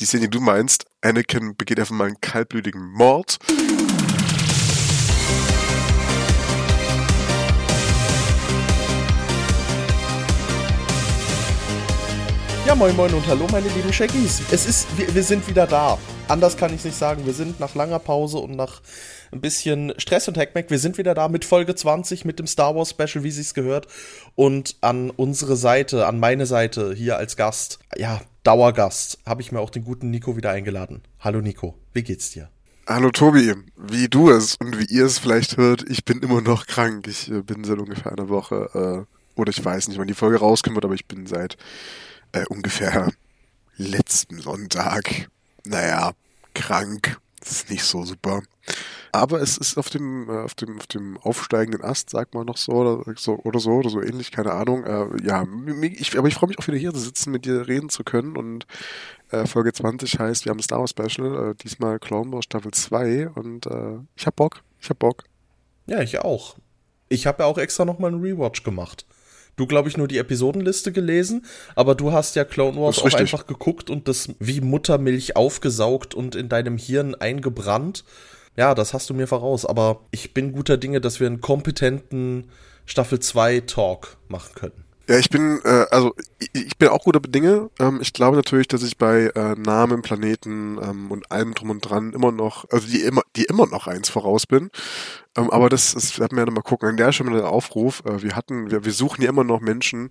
die 0.00 0.04
Szene, 0.04 0.24
die 0.24 0.30
du 0.30 0.40
meinst, 0.40 0.84
Anakin 1.00 1.56
begeht 1.56 1.80
einfach 1.80 1.94
mal 1.94 2.06
einen 2.06 2.20
kaltblütigen 2.20 2.92
Mord. 2.92 3.38
Ja, 12.66 12.74
moin 12.74 12.96
moin 12.96 13.14
und 13.14 13.26
hallo 13.28 13.46
meine 13.52 13.68
lieben 13.68 13.92
Shaggies. 13.92 14.42
Es 14.50 14.66
ist, 14.66 14.88
wir, 14.98 15.14
wir 15.14 15.22
sind 15.22 15.46
wieder 15.48 15.66
da. 15.66 15.96
Anders 16.28 16.56
kann 16.56 16.74
ich 16.74 16.84
nicht 16.84 16.96
sagen. 16.96 17.24
Wir 17.24 17.32
sind 17.32 17.60
nach 17.60 17.76
langer 17.76 18.00
Pause 18.00 18.38
und 18.38 18.56
nach 18.56 18.82
ein 19.30 19.40
bisschen 19.40 19.94
Stress 19.98 20.26
und 20.26 20.36
Hackmack. 20.36 20.68
Wir 20.68 20.80
sind 20.80 20.98
wieder 20.98 21.14
da 21.14 21.28
mit 21.28 21.44
Folge 21.44 21.74
20, 21.74 22.24
mit 22.24 22.40
dem 22.40 22.48
Star 22.48 22.74
Wars 22.74 22.90
Special, 22.90 23.22
wie 23.22 23.30
sich's 23.30 23.54
gehört. 23.54 23.86
Und 24.34 24.76
an 24.80 25.10
unsere 25.10 25.56
Seite, 25.56 26.06
an 26.06 26.18
meine 26.18 26.44
Seite 26.44 26.92
hier 26.92 27.16
als 27.16 27.36
Gast, 27.36 27.78
ja, 27.96 28.20
Dauergast, 28.46 29.18
habe 29.26 29.42
ich 29.42 29.50
mir 29.50 29.58
auch 29.58 29.70
den 29.70 29.82
guten 29.82 30.12
Nico 30.12 30.36
wieder 30.36 30.52
eingeladen. 30.52 31.02
Hallo 31.18 31.40
Nico, 31.40 31.76
wie 31.92 32.04
geht's 32.04 32.30
dir? 32.30 32.48
Hallo 32.86 33.10
Tobi, 33.10 33.52
wie 33.76 34.06
du 34.08 34.30
es 34.30 34.54
und 34.54 34.78
wie 34.78 34.84
ihr 34.84 35.04
es 35.04 35.18
vielleicht 35.18 35.56
hört, 35.56 35.84
ich 35.90 36.04
bin 36.04 36.20
immer 36.20 36.40
noch 36.40 36.68
krank. 36.68 37.08
Ich 37.08 37.28
äh, 37.28 37.42
bin 37.42 37.64
seit 37.64 37.80
ungefähr 37.80 38.12
einer 38.12 38.28
Woche, 38.28 39.06
äh, 39.08 39.40
oder 39.40 39.50
ich 39.50 39.64
weiß 39.64 39.88
nicht, 39.88 39.98
wann 39.98 40.06
die 40.06 40.14
Folge 40.14 40.38
rauskommt, 40.38 40.84
aber 40.84 40.94
ich 40.94 41.06
bin 41.06 41.26
seit 41.26 41.56
äh, 42.30 42.44
ungefähr 42.48 43.10
letzten 43.78 44.38
Sonntag, 44.38 45.28
naja, 45.64 46.12
krank. 46.54 47.18
Das 47.40 47.50
ist 47.50 47.70
nicht 47.70 47.82
so 47.82 48.04
super. 48.04 48.42
Aber 49.16 49.40
es 49.40 49.56
ist 49.58 49.76
auf 49.78 49.90
dem, 49.90 50.28
äh, 50.28 50.42
auf 50.42 50.54
dem, 50.54 50.78
auf 50.78 50.86
dem 50.86 51.18
aufsteigenden 51.18 51.82
Ast, 51.82 52.10
sagt 52.10 52.34
man 52.34 52.46
noch 52.46 52.56
so 52.56 52.72
oder 52.72 53.04
so 53.16 53.38
oder 53.44 53.60
so, 53.60 53.70
oder 53.72 53.90
so 53.90 54.02
ähnlich, 54.02 54.30
keine 54.30 54.52
Ahnung. 54.52 54.84
Äh, 54.84 55.26
ja, 55.26 55.46
ich, 55.82 56.16
aber 56.18 56.28
ich 56.28 56.34
freue 56.34 56.48
mich 56.48 56.58
auch 56.58 56.66
wieder 56.66 56.78
hier 56.78 56.92
zu 56.92 57.00
sitzen, 57.00 57.30
mit 57.30 57.44
dir 57.44 57.66
reden 57.66 57.88
zu 57.88 58.04
können. 58.04 58.36
Und 58.36 58.66
äh, 59.30 59.46
Folge 59.46 59.72
20 59.72 60.18
heißt, 60.18 60.44
wir 60.44 60.50
haben 60.50 60.58
ein 60.58 60.62
Star 60.62 60.80
Wars 60.80 60.90
Special, 60.90 61.50
äh, 61.50 61.54
diesmal 61.54 61.98
Clone 61.98 62.32
Wars 62.32 62.44
Staffel 62.44 62.72
2 62.72 63.30
und 63.30 63.66
äh, 63.66 63.98
ich 64.14 64.26
hab 64.26 64.36
Bock, 64.36 64.62
ich 64.80 64.90
hab 64.90 64.98
Bock. 64.98 65.24
Ja, 65.86 66.00
ich 66.00 66.18
auch. 66.18 66.56
Ich 67.08 67.26
habe 67.26 67.42
ja 67.42 67.48
auch 67.48 67.58
extra 67.58 67.84
nochmal 67.84 68.12
einen 68.12 68.22
Rewatch 68.22 68.62
gemacht 68.62 69.06
du, 69.56 69.66
glaube 69.66 69.88
ich, 69.88 69.96
nur 69.96 70.06
die 70.06 70.18
Episodenliste 70.18 70.92
gelesen, 70.92 71.44
aber 71.74 71.94
du 71.94 72.12
hast 72.12 72.36
ja 72.36 72.44
Clone 72.44 72.78
Wars 72.78 72.98
auch 72.98 73.06
richtig. 73.06 73.22
einfach 73.22 73.46
geguckt 73.46 73.90
und 73.90 74.06
das 74.06 74.28
wie 74.38 74.60
Muttermilch 74.60 75.34
aufgesaugt 75.34 76.14
und 76.14 76.34
in 76.34 76.48
deinem 76.48 76.78
Hirn 76.78 77.14
eingebrannt. 77.14 78.04
Ja, 78.56 78.74
das 78.74 78.94
hast 78.94 79.10
du 79.10 79.14
mir 79.14 79.26
voraus, 79.26 79.66
aber 79.66 80.00
ich 80.10 80.32
bin 80.32 80.52
guter 80.52 80.76
Dinge, 80.76 81.00
dass 81.00 81.20
wir 81.20 81.26
einen 81.26 81.40
kompetenten 81.40 82.50
Staffel 82.86 83.20
2 83.20 83.60
Talk 83.60 84.16
machen 84.28 84.54
können. 84.54 84.86
Ja, 85.08 85.18
ich 85.18 85.30
bin, 85.30 85.60
äh, 85.64 85.86
also 85.90 86.14
ich, 86.40 86.50
ich 86.52 86.78
bin 86.78 86.88
auch 86.88 87.04
guter 87.04 87.20
Dinge. 87.20 87.70
Ähm, 87.78 88.00
ich 88.00 88.12
glaube 88.12 88.36
natürlich, 88.36 88.66
dass 88.66 88.82
ich 88.82 88.98
bei 88.98 89.30
äh, 89.36 89.54
Namen, 89.54 90.02
Planeten 90.02 90.78
ähm, 90.82 91.12
und 91.12 91.30
allem 91.30 91.54
drum 91.54 91.70
und 91.70 91.80
dran 91.80 92.12
immer 92.12 92.32
noch, 92.32 92.64
also 92.70 92.88
die 92.88 93.02
immer, 93.02 93.22
die 93.36 93.44
immer 93.44 93.66
noch 93.66 93.86
eins 93.86 94.08
voraus 94.08 94.46
bin. 94.46 94.70
Ähm, 95.36 95.50
aber 95.50 95.68
das, 95.68 95.94
das 95.94 96.18
werden 96.18 96.36
wir 96.36 96.44
ja 96.44 96.50
mal 96.50 96.62
gucken. 96.62 96.88
An 96.88 96.96
der 96.96 97.12
Stelle 97.12 97.30
mal 97.30 97.36
der 97.36 97.50
Aufruf. 97.50 98.02
Äh, 98.04 98.22
wir 98.22 98.34
hatten, 98.34 98.70
wir, 98.70 98.84
wir 98.84 98.92
suchen 98.92 99.22
ja 99.22 99.28
immer 99.28 99.44
noch 99.44 99.60
Menschen 99.60 100.08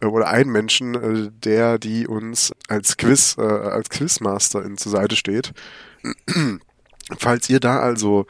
äh, 0.00 0.06
oder 0.06 0.28
einen 0.28 0.50
Menschen, 0.50 0.94
äh, 0.94 1.30
der, 1.32 1.78
die 1.78 2.06
uns 2.06 2.52
als 2.68 2.96
Quiz, 2.96 3.36
äh, 3.38 3.42
als 3.42 3.90
Quizmasterin 3.90 4.78
zur 4.78 4.92
Seite 4.92 5.16
steht. 5.16 5.54
Falls 7.18 7.48
ihr 7.48 7.60
da 7.60 7.80
also 7.80 8.26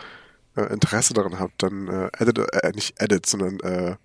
äh, 0.56 0.72
Interesse 0.72 1.14
daran 1.14 1.38
habt, 1.38 1.62
dann 1.62 1.88
äh, 1.88 2.10
edit, 2.18 2.38
äh, 2.38 2.72
nicht 2.74 3.00
edit, 3.00 3.26
sondern 3.26 3.60
äh, 3.60 3.96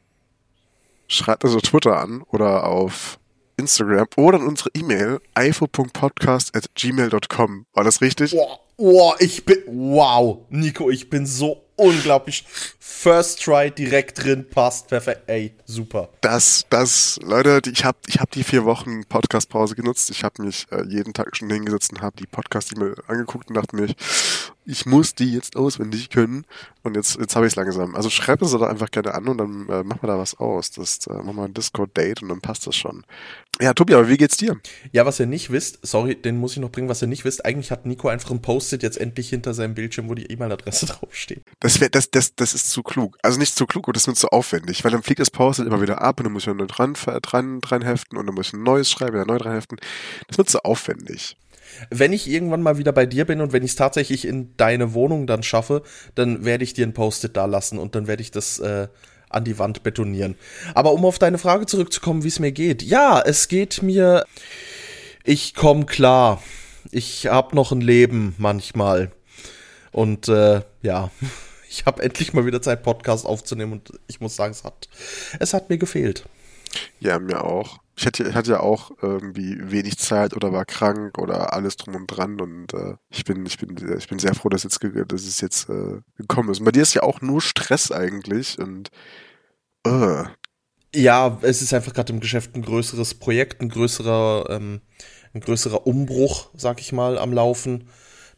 schreibt 1.07 1.43
also 1.43 1.59
Twitter 1.59 1.99
an 1.99 2.23
oder 2.23 2.65
auf 2.65 3.19
Instagram 3.57 4.07
oder 4.15 4.39
an 4.39 4.47
unsere 4.47 4.69
E-Mail 4.73 5.19
ifo.podcast 5.37 6.55
at 6.55 6.73
gmail.com. 6.75 7.65
War 7.73 7.83
das 7.83 8.01
richtig? 8.01 8.33
Wow, 8.33 8.59
wow, 8.77 9.15
ich 9.19 9.45
bin, 9.45 9.57
wow, 9.67 10.39
Nico, 10.49 10.89
ich 10.89 11.09
bin 11.09 11.25
so 11.25 11.63
unglaublich. 11.75 12.45
First 12.79 13.43
Try 13.43 13.71
direkt 13.71 14.23
drin, 14.23 14.47
passt 14.49 14.87
perfekt. 14.87 15.23
Ey, 15.27 15.53
super. 15.65 16.09
Das, 16.21 16.65
das, 16.69 17.19
Leute, 17.23 17.61
ich 17.71 17.83
habe 17.83 17.97
ich 18.07 18.19
hab 18.19 18.31
die 18.31 18.43
vier 18.43 18.65
Wochen 18.65 19.03
Podcast-Pause 19.05 19.75
genutzt. 19.75 20.09
Ich 20.11 20.23
habe 20.23 20.43
mich 20.43 20.67
äh, 20.71 20.83
jeden 20.87 21.13
Tag 21.13 21.35
schon 21.35 21.49
hingesetzt 21.49 21.91
und 21.91 22.01
habe 22.01 22.15
die 22.17 22.27
Podcast-E-Mail 22.27 22.95
angeguckt 23.07 23.49
und 23.49 23.55
dachte 23.55 23.75
mir, 23.75 23.87
ich 24.65 24.85
muss 24.85 25.15
die 25.15 25.33
jetzt 25.33 25.55
auswendig 25.55 26.09
können. 26.09 26.45
Und 26.83 26.95
jetzt, 26.95 27.19
jetzt 27.19 27.35
habe 27.35 27.45
ich 27.45 27.53
es 27.53 27.55
langsam. 27.55 27.95
Also 27.95 28.09
schreibt 28.09 28.41
es 28.41 28.51
doch 28.51 28.61
einfach 28.61 28.89
gerne 28.89 29.13
an 29.13 29.27
und 29.27 29.37
dann 29.37 29.69
äh, 29.69 29.83
machen 29.83 30.01
wir 30.01 30.07
da 30.07 30.17
was 30.17 30.35
aus. 30.39 30.71
Das 30.71 31.05
äh, 31.07 31.13
machen 31.13 31.35
wir 31.35 31.43
ein 31.43 31.53
Discord-Date 31.53 32.23
und 32.23 32.29
dann 32.29 32.41
passt 32.41 32.65
das 32.65 32.75
schon. 32.75 33.03
Ja, 33.59 33.73
Tobi, 33.73 33.93
aber 33.93 34.09
wie 34.09 34.17
geht's 34.17 34.37
dir? 34.37 34.59
Ja, 34.91 35.05
was 35.05 35.19
ihr 35.19 35.27
nicht 35.27 35.51
wisst, 35.51 35.79
sorry, 35.83 36.15
den 36.15 36.37
muss 36.37 36.53
ich 36.53 36.59
noch 36.59 36.71
bringen, 36.71 36.89
was 36.89 37.01
ihr 37.01 37.07
nicht 37.07 37.23
wisst, 37.25 37.45
eigentlich 37.45 37.69
hat 37.69 37.85
Nico 37.85 38.07
einfach 38.07 38.31
ein 38.31 38.41
Post-it 38.41 38.81
jetzt 38.81 38.97
endlich 38.97 39.29
hinter 39.29 39.53
seinem 39.53 39.75
Bildschirm, 39.75 40.09
wo 40.09 40.15
die 40.15 40.31
E-Mail-Adresse 40.31 40.85
draufsteht. 40.87 41.43
Das 41.59 41.79
wäre, 41.79 41.91
das, 41.91 42.09
das, 42.09 42.35
das 42.35 42.53
ist 42.53 42.71
zu 42.71 42.81
klug. 42.81 43.17
Also 43.21 43.37
nicht 43.37 43.55
zu 43.55 43.67
klug 43.67 43.87
und 43.87 43.95
das 43.95 44.07
wird 44.07 44.17
zu 44.17 44.29
aufwendig, 44.29 44.83
weil 44.83 44.91
dann 44.91 45.03
fliegt 45.03 45.19
das 45.19 45.29
Post-it 45.29 45.67
immer 45.67 45.81
wieder 45.81 46.01
ab 46.01 46.19
und 46.19 46.23
dann 46.23 46.33
muss 46.33 46.47
ich 46.47 46.53
neu 46.53 46.65
dran, 46.65 46.93
dran, 46.93 47.61
dran 47.61 47.81
heften 47.83 48.17
und 48.17 48.25
dann 48.25 48.33
muss 48.33 48.47
ich 48.47 48.53
ein 48.53 48.63
neues 48.63 48.89
schreiben, 48.89 49.13
wieder 49.13 49.25
neu 49.25 49.37
dran 49.37 49.53
heften. 49.53 49.77
Das 50.27 50.37
wird 50.37 50.49
zu 50.49 50.65
aufwendig 50.65 51.35
wenn 51.89 52.13
ich 52.13 52.29
irgendwann 52.29 52.61
mal 52.61 52.77
wieder 52.77 52.91
bei 52.91 53.05
dir 53.05 53.25
bin 53.25 53.41
und 53.41 53.53
wenn 53.53 53.63
ich 53.63 53.71
es 53.71 53.75
tatsächlich 53.75 54.25
in 54.25 54.55
deine 54.57 54.93
Wohnung 54.93 55.27
dann 55.27 55.43
schaffe, 55.43 55.83
dann 56.15 56.45
werde 56.45 56.63
ich 56.63 56.73
dir 56.73 56.85
ein 56.85 56.93
Post-it 56.93 57.35
da 57.37 57.45
lassen 57.45 57.77
und 57.77 57.95
dann 57.95 58.07
werde 58.07 58.21
ich 58.21 58.31
das 58.31 58.59
äh, 58.59 58.87
an 59.29 59.43
die 59.43 59.59
Wand 59.59 59.83
betonieren. 59.83 60.35
Aber 60.75 60.93
um 60.93 61.05
auf 61.05 61.19
deine 61.19 61.37
Frage 61.37 61.65
zurückzukommen, 61.65 62.23
wie 62.23 62.29
es 62.29 62.39
mir 62.39 62.51
geht. 62.51 62.83
Ja, 62.83 63.21
es 63.21 63.47
geht 63.47 63.81
mir. 63.81 64.25
Ich 65.23 65.55
komme 65.55 65.85
klar. 65.85 66.41
Ich 66.91 67.27
habe 67.27 67.55
noch 67.55 67.71
ein 67.71 67.81
Leben 67.81 68.35
manchmal. 68.37 69.11
Und 69.91 70.27
äh, 70.27 70.61
ja, 70.81 71.11
ich 71.69 71.85
habe 71.85 72.03
endlich 72.03 72.33
mal 72.33 72.45
wieder 72.45 72.61
Zeit, 72.61 72.83
Podcast 72.83 73.25
aufzunehmen 73.25 73.73
und 73.73 73.91
ich 74.07 74.19
muss 74.19 74.35
sagen, 74.35 74.51
es 74.51 74.63
hat, 74.63 74.89
es 75.39 75.53
hat 75.53 75.69
mir 75.69 75.77
gefehlt. 75.77 76.25
Ja, 76.99 77.19
mir 77.19 77.43
auch 77.43 77.80
ich 77.95 78.05
hatte, 78.05 78.33
hatte 78.33 78.51
ja 78.51 78.59
auch 78.61 78.91
irgendwie 79.01 79.57
wenig 79.71 79.97
Zeit 79.97 80.35
oder 80.35 80.53
war 80.53 80.65
krank 80.65 81.17
oder 81.17 81.53
alles 81.53 81.75
drum 81.77 81.95
und 81.95 82.07
dran 82.07 82.39
und 82.39 82.73
äh, 82.73 82.95
ich 83.09 83.25
bin, 83.25 83.45
ich 83.45 83.57
bin, 83.57 83.75
ich 83.97 84.07
bin 84.07 84.19
sehr 84.19 84.33
froh, 84.33 84.49
dass, 84.49 84.63
jetzt, 84.63 84.79
dass 84.81 85.21
es 85.23 85.41
jetzt 85.41 85.69
äh, 85.69 85.99
gekommen 86.17 86.49
ist. 86.49 86.59
Und 86.59 86.65
bei 86.65 86.71
dir 86.71 86.83
ist 86.83 86.93
ja 86.93 87.03
auch 87.03 87.21
nur 87.21 87.41
Stress 87.41 87.91
eigentlich 87.91 88.59
und 88.59 88.89
äh. 89.85 90.23
Ja, 90.93 91.39
es 91.41 91.61
ist 91.61 91.73
einfach 91.73 91.93
gerade 91.93 92.11
im 92.11 92.19
Geschäft 92.19 92.55
ein 92.55 92.63
größeres 92.63 93.13
Projekt, 93.15 93.61
ein 93.61 93.69
größerer, 93.69 94.47
ähm, 94.49 94.81
ein 95.33 95.39
größerer 95.39 95.87
Umbruch, 95.87 96.49
sag 96.55 96.81
ich 96.81 96.91
mal, 96.91 97.17
am 97.17 97.31
Laufen. 97.31 97.87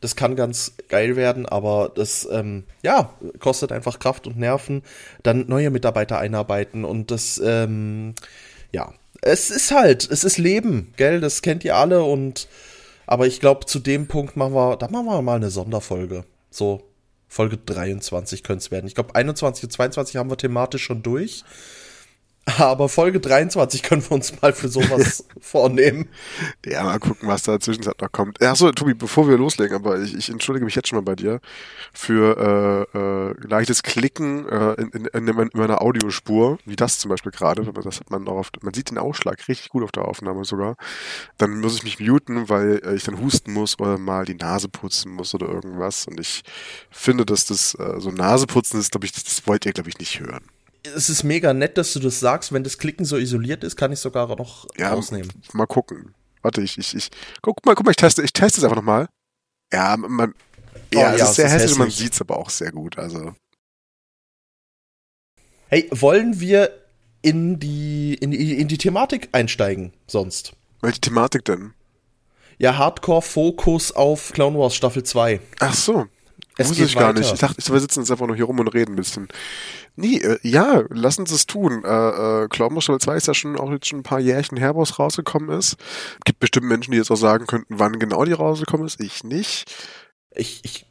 Das 0.02 0.16
kann 0.16 0.36
ganz 0.36 0.74
geil 0.90 1.16
werden, 1.16 1.46
aber 1.48 1.92
das, 1.96 2.28
ähm, 2.32 2.66
ja, 2.84 3.18
kostet 3.40 3.72
einfach 3.72 4.00
Kraft 4.00 4.28
und 4.28 4.38
Nerven. 4.38 4.84
Dann 5.24 5.48
neue 5.48 5.72
Mitarbeiter 5.72 6.20
einarbeiten 6.20 6.86
und 6.86 7.10
das, 7.10 7.42
ähm, 7.44 8.14
ja, 8.72 8.94
es 9.26 9.50
ist 9.50 9.72
halt, 9.72 10.10
es 10.10 10.24
ist 10.24 10.38
Leben, 10.38 10.94
gell? 10.98 11.20
Das 11.22 11.42
kennt 11.42 11.64
ihr 11.64 11.76
alle 11.76 12.04
und 12.04 12.48
aber 13.06 13.28
ich 13.28 13.40
glaube, 13.40 13.66
zu 13.66 13.80
dem 13.80 14.08
Punkt 14.08 14.38
machen 14.38 14.54
wir, 14.54 14.78
da 14.78 14.88
machen 14.88 15.06
wir 15.06 15.22
mal 15.22 15.36
eine 15.36 15.50
Sonderfolge. 15.50 16.24
So, 16.50 16.84
Folge 17.28 17.58
23 17.58 18.44
könnte 18.44 18.64
es 18.64 18.72
werden. 18.72 18.88
Ich 18.88 18.96
glaube, 18.96 19.16
21 19.16 19.66
und 19.66 19.72
22 19.72 20.18
haben 20.18 20.30
wir 20.30 20.38
thematisch 20.38 20.84
schon 20.84 21.04
durch. 21.04 21.44
Aber 22.46 22.90
Folge 22.90 23.22
23 23.22 23.84
können 23.84 24.04
wir 24.04 24.12
uns 24.12 24.42
mal 24.42 24.52
für 24.52 24.68
sowas 24.68 25.26
vornehmen. 25.40 26.10
Ja, 26.66 26.84
mal 26.84 27.00
gucken, 27.00 27.30
was 27.30 27.44
da 27.44 27.58
zwischenzeit 27.60 28.02
noch 28.02 28.12
kommt. 28.12 28.42
Achso, 28.42 28.72
Tobi, 28.74 28.94
bevor 28.94 29.30
wir 29.30 29.38
loslegen, 29.38 29.76
aber 29.76 30.00
ich, 30.00 30.14
ich 30.14 30.30
entschuldige 30.30 30.66
mich 30.66 30.76
jetzt 30.76 30.90
schon 30.90 30.98
mal 30.98 31.04
bei 31.04 31.16
dir 31.16 31.40
für 31.94 32.90
äh, 32.94 32.98
äh, 32.98 33.48
leichtes 33.48 33.82
Klicken 33.82 34.48
äh, 34.50 34.74
in, 34.74 34.90
in, 34.90 35.06
in, 35.06 35.28
in 35.28 35.50
meiner 35.54 35.82
Audiospur, 35.82 36.58
wie 36.66 36.76
das 36.76 37.00
zum 37.00 37.10
Beispiel 37.10 37.32
gerade. 37.32 37.64
Das 37.64 38.00
hat 38.02 38.10
man 38.10 38.28
auch 38.28 38.36
oft, 38.36 38.62
man 38.62 38.74
sieht 38.74 38.92
den 38.92 38.98
Ausschlag 38.98 39.48
richtig 39.48 39.70
gut 39.70 39.84
auf 39.84 39.94
der 39.94 40.06
Aufnahme 40.06 40.44
sogar. 40.44 40.76
Dann 41.38 41.62
muss 41.62 41.76
ich 41.76 41.84
mich 41.84 42.00
muten, 42.00 42.50
weil 42.50 42.82
äh, 42.84 42.96
ich 42.96 43.04
dann 43.04 43.20
husten 43.20 43.54
muss 43.54 43.80
oder 43.80 43.98
mal 43.98 44.26
die 44.26 44.36
Nase 44.36 44.68
putzen 44.68 45.14
muss 45.14 45.34
oder 45.34 45.48
irgendwas. 45.48 46.08
Und 46.08 46.20
ich 46.20 46.44
finde, 46.90 47.26
dass 47.26 47.46
das 47.46 47.76
äh, 47.76 48.00
so 48.00 48.12
Naseputzen 48.12 48.80
ist, 48.80 48.92
glaube 48.92 49.06
ich, 49.06 49.14
das, 49.14 49.24
das 49.24 49.48
wollt 49.48 49.66
ihr, 49.66 49.72
glaube 49.72 49.90
ich, 49.90 49.98
nicht 49.98 50.20
hören 50.20 50.53
es 50.84 51.10
ist 51.10 51.24
mega 51.24 51.54
nett, 51.54 51.78
dass 51.78 51.94
du 51.94 52.00
das 52.00 52.20
sagst. 52.20 52.52
Wenn 52.52 52.64
das 52.64 52.78
Klicken 52.78 53.06
so 53.06 53.18
isoliert 53.18 53.64
ist, 53.64 53.76
kann 53.76 53.92
ich 53.92 54.00
sogar 54.00 54.28
noch 54.36 54.68
ja, 54.78 54.94
rausnehmen. 54.94 55.32
Mal 55.54 55.66
gucken. 55.66 56.14
Warte, 56.42 56.62
ich, 56.62 56.78
ich, 56.78 56.94
ich. 56.94 57.10
Guck 57.42 57.66
mal, 57.66 57.76
guck 57.76 57.86
mal, 57.86 57.92
ich 57.92 57.98
teste, 57.98 58.22
ich 58.22 58.34
teste 58.34 58.60
es 58.60 58.64
einfach 58.64 58.76
nochmal. 58.76 59.08
Ja, 59.72 59.96
man. 59.98 60.34
Oh, 60.96 61.00
ja, 61.00 61.14
es 61.16 61.22
ist 61.22 61.36
sehr 61.36 61.46
hässlich, 61.46 61.62
hässlich. 61.64 61.80
man 61.80 61.90
sieht 61.90 62.14
es 62.14 62.22
aber 62.22 62.38
auch 62.38 62.50
sehr 62.50 62.72
gut. 62.72 62.98
Also. 62.98 63.34
Hey, 65.70 65.90
wollen 65.92 66.40
wir 66.40 66.84
in 67.22 67.60
die, 67.60 68.16
in 68.16 68.32
die, 68.32 68.60
in 68.60 68.68
die 68.68 68.78
Thematik 68.78 69.30
einsteigen 69.32 69.94
sonst? 70.08 70.54
Welche 70.82 71.00
Thematik 71.00 71.46
denn? 71.46 71.74
Ja, 72.60 72.78
Hardcore-Fokus 72.78 73.94
auf 73.94 74.32
Clone 74.34 74.60
Wars 74.60 74.76
Staffel 74.76 75.04
2. 75.04 75.40
Ach 75.60 75.74
so. 75.74 76.08
Es 76.58 76.68
Muss 76.68 76.80
ich 76.80 76.96
gar 76.96 77.14
nicht. 77.14 77.34
Ich 77.34 77.40
dachte, 77.40 77.74
wir 77.74 77.80
sitzen 77.80 78.02
jetzt 78.02 78.12
einfach 78.12 78.28
nur 78.28 78.36
hier 78.36 78.46
rum 78.46 78.60
und 78.60 78.68
reden 78.68 78.94
ein 78.94 78.96
bisschen. 78.96 79.28
Nee, 79.96 80.18
äh, 80.18 80.38
ja, 80.44 80.84
lass 80.90 81.18
uns 81.18 81.32
es 81.32 81.48
tun. 81.48 81.84
Äh, 81.84 82.44
äh, 82.44 82.48
Cloud 82.48 82.74
2 82.84 83.16
ist 83.16 83.28
ja 83.28 83.34
schon 83.34 83.58
auch 83.58 83.72
jetzt 83.72 83.88
schon 83.88 84.00
ein 84.00 84.04
paar 84.04 84.20
Jährchen 84.20 84.58
her, 84.58 84.76
wo 84.76 84.84
es 84.84 85.00
rausgekommen 85.00 85.58
ist. 85.58 85.78
Gibt 86.26 86.40
bestimmt 86.40 86.68
Menschen, 86.68 86.92
die 86.92 86.98
jetzt 86.98 87.10
auch 87.10 87.16
sagen 87.16 87.48
könnten, 87.48 87.80
wann 87.80 87.98
genau 87.98 88.24
die 88.24 88.34
rausgekommen 88.34 88.86
ist. 88.86 89.00
Ich 89.02 89.24
nicht. 89.24 89.74
Ich, 90.36 90.62
ich 90.64 90.86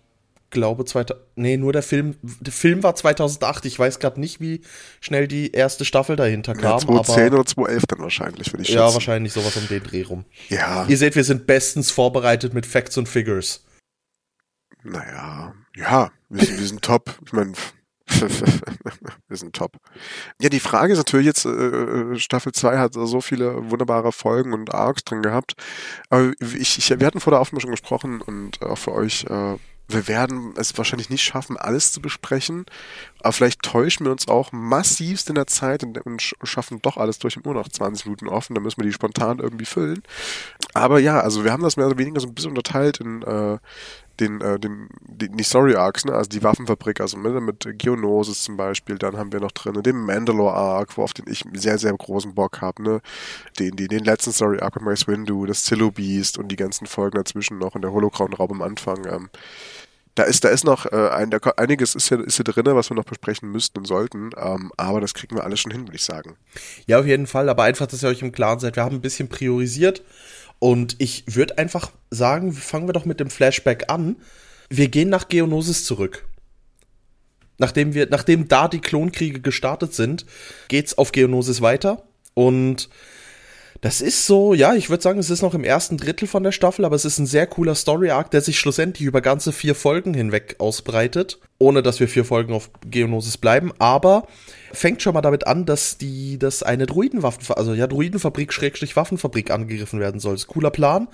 glaube, 0.51 0.85
2000, 0.85 1.25
nee, 1.37 1.57
nur 1.57 1.73
der 1.73 1.83
Film, 1.83 2.17
der 2.23 2.53
Film 2.53 2.83
war 2.83 2.97
2008. 2.97 3.65
Ich 3.65 3.79
weiß 3.79 4.01
gerade 4.01 4.21
nicht, 4.21 4.41
wie 4.41 4.63
schnell 5.01 5.29
die 5.29 5.53
erste 5.53 5.85
Staffel 5.85 6.17
dahinter 6.17 6.55
kam. 6.55 6.73
Ja, 6.73 6.79
2010 6.79 7.27
aber, 7.27 7.35
oder 7.37 7.47
2011 7.47 7.87
dann 7.87 7.99
wahrscheinlich, 8.01 8.53
würde 8.53 8.63
ich 8.63 8.69
schätzen. 8.69 8.79
Ja, 8.79 8.93
wahrscheinlich 8.93 9.33
sowas 9.33 9.57
um 9.57 9.67
den 9.69 9.83
Dreh 9.83 10.03
rum. 10.03 10.25
Ja. 10.49 10.87
Ihr 10.87 10.99
seht, 10.99 11.15
wir 11.15 11.25
sind 11.25 11.47
bestens 11.47 11.91
vorbereitet 11.91 12.53
mit 12.53 12.67
Facts 12.67 12.97
und 12.99 13.09
Figures. 13.09 13.65
Naja, 14.85 15.55
ja, 15.77 16.11
wir 16.29 16.45
sind, 16.45 16.59
wir 16.59 16.67
sind 16.67 16.83
top. 16.83 17.15
Ich 17.25 17.33
meine, 17.33 17.53
wir 19.29 19.37
sind 19.37 19.55
top. 19.55 19.77
Ja, 20.41 20.49
die 20.49 20.61
Frage 20.61 20.93
ist 20.93 20.99
natürlich 20.99 21.27
jetzt, 21.27 21.45
äh, 21.45 21.51
äh 21.51 22.19
Staffel 22.19 22.53
2 22.53 22.79
hat 22.79 22.95
so 22.95 23.21
viele 23.21 23.71
wunderbare 23.71 24.13
Folgen 24.13 24.53
und 24.53 24.75
Arcs 24.75 25.05
drin 25.05 25.23
gehabt. 25.23 25.55
Aber 26.11 26.33
ich, 26.41 26.79
ich, 26.79 26.91
wir 26.99 27.07
hatten 27.07 27.21
vor 27.21 27.31
der 27.31 27.41
Aufnahme 27.41 27.61
schon 27.61 27.71
gesprochen 27.71 28.21
und 28.21 28.61
auch 28.63 28.79
für 28.79 28.93
euch 28.93 29.25
äh, 29.25 29.57
wir 29.93 30.09
werden 30.09 30.55
es 30.57 30.77
wahrscheinlich 30.79 31.11
nicht 31.11 31.23
schaffen, 31.23 31.57
alles 31.57 31.93
zu 31.93 32.01
besprechen, 32.01 32.67
aber 33.21 33.33
vielleicht 33.33 33.63
täuschen 33.63 34.07
wir 34.07 34.13
uns 34.13 34.29
auch 34.29 34.53
massivst 34.53 35.29
in 35.29 35.35
der 35.35 35.47
Zeit 35.47 35.83
und, 35.83 35.99
und 35.99 36.23
schaffen 36.43 36.81
doch 36.83 36.97
alles 36.97 37.19
durch 37.19 37.37
und 37.37 37.45
nur 37.45 37.55
noch 37.55 37.69
20 37.69 38.07
Minuten 38.07 38.29
offen, 38.29 38.55
dann 38.55 38.63
müssen 38.63 38.81
wir 38.81 38.87
die 38.87 38.93
spontan 38.93 39.39
irgendwie 39.39 39.65
füllen. 39.65 40.03
Aber 40.75 40.99
ja, 40.99 41.21
also 41.21 41.45
wir 41.45 41.53
haben 41.53 41.63
das 41.63 41.77
mehr 41.77 41.87
oder 41.87 41.99
weniger 41.99 42.21
so 42.21 42.29
ein 42.29 42.35
bisschen 42.35 42.51
unterteilt 42.51 43.01
in 43.01 43.23
äh, 43.23 43.59
den, 44.21 44.41
äh, 44.41 44.59
den, 44.59 44.89
die 45.03 45.43
Story 45.43 45.75
Arcs, 45.75 46.05
ne? 46.05 46.13
also 46.13 46.29
die 46.29 46.43
Waffenfabrik, 46.43 47.01
also 47.01 47.17
mit, 47.17 47.35
mit 47.43 47.79
Geonosis 47.79 48.43
zum 48.43 48.57
Beispiel, 48.57 48.99
dann 48.99 49.17
haben 49.17 49.33
wir 49.33 49.41
noch 49.41 49.53
drin 49.53 49.83
den 49.83 49.97
Mandalore 49.97 50.55
Arc, 50.55 50.97
wo 50.97 51.03
auf 51.03 51.15
den 51.15 51.27
ich 51.29 51.45
sehr, 51.55 51.79
sehr 51.79 51.93
großen 51.93 52.35
Bock 52.35 52.61
habe, 52.61 52.83
ne? 52.83 53.01
Den, 53.59 53.77
den, 53.77 53.89
den 53.89 54.05
letzten 54.05 54.33
Story 54.33 54.61
Arc 54.61 54.77
mit 54.77 54.85
Mace 54.85 55.09
Windu, 55.09 55.47
das 55.47 55.65
Zillow 55.65 55.91
Beast 55.91 56.39
und 56.39 56.49
die 56.49 56.57
ganzen 56.57 56.87
Folgen 56.87 57.17
dazwischen 57.17 57.59
noch 57.59 57.75
und 57.75 57.83
der 57.83 57.93
Holocron-Raum 57.93 58.53
am 58.53 58.63
Anfang. 58.63 59.05
Ähm, 59.07 59.31
da 60.15 60.25
ist, 60.25 60.45
da 60.45 60.51
ist 60.51 60.65
noch 60.65 60.85
äh, 60.87 61.09
ein, 61.09 61.31
da, 61.31 61.39
einiges 61.57 61.95
ist 61.95 62.09
hier, 62.09 62.21
ist 62.21 62.37
hier 62.37 62.45
drin, 62.45 62.67
was 62.67 62.91
wir 62.91 62.95
noch 62.95 63.05
besprechen 63.05 63.51
müssten 63.51 63.79
und 63.79 63.87
sollten, 63.87 64.31
ähm, 64.37 64.71
aber 64.77 65.01
das 65.01 65.15
kriegen 65.15 65.37
wir 65.37 65.45
alles 65.45 65.61
schon 65.61 65.73
hin, 65.73 65.87
würde 65.87 65.97
ich 65.97 66.05
sagen. 66.05 66.37
Ja, 66.87 67.01
auf 67.01 67.07
jeden 67.07 67.27
Fall, 67.27 67.49
aber 67.49 67.63
einfach, 67.63 67.87
dass 67.87 68.03
ihr 68.03 68.11
euch 68.11 68.21
im 68.21 68.33
Klaren 68.33 68.59
seid, 68.59 68.77
wir 68.77 68.85
haben 68.85 68.97
ein 68.97 69.01
bisschen 69.01 69.29
priorisiert 69.29 70.03
und 70.63 70.95
ich 70.99 71.25
würde 71.27 71.59
einfach 71.59 71.91
sagen, 72.11 72.53
fangen 72.53 72.87
wir 72.87 72.93
doch 72.93 73.05
mit 73.05 73.19
dem 73.19 73.31
Flashback 73.31 73.91
an. 73.91 74.15
Wir 74.71 74.87
gehen 74.87 75.09
nach 75.09 75.27
Geonosis 75.27 75.85
zurück. 75.85 76.29
Nachdem 77.59 77.95
wir, 77.95 78.07
nachdem 78.09 78.47
da 78.47 78.69
die 78.69 78.79
Klonkriege 78.79 79.41
gestartet 79.41 79.93
sind, 79.93 80.25
geht's 80.69 80.97
auf 80.97 81.11
Geonosis 81.11 81.63
weiter 81.63 82.05
und 82.35 82.91
das 83.83 84.01
ist 84.01 84.27
so, 84.27 84.55
ja, 84.55 84.75
ich 84.75 84.91
würde 84.91 85.03
sagen, 85.03 85.19
es 85.19 85.29
ist 85.29 85.43
noch 85.43 85.55
im 85.55 85.65
ersten 85.65 85.97
Drittel 85.97 86.29
von 86.29 86.45
der 86.45 86.53
Staffel, 86.53 86.85
aber 86.85 86.95
es 86.95 87.05
ist 87.05 87.19
ein 87.19 87.27
sehr 87.27 87.49
cooler 87.49 87.75
Story-Arc, 87.75 88.31
der 88.31 88.41
sich 88.41 88.57
schlussendlich 88.57 89.09
über 89.09 89.21
ganze 89.21 89.53
vier 89.53 89.75
Folgen 89.75 90.15
hinweg 90.15 90.55
ausbreitet, 90.59 91.41
ohne 91.59 91.83
dass 91.83 91.99
wir 91.99 92.07
vier 92.07 92.25
Folgen 92.25 92.55
auf 92.55 92.71
Geonosis 92.87 93.39
bleiben, 93.39 93.73
aber 93.81 94.29
fängt 94.73 95.03
schon 95.03 95.15
mal 95.15 95.21
damit 95.21 95.49
an, 95.49 95.67
dass 95.67 95.99
die, 95.99 96.39
dass 96.39 96.63
eine 96.63 96.87
Druidenwaffen, 96.87 97.45
also 97.57 97.75
ja, 97.75 97.89
Druidenfabrik 97.89 98.53
Schrägstrich 98.53 98.95
Waffenfabrik 98.95 99.51
angegriffen 99.51 99.99
werden 99.99 100.21
soll. 100.21 100.35
Das 100.35 100.43
ist 100.43 100.47
cooler 100.47 100.71
Plan. 100.71 101.09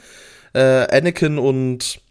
Äh, 0.52 0.94
Anakin 0.94 1.38
und 1.38 2.02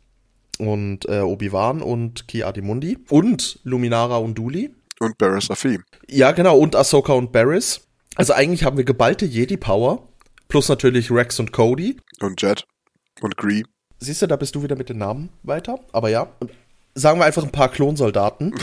und 0.58 1.08
äh, 1.08 1.20
Obi-Wan 1.20 1.84
und 1.84 2.28
Ki 2.28 2.44
Adimundi 2.44 2.98
und 3.10 3.60
Luminara 3.64 4.18
und 4.18 4.34
Duli. 4.34 4.72
Und 5.00 5.20
Barris 5.20 5.52
Afim. 5.52 5.84
Ja, 6.10 6.32
genau, 6.32 6.58
und 6.58 6.76
Ahsoka 6.76 7.14
und 7.14 7.32
Barris. 7.32 7.82
Also 8.16 8.34
eigentlich 8.34 8.64
haben 8.64 8.78
wir 8.78 8.84
geballte 8.84 9.28
Jedi-Power 9.28 10.07
Plus 10.48 10.70
natürlich 10.70 11.12
Rex 11.12 11.40
und 11.40 11.52
Cody. 11.52 11.98
Und 12.20 12.42
Jet. 12.42 12.66
Und 13.22 13.38
Gree. 13.38 13.64
Siehst 14.00 14.22
du, 14.22 14.28
da 14.28 14.36
bist 14.36 14.56
du 14.56 14.64
wieder 14.64 14.76
mit 14.76 14.90
den 14.90 15.00
Namen 15.00 15.30
weiter. 15.44 15.80
Aber 15.92 16.10
ja, 16.10 16.28
sagen 16.98 17.20
wir 17.20 17.26
einfach 17.26 17.44
ein 17.44 17.52
paar 17.52 17.70
Klonsoldaten. 17.70 18.54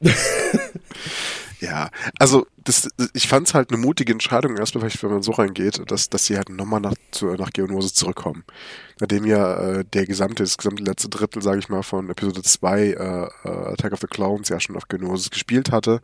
ja, 1.60 1.90
also 2.18 2.46
das, 2.56 2.88
ich 3.12 3.28
fand 3.28 3.48
es 3.48 3.54
halt 3.54 3.70
eine 3.70 3.80
mutige 3.80 4.12
Entscheidung, 4.12 4.56
erstmal 4.56 4.82
vielleicht, 4.82 5.02
wenn 5.02 5.10
man 5.10 5.22
so 5.22 5.32
reingeht, 5.32 5.82
dass, 5.90 6.08
dass 6.08 6.26
sie 6.26 6.36
halt 6.36 6.48
nochmal 6.48 6.80
nach, 6.80 6.94
zu, 7.10 7.26
nach 7.26 7.50
Geonose 7.50 7.92
zurückkommen. 7.92 8.44
Nachdem 8.98 9.26
ja 9.26 9.58
äh, 9.58 9.84
der 9.84 10.06
gesamte, 10.06 10.42
das 10.42 10.58
gesamte 10.58 10.82
letzte 10.82 11.08
Drittel, 11.08 11.42
sage 11.42 11.58
ich 11.58 11.68
mal, 11.68 11.82
von 11.82 12.10
Episode 12.10 12.42
2 12.42 12.80
äh, 12.80 12.92
äh, 12.92 13.28
Attack 13.44 13.92
of 13.92 14.00
the 14.00 14.06
Clowns 14.06 14.48
ja 14.48 14.60
schon 14.60 14.76
auf 14.76 14.88
Geonosis 14.88 15.30
gespielt 15.30 15.70
hatte, 15.70 16.00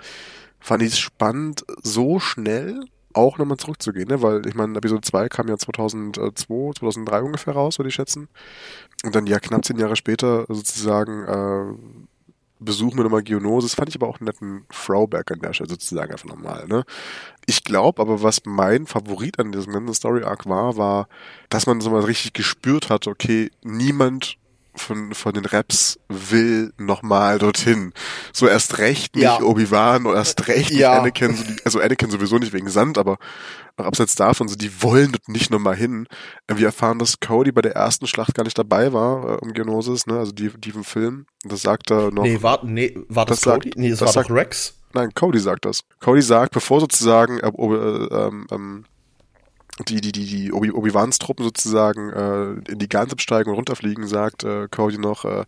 fand 0.60 0.82
ich 0.82 0.92
es 0.92 0.98
spannend, 0.98 1.64
so 1.82 2.18
schnell 2.18 2.84
auch 3.16 3.38
nochmal 3.38 3.56
zurückzugehen, 3.56 4.08
ne? 4.08 4.22
weil 4.22 4.46
ich 4.46 4.54
meine, 4.54 4.76
Episode 4.76 5.00
2 5.02 5.28
kam 5.28 5.48
ja 5.48 5.56
2002, 5.56 6.72
2003 6.78 7.22
ungefähr 7.22 7.54
raus, 7.54 7.78
würde 7.78 7.88
ich 7.88 7.94
schätzen. 7.94 8.28
Und 9.04 9.14
dann 9.14 9.26
ja 9.26 9.38
knapp 9.40 9.64
zehn 9.64 9.78
Jahre 9.78 9.96
später 9.96 10.46
sozusagen 10.48 11.24
äh, 11.24 11.74
besuchen 12.58 12.96
wir 12.96 13.04
nochmal 13.04 13.22
Geonosis. 13.22 13.74
Fand 13.74 13.88
ich 13.88 13.96
aber 13.96 14.08
auch 14.08 14.20
einen 14.20 14.26
netten 14.26 14.64
Throwback 14.70 15.30
an 15.30 15.40
der 15.40 15.52
Stelle 15.52 15.70
sozusagen 15.70 16.12
einfach 16.12 16.28
nochmal. 16.28 16.66
Ne? 16.66 16.84
Ich 17.46 17.64
glaube 17.64 18.00
aber, 18.00 18.22
was 18.22 18.42
mein 18.44 18.86
Favorit 18.86 19.38
an 19.38 19.52
diesem 19.52 19.72
ganzen 19.72 19.94
Story 19.94 20.24
Arc 20.24 20.46
war, 20.46 20.76
war, 20.76 21.08
dass 21.48 21.66
man 21.66 21.80
so 21.80 21.90
mal 21.90 22.02
richtig 22.02 22.32
gespürt 22.32 22.90
hat, 22.90 23.06
okay, 23.06 23.50
niemand 23.62 24.36
von, 24.76 25.14
von 25.14 25.32
den 25.32 25.44
Raps 25.44 25.98
will 26.08 26.72
nochmal 26.78 27.38
dorthin. 27.38 27.92
So 28.32 28.46
erst 28.48 28.78
recht 28.78 29.14
nicht 29.14 29.24
ja. 29.24 29.40
Obi-Wan 29.40 30.06
oder 30.06 30.18
erst 30.18 30.48
recht 30.48 30.70
nicht 30.70 30.80
ja. 30.80 30.98
Anakin, 30.98 31.36
also 31.64 31.80
Anakin 31.80 32.10
sowieso 32.10 32.38
nicht 32.38 32.52
wegen 32.52 32.68
Sand, 32.68 32.98
aber 32.98 33.18
auch 33.76 33.84
abseits 33.84 34.14
davon, 34.14 34.48
so 34.48 34.56
die 34.56 34.82
wollen 34.82 35.12
dort 35.12 35.28
nicht 35.28 35.50
nochmal 35.50 35.76
hin. 35.76 36.06
Wir 36.48 36.66
erfahren, 36.66 36.98
dass 36.98 37.20
Cody 37.20 37.52
bei 37.52 37.62
der 37.62 37.74
ersten 37.74 38.06
Schlacht 38.06 38.34
gar 38.34 38.44
nicht 38.44 38.58
dabei 38.58 38.92
war, 38.92 39.34
äh, 39.34 39.36
um 39.36 39.52
Geonosis, 39.52 40.06
ne, 40.06 40.18
also 40.18 40.32
die, 40.32 40.50
die 40.58 40.70
im 40.70 40.84
Film. 40.84 41.26
Das 41.44 41.62
sagt 41.62 41.90
er 41.90 42.10
noch. 42.10 42.22
Nee, 42.22 42.42
war, 42.42 42.64
nee, 42.64 42.96
war 43.08 43.26
das, 43.26 43.40
das 43.40 43.52
Cody? 43.52 43.68
Sagt, 43.68 43.78
nee, 43.78 43.90
das, 43.90 43.98
das 43.98 44.06
war 44.06 44.12
sagt, 44.12 44.30
doch 44.30 44.34
Rex. 44.34 44.74
Nein, 44.94 45.10
Cody 45.14 45.38
sagt 45.38 45.66
das. 45.66 45.80
Cody 46.00 46.22
sagt, 46.22 46.52
bevor 46.52 46.80
sozusagen 46.80 47.38
äh, 47.40 47.48
äh, 47.48 48.24
ähm, 48.50 48.84
die, 49.84 50.00
die, 50.00 50.12
die, 50.12 50.24
die 50.24 50.52
Obi-Wans 50.52 51.18
Truppen 51.18 51.44
sozusagen 51.44 52.10
äh, 52.10 52.72
in 52.72 52.78
die 52.78 52.88
Gans 52.88 53.12
steigen 53.18 53.50
und 53.50 53.56
runterfliegen, 53.56 54.06
sagt 54.06 54.42
äh, 54.44 54.68
Cody 54.68 54.98
noch, 54.98 55.24
äh, 55.24 55.44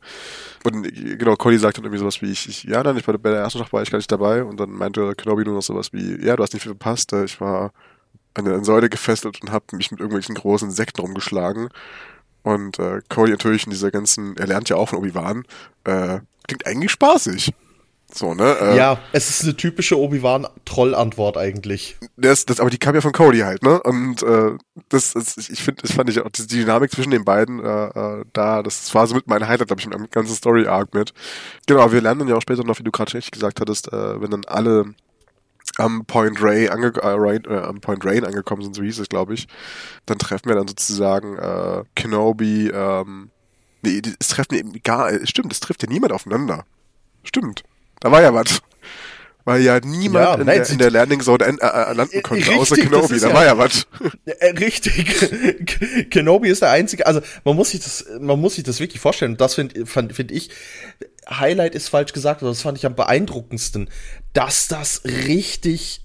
und 0.64 0.82
genau, 0.82 1.36
Cody 1.36 1.58
sagt 1.58 1.78
dann 1.78 1.84
irgendwie 1.84 2.00
sowas 2.00 2.20
wie, 2.20 2.30
ich, 2.30 2.48
ich 2.48 2.64
ja, 2.64 2.82
nein, 2.82 2.96
ich 2.98 3.06
war 3.06 3.16
bei 3.16 3.30
der 3.30 3.40
ersten 3.40 3.58
Schlacht 3.58 3.72
war 3.72 3.82
ich 3.82 3.90
gar 3.90 3.98
nicht 3.98 4.12
dabei 4.12 4.44
und 4.44 4.60
dann 4.60 4.70
meinte 4.70 5.14
Kenobi 5.14 5.44
nur 5.44 5.54
noch 5.54 5.62
sowas 5.62 5.92
wie, 5.92 6.22
ja, 6.24 6.36
du 6.36 6.42
hast 6.42 6.52
nicht 6.52 6.62
viel 6.62 6.72
verpasst, 6.72 7.12
äh, 7.12 7.24
ich 7.24 7.40
war 7.40 7.72
an 8.34 8.44
der 8.44 8.62
Säule 8.64 8.90
gefesselt 8.90 9.40
und 9.42 9.50
habe 9.50 9.64
mich 9.76 9.90
mit 9.90 10.00
irgendwelchen 10.00 10.34
großen 10.34 10.68
Insekten 10.68 11.00
rumgeschlagen 11.00 11.70
und 12.42 12.78
äh, 12.78 13.00
Cody 13.08 13.30
natürlich 13.30 13.64
in 13.64 13.70
dieser 13.70 13.90
ganzen, 13.90 14.36
er 14.36 14.46
lernt 14.46 14.68
ja 14.68 14.76
auch 14.76 14.90
von 14.90 14.98
Obi-Wan, 14.98 15.44
äh, 15.84 16.20
klingt 16.46 16.66
eigentlich 16.66 16.90
spaßig. 16.90 17.54
So, 18.12 18.32
ne? 18.34 18.56
Äh, 18.60 18.76
ja, 18.76 18.98
es 19.12 19.28
ist 19.28 19.44
eine 19.44 19.54
typische 19.54 19.98
Obi-Wan-Troll-Antwort 19.98 21.36
eigentlich. 21.36 21.98
Das, 22.16 22.46
das, 22.46 22.58
aber 22.58 22.70
die 22.70 22.78
kam 22.78 22.94
ja 22.94 23.02
von 23.02 23.12
Cody 23.12 23.40
halt, 23.40 23.62
ne? 23.62 23.82
Und 23.82 24.22
äh, 24.22 24.52
das, 24.88 25.12
das 25.12 25.36
ich 25.36 25.62
finde, 25.62 25.82
das 25.82 25.92
fand 25.92 26.08
ich 26.08 26.18
auch 26.20 26.30
die 26.30 26.46
Dynamik 26.46 26.90
zwischen 26.90 27.10
den 27.10 27.24
beiden 27.24 27.62
äh, 27.62 27.86
äh, 27.88 28.24
da, 28.32 28.62
das 28.62 28.94
war 28.94 29.06
so 29.06 29.14
mit 29.14 29.26
meinem 29.26 29.46
Highlight, 29.46 29.66
glaube 29.66 29.80
ich, 29.80 29.86
mit 29.86 29.94
einem 29.94 30.08
ganzen 30.10 30.34
Story-Arc 30.34 30.94
mit. 30.94 31.12
Genau, 31.66 31.92
wir 31.92 32.00
lernen 32.00 32.20
dann 32.20 32.28
ja 32.28 32.36
auch 32.36 32.42
später 32.42 32.64
noch, 32.64 32.78
wie 32.78 32.82
du 32.82 32.90
gerade 32.90 33.12
richtig 33.12 33.32
gesagt 33.32 33.60
hattest, 33.60 33.92
äh, 33.92 34.20
wenn 34.20 34.30
dann 34.30 34.46
alle 34.46 34.94
am 35.76 36.06
Point 36.06 36.42
Ray 36.42 36.70
ange 36.70 36.94
äh, 36.96 37.08
Rain, 37.08 37.42
äh, 37.46 37.58
am 37.58 37.80
Point 37.80 38.06
Rain 38.06 38.24
angekommen 38.24 38.62
sind, 38.62 38.74
so 38.74 38.82
hieß 38.82 39.00
es, 39.00 39.08
glaube 39.10 39.34
ich, 39.34 39.46
dann 40.06 40.18
treffen 40.18 40.48
wir 40.48 40.56
dann 40.56 40.66
sozusagen 40.66 41.36
äh, 41.36 41.84
Kenobi, 41.94 42.68
ähm, 42.68 43.30
nee, 43.82 44.00
es 44.18 44.28
treffen 44.28 44.54
eben 44.54 44.72
gar, 44.82 45.10
stimmt, 45.26 45.52
es 45.52 45.60
trifft 45.60 45.82
ja 45.82 45.88
niemand 45.90 46.12
aufeinander. 46.12 46.64
Stimmt. 47.22 47.64
Da 48.00 48.10
war 48.10 48.22
ja 48.22 48.32
was. 48.32 48.62
Weil 49.48 49.62
ja 49.62 49.80
niemand 49.80 50.26
ja, 50.26 50.34
in, 50.34 50.44
nein, 50.44 50.58
der, 50.58 50.70
in 50.70 50.78
der 50.78 50.90
Landing 50.90 51.22
Zone 51.22 51.42
äh, 51.42 51.52
äh, 51.52 51.94
landen 51.94 52.22
konnte, 52.22 52.44
richtig, 52.44 52.58
außer 52.58 52.76
Kenobi. 52.76 53.18
Da 53.18 53.28
ja, 53.28 53.34
war 53.34 53.46
ja 53.46 53.56
was. 53.56 53.86
Äh, 54.26 54.50
richtig. 54.58 56.10
Kenobi 56.10 56.50
ist 56.50 56.60
der 56.60 56.70
einzige. 56.70 57.06
Also 57.06 57.22
man 57.44 57.56
muss 57.56 57.70
sich 57.70 57.80
das, 57.80 58.04
man 58.20 58.38
muss 58.38 58.56
sich 58.56 58.64
das 58.64 58.78
wirklich 58.78 59.00
vorstellen. 59.00 59.32
Und 59.32 59.40
das 59.40 59.54
finde 59.54 59.86
find 59.86 60.30
ich. 60.32 60.50
Highlight 61.30 61.74
ist 61.74 61.88
falsch 61.88 62.12
gesagt, 62.12 62.42
aber 62.42 62.50
das 62.50 62.60
fand 62.60 62.76
ich 62.76 62.84
am 62.84 62.94
beeindruckendsten, 62.94 63.88
dass 64.34 64.68
das 64.68 65.04
richtig 65.04 66.02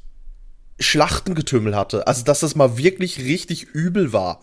Schlachtengetümmel 0.80 1.76
hatte. 1.76 2.08
Also 2.08 2.24
dass 2.24 2.40
das 2.40 2.56
mal 2.56 2.78
wirklich 2.78 3.20
richtig 3.20 3.64
übel 3.64 4.14
war. 4.14 4.40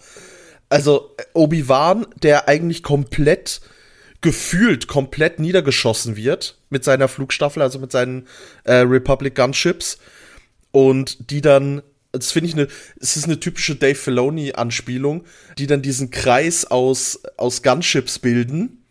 Also 0.69 1.17
Obi-Wan, 1.33 2.07
der 2.23 2.49
eigentlich 2.49 2.83
komplett 2.83 3.63
gefühlt 4.21 4.87
komplett 4.87 5.39
niedergeschossen 5.39 6.17
wird 6.17 6.59
mit 6.69 6.85
seiner 6.85 7.09
Flugstaffel, 7.09 7.63
also 7.63 7.79
mit 7.79 7.93
seinen 7.93 8.27
äh, 8.65 8.75
Republic 8.75 9.35
Gunships 9.35 9.99
und 10.73 11.31
die 11.31 11.41
dann 11.41 11.83
das 12.13 12.33
finde 12.33 12.49
ich 12.49 12.55
eine, 12.55 12.67
es 12.99 13.17
ist 13.17 13.27
eine 13.27 13.39
typische 13.39 13.77
Dave 13.77 13.95
Filoni 13.95 14.53
Anspielung, 14.53 15.25
die 15.59 15.69
dann 15.69 15.81
diesen 15.81 16.11
Kreis 16.11 16.65
aus, 16.65 17.21
aus 17.37 17.63
Gunships 17.63 18.19
bilden, 18.19 18.85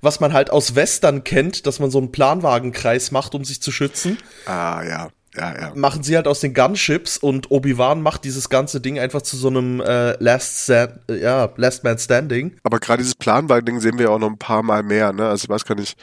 was 0.00 0.20
man 0.20 0.32
halt 0.32 0.50
aus 0.50 0.74
Western 0.74 1.24
kennt, 1.24 1.66
dass 1.66 1.78
man 1.78 1.90
so 1.90 1.98
einen 1.98 2.10
Planwagenkreis 2.10 3.10
macht, 3.10 3.34
um 3.34 3.44
sich 3.44 3.60
zu 3.60 3.70
schützen. 3.70 4.16
Ah, 4.46 4.82
ja. 4.82 5.10
Ja, 5.38 5.60
ja. 5.60 5.72
Machen 5.74 6.02
sie 6.02 6.16
halt 6.16 6.26
aus 6.26 6.40
den 6.40 6.54
Gunships 6.54 7.16
und 7.16 7.50
Obi-Wan 7.50 8.02
macht 8.02 8.24
dieses 8.24 8.48
ganze 8.48 8.80
Ding 8.80 8.98
einfach 8.98 9.22
zu 9.22 9.36
so 9.36 9.48
einem 9.48 9.80
äh, 9.80 10.22
Last, 10.22 10.64
Stand, 10.64 11.00
äh, 11.08 11.20
ja, 11.20 11.48
Last 11.56 11.84
Man 11.84 11.98
Standing. 11.98 12.56
Aber 12.62 12.78
gerade 12.78 13.02
dieses 13.02 13.14
Planwagen-Ding 13.14 13.80
sehen 13.80 13.98
wir 13.98 14.06
ja 14.06 14.10
auch 14.10 14.18
noch 14.18 14.30
ein 14.30 14.38
paar 14.38 14.62
Mal 14.62 14.82
mehr, 14.82 15.12
ne? 15.12 15.28
Also 15.28 15.44
ich 15.44 15.48
weiß 15.48 15.64
gar 15.64 15.74
nicht, 15.74 15.98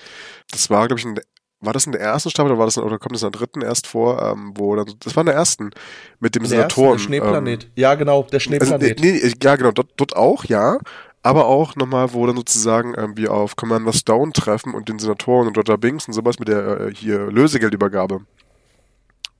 das 0.51 0.69
war, 0.69 0.87
glaube 0.87 0.99
ich, 0.99 1.05
ein 1.05 1.19
war 1.61 1.73
das 1.73 1.85
in 1.85 1.93
der 1.93 2.01
ersten 2.01 2.29
Staffel 2.29 2.51
oder 2.51 2.59
war 2.59 2.65
das 2.65 2.77
in, 2.77 2.83
oder 2.83 2.99
kommt 2.99 3.15
das 3.15 3.23
in 3.23 3.31
der 3.31 3.39
dritten 3.39 3.61
erst 3.61 3.87
vor, 3.87 4.21
ähm, 4.21 4.53
wo 4.55 4.75
dann, 4.75 4.85
das 4.99 5.15
war 5.15 5.21
in 5.21 5.27
der 5.27 5.35
ersten 5.35 5.71
mit 6.19 6.35
dem 6.35 6.47
der 6.47 6.67
der 6.67 6.97
Schneeplanet. 6.99 7.63
Ähm, 7.63 7.69
ja, 7.75 7.95
genau, 7.95 8.23
der 8.23 8.39
Schneeplanet. 8.39 8.83
Also, 8.83 9.03
nee, 9.03 9.19
nee, 9.23 9.33
ja, 9.41 9.55
genau, 9.55 9.71
dort, 9.71 9.89
dort 9.97 10.15
auch, 10.15 10.45
ja. 10.45 10.77
Aber 11.23 11.47
auch 11.47 11.75
nochmal, 11.75 12.13
wo 12.13 12.27
dann 12.27 12.35
sozusagen 12.35 12.93
ähm, 12.97 13.17
wir 13.17 13.33
auf 13.33 13.55
Commander 13.55 13.93
Stone 13.93 14.31
treffen 14.31 14.75
und 14.75 14.89
den 14.89 14.99
Senatoren 14.99 15.47
und 15.47 15.57
Dr. 15.57 15.77
Binks 15.77 16.07
und 16.07 16.13
sowas 16.13 16.37
mit 16.37 16.47
der 16.47 16.81
äh, 16.81 16.93
hier 16.93 17.31
Lösegeldübergabe. 17.31 18.21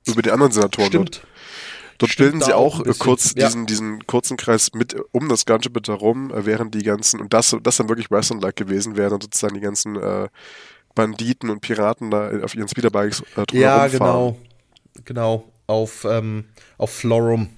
Über 0.06 0.22
die 0.22 0.30
anderen 0.30 0.52
Senatoren 0.52 0.88
Stimmt. 0.88 1.16
dort. 1.16 1.26
Dort 1.98 2.12
Stimmt, 2.12 2.32
bilden 2.32 2.44
sie 2.44 2.52
auch 2.52 2.80
auch 2.80 2.86
äh, 2.86 2.92
kurz 2.98 3.32
ja. 3.36 3.46
diesen, 3.46 3.66
diesen 3.66 4.06
kurzen 4.06 4.36
Kreis 4.36 4.70
mit 4.74 4.96
um 5.12 5.28
das 5.28 5.46
Gunship 5.46 5.76
herum, 5.86 6.30
äh, 6.30 6.44
während 6.44 6.74
die 6.74 6.82
ganzen, 6.82 7.20
und 7.20 7.32
das, 7.32 7.56
das 7.62 7.76
dann 7.78 7.88
wirklich 7.88 8.10
Western-like 8.10 8.56
gewesen 8.56 8.96
wäre, 8.96 9.14
und 9.14 9.22
sozusagen 9.22 9.54
die 9.54 9.60
ganzen 9.60 9.96
äh, 9.96 10.28
Banditen 10.94 11.48
und 11.50 11.60
Piraten 11.60 12.10
da 12.10 12.30
auf 12.42 12.54
ihren 12.54 12.68
Speederbikes 12.68 13.20
äh, 13.36 13.46
drumherum 13.46 13.60
Ja, 13.60 13.86
genau. 13.86 14.38
Genau. 15.04 15.44
Auf, 15.66 16.04
ähm, 16.08 16.44
auf 16.78 16.90
Florum. 16.90 17.48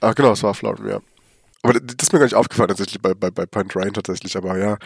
Ah, 0.00 0.12
genau, 0.12 0.32
es 0.32 0.42
war 0.42 0.54
Florin, 0.54 0.88
ja. 0.88 1.00
Aber 1.62 1.74
das 1.74 1.96
ist 2.02 2.12
mir 2.12 2.18
gar 2.18 2.26
nicht 2.26 2.34
aufgefallen 2.34 2.68
tatsächlich 2.68 3.00
bei, 3.00 3.14
bei, 3.14 3.30
bei 3.30 3.46
Point 3.46 3.74
Ryan 3.76 3.92
tatsächlich, 3.92 4.36
aber 4.36 4.58
ja. 4.58 4.78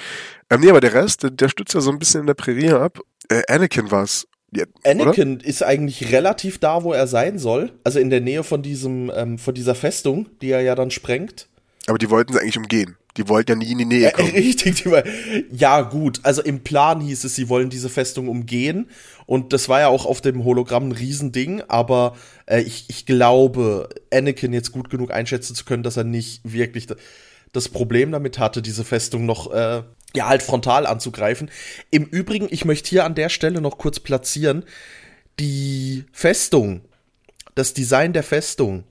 Ähm, 0.51 0.61
nee, 0.61 0.69
aber 0.69 0.81
der 0.81 0.93
Rest, 0.93 1.23
der, 1.23 1.31
der 1.31 1.49
stützt 1.49 1.75
ja 1.75 1.81
so 1.81 1.91
ein 1.91 1.99
bisschen 1.99 2.21
in 2.21 2.27
der 2.27 2.35
Prärie 2.35 2.71
ab. 2.71 2.99
Äh, 3.29 3.43
Anakin 3.49 3.91
war's. 3.91 4.27
Ja, 4.55 4.65
Anakin 4.85 5.41
ist 5.41 5.63
eigentlich 5.63 6.13
relativ 6.13 6.59
da, 6.59 6.85
wo 6.85 6.93
er 6.93 7.07
sein 7.07 7.39
soll. 7.39 7.73
Also 7.85 7.99
in 7.99 8.11
der 8.11 8.21
Nähe 8.21 8.45
von 8.45 8.63
diesem, 8.63 9.11
ähm, 9.15 9.39
von 9.39 9.55
dieser 9.55 9.75
Festung, 9.75 10.29
die 10.41 10.51
er 10.51 10.61
ja 10.61 10.75
dann 10.75 10.91
sprengt. 10.91 11.49
Oder? 11.85 11.91
Aber 11.91 11.99
die 11.99 12.11
wollten 12.11 12.33
sie 12.33 12.41
eigentlich 12.41 12.59
umgehen. 12.59 12.97
Die 13.17 13.29
wollten 13.29 13.53
ja 13.53 13.57
nie 13.57 13.73
in 13.73 13.79
die 13.79 13.85
Nähe 13.85 14.09
Äh, 14.09 14.13
kommen. 14.13 14.31
richtig, 14.35 14.83
die 14.83 14.91
war, 14.91 15.03
ja 15.51 15.81
gut. 15.83 16.21
Also 16.23 16.43
im 16.43 16.61
Plan 16.61 17.01
hieß 17.01 17.25
es, 17.25 17.35
sie 17.35 17.49
wollen 17.49 17.71
diese 17.71 17.89
Festung 17.89 18.29
umgehen. 18.29 18.89
Und 19.25 19.53
das 19.53 19.69
war 19.69 19.81
ja 19.81 19.89
auch 19.89 20.07
auf 20.07 20.21
dem 20.21 20.45
Hologramm 20.45 20.89
ein 20.89 20.93
Riesending. 20.93 21.63
Aber 21.69 22.17
äh, 22.47 22.61
ich, 22.61 22.87
ich 22.89 23.07
glaube, 23.07 23.89
Anakin 24.13 24.53
jetzt 24.53 24.73
gut 24.73 24.91
genug 24.91 25.13
einschätzen 25.13 25.55
zu 25.55 25.65
können, 25.65 25.83
dass 25.83 25.97
er 25.97 26.05
nicht 26.05 26.41
wirklich 26.45 26.87
das 27.53 27.69
Problem 27.69 28.13
damit 28.13 28.39
hatte, 28.39 28.63
diese 28.63 28.85
Festung 28.85 29.25
noch 29.25 29.53
äh, 29.53 29.83
ja 30.15 30.29
halt 30.29 30.43
frontal 30.43 30.87
anzugreifen. 30.87 31.51
Im 31.91 32.05
Übrigen, 32.05 32.49
ich 32.51 32.65
möchte 32.65 32.91
hier 32.91 33.05
an 33.05 33.15
der 33.15 33.29
Stelle 33.29 33.61
noch 33.61 33.79
kurz 33.79 34.01
platzieren, 34.01 34.65
die 35.39 36.05
Festung, 36.13 36.83
das 37.55 37.75
Design 37.75 38.13
der 38.13 38.23
Festung 38.23 38.85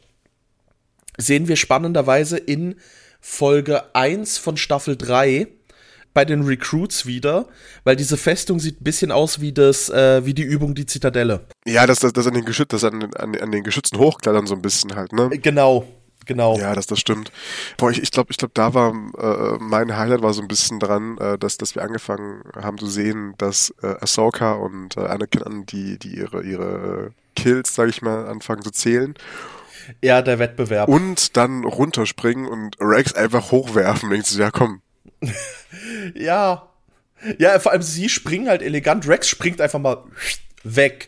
sehen 1.18 1.48
wir 1.48 1.56
spannenderweise 1.56 2.38
in 2.38 2.76
Folge 3.22 3.96
1 3.96 4.38
von 4.38 4.58
Staffel 4.58 4.98
3 4.98 5.48
bei 6.14 6.26
den 6.26 6.44
Recruits 6.44 7.06
wieder, 7.06 7.48
weil 7.84 7.96
diese 7.96 8.18
Festung 8.18 8.60
sieht 8.60 8.82
ein 8.82 8.84
bisschen 8.84 9.12
aus 9.12 9.42
wie 9.42 9.52
das, 9.52 9.90
äh, 9.90 10.26
wie 10.26 10.34
die 10.34 10.44
Übung 10.44 10.74
die 10.74 10.86
Zitadelle. 10.86 11.46
Ja, 11.66 11.86
das, 11.88 12.00
das, 12.00 12.14
das 12.14 12.28
an 12.28 12.34
den 12.34 12.46
Geschütz, 12.46 12.70
das 12.70 12.84
an, 12.84 13.04
an, 13.16 13.36
an 13.36 13.52
den 13.52 13.64
Geschützen 13.64 13.98
hochklettern 13.98 14.48
so 14.48 14.56
ein 14.56 14.62
bisschen 14.62 14.96
halt, 14.96 15.12
ne? 15.12 15.30
Genau, 15.30 15.86
genau. 16.26 16.58
Ja, 16.58 16.74
das, 16.76 16.88
das 16.88 17.00
stimmt. 17.00 17.32
Boah, 17.78 17.92
ich, 17.92 18.02
ich 18.02 18.12
glaube, 18.12 18.32
ich 18.32 18.38
glaub, 18.38 18.54
da 18.54 18.74
war 18.74 18.92
äh, 19.18 19.58
mein 19.60 19.96
Highlight 19.98 20.22
war 20.22 20.34
so 20.34 20.42
ein 20.42 20.48
bisschen 20.48 20.80
dran, 20.80 21.18
äh, 21.18 21.38
dass, 21.38 21.58
dass 21.58 21.76
wir 21.76 21.84
angefangen 21.84 22.44
haben 22.56 22.78
zu 22.78 22.88
sehen, 22.88 23.34
dass 23.38 23.74
äh, 23.82 23.96
Ahsoka 24.02 24.54
und 24.54 24.98
äh, 24.98 25.02
Anakin 25.02 25.44
an 25.44 25.66
die, 25.66 25.98
die 26.00 26.16
ihre, 26.18 26.44
ihre 26.44 27.12
Kills, 27.36 27.76
sag 27.76 27.90
ich 27.90 28.02
mal, 28.02 28.28
anfangen 28.28 28.62
zu 28.64 28.72
zählen 28.72 29.14
Ja, 30.02 30.22
der 30.22 30.40
Wettbewerb. 30.40 30.88
und 30.90 31.36
dann 31.38 31.64
runterspringen 31.66 32.48
und 32.48 32.78
Rex 32.80 33.14
einfach 33.14 33.52
hochwerfen. 33.52 34.10
Denkst 34.10 34.34
du, 34.34 34.40
ja 34.40 34.52
komm. 34.52 34.82
Ja. 36.14 36.70
Ja, 37.40 37.60
vor 37.60 37.72
allem 37.72 37.82
sie 37.82 38.10
springen 38.10 38.48
halt 38.48 38.62
elegant. 38.62 39.08
Rex 39.08 39.28
springt 39.28 39.60
einfach 39.62 39.80
mal 39.80 40.04
weg. 40.64 41.08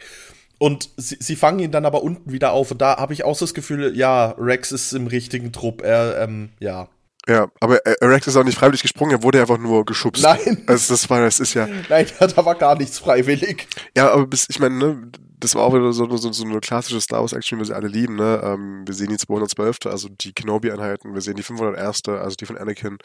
Und 0.60 0.90
sie, 0.98 1.18
sie 1.20 1.36
fangen 1.36 1.60
ihn 1.60 1.72
dann 1.72 1.86
aber 1.86 2.04
unten 2.04 2.32
wieder 2.32 2.52
auf. 2.52 2.72
Und 2.72 2.82
da 2.82 2.98
habe 2.98 3.14
ich 3.14 3.24
auch 3.24 3.36
so 3.36 3.46
das 3.46 3.54
Gefühl, 3.54 3.96
ja, 3.96 4.32
Rex 4.38 4.72
ist 4.72 4.94
im 4.94 5.08
richtigen 5.08 5.52
Trupp. 5.52 5.84
Er, 5.84 6.20
ähm, 6.20 6.50
ja. 6.60 6.90
Ja, 7.28 7.52
aber 7.60 7.86
äh, 7.86 8.06
Rex 8.06 8.28
ist 8.28 8.38
auch 8.38 8.44
nicht 8.44 8.58
freiwillig 8.58 8.82
gesprungen, 8.82 9.12
er 9.12 9.22
wurde 9.22 9.42
einfach 9.42 9.58
nur 9.58 9.86
geschubst. 9.86 10.24
Nein. 10.24 10.64
Also 10.66 10.94
das 10.94 11.10
war, 11.10 11.20
das 11.22 11.42
ist 11.42 11.54
ja, 11.54 11.68
Nein, 11.90 12.08
da 12.20 12.46
war 12.46 12.56
gar 12.56 12.78
nichts 12.78 13.00
freiwillig. 13.00 13.68
Ja, 13.98 14.12
aber 14.14 14.26
bis, 14.28 14.48
ich 14.50 14.60
meine, 14.60 14.76
ne, 14.76 15.12
das 15.39 15.53
war 15.53 15.63
auch 15.63 15.74
wieder 15.74 15.94
so, 15.94 16.10
so, 16.17 16.32
so 16.32 16.46
eine 16.46 16.60
klassische 16.60 17.00
Star 17.00 17.22
Wars 17.22 17.34
Action, 17.34 17.58
wie 17.58 17.62
wir 17.62 17.65
sie 17.67 17.75
alle 17.75 17.88
lieben, 17.88 18.15
ne? 18.15 18.41
Ähm, 18.44 18.88
wir 18.88 18.96
sehen 18.96 19.10
die 19.10 19.17
212. 19.17 19.86
also 19.86 20.10
die 20.10 20.34
Kenobi-Einheiten, 20.34 21.13
wir 21.13 21.22
sehen 21.22 21.36
die 21.36 21.44
501. 21.44 22.01
also 22.08 22.36
die 22.36 22.46
von 22.48 22.58
Anakin, 22.58 22.98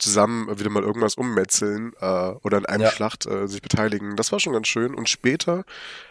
zusammen 0.00 0.58
wieder 0.58 0.70
mal 0.70 0.82
irgendwas 0.82 1.14
ummetzeln 1.14 1.92
äh, 2.00 2.30
oder 2.42 2.58
in 2.58 2.66
einer 2.66 2.84
Ja. 2.84 2.90
Schlacht 2.90 3.26
äh, 3.26 3.46
sich 3.46 3.62
beteiligen. 3.62 4.16
Das 4.16 4.32
war 4.32 4.40
schon 4.40 4.52
ganz 4.52 4.66
schön. 4.66 4.94
Und 4.94 5.08
später 5.08 5.64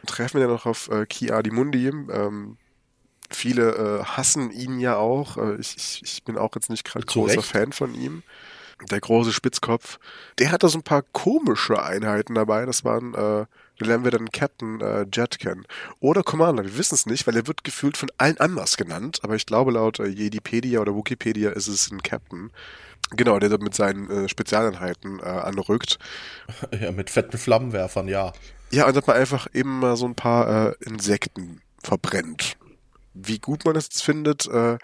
treffen 0.06 0.40
wir 0.40 0.48
dann 0.48 0.56
noch 0.56 0.66
auf 0.66 0.90
äh, 0.90 1.06
Ki 1.06 1.32
Adi-Mundi. 1.32 1.88
Ähm, 1.88 2.58
viele 3.30 3.76
äh, 3.76 4.04
hassen 4.06 4.52
ihn 4.52 4.80
ja 4.80 4.96
auch. 4.96 5.36
Äh, 5.36 5.56
ich, 5.56 5.76
ich, 5.76 6.02
ich 6.04 6.24
bin 6.24 6.38
auch 6.38 6.56
jetzt 6.56 6.70
nicht 6.70 6.86
gerade 6.86 7.06
großer 7.06 7.38
Recht. 7.38 7.48
Fan 7.48 7.74
von 7.74 7.94
ihm. 7.96 8.24
Der 8.92 9.00
große 9.00 9.32
Spitzkopf. 9.34 10.00
Der 10.38 10.52
hatte 10.52 10.68
so 10.70 10.78
ein 10.78 10.84
paar 10.84 11.02
komische 11.02 11.82
Einheiten 11.82 12.36
dabei. 12.36 12.66
Das 12.66 12.84
waren, 12.84 13.14
äh, 13.14 13.46
da 13.80 13.86
lernen 13.86 14.04
wir 14.04 14.12
dann 14.12 14.32
Captain 14.32 14.82
äh, 14.82 15.06
Jet 15.12 15.40
kennen. 15.40 15.66
Oder 16.00 16.24
Commander, 16.24 16.64
wir 16.64 16.78
wissen 16.78 16.96
es 16.96 17.06
nicht, 17.06 17.28
weil 17.28 17.36
er 17.36 17.48
wird 17.48 17.64
gefühlt 17.64 17.98
von 17.98 18.10
allen 18.18 18.40
anders 18.40 18.78
genannt. 18.78 19.20
Aber 19.24 19.36
ich 19.36 19.46
glaube, 19.46 19.72
laut 19.72 20.00
äh, 20.00 20.08
Jedipedia 20.08 20.80
oder 20.80 20.96
Wikipedia 20.96 21.52
ist 21.52 21.68
es 21.68 21.92
ein 21.92 22.02
Captain. 22.04 22.52
Genau, 23.12 23.38
der 23.40 23.58
mit 23.60 23.76
seinen 23.76 24.10
äh, 24.10 24.30
Spezialeinheiten 24.30 25.20
äh, 25.20 25.24
anrückt. 25.24 26.00
Ja, 26.80 26.92
mit 26.92 27.10
fetten 27.10 27.38
Flammenwerfern, 27.38 28.08
ja. 28.08 28.34
Ja, 28.72 28.88
und 28.88 28.96
dass 28.96 29.08
man 29.08 29.16
einfach 29.16 29.48
eben 29.54 29.80
mal 29.80 29.96
so 29.96 30.06
ein 30.06 30.16
paar 30.16 30.70
äh, 30.70 30.76
Insekten 30.82 31.62
verbrennt. 31.84 32.58
Wie 33.14 33.40
gut 33.40 33.64
man 33.64 33.76
das 33.76 33.86
jetzt 33.86 34.04
findet, 34.04 34.48
äh, 34.48 34.78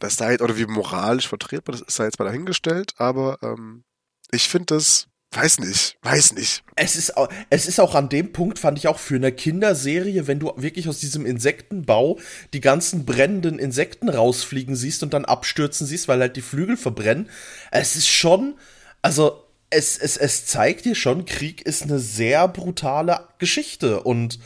das 0.00 0.16
sei 0.16 0.32
jetzt, 0.32 0.42
oder 0.42 0.56
wie 0.56 0.66
moralisch 0.66 1.28
vertretbar, 1.28 1.72
das 1.72 1.82
ist 1.82 1.98
da 1.98 2.04
jetzt 2.04 2.18
mal 2.18 2.26
dahingestellt, 2.26 2.94
aber 2.98 3.38
ähm, 3.42 3.84
ich 4.30 4.48
finde 4.48 4.74
das, 4.74 5.08
weiß 5.32 5.60
nicht, 5.60 5.98
weiß 6.02 6.32
nicht. 6.34 6.62
Es 6.74 6.96
ist, 6.96 7.16
au- 7.16 7.28
es 7.50 7.66
ist 7.66 7.80
auch 7.80 7.94
an 7.94 8.08
dem 8.08 8.32
Punkt, 8.32 8.58
fand 8.58 8.78
ich 8.78 8.88
auch 8.88 8.98
für 8.98 9.16
eine 9.16 9.30
Kinderserie, 9.30 10.26
wenn 10.26 10.38
du 10.38 10.52
wirklich 10.56 10.88
aus 10.88 11.00
diesem 11.00 11.26
Insektenbau 11.26 12.18
die 12.54 12.60
ganzen 12.60 13.04
brennenden 13.04 13.58
Insekten 13.58 14.08
rausfliegen 14.08 14.74
siehst 14.74 15.02
und 15.02 15.12
dann 15.14 15.24
abstürzen 15.26 15.86
siehst, 15.86 16.08
weil 16.08 16.20
halt 16.20 16.36
die 16.36 16.42
Flügel 16.42 16.76
verbrennen. 16.76 17.28
Es 17.70 17.94
ist 17.94 18.08
schon, 18.08 18.54
also 19.02 19.44
es, 19.70 19.98
es, 19.98 20.16
es 20.16 20.46
zeigt 20.46 20.86
dir 20.86 20.94
schon, 20.94 21.26
Krieg 21.26 21.60
ist 21.62 21.82
eine 21.82 21.98
sehr 21.98 22.48
brutale 22.48 23.28
Geschichte. 23.38 24.02
Und 24.02 24.38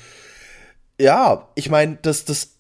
ja, 1.01 1.49
ich 1.55 1.71
meine, 1.71 1.99
das, 2.03 2.25
das, 2.25 2.57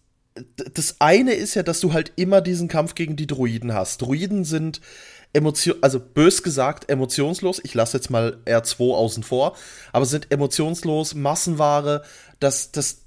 das 0.73 0.97
eine 1.01 1.35
ist 1.35 1.55
ja, 1.55 1.63
dass 1.63 1.81
du 1.81 1.93
halt 1.93 2.13
immer 2.17 2.41
diesen 2.41 2.69
Kampf 2.69 2.95
gegen 2.95 3.17
die 3.17 3.27
Druiden 3.27 3.75
hast. 3.75 4.01
Druiden 4.03 4.45
sind 4.45 4.81
Emotion, 5.33 5.77
also 5.81 5.99
bös 6.01 6.43
gesagt 6.43 6.91
emotionslos. 6.91 7.61
Ich 7.65 7.75
lasse 7.75 7.97
jetzt 7.97 8.11
mal 8.11 8.39
R2 8.45 8.95
außen 8.95 9.23
vor, 9.23 9.57
aber 9.93 10.05
sind 10.05 10.31
emotionslos, 10.31 11.15
Massenware. 11.15 12.05
Das, 12.39 12.73
das 12.73 13.03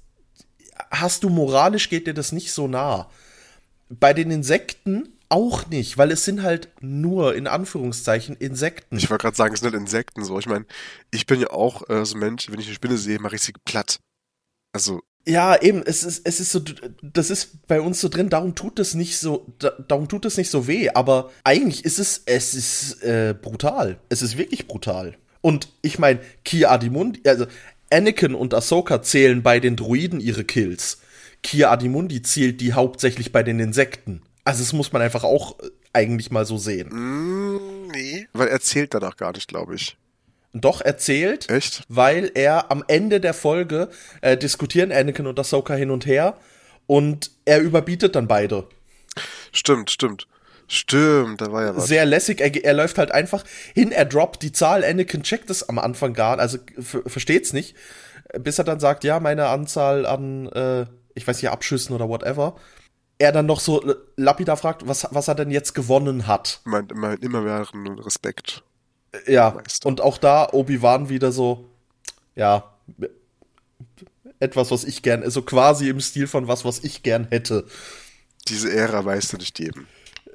hast 0.90 1.24
du 1.24 1.28
moralisch 1.28 1.88
geht 1.88 2.06
dir 2.06 2.14
das 2.14 2.32
nicht 2.32 2.52
so 2.52 2.68
nah. 2.68 3.10
Bei 3.88 4.12
den 4.12 4.30
Insekten 4.30 5.16
auch 5.28 5.66
nicht, 5.66 5.98
weil 5.98 6.10
es 6.10 6.24
sind 6.24 6.42
halt 6.42 6.68
nur 6.80 7.34
in 7.34 7.46
Anführungszeichen 7.46 8.36
Insekten. 8.36 8.96
Ich 8.96 9.10
wollte 9.10 9.22
gerade 9.22 9.36
sagen, 9.36 9.54
es 9.54 9.60
sind 9.60 9.72
halt 9.72 9.80
Insekten 9.80 10.24
so. 10.24 10.38
Ich 10.38 10.46
meine, 10.46 10.66
ich 11.10 11.26
bin 11.26 11.40
ja 11.40 11.50
auch 11.50 11.88
äh, 11.88 12.04
so 12.04 12.16
ein 12.16 12.20
Mensch, 12.20 12.50
wenn 12.50 12.60
ich 12.60 12.66
eine 12.66 12.74
Spinne 12.74 12.96
sehe, 12.96 13.18
mache 13.18 13.36
ich 13.36 13.42
sie 13.42 13.52
platt. 13.64 14.00
Also, 14.72 15.02
Ja, 15.28 15.60
eben, 15.60 15.82
es 15.84 16.04
ist, 16.04 16.22
es 16.24 16.38
ist 16.38 16.52
so, 16.52 16.60
das 17.02 17.30
ist 17.30 17.66
bei 17.66 17.80
uns 17.80 18.00
so 18.00 18.08
drin, 18.08 18.28
darum 18.28 18.54
tut 18.54 18.78
es 18.78 18.94
nicht 18.94 19.18
so, 19.18 19.46
da, 19.58 19.70
darum 19.88 20.06
tut 20.08 20.24
es 20.24 20.36
nicht 20.36 20.50
so 20.50 20.68
weh, 20.68 20.90
aber 20.90 21.30
eigentlich 21.42 21.84
ist 21.84 21.98
es, 21.98 22.22
es 22.26 22.54
ist 22.54 23.02
äh, 23.02 23.34
brutal. 23.40 23.98
Es 24.08 24.22
ist 24.22 24.38
wirklich 24.38 24.68
brutal. 24.68 25.16
Und 25.40 25.68
ich 25.82 25.98
meine, 25.98 26.20
Kia 26.44 26.70
Adimundi, 26.70 27.22
also 27.28 27.46
Anakin 27.90 28.34
und 28.34 28.54
Ahsoka 28.54 29.02
zählen 29.02 29.42
bei 29.42 29.58
den 29.58 29.76
Druiden 29.76 30.20
ihre 30.20 30.44
Kills. 30.44 30.98
Kia 31.42 31.70
Adimundi 31.70 32.22
zählt 32.22 32.60
die 32.60 32.72
hauptsächlich 32.72 33.32
bei 33.32 33.42
den 33.42 33.58
Insekten. 33.58 34.22
Also 34.44 34.62
das 34.62 34.72
muss 34.72 34.92
man 34.92 35.02
einfach 35.02 35.24
auch 35.24 35.58
äh, 35.58 35.70
eigentlich 35.92 36.30
mal 36.30 36.44
so 36.46 36.56
sehen. 36.56 36.88
mm, 36.88 37.88
nee. 37.92 38.28
Weil 38.32 38.48
er 38.48 38.60
zählt 38.60 38.94
danach 38.94 39.16
gar 39.16 39.32
nicht, 39.32 39.48
glaube 39.48 39.74
ich. 39.74 39.96
Doch 40.60 40.80
erzählt, 40.80 41.50
Echt? 41.50 41.82
weil 41.88 42.30
er 42.34 42.70
am 42.70 42.84
Ende 42.88 43.20
der 43.20 43.34
Folge 43.34 43.88
äh, 44.20 44.36
diskutieren 44.36 44.92
Anakin 44.92 45.26
und 45.26 45.38
Ahsoka 45.38 45.74
hin 45.74 45.90
und 45.90 46.06
her 46.06 46.36
und 46.86 47.30
er 47.44 47.60
überbietet 47.60 48.14
dann 48.16 48.28
beide. 48.28 48.66
Stimmt, 49.52 49.90
stimmt. 49.90 50.26
Stimmt, 50.68 51.40
da 51.40 51.52
war 51.52 51.64
ja 51.64 51.76
was. 51.76 51.86
Sehr 51.86 52.04
lässig. 52.04 52.40
Er, 52.40 52.54
er 52.64 52.74
läuft 52.74 52.98
halt 52.98 53.12
einfach 53.12 53.44
hin, 53.74 53.92
er 53.92 54.04
droppt 54.04 54.42
die 54.42 54.52
Zahl. 54.52 54.84
Anakin 54.84 55.22
checkt 55.22 55.48
es 55.50 55.68
am 55.68 55.78
Anfang 55.78 56.12
gar, 56.12 56.38
also 56.38 56.58
versteht's 56.78 57.52
nicht. 57.52 57.76
Bis 58.38 58.58
er 58.58 58.64
dann 58.64 58.80
sagt, 58.80 59.04
ja, 59.04 59.20
meine 59.20 59.46
Anzahl 59.46 60.06
an, 60.06 60.48
äh, 60.48 60.86
ich 61.14 61.26
weiß 61.26 61.40
nicht, 61.40 61.50
Abschüssen 61.50 61.94
oder 61.94 62.08
whatever. 62.08 62.56
Er 63.18 63.32
dann 63.32 63.46
noch 63.46 63.60
so 63.60 63.94
lapidar 64.16 64.56
fragt, 64.56 64.86
was, 64.86 65.06
was 65.10 65.28
er 65.28 65.36
denn 65.36 65.50
jetzt 65.50 65.74
gewonnen 65.74 66.26
hat. 66.26 66.60
Meint 66.64 66.92
immer, 66.92 67.20
immer 67.22 67.42
mehr 67.42 67.66
Respekt. 68.04 68.62
Ja, 69.26 69.50
Meister. 69.50 69.88
und 69.88 70.00
auch 70.00 70.18
da 70.18 70.48
Obi-Wan 70.52 71.08
wieder 71.08 71.32
so, 71.32 71.68
ja, 72.34 72.76
etwas, 74.40 74.70
was 74.70 74.84
ich 74.84 75.02
gern, 75.02 75.28
so 75.30 75.42
quasi 75.42 75.88
im 75.88 76.00
Stil 76.00 76.26
von 76.26 76.48
was, 76.48 76.64
was 76.64 76.84
ich 76.84 77.02
gern 77.02 77.26
hätte. 77.30 77.66
Diese 78.48 78.72
Ära 78.72 79.04
weißt 79.04 79.32
du 79.32 79.36
nicht 79.38 79.58
jedem. 79.58 79.86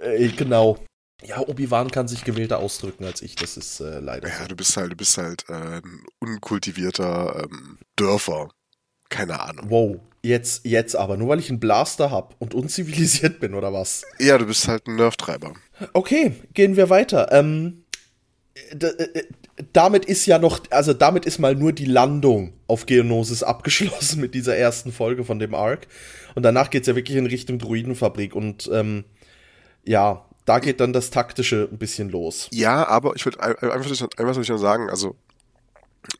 Äh, 0.02 0.30
genau. 0.30 0.78
Ja, 1.24 1.40
Obi-Wan 1.40 1.92
kann 1.92 2.08
sich 2.08 2.24
gewählter 2.24 2.60
ausdrücken 2.60 3.06
als 3.06 3.22
ich, 3.22 3.36
das 3.36 3.56
ist 3.56 3.80
äh, 3.80 4.00
leider. 4.00 4.28
Ja, 4.28 4.40
so. 4.42 4.48
du 4.48 4.56
bist 4.56 4.76
halt, 4.76 4.92
du 4.92 4.96
bist 4.96 5.18
halt 5.18 5.46
äh, 5.50 5.54
ein 5.54 6.04
unkultivierter 6.20 7.44
ähm, 7.44 7.78
Dörfer. 7.96 8.50
Keine 9.10 9.40
Ahnung. 9.40 9.70
Wow, 9.70 10.00
jetzt, 10.24 10.66
jetzt 10.66 10.96
aber, 10.96 11.18
nur 11.18 11.30
weil 11.30 11.40
ich 11.40 11.50
einen 11.50 11.60
Blaster 11.60 12.10
hab 12.10 12.36
und 12.40 12.56
unzivilisiert 12.56 13.40
bin, 13.40 13.54
oder 13.54 13.72
was? 13.72 14.04
Ja, 14.20 14.38
du 14.38 14.46
bist 14.46 14.68
halt 14.68 14.88
ein 14.88 14.96
Nerftreiber. 14.96 15.54
Okay, 15.94 16.42
gehen 16.54 16.76
wir 16.76 16.90
weiter. 16.90 17.32
Ähm, 17.32 17.81
äh, 17.81 17.81
damit 19.74 20.06
ist 20.06 20.26
ja 20.26 20.40
noch, 20.40 20.60
also 20.70 20.94
damit 20.94 21.26
ist 21.26 21.40
mal 21.40 21.56
nur 21.56 21.72
die 21.72 21.86
Landung 21.86 22.54
auf 22.68 22.86
Geonosis 22.86 23.44
abgeschlossen 23.44 24.20
mit 24.22 24.34
dieser 24.34 24.56
ersten 24.56 24.92
Folge 24.92 25.24
von 25.24 25.40
dem 25.40 25.54
Arc. 25.54 25.88
Und 26.36 26.44
danach 26.44 26.70
geht's 26.70 26.88
ja 26.88 26.96
wirklich 26.96 27.18
in 27.18 27.26
Richtung 27.26 27.60
Druidenfabrik 27.60 28.36
und 28.36 28.70
ähm, 28.74 29.06
ja, 29.84 30.26
da 30.46 30.60
geht 30.60 30.80
dann 30.80 30.94
das 30.94 31.12
Taktische 31.12 31.70
ein 31.72 31.78
bisschen 31.78 32.10
los. 32.10 32.48
Ja, 32.52 32.88
aber 32.88 33.16
ich 33.16 33.26
würde 33.26 33.42
einfach, 33.42 34.10
einfach 34.18 34.48
nur 34.48 34.60
sagen, 34.60 34.90
also 34.90 35.16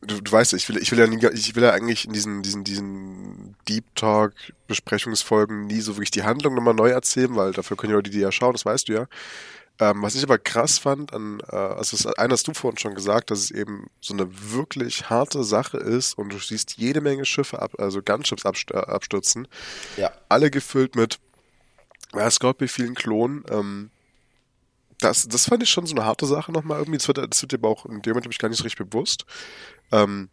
du, 0.02 0.20
du 0.20 0.32
weißt, 0.32 0.52
ich 0.54 0.68
will, 0.68 0.78
ich 0.78 0.90
will 0.92 0.98
ja 0.98 1.06
nie, 1.06 1.18
ich 1.34 1.54
will 1.54 1.62
ja 1.62 1.70
eigentlich 1.70 2.06
in 2.06 2.12
diesen, 2.12 2.42
diesen, 2.42 2.64
diesen 2.64 3.56
Deep 3.68 3.84
Talk 3.94 4.34
Besprechungsfolgen 4.66 5.66
nie 5.66 5.80
so 5.80 5.96
wirklich 5.96 6.10
die 6.10 6.22
Handlung 6.22 6.54
nochmal 6.54 6.74
neu 6.74 6.90
erzählen, 6.90 7.34
weil 7.34 7.52
dafür 7.52 7.76
können 7.76 7.90
ja 7.90 7.96
Leute 7.96 8.10
die 8.10 8.20
ja 8.20 8.32
schauen, 8.32 8.52
das 8.52 8.64
weißt 8.64 8.88
du 8.88 8.92
ja. 8.92 9.06
Ähm, 9.82 10.00
was 10.00 10.14
ich 10.14 10.22
aber 10.22 10.38
krass 10.38 10.78
fand, 10.78 11.12
an, 11.12 11.42
äh, 11.50 11.56
also 11.56 11.96
das 11.96 12.06
eine 12.14 12.34
hast 12.34 12.46
du 12.46 12.54
vorhin 12.54 12.78
schon 12.78 12.94
gesagt, 12.94 13.32
dass 13.32 13.40
es 13.40 13.50
eben 13.50 13.90
so 14.00 14.14
eine 14.14 14.28
wirklich 14.52 15.10
harte 15.10 15.42
Sache 15.42 15.76
ist 15.76 16.16
und 16.16 16.32
du 16.32 16.38
siehst 16.38 16.76
jede 16.76 17.00
Menge 17.00 17.24
Schiffe, 17.24 17.60
ab, 17.60 17.72
also 17.78 18.00
Gunships 18.00 18.46
abstürzen. 18.46 19.48
Ja. 19.96 20.12
Alle 20.28 20.52
gefüllt 20.52 20.94
mit 20.94 21.18
ja, 22.14 22.30
Scorpio 22.30 22.68
vielen 22.68 22.94
Klonen. 22.94 23.42
Ähm, 23.50 23.90
das, 25.00 25.26
das 25.26 25.46
fand 25.46 25.64
ich 25.64 25.70
schon 25.70 25.86
so 25.86 25.96
eine 25.96 26.04
harte 26.04 26.26
Sache 26.26 26.52
nochmal 26.52 26.78
irgendwie. 26.78 26.98
Das 26.98 27.08
wird, 27.08 27.18
das 27.18 27.42
wird 27.42 27.50
dir 27.50 27.58
aber 27.58 27.70
auch 27.70 27.84
in 27.84 28.02
dem 28.02 28.12
Moment, 28.12 28.22
glaube 28.22 28.34
ich, 28.34 28.38
gar 28.38 28.48
nicht 28.50 28.58
so 28.58 28.62
richtig 28.64 28.88
bewusst. 28.88 29.26
Ähm, 29.90 30.28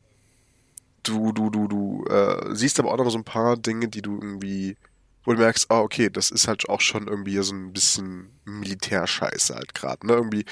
du, 1.01 1.32
du, 1.32 1.50
du, 1.50 1.68
du 1.68 2.06
äh, 2.06 2.53
siehst 2.53 2.79
aber 2.79 2.91
auch 2.91 2.98
noch 2.98 3.10
so 3.10 3.18
ein 3.18 3.24
paar 3.24 3.58
Dinge, 3.58 3.88
die 3.88 4.03
du 4.03 4.13
irgendwie 4.22 4.77
wo 5.24 5.34
du 5.34 5.40
merkst, 5.40 5.70
ah, 5.70 5.82
okay, 5.82 6.10
das 6.10 6.32
ist 6.32 6.48
halt 6.48 6.70
auch 6.70 6.82
schon 6.82 7.08
irgendwie 7.08 7.38
so 7.42 7.54
ein 7.54 7.74
bisschen 7.74 8.40
Militärscheiße 8.46 9.56
halt 9.56 9.74
gerade, 9.74 10.08
ne? 10.08 10.14
Irgendwie, 10.14 10.46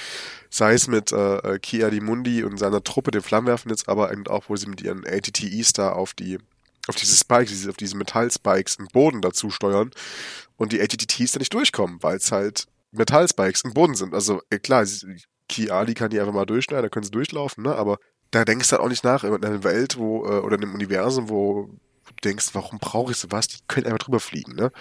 sei 0.49 0.73
es 0.73 0.87
mit 0.87 1.11
äh, 1.11 1.37
äh 1.37 1.59
Kia 1.59 1.89
Di 1.89 2.01
Mundi 2.01 2.43
und 2.43 2.57
seiner 2.57 2.83
Truppe, 2.83 3.11
den 3.11 3.21
Flammenwerfen 3.21 3.71
jetzt, 3.71 3.87
aber 3.87 4.11
eben 4.11 4.27
auch, 4.27 4.45
wo 4.49 4.55
sie 4.55 4.67
mit 4.67 4.81
ihren 4.81 5.05
ATTEs 5.05 5.73
da 5.73 5.91
auf 5.93 6.13
die, 6.13 6.37
auf 6.87 6.95
diese 6.95 7.15
Spikes, 7.15 7.67
auf 7.67 7.77
diese 7.77 7.97
Metallspikes 7.97 8.75
im 8.75 8.87
Boden 8.87 9.21
dazu 9.21 9.49
steuern 9.49 9.91
und 10.57 10.71
die 10.71 10.81
ATTTs 10.81 11.31
da 11.31 11.39
nicht 11.39 11.53
durchkommen, 11.53 11.97
weil 12.01 12.17
es 12.17 12.31
halt 12.31 12.67
Metallspikes 12.91 13.61
im 13.61 13.73
Boden 13.73 13.95
sind. 13.95 14.13
Also, 14.13 14.41
äh, 14.49 14.59
klar, 14.59 14.85
Kia 15.49 15.79
Ali 15.79 15.93
kann 15.93 16.09
die 16.09 16.19
einfach 16.19 16.33
mal 16.33 16.45
durchschneiden, 16.45 16.83
da 16.83 16.89
können 16.89 17.05
sie 17.05 17.11
durchlaufen, 17.11 17.63
ne? 17.63 17.75
Aber 17.75 17.99
da 18.31 18.43
denkst 18.43 18.69
du 18.69 18.73
halt 18.73 18.81
auch 18.83 18.89
nicht 18.89 19.03
nach 19.03 19.23
in 19.23 19.33
einer 19.33 19.63
Welt, 19.63 19.97
wo, 19.97 20.25
äh, 20.25 20.39
oder 20.39 20.57
in 20.57 20.63
einem 20.63 20.73
Universum, 20.73 21.29
wo 21.29 21.69
denkst, 22.23 22.49
warum 22.53 22.79
brauche 22.79 23.11
ich 23.11 23.17
sowas? 23.17 23.47
Die 23.47 23.57
können 23.67 23.85
einfach 23.85 23.99
drüber 23.99 24.19
fliegen, 24.19 24.55
ne? 24.55 24.71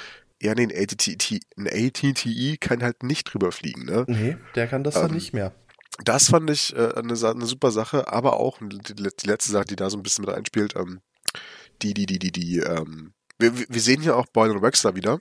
Ja, 0.40 0.54
nee, 0.54 0.64
ein 0.64 0.72
ATTI, 0.72 1.40
ein 1.56 1.66
ATTI 1.66 2.58
kann 2.58 2.82
halt 2.82 3.02
nicht 3.02 3.24
drüber 3.24 3.52
fliegen, 3.52 3.84
ne? 3.84 4.04
Nee, 4.06 4.36
der 4.54 4.66
kann 4.66 4.84
das 4.84 4.96
ähm, 4.96 5.02
dann 5.02 5.10
nicht 5.12 5.32
mehr. 5.32 5.54
Das 6.04 6.28
fand 6.28 6.50
ich 6.50 6.76
äh, 6.76 6.92
eine, 6.94 7.14
eine, 7.14 7.46
super 7.46 7.70
Sache, 7.70 8.12
aber 8.12 8.38
auch 8.38 8.58
die, 8.60 8.94
die, 8.94 9.02
letzte 9.02 9.50
Sache, 9.50 9.64
die 9.64 9.76
da 9.76 9.88
so 9.88 9.96
ein 9.96 10.02
bisschen 10.02 10.24
mit 10.24 10.34
reinspielt, 10.34 10.76
ähm, 10.76 11.00
die, 11.82 11.94
die, 11.94 12.06
die, 12.06 12.18
die, 12.18 12.32
die, 12.32 12.58
ähm, 12.58 13.14
wir, 13.38 13.56
wir 13.56 13.80
sehen 13.80 14.02
hier 14.02 14.16
auch 14.16 14.26
Boyle 14.26 14.52
und 14.52 14.62
Wexler 14.62 14.94
wieder. 14.94 15.20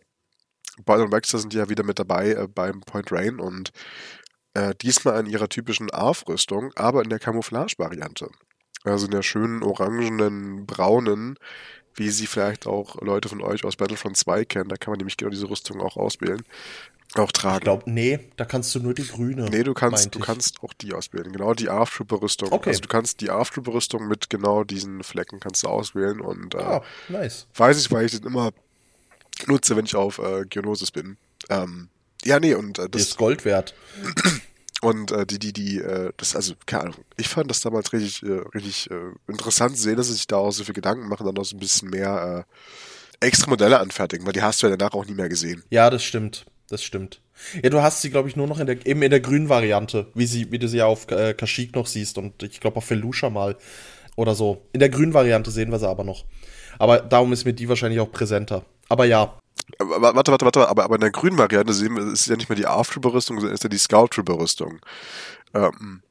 Boyle 0.83 1.05
und 1.05 1.13
Wexler 1.13 1.39
sind 1.39 1.53
ja 1.53 1.69
wieder 1.69 1.83
mit 1.83 1.99
dabei 1.99 2.31
äh, 2.31 2.47
beim 2.47 2.81
Point 2.81 3.11
Rain 3.11 3.39
und 3.39 3.71
äh, 4.53 4.75
diesmal 4.75 5.19
in 5.19 5.27
ihrer 5.27 5.47
typischen 5.47 5.89
ARF-Rüstung, 5.91 6.71
aber 6.75 7.03
in 7.03 7.09
der 7.09 7.19
Camouflage-Variante. 7.19 8.29
Also 8.83 9.05
in 9.05 9.11
der 9.11 9.23
schönen 9.23 9.63
orangenen, 9.63 10.65
braunen, 10.65 11.37
wie 11.95 12.09
sie 12.09 12.27
vielleicht 12.27 12.67
auch 12.67 13.01
Leute 13.01 13.29
von 13.29 13.41
euch 13.41 13.63
aus 13.63 13.75
Battlefront 13.75 14.17
2 14.17 14.45
kennen. 14.45 14.69
Da 14.69 14.77
kann 14.77 14.91
man 14.91 14.97
nämlich 14.97 15.17
genau 15.17 15.31
diese 15.31 15.49
Rüstung 15.49 15.81
auch 15.81 15.97
auswählen. 15.97 16.43
Auch 17.13 17.31
tragen. 17.31 17.57
Ich 17.57 17.63
glaube, 17.63 17.89
nee, 17.89 18.19
da 18.35 18.43
kannst 18.43 18.75
du 18.75 18.79
nur 18.79 18.93
die 18.93 19.07
grüne. 19.07 19.45
Nee, 19.49 19.63
du 19.63 19.73
kannst, 19.73 20.13
du 20.13 20.19
kannst 20.19 20.61
auch 20.63 20.73
die 20.73 20.93
auswählen. 20.93 21.31
Genau 21.31 21.53
die 21.53 21.69
ARF-Trooper-Rüstung. 21.69 22.51
Okay. 22.51 22.69
Also 22.69 22.81
du 22.81 22.89
kannst 22.89 23.21
die 23.21 23.29
ARF-Trooper-Rüstung 23.29 24.07
mit 24.07 24.29
genau 24.29 24.63
diesen 24.65 25.01
Flecken 25.03 25.39
kannst 25.39 25.63
du 25.63 25.67
auswählen 25.67 26.19
und 26.19 26.55
äh, 26.55 26.57
oh, 26.57 26.81
nice. 27.07 27.47
weiß 27.55 27.79
ich, 27.79 27.91
weil 27.91 28.05
ich 28.05 28.11
den 28.11 28.23
immer 28.23 28.51
nutze, 29.47 29.77
wenn 29.77 29.85
ich 29.85 29.95
auf 29.95 30.19
äh, 30.19 30.45
Geonosis 30.49 30.91
bin. 30.91 31.17
Ähm, 31.49 31.87
ja, 32.25 32.39
nee, 32.39 32.53
und 32.53 32.79
äh, 32.79 32.89
das 32.89 33.03
ist 33.03 33.17
Gold 33.17 33.45
wert. 33.45 33.73
Und 34.81 35.11
äh, 35.11 35.25
die, 35.25 35.39
die, 35.39 35.53
die, 35.53 35.79
äh, 35.79 36.11
das, 36.17 36.35
also, 36.35 36.53
keine 36.65 36.83
Ahnung, 36.83 36.95
ich 37.17 37.27
fand 37.27 37.49
das 37.49 37.61
damals 37.61 37.93
richtig, 37.93 38.23
äh, 38.23 38.41
richtig 38.53 38.91
äh, 38.91 39.11
interessant 39.27 39.77
zu 39.77 39.83
sehen, 39.83 39.95
dass 39.95 40.07
sie 40.07 40.13
sich 40.13 40.27
da 40.27 40.37
auch 40.37 40.51
so 40.51 40.63
viel 40.63 40.73
Gedanken 40.73 41.07
machen, 41.07 41.25
dann 41.25 41.35
noch 41.35 41.45
so 41.45 41.55
ein 41.55 41.59
bisschen 41.59 41.89
mehr 41.89 42.45
äh, 43.21 43.25
extra 43.25 43.49
Modelle 43.49 43.79
anfertigen, 43.79 44.25
weil 44.25 44.33
die 44.33 44.41
hast 44.41 44.61
du 44.61 44.67
ja 44.67 44.75
danach 44.75 44.93
auch 44.93 45.05
nie 45.05 45.13
mehr 45.13 45.29
gesehen. 45.29 45.63
Ja, 45.69 45.89
das 45.89 46.03
stimmt. 46.03 46.45
Das 46.69 46.83
stimmt. 46.83 47.21
Ja, 47.61 47.69
du 47.69 47.81
hast 47.81 48.01
sie, 48.01 48.09
glaube 48.09 48.27
ich, 48.27 48.35
nur 48.35 48.47
noch 48.47 48.59
in 48.59 48.65
der, 48.65 48.85
eben 48.85 49.01
in 49.01 49.11
der 49.11 49.19
grünen 49.19 49.49
Variante, 49.49 50.07
wie 50.15 50.25
sie, 50.25 50.51
wie 50.51 50.59
du 50.59 50.67
sie 50.67 50.77
ja 50.77 50.87
auf 50.87 51.09
äh, 51.11 51.33
Kashyyyk 51.33 51.75
noch 51.75 51.85
siehst 51.85 52.17
und 52.17 52.41
ich 52.41 52.59
glaube 52.59 52.77
auf 52.77 52.85
Felusha 52.85 53.29
mal 53.29 53.55
oder 54.15 54.35
so. 54.35 54.65
In 54.73 54.79
der 54.79 54.89
grünen 54.89 55.13
Variante 55.13 55.51
sehen 55.51 55.71
wir 55.71 55.79
sie 55.79 55.87
aber 55.87 56.03
noch. 56.03 56.25
Aber 56.79 56.99
darum 56.99 57.33
ist 57.33 57.45
mir 57.45 57.53
die 57.53 57.69
wahrscheinlich 57.69 57.99
auch 57.99 58.11
präsenter. 58.11 58.65
Aber 58.89 59.05
ja, 59.05 59.37
Warte, 59.79 60.31
warte, 60.31 60.45
warte, 60.45 60.69
aber, 60.69 60.83
aber 60.83 60.95
in 60.95 61.01
der 61.01 61.11
grünen 61.11 61.37
Variante 61.37 61.73
sehen 61.73 61.95
wir, 61.95 62.11
ist 62.11 62.27
ja 62.27 62.35
nicht 62.35 62.49
mehr 62.49 62.55
die 62.55 62.67
ARF-Trooper-Rüstung, 62.67 63.39
sondern 63.39 63.55
ist 63.55 63.63
ja 63.63 63.69
die 63.69 63.77
Scout-Trooper-Rüstung. 63.77 64.79
Ähm, 65.53 66.01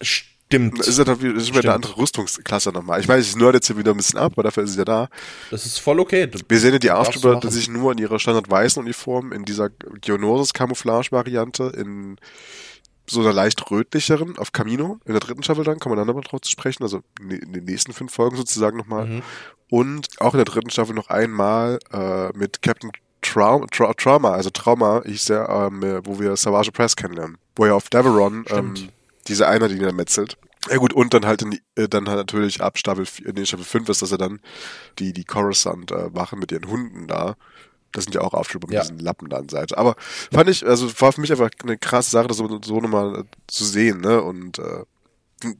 Stimmt. 0.00 0.78
Ist 0.80 0.98
ja, 0.98 1.12
ist 1.12 1.48
Stimmt. 1.48 1.64
eine 1.64 1.74
andere 1.74 1.96
Rüstungsklasse 1.96 2.70
nochmal. 2.70 3.00
Ich 3.00 3.08
weiß, 3.08 3.26
ich 3.26 3.36
nerd 3.36 3.54
jetzt 3.54 3.66
hier 3.66 3.76
wieder 3.76 3.92
ein 3.92 3.96
bisschen 3.96 4.18
ab, 4.18 4.32
aber 4.34 4.44
dafür 4.44 4.62
ist 4.62 4.70
es 4.70 4.76
ja 4.76 4.84
da. 4.84 5.08
Das 5.50 5.66
ist 5.66 5.78
voll 5.78 5.98
okay. 5.98 6.26
Du 6.26 6.38
wir 6.46 6.60
sehen 6.60 6.74
ja 6.74 6.78
die 6.78 6.90
ARF-Trooper 6.90 7.40
tatsächlich 7.40 7.70
nur 7.70 7.92
in 7.92 7.98
ihrer 7.98 8.18
standard-weißen 8.18 8.82
Uniform, 8.82 9.32
in 9.32 9.44
dieser 9.44 9.70
Geonosis-Camouflage-Variante, 9.70 11.72
in 11.76 12.18
so 13.08 13.20
einer 13.20 13.32
leicht 13.32 13.70
rötlicheren 13.70 14.38
auf 14.38 14.52
Camino. 14.52 14.98
In 15.04 15.12
der 15.12 15.20
dritten 15.20 15.42
Staffel 15.42 15.64
dann 15.64 15.78
kommen 15.78 15.94
wir 15.94 15.96
dann 15.96 16.06
nochmal 16.06 16.22
drauf 16.22 16.42
zu 16.42 16.50
sprechen, 16.50 16.82
also 16.82 17.00
in 17.20 17.52
den 17.52 17.64
nächsten 17.64 17.92
fünf 17.92 18.12
Folgen 18.12 18.36
sozusagen 18.36 18.76
nochmal. 18.76 19.06
Mhm. 19.06 19.22
Und 19.70 20.20
auch 20.20 20.34
in 20.34 20.38
der 20.38 20.44
dritten 20.44 20.70
Staffel 20.70 20.94
noch 20.94 21.08
einmal 21.08 21.78
äh, 21.92 22.28
mit 22.36 22.62
Captain 22.62 22.92
Traum, 23.24 23.66
Tra 23.70 23.92
Trauma, 23.94 24.32
also 24.32 24.50
Trauma 24.50 25.02
hieß 25.04 25.26
der, 25.26 25.48
ähm, 25.48 25.82
wo 26.04 26.18
wir 26.20 26.36
Savage 26.36 26.72
Press 26.72 26.94
kennenlernen. 26.94 27.38
Wo 27.56 27.64
er 27.64 27.74
auf 27.74 27.88
Deveron 27.88 28.44
ähm, 28.50 28.74
diese 29.26 29.48
einer, 29.48 29.68
die 29.68 29.76
ihn 29.76 29.82
dann 29.82 29.96
metzelt. 29.96 30.36
Ja 30.70 30.76
gut, 30.76 30.92
und 30.92 31.12
dann 31.12 31.26
halt 31.26 31.42
in, 31.42 31.58
äh, 31.74 31.88
dann 31.88 32.08
halt 32.08 32.18
natürlich 32.18 32.62
ab 32.62 32.78
Staffel, 32.78 33.06
in 33.24 33.34
den 33.34 33.46
Staffel 33.46 33.64
5 33.64 33.88
ist, 33.88 34.02
dass 34.02 34.12
er 34.12 34.18
dann 34.18 34.40
die, 34.98 35.12
die 35.12 35.24
Coruscant 35.24 35.90
äh, 35.90 36.10
mit 36.36 36.52
ihren 36.52 36.68
Hunden 36.68 37.06
da. 37.06 37.36
Das 37.92 38.04
sind 38.04 38.14
ja 38.14 38.22
auch 38.22 38.34
Aufschübe 38.34 38.66
mit 38.66 38.74
ja. 38.74 38.80
diesen 38.80 38.98
Lappen 38.98 39.28
da 39.28 39.36
an 39.36 39.48
Seite. 39.48 39.78
Aber 39.78 39.94
fand 40.32 40.50
ich, 40.50 40.66
also 40.66 40.90
war 41.00 41.12
für 41.12 41.20
mich 41.20 41.30
einfach 41.30 41.50
eine 41.62 41.78
krasse 41.78 42.10
Sache, 42.10 42.28
das 42.28 42.38
so, 42.38 42.60
so 42.62 42.80
nochmal 42.80 43.20
äh, 43.20 43.24
zu 43.46 43.64
sehen, 43.64 44.00
ne? 44.00 44.20
Und 44.22 44.58
äh, 44.58 44.84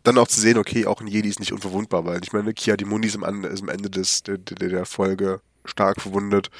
dann 0.02 0.18
auch 0.18 0.28
zu 0.28 0.40
sehen, 0.40 0.58
okay, 0.58 0.86
auch 0.86 1.00
ein 1.00 1.06
Jedi 1.06 1.28
ist 1.28 1.40
nicht 1.40 1.52
unverwundbar, 1.52 2.06
weil 2.06 2.20
ich 2.22 2.32
meine, 2.32 2.54
Kia 2.54 2.76
die 2.76 2.86
Mundi 2.86 3.08
ist 3.08 3.22
am, 3.22 3.44
ist 3.44 3.62
am 3.62 3.68
Ende 3.68 3.90
des, 3.90 4.22
der, 4.22 4.38
der 4.38 4.86
Folge 4.86 5.40
stark 5.64 6.00
verwundet. 6.00 6.50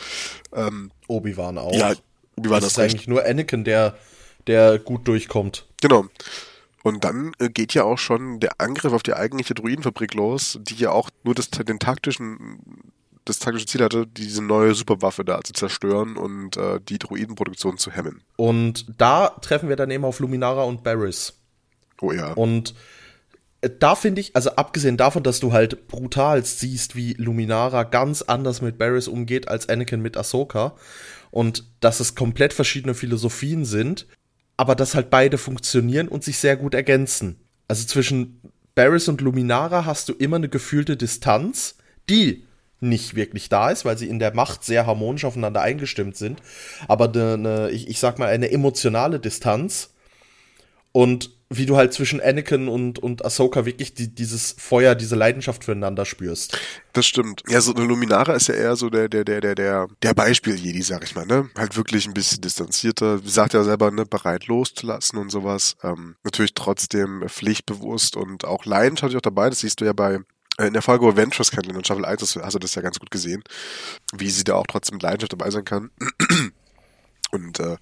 Ähm, 0.53 0.91
Obi-Wan 1.09 1.59
auch. 1.59 1.75
Ja, 1.75 1.95
Obi-Wan 2.37 2.61
das 2.61 2.73
ist 2.73 2.79
recht. 2.79 2.95
eigentlich 2.95 3.09
nur 3.09 3.25
Anakin, 3.25 3.65
der, 3.65 3.97
der 4.47 4.79
gut 4.79 5.07
durchkommt. 5.09 5.67
Genau. 5.81 6.07
Und 6.83 7.05
dann 7.05 7.33
äh, 7.39 7.49
geht 7.49 7.73
ja 7.73 7.85
auch 7.85 7.99
schon 7.99 8.41
der 8.41 8.61
Angriff 8.61 8.93
auf 8.93 9.03
die 9.03 9.15
eigentliche 9.15 9.55
Druidenfabrik 9.55 10.15
los, 10.15 10.59
die 10.63 10.75
ja 10.75 10.91
auch 10.91 11.09
nur 11.23 11.35
das, 11.35 11.51
den 11.51 11.79
taktischen, 11.79 12.59
das 13.25 13.39
taktische 13.39 13.67
Ziel 13.67 13.83
hatte, 13.83 14.07
diese 14.07 14.43
neue 14.43 14.75
Superwaffe 14.75 15.25
da 15.25 15.41
zu 15.43 15.55
zerstören 15.55 16.17
und 16.17 16.59
äh, 16.59 16.81
die 16.87 16.99
Druidenproduktion 16.99 17.79
zu 17.79 17.91
hemmen. 17.91 18.23
Und 18.37 18.87
da 18.99 19.29
treffen 19.41 19.71
wir 19.71 19.77
dann 19.77 19.91
eben 19.91 20.05
auf 20.05 20.21
Luminara 20.21 20.65
und 20.65 20.85
Barris. 20.85 21.33
Oh 22.03 22.13
ja. 22.13 22.33
Und 22.35 22.75
da 23.69 23.95
finde 23.95 24.21
ich, 24.21 24.35
also 24.37 24.51
abgesehen 24.51 24.97
davon, 24.97 25.23
dass 25.23 25.41
du 25.41 25.53
halt 25.53 25.89
brutal 25.89 26.45
siehst, 26.45 26.97
wie 26.97 27.15
Luminara 27.15 27.85
ganz 27.85 28.23
anders 28.23 28.63
mit 28.63 28.79
Barris 28.79 29.09
umgeht 29.09 29.49
als 29.49 29.69
Anakin 29.69 30.01
mit 30.01 30.17
Ahsoka 30.17 30.75
und 31.31 31.65
dass 31.81 32.01
es 32.01 32.15
komplett 32.15 32.53
verschiedene 32.53 32.95
Philosophien 32.95 33.65
sind, 33.65 34.07
aber 34.57 34.75
dass 34.75 34.95
halt 34.95 35.11
beide 35.11 35.39
funktionieren 35.39 36.09
und 36.09 36.25
sich 36.25 36.39
sehr 36.39 36.57
gut 36.57 36.75
ergänzen. 36.75 37.41
Also 37.69 37.87
zwischen 37.87 38.41
Barris 38.75 39.09
und 39.09 39.21
Luminara 39.21 39.85
hast 39.85 40.09
du 40.09 40.13
immer 40.13 40.37
eine 40.37 40.49
gefühlte 40.49 40.97
Distanz, 40.97 41.77
die 42.09 42.45
nicht 42.81 43.15
wirklich 43.15 43.49
da 43.49 43.71
ist, 43.71 43.85
weil 43.85 43.97
sie 43.97 44.09
in 44.09 44.19
der 44.19 44.35
Macht 44.35 44.65
sehr 44.65 44.87
harmonisch 44.87 45.25
aufeinander 45.25 45.63
eingestimmt 45.63 46.17
sind, 46.17 46.41
aber 46.87 47.09
eine, 47.09 47.71
ich, 47.71 47.89
ich 47.89 47.99
sag 47.99 48.19
mal, 48.19 48.29
eine 48.29 48.51
emotionale 48.51 49.19
Distanz. 49.19 49.94
Und 50.97 51.31
wie 51.51 51.67
du 51.67 51.77
halt 51.77 51.93
zwischen 51.93 52.21
Anakin 52.21 52.69
und, 52.69 53.01
und 53.01 53.25
Ahsoka 53.25 53.67
wirklich 53.67 53.95
die, 53.95 54.15
dieses 54.15 54.55
Feuer, 54.57 54.95
diese 54.95 55.17
Leidenschaft 55.17 55.65
füreinander 55.65 56.05
spürst. 56.05 56.57
Das 56.93 57.05
stimmt. 57.05 57.43
Ja, 57.49 57.61
so 57.61 57.75
eine 57.75 57.85
Luminara 57.85 58.35
ist 58.35 58.47
ja 58.47 58.55
eher 58.55 58.77
so 58.77 58.91
der, 58.91 59.09
der, 59.09 59.25
der, 59.25 59.41
der, 59.41 59.55
der, 59.57 59.89
der 60.03 60.15
Beispiel-Jedi, 60.15 60.83
sag 60.83 61.03
ich 61.03 61.17
mal, 61.17 61.27
ne? 61.27 61.51
Halt 61.59 61.77
wirklich 61.77 62.07
ein 62.07 62.15
bisschen 62.15 62.41
distanzierter, 62.43 63.19
sagt 63.25 63.55
ja 63.55 63.65
selber, 63.65 63.91
ne, 63.91 64.07
bereit 64.07 64.47
loszulassen 64.47 65.19
und 65.19 65.31
sowas. 65.31 65.77
Ähm, 65.83 66.15
natürlich 66.23 66.55
trotzdem 66.55 67.25
pflichtbewusst 67.27 68.17
und 68.17 68.45
auch 68.45 68.65
leidenschaftlich 68.65 69.17
auch 69.17 69.23
dabei. 69.23 69.51
Das 69.51 69.61
siehst 69.61 69.81
du 69.81 69.85
ja 69.85 69.93
bei 69.93 70.21
äh, 70.59 70.67
in 70.69 70.75
der 70.75 70.83
Folge 70.83 71.09
Adventures 71.09 71.51
kennenlernen 71.51 71.81
in 71.81 71.85
Staffel 71.85 72.05
1 72.05 72.37
hast 72.37 72.55
du 72.55 72.59
das 72.61 72.75
ja 72.77 72.83
ganz 72.83 73.01
gut 73.01 73.11
gesehen, 73.11 73.43
wie 74.17 74.31
sie 74.31 74.45
da 74.45 74.55
auch 74.55 74.67
trotzdem 74.69 74.95
mit 74.95 75.03
Leidenschaft 75.03 75.33
dabei 75.33 75.51
sein 75.51 75.65
kann. 75.65 75.91
Und 77.33 77.59
äh, 77.59 77.79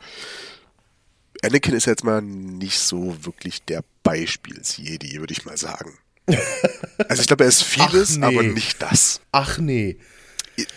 Anakin 1.44 1.74
ist 1.74 1.86
jetzt 1.86 2.04
mal 2.04 2.22
nicht 2.22 2.78
so 2.78 3.16
wirklich 3.24 3.62
der 3.64 3.82
Beispiels-Jedi, 4.02 5.18
würde 5.18 5.32
ich 5.32 5.44
mal 5.44 5.56
sagen. 5.56 5.98
also 7.08 7.20
ich 7.20 7.26
glaube, 7.26 7.44
er 7.44 7.48
ist 7.48 7.62
vieles, 7.62 8.16
nee. 8.16 8.26
aber 8.26 8.42
nicht 8.42 8.80
das. 8.80 9.20
Ach 9.32 9.58
nee. 9.58 9.98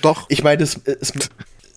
Doch. 0.01 0.25
Ich 0.29 0.43
meine, 0.43 0.63
es, 0.63 0.79
es, 0.85 1.13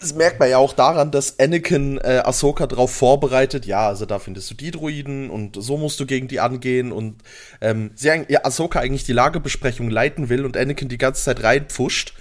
das 0.01 0.15
merkt 0.15 0.39
man 0.39 0.49
ja 0.49 0.59
auch 0.59 0.73
daran, 0.73 1.11
dass 1.11 1.39
Anakin 1.39 1.99
äh, 1.99 2.23
Ahsoka 2.25 2.67
darauf 2.67 2.95
vorbereitet, 2.95 3.67
ja, 3.67 3.89
also 3.89 4.07
da 4.07 4.19
findest 4.19 4.51
du 4.51 4.55
die 4.55 4.71
Druiden 4.71 5.29
und 5.29 5.57
so 5.61 5.77
musst 5.77 5.99
du 6.01 6.07
gegen 6.07 6.29
die 6.29 6.41
angehen 6.41 6.93
und 6.93 7.23
ähm, 7.61 7.91
sie 7.95 8.09
ja, 8.29 8.45
Ahsoka 8.45 8.81
eigentlich 8.81 9.05
die 9.05 9.13
Lagebesprechung 9.13 9.91
leiten 9.91 10.29
will 10.29 10.45
und 10.45 10.57
Anakin 10.57 10.89
die 10.89 10.99
ganze 10.99 11.25
Zeit 11.25 11.43
reinpfuscht 11.43 12.15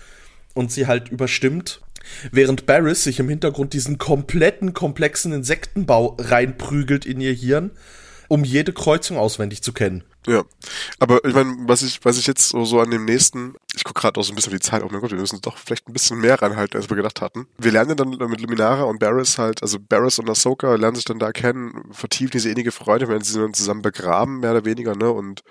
und 0.53 0.71
sie 0.71 0.87
halt 0.87 1.09
überstimmt 1.09 1.81
Während 2.31 2.65
Barris 2.65 3.03
sich 3.03 3.19
im 3.19 3.29
Hintergrund 3.29 3.73
diesen 3.73 3.97
kompletten, 3.97 4.73
komplexen 4.73 5.33
Insektenbau 5.33 6.17
reinprügelt 6.19 7.05
in 7.05 7.21
ihr 7.21 7.33
Hirn, 7.33 7.71
um 8.27 8.43
jede 8.43 8.73
Kreuzung 8.73 9.17
auswendig 9.17 9.63
zu 9.63 9.73
kennen. 9.73 10.03
Ja, 10.27 10.43
aber 10.99 11.23
ich 11.23 11.33
meine, 11.33 11.55
was 11.67 11.83
ich, 11.83 12.03
was 12.03 12.17
ich 12.17 12.27
jetzt 12.27 12.49
so, 12.49 12.65
so 12.65 12.81
an 12.81 12.91
dem 12.91 13.05
nächsten, 13.05 13.55
ich 13.73 13.85
gucke 13.85 14.01
gerade 14.01 14.19
auch 14.19 14.23
so 14.25 14.33
ein 14.33 14.35
bisschen 14.35 14.51
auf 14.51 14.59
die 14.59 14.69
Zeit, 14.69 14.83
oh 14.83 14.89
mein 14.91 14.99
Gott, 14.99 15.11
wir 15.11 15.17
müssen 15.17 15.39
doch 15.39 15.57
vielleicht 15.57 15.87
ein 15.87 15.93
bisschen 15.93 16.19
mehr 16.19 16.41
reinhalten, 16.41 16.77
als 16.77 16.89
wir 16.89 16.97
gedacht 16.97 17.21
hatten. 17.21 17.47
Wir 17.57 17.71
lernen 17.71 17.95
dann 17.95 18.09
mit 18.09 18.41
Luminara 18.41 18.83
und 18.83 18.99
Barris 18.99 19.37
halt, 19.37 19.61
also 19.63 19.77
Barris 19.79 20.19
und 20.19 20.29
Ahsoka 20.29 20.75
lernen 20.75 20.95
sich 20.95 21.05
dann 21.05 21.19
da 21.19 21.31
kennen, 21.31 21.81
vertiefen 21.91 22.31
diese 22.31 22.49
innige 22.49 22.73
Freude, 22.73 23.07
wenn 23.07 23.21
sie 23.21 23.39
dann 23.39 23.53
zusammen 23.53 23.81
begraben, 23.81 24.41
mehr 24.41 24.51
oder 24.51 24.65
weniger, 24.65 24.95
ne, 24.95 25.09
und 25.09 25.43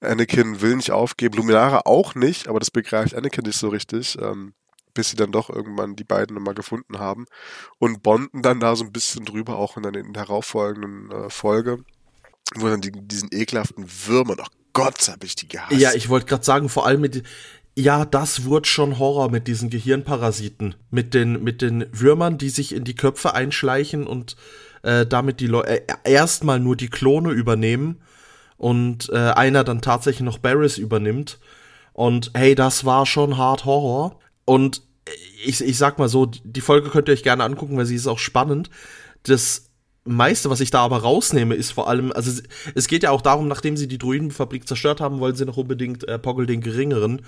Anakin 0.00 0.60
will 0.60 0.74
nicht 0.74 0.90
aufgeben, 0.90 1.36
Luminara 1.36 1.82
auch 1.84 2.16
nicht, 2.16 2.48
aber 2.48 2.58
das 2.58 2.72
begreift 2.72 3.14
Anakin 3.14 3.44
nicht 3.44 3.58
so 3.58 3.68
richtig. 3.68 4.18
Ähm, 4.20 4.52
bis 4.94 5.10
sie 5.10 5.16
dann 5.16 5.32
doch 5.32 5.50
irgendwann 5.50 5.96
die 5.96 6.04
beiden 6.04 6.34
nochmal 6.34 6.54
gefunden 6.54 6.98
haben 6.98 7.26
und 7.78 8.02
bonden 8.02 8.42
dann 8.42 8.60
da 8.60 8.76
so 8.76 8.84
ein 8.84 8.92
bisschen 8.92 9.24
drüber, 9.24 9.56
auch 9.56 9.76
in 9.76 9.82
der 9.82 9.92
darauffolgenden 9.92 11.10
äh, 11.10 11.30
Folge, 11.30 11.84
wo 12.54 12.68
dann 12.68 12.80
die, 12.80 12.92
diesen 12.92 13.30
ekelhaften 13.32 13.86
Würmern, 14.06 14.38
ach 14.40 14.50
Gott, 14.72 15.08
habe 15.08 15.26
ich 15.26 15.34
die 15.34 15.48
gehasst. 15.48 15.72
Ja, 15.72 15.92
ich 15.94 16.08
wollte 16.08 16.26
gerade 16.26 16.44
sagen, 16.44 16.68
vor 16.68 16.86
allem 16.86 17.00
mit, 17.00 17.22
ja, 17.76 18.04
das 18.04 18.44
wurde 18.44 18.68
schon 18.68 18.98
Horror 18.98 19.30
mit 19.30 19.46
diesen 19.46 19.70
Gehirnparasiten, 19.70 20.74
mit 20.90 21.14
den, 21.14 21.42
mit 21.42 21.62
den 21.62 21.86
Würmern, 21.92 22.38
die 22.38 22.50
sich 22.50 22.74
in 22.74 22.84
die 22.84 22.94
Köpfe 22.94 23.34
einschleichen 23.34 24.06
und 24.06 24.36
äh, 24.82 25.06
damit 25.06 25.40
die 25.40 25.46
Leute 25.46 25.88
äh, 25.88 25.94
erstmal 26.04 26.60
nur 26.60 26.76
die 26.76 26.88
Klone 26.88 27.30
übernehmen 27.30 28.00
und 28.56 29.10
äh, 29.10 29.16
einer 29.16 29.64
dann 29.64 29.80
tatsächlich 29.80 30.24
noch 30.24 30.38
Barris 30.38 30.78
übernimmt. 30.78 31.38
Und 31.92 32.30
hey, 32.34 32.54
das 32.54 32.84
war 32.84 33.06
schon 33.06 33.36
hart 33.36 33.64
Horror. 33.64 34.18
Und 34.48 34.80
ich, 35.44 35.60
ich 35.60 35.76
sag 35.76 35.98
mal 35.98 36.08
so, 36.08 36.24
die 36.24 36.62
Folge 36.62 36.88
könnt 36.88 37.08
ihr 37.08 37.12
euch 37.12 37.22
gerne 37.22 37.44
angucken, 37.44 37.76
weil 37.76 37.84
sie 37.84 37.96
ist 37.96 38.06
auch 38.06 38.18
spannend. 38.18 38.70
Das 39.24 39.66
meiste, 40.04 40.48
was 40.48 40.60
ich 40.60 40.70
da 40.70 40.80
aber 40.80 41.02
rausnehme, 41.02 41.54
ist 41.54 41.72
vor 41.72 41.86
allem, 41.86 42.12
also 42.12 42.40
es 42.74 42.88
geht 42.88 43.02
ja 43.02 43.10
auch 43.10 43.20
darum, 43.20 43.46
nachdem 43.46 43.76
sie 43.76 43.88
die 43.88 43.98
Druidenfabrik 43.98 44.66
zerstört 44.66 45.02
haben, 45.02 45.20
wollen 45.20 45.36
sie 45.36 45.44
noch 45.44 45.58
unbedingt 45.58 46.08
äh, 46.08 46.18
Poggle 46.18 46.46
den 46.46 46.62
Geringeren 46.62 47.20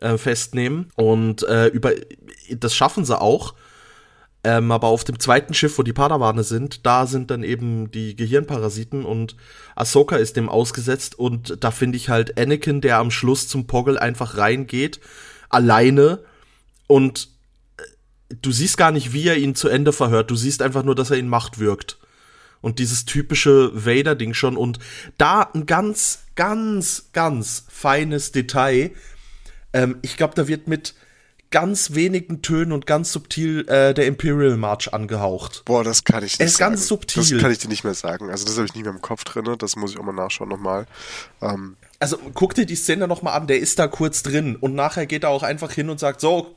äh, 0.00 0.18
festnehmen. 0.18 0.90
Und 0.96 1.44
äh, 1.44 1.68
über 1.68 1.92
das 2.50 2.74
schaffen 2.74 3.04
sie 3.04 3.20
auch. 3.20 3.54
Ähm, 4.42 4.72
aber 4.72 4.88
auf 4.88 5.04
dem 5.04 5.20
zweiten 5.20 5.54
Schiff, 5.54 5.78
wo 5.78 5.84
die 5.84 5.92
Padawane 5.92 6.42
sind, 6.42 6.84
da 6.86 7.06
sind 7.06 7.30
dann 7.30 7.44
eben 7.44 7.92
die 7.92 8.16
Gehirnparasiten 8.16 9.04
und 9.04 9.36
Ahsoka 9.76 10.16
ist 10.16 10.36
dem 10.36 10.48
ausgesetzt 10.48 11.16
und 11.18 11.62
da 11.62 11.70
finde 11.70 11.96
ich 11.96 12.08
halt 12.08 12.36
Anakin, 12.36 12.80
der 12.80 12.98
am 12.98 13.12
Schluss 13.12 13.46
zum 13.46 13.68
Poggle 13.68 14.00
einfach 14.00 14.36
reingeht, 14.36 15.00
alleine 15.50 16.20
und 16.88 17.28
äh, 17.76 18.34
du 18.42 18.50
siehst 18.50 18.76
gar 18.76 18.90
nicht, 18.90 19.12
wie 19.12 19.28
er 19.28 19.36
ihn 19.36 19.54
zu 19.54 19.68
Ende 19.68 19.92
verhört. 19.92 20.32
Du 20.32 20.34
siehst 20.34 20.60
einfach 20.60 20.82
nur, 20.82 20.96
dass 20.96 21.10
er 21.10 21.18
in 21.18 21.28
Macht 21.28 21.60
wirkt. 21.60 21.98
Und 22.60 22.80
dieses 22.80 23.04
typische 23.04 23.70
Vader-Ding 23.72 24.34
schon. 24.34 24.56
Und 24.56 24.80
da 25.16 25.42
ein 25.42 25.66
ganz, 25.66 26.24
ganz, 26.34 27.10
ganz 27.12 27.64
feines 27.68 28.32
Detail. 28.32 28.90
Ähm, 29.72 29.98
ich 30.02 30.16
glaube, 30.16 30.34
da 30.34 30.48
wird 30.48 30.66
mit 30.66 30.94
ganz 31.50 31.94
wenigen 31.94 32.42
Tönen 32.42 32.72
und 32.72 32.86
ganz 32.86 33.12
subtil 33.12 33.66
äh, 33.68 33.94
der 33.94 34.06
Imperial 34.06 34.56
March 34.56 34.92
angehaucht. 34.92 35.62
Boah, 35.64 35.84
das 35.84 36.04
kann 36.04 36.24
ich 36.24 36.38
nicht. 36.38 36.40
Es 36.40 36.52
ist 36.52 36.58
sagen. 36.58 36.72
ganz 36.72 36.86
subtil. 36.86 37.22
Das 37.22 37.40
kann 37.40 37.50
ich 37.50 37.58
dir 37.58 37.68
nicht 37.68 37.84
mehr 37.84 37.94
sagen. 37.94 38.30
Also 38.30 38.44
das 38.44 38.56
habe 38.56 38.66
ich 38.66 38.74
nicht 38.74 38.84
mehr 38.84 38.92
im 38.92 39.00
Kopf 39.00 39.24
drin. 39.24 39.44
Das 39.58 39.76
muss 39.76 39.92
ich 39.92 39.98
auch 39.98 40.04
mal 40.04 40.12
nachschauen 40.12 40.48
nochmal. 40.48 40.86
Ähm. 41.40 41.76
Also 42.00 42.18
guck 42.34 42.54
dir 42.54 42.66
die 42.66 42.76
Szene 42.76 43.08
nochmal 43.08 43.34
an. 43.34 43.46
Der 43.46 43.58
ist 43.58 43.78
da 43.78 43.88
kurz 43.88 44.22
drin 44.22 44.56
und 44.56 44.74
nachher 44.74 45.06
geht 45.06 45.24
er 45.24 45.30
auch 45.30 45.42
einfach 45.42 45.72
hin 45.72 45.90
und 45.90 45.98
sagt 45.98 46.20
so 46.20 46.54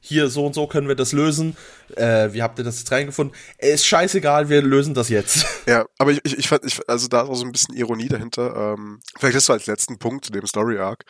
hier 0.00 0.28
so 0.28 0.46
und 0.46 0.54
so 0.54 0.66
können 0.66 0.88
wir 0.88 0.94
das 0.94 1.12
lösen. 1.12 1.56
Äh, 1.94 2.32
wie 2.32 2.42
habt 2.42 2.58
ihr 2.58 2.64
das 2.64 2.78
jetzt 2.78 2.90
reingefunden? 2.90 3.36
Ist 3.58 3.86
scheißegal, 3.86 4.48
wir 4.48 4.62
lösen 4.62 4.94
das 4.94 5.08
jetzt. 5.08 5.46
Ja, 5.66 5.84
aber 5.98 6.10
ich, 6.10 6.20
ich, 6.24 6.38
ich 6.38 6.48
fand, 6.48 6.64
ich, 6.64 6.80
also 6.88 7.06
da 7.06 7.22
ist 7.22 7.28
auch 7.28 7.34
so 7.36 7.44
ein 7.44 7.52
bisschen 7.52 7.76
Ironie 7.76 8.08
dahinter. 8.08 8.74
Ähm, 8.74 9.00
vielleicht 9.18 9.36
das 9.36 9.44
so 9.46 9.52
als 9.52 9.66
letzten 9.66 9.98
Punkt 9.98 10.24
zu 10.24 10.32
dem 10.32 10.46
Story 10.46 10.78
Arc. 10.78 11.04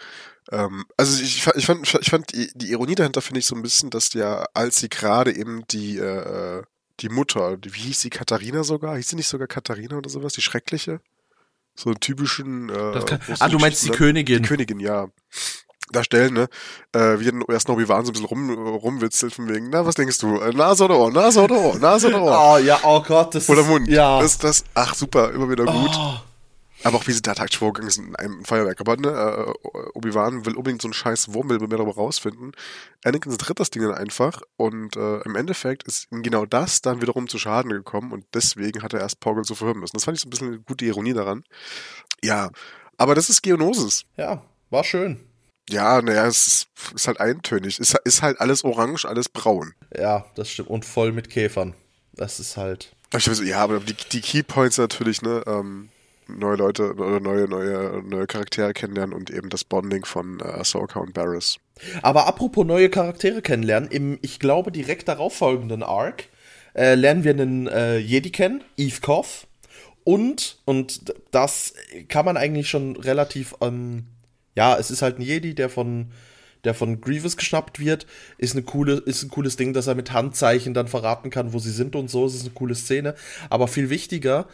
Ähm, 0.51 0.85
also 0.99 1.23
ich, 1.23 1.47
ich 1.55 1.67
fand, 1.67 1.95
ich 2.01 2.11
fand 2.11 2.33
die, 2.35 2.51
die 2.55 2.73
Ironie 2.73 2.97
dahinter 2.97 3.23
finde 3.23 3.39
ich 3.39 3.47
so 3.47 3.55
ein 3.55 3.63
bisschen, 3.63 3.89
dass 3.89 4.13
ja, 4.13 4.45
als 4.53 4.81
sie 4.81 4.91
gerade 4.91 5.35
eben 5.35 5.63
die, 5.71 5.99
äh, 5.99 6.63
die 6.99 7.09
Mutter, 7.09 7.57
wie 7.63 7.81
hieß 7.81 8.01
sie, 8.01 8.11
Katharina 8.11 8.65
sogar? 8.65 8.97
Hieß 8.97 9.09
sie 9.09 9.17
nicht 9.17 9.29
sogar 9.29 9.47
Katharina 9.47 9.97
oder 9.97 10.11
sowas? 10.11 10.35
Die 10.35 10.43
Schreckliche? 10.43 11.01
So 11.75 11.91
einen 11.91 12.01
typischen. 12.01 12.69
Äh, 12.69 13.01
kann, 13.07 13.21
ah, 13.39 13.49
du 13.49 13.59
meinst 13.59 13.85
die 13.85 13.91
Königin? 13.91 14.43
Die 14.43 14.49
Königin, 14.49 14.81
ja 14.81 15.09
darstellen, 15.93 16.35
ne? 16.35 16.49
Äh, 16.93 17.21
wie 17.21 17.25
dann 17.27 17.43
erst 17.49 17.69
noch 17.69 17.79
wie 17.79 17.89
waren 17.89 18.05
so 18.05 18.11
ein 18.11 18.13
bisschen 18.13 18.27
rum, 18.27 18.51
rumwitzelt 18.51 19.35
von 19.35 19.49
wegen, 19.49 19.71
na, 19.71 19.87
was 19.87 19.95
denkst 19.95 20.19
du? 20.19 20.39
Äh, 20.39 20.53
Nase 20.53 20.85
oder 20.85 20.99
Ohr, 20.99 21.11
Nase 21.11 21.43
oder 21.43 21.57
Ohr, 21.57 21.79
Nase 21.79 22.09
oder 22.09 22.23
Ohr. 22.23 22.55
Oh 22.55 22.59
ja, 22.59 22.79
oh 22.83 23.03
Gott, 23.03 23.35
das 23.35 23.49
Oder 23.49 23.63
ist, 23.63 23.69
Mund. 23.69 23.89
Ja. 23.89 24.21
Das, 24.21 24.39
das, 24.39 24.65
ach 24.75 24.95
super, 24.95 25.33
immer 25.33 25.49
wieder 25.51 25.65
gut. 25.65 25.93
Oh. 25.97 26.15
Aber 26.83 26.97
auch 26.97 27.07
wie 27.07 27.13
sie 27.13 27.21
da 27.21 27.35
taktisch 27.35 27.59
vorgegangen 27.59 27.89
ist 27.89 27.99
in 27.99 28.17
einem 28.17 28.45
Feuerwerk. 28.45 28.81
Aber 28.81 28.97
ne, 28.97 29.09
äh, 29.09 29.69
Obi-Wan 29.95 30.47
will 30.47 30.57
unbedingt 30.57 30.81
so 30.81 30.89
einen 30.89 30.95
scheiß 30.95 31.35
Wurm, 31.35 31.51
will 31.51 31.59
mehr 31.59 31.69
darüber 31.69 31.95
rausfinden. 31.95 32.53
Anakin 33.05 33.37
tritt 33.37 33.61
das 33.61 33.71
Ding 33.71 33.83
dann 33.83 33.95
einfach 33.95 34.41
und 34.57 34.97
äh, 34.97 35.21
im 35.21 35.37
Endeffekt 35.37 35.83
ist 35.83 36.11
ihm 36.11 36.23
genau 36.23 36.47
das 36.47 36.81
dann 36.81 37.03
wiederum 37.03 37.29
zu 37.29 37.39
Schaden 37.39 37.71
gekommen 37.71 38.13
und 38.13 38.25
deswegen 38.33 38.83
hat 38.83 38.95
er 38.95 39.01
erst 39.01 39.21
Poggle 39.21 39.43
zu 39.43 39.55
verhören 39.55 39.79
müssen. 39.79 39.97
Das 39.97 40.05
fand 40.05 40.17
ich 40.17 40.23
so 40.23 40.29
ein 40.29 40.31
bisschen 40.31 40.49
eine 40.49 40.61
gute 40.61 40.87
Ironie 40.87 41.13
daran. 41.13 41.45
Ja, 42.23 42.51
aber 42.97 43.15
das 43.15 43.29
ist 43.29 43.43
Geonosis. 43.43 44.05
Ja, 44.17 44.43
war 44.71 44.85
schön. 44.85 45.21
Ja, 45.71 46.03
naja, 46.03 46.27
es 46.27 46.47
ist, 46.47 46.69
ist, 46.95 47.07
halt 47.07 47.21
eintönig. 47.21 47.79
Es 47.79 47.95
ist 48.05 48.23
halt 48.23 48.41
alles 48.41 48.65
orange, 48.65 49.05
alles 49.05 49.29
braun. 49.29 49.73
Ja, 49.97 50.27
das 50.35 50.51
stimmt. 50.51 50.71
Und 50.71 50.85
voll 50.85 51.13
mit 51.13 51.31
Käfern. 51.31 51.75
Das 52.13 52.41
ist 52.41 52.57
halt. 52.57 52.93
Ja, 53.45 53.59
aber 53.59 53.81
die, 53.81 53.95
die 54.13 54.21
Keypoints 54.21 54.79
natürlich, 54.79 55.23
ne? 55.23 55.43
Ähm, 55.47 55.89
neue 56.29 56.57
Leute 56.57 56.95
oder 56.95 57.21
neue, 57.21 57.49
neue, 57.49 58.03
neue 58.05 58.27
Charaktere 58.27 58.73
kennenlernen 58.73 59.15
und 59.15 59.31
eben 59.31 59.49
das 59.49 59.65
Bonding 59.65 60.05
von 60.05 60.41
äh, 60.41 60.45
Ahsoka 60.45 61.01
und 61.01 61.13
Barris. 61.13 61.59
Aber 62.03 62.27
apropos 62.27 62.65
neue 62.65 62.89
Charaktere 62.89 63.43
kennenlernen, 63.43 63.91
im, 63.91 64.19
ich 64.23 64.39
glaube, 64.39 64.71
direkt 64.71 65.09
darauf 65.09 65.35
folgenden 65.35 65.83
Arc 65.83 66.25
äh, 66.75 66.95
lernen 66.95 67.25
wir 67.25 67.33
einen 67.33 67.67
äh, 67.67 67.99
Jedi 67.99 68.31
kennen, 68.31 68.63
Eve 68.77 69.01
Koff. 69.01 69.47
Und, 70.05 70.59
und 70.65 71.13
das 71.31 71.75
kann 72.09 72.25
man 72.25 72.37
eigentlich 72.37 72.71
schon 72.71 72.97
relativ 72.97 73.55
ähm, 73.61 74.07
ja, 74.61 74.77
es 74.77 74.91
ist 74.91 75.01
halt 75.01 75.19
ein 75.19 75.23
Jedi, 75.23 75.55
der 75.55 75.71
von, 75.71 76.13
der 76.65 76.75
von 76.75 77.01
Grievous 77.01 77.39
geschnappt 77.39 77.81
wird. 77.81 78.07
Ist, 78.37 78.53
eine 78.53 78.63
coole, 78.63 78.97
ist 78.97 79.23
ein 79.23 79.31
cooles 79.31 79.57
Ding, 79.57 79.73
dass 79.73 79.87
er 79.87 79.95
mit 79.95 80.13
Handzeichen 80.13 80.75
dann 80.75 80.87
verraten 80.87 81.31
kann, 81.31 81.55
wo 81.55 81.59
sie 81.59 81.71
sind 81.71 81.97
und 81.97 82.11
so. 82.11 82.27
Es 82.27 82.35
ist 82.35 82.43
eine 82.43 82.51
coole 82.51 82.75
Szene. 82.75 83.15
Aber 83.49 83.69
viel 83.69 83.89
wichtiger, 83.89 84.49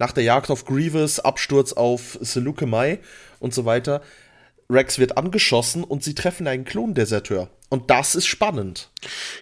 nach 0.00 0.10
der 0.10 0.24
Jagd 0.24 0.50
auf 0.50 0.64
Grievous, 0.64 1.20
Absturz 1.20 1.72
auf 1.74 2.18
Seleucamai 2.20 2.98
und 3.38 3.54
so 3.54 3.64
weiter, 3.64 4.02
Rex 4.70 4.98
wird 4.98 5.16
angeschossen 5.16 5.84
und 5.84 6.02
sie 6.02 6.14
treffen 6.14 6.48
einen 6.48 6.64
Klondeserteur. 6.64 7.50
Und 7.68 7.90
das 7.90 8.14
ist 8.14 8.26
spannend. 8.26 8.90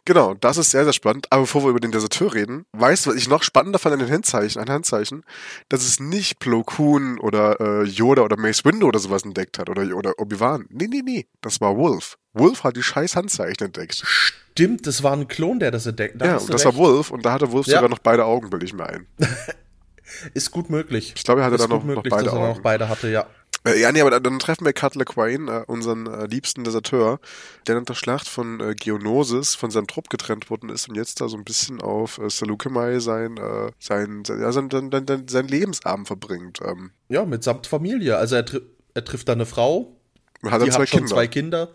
Genau, 0.05 0.35
das 0.35 0.57
ist 0.57 0.71
sehr, 0.71 0.85
sehr 0.85 0.95
spannend. 0.95 1.27
Aber 1.31 1.43
bevor 1.43 1.63
wir 1.63 1.71
über 1.71 1.81
den 1.81 1.93
Deserteur 1.93 2.33
reden, 2.33 2.65
weißt 2.73 3.05
du, 3.05 3.11
was 3.11 3.17
ich 3.17 3.29
noch 3.29 3.43
spannender 3.43 3.79
fand 3.79 3.95
an 3.95 3.99
den 3.99 4.11
Handzeichen, 4.11 4.61
ein 4.63 4.71
Handzeichen, 4.71 5.25
dass 5.69 5.85
es 5.85 6.01
nicht 6.01 6.39
Plo 6.39 6.63
Koon 6.63 7.19
oder 7.19 7.61
äh, 7.61 7.85
Yoda 7.85 8.23
oder 8.23 8.39
Mace 8.39 8.65
Windu 8.65 8.87
oder 8.87 8.99
sowas 8.99 9.25
entdeckt 9.25 9.59
hat 9.59 9.69
oder, 9.69 9.95
oder 9.95 10.19
Obi-Wan. 10.19 10.67
Nee, 10.71 10.89
nee, 10.89 11.03
nee, 11.05 11.27
das 11.43 11.61
war 11.61 11.77
Wolf. 11.77 12.17
Wolf 12.33 12.65
hat 12.65 12.77
die 12.77 12.83
scheiß 12.83 13.15
Handzeichen 13.15 13.67
entdeckt. 13.67 14.03
Stimmt, 14.07 14.87
das 14.87 15.03
war 15.03 15.13
ein 15.13 15.29
Klon, 15.29 15.59
der 15.61 15.71
das 15.71 15.87
entdeckt. 15.87 16.21
Da 16.21 16.27
ja, 16.27 16.37
und 16.39 16.49
das 16.49 16.65
recht. 16.65 16.77
war 16.77 16.77
Wolf 16.77 17.11
und 17.11 17.25
da 17.25 17.33
hatte 17.33 17.53
Wolf 17.53 17.67
ja. 17.67 17.77
sogar 17.77 17.91
noch 17.91 17.99
beide 17.99 18.25
Augen, 18.25 18.51
will 18.53 18.63
ich 18.63 18.73
mir 18.73 18.87
ein. 18.87 19.07
ist 20.35 20.51
gut 20.51 20.71
möglich. 20.71 21.13
Ich 21.17 21.25
glaube, 21.25 21.43
er 21.43 21.47
hatte 21.47 21.57
ist 21.57 21.63
da 21.63 21.69
noch, 21.69 21.85
möglich, 21.85 22.11
noch 22.11 22.11
beide 22.11 22.25
dass 22.25 22.35
Augen. 22.35 22.43
Er 22.43 22.55
noch 22.55 22.61
beide 22.61 22.89
hatte, 22.89 23.11
ja. 23.11 23.27
Äh, 23.67 23.81
ja, 23.81 23.93
nee, 23.93 24.01
aber 24.01 24.21
dann 24.21 24.39
treffen 24.39 24.65
wir 24.65 24.73
Cutler 24.73 25.05
Quain, 25.05 25.49
äh, 25.49 25.65
unseren 25.67 26.07
äh, 26.07 26.27
liebsten 26.27 26.65
Deserteur, 26.65 27.19
der 27.67 27.77
nach 27.77 27.85
der 27.85 27.95
Schlacht 27.95 28.29
von 28.29 28.61
äh, 28.61 28.75
Geonosis 28.75 29.55
von 29.55 29.71
seinem 29.71 29.87
Trupp 29.87 30.11
getrennt 30.11 30.51
worden 30.51 30.69
ist 30.69 30.89
und 30.89 30.97
jetzt 30.97 31.21
da 31.21 31.29
so 31.29 31.37
ein 31.37 31.45
bisschen 31.45 31.81
auf 31.81 32.19
äh, 32.19 32.29
Salukemai 32.29 32.99
sein, 33.01 33.39
äh, 33.39 33.71
sein, 33.79 34.25
sein, 34.27 34.41
ja, 34.41 34.53
sein, 34.53 34.69
sein, 34.71 34.91
sein, 34.91 35.25
sein 35.29 35.49
Lebensabend 35.49 36.07
verbringt. 36.07 36.61
Ähm. 36.63 36.91
Ja, 37.09 37.25
mitsamt 37.25 37.67
Familie. 37.67 38.19
Also 38.19 38.37
er, 38.37 38.45
tri 38.45 38.61
er 38.93 39.05
trifft 39.05 39.29
da 39.29 39.33
eine 39.33 39.47
Frau, 39.47 39.97
hat 40.45 40.61
die 40.63 40.67
hat 40.67 40.75
zwei 40.75 40.87
schon 40.87 41.01
Kinder. 41.01 41.15
zwei 41.15 41.27
Kinder. 41.27 41.71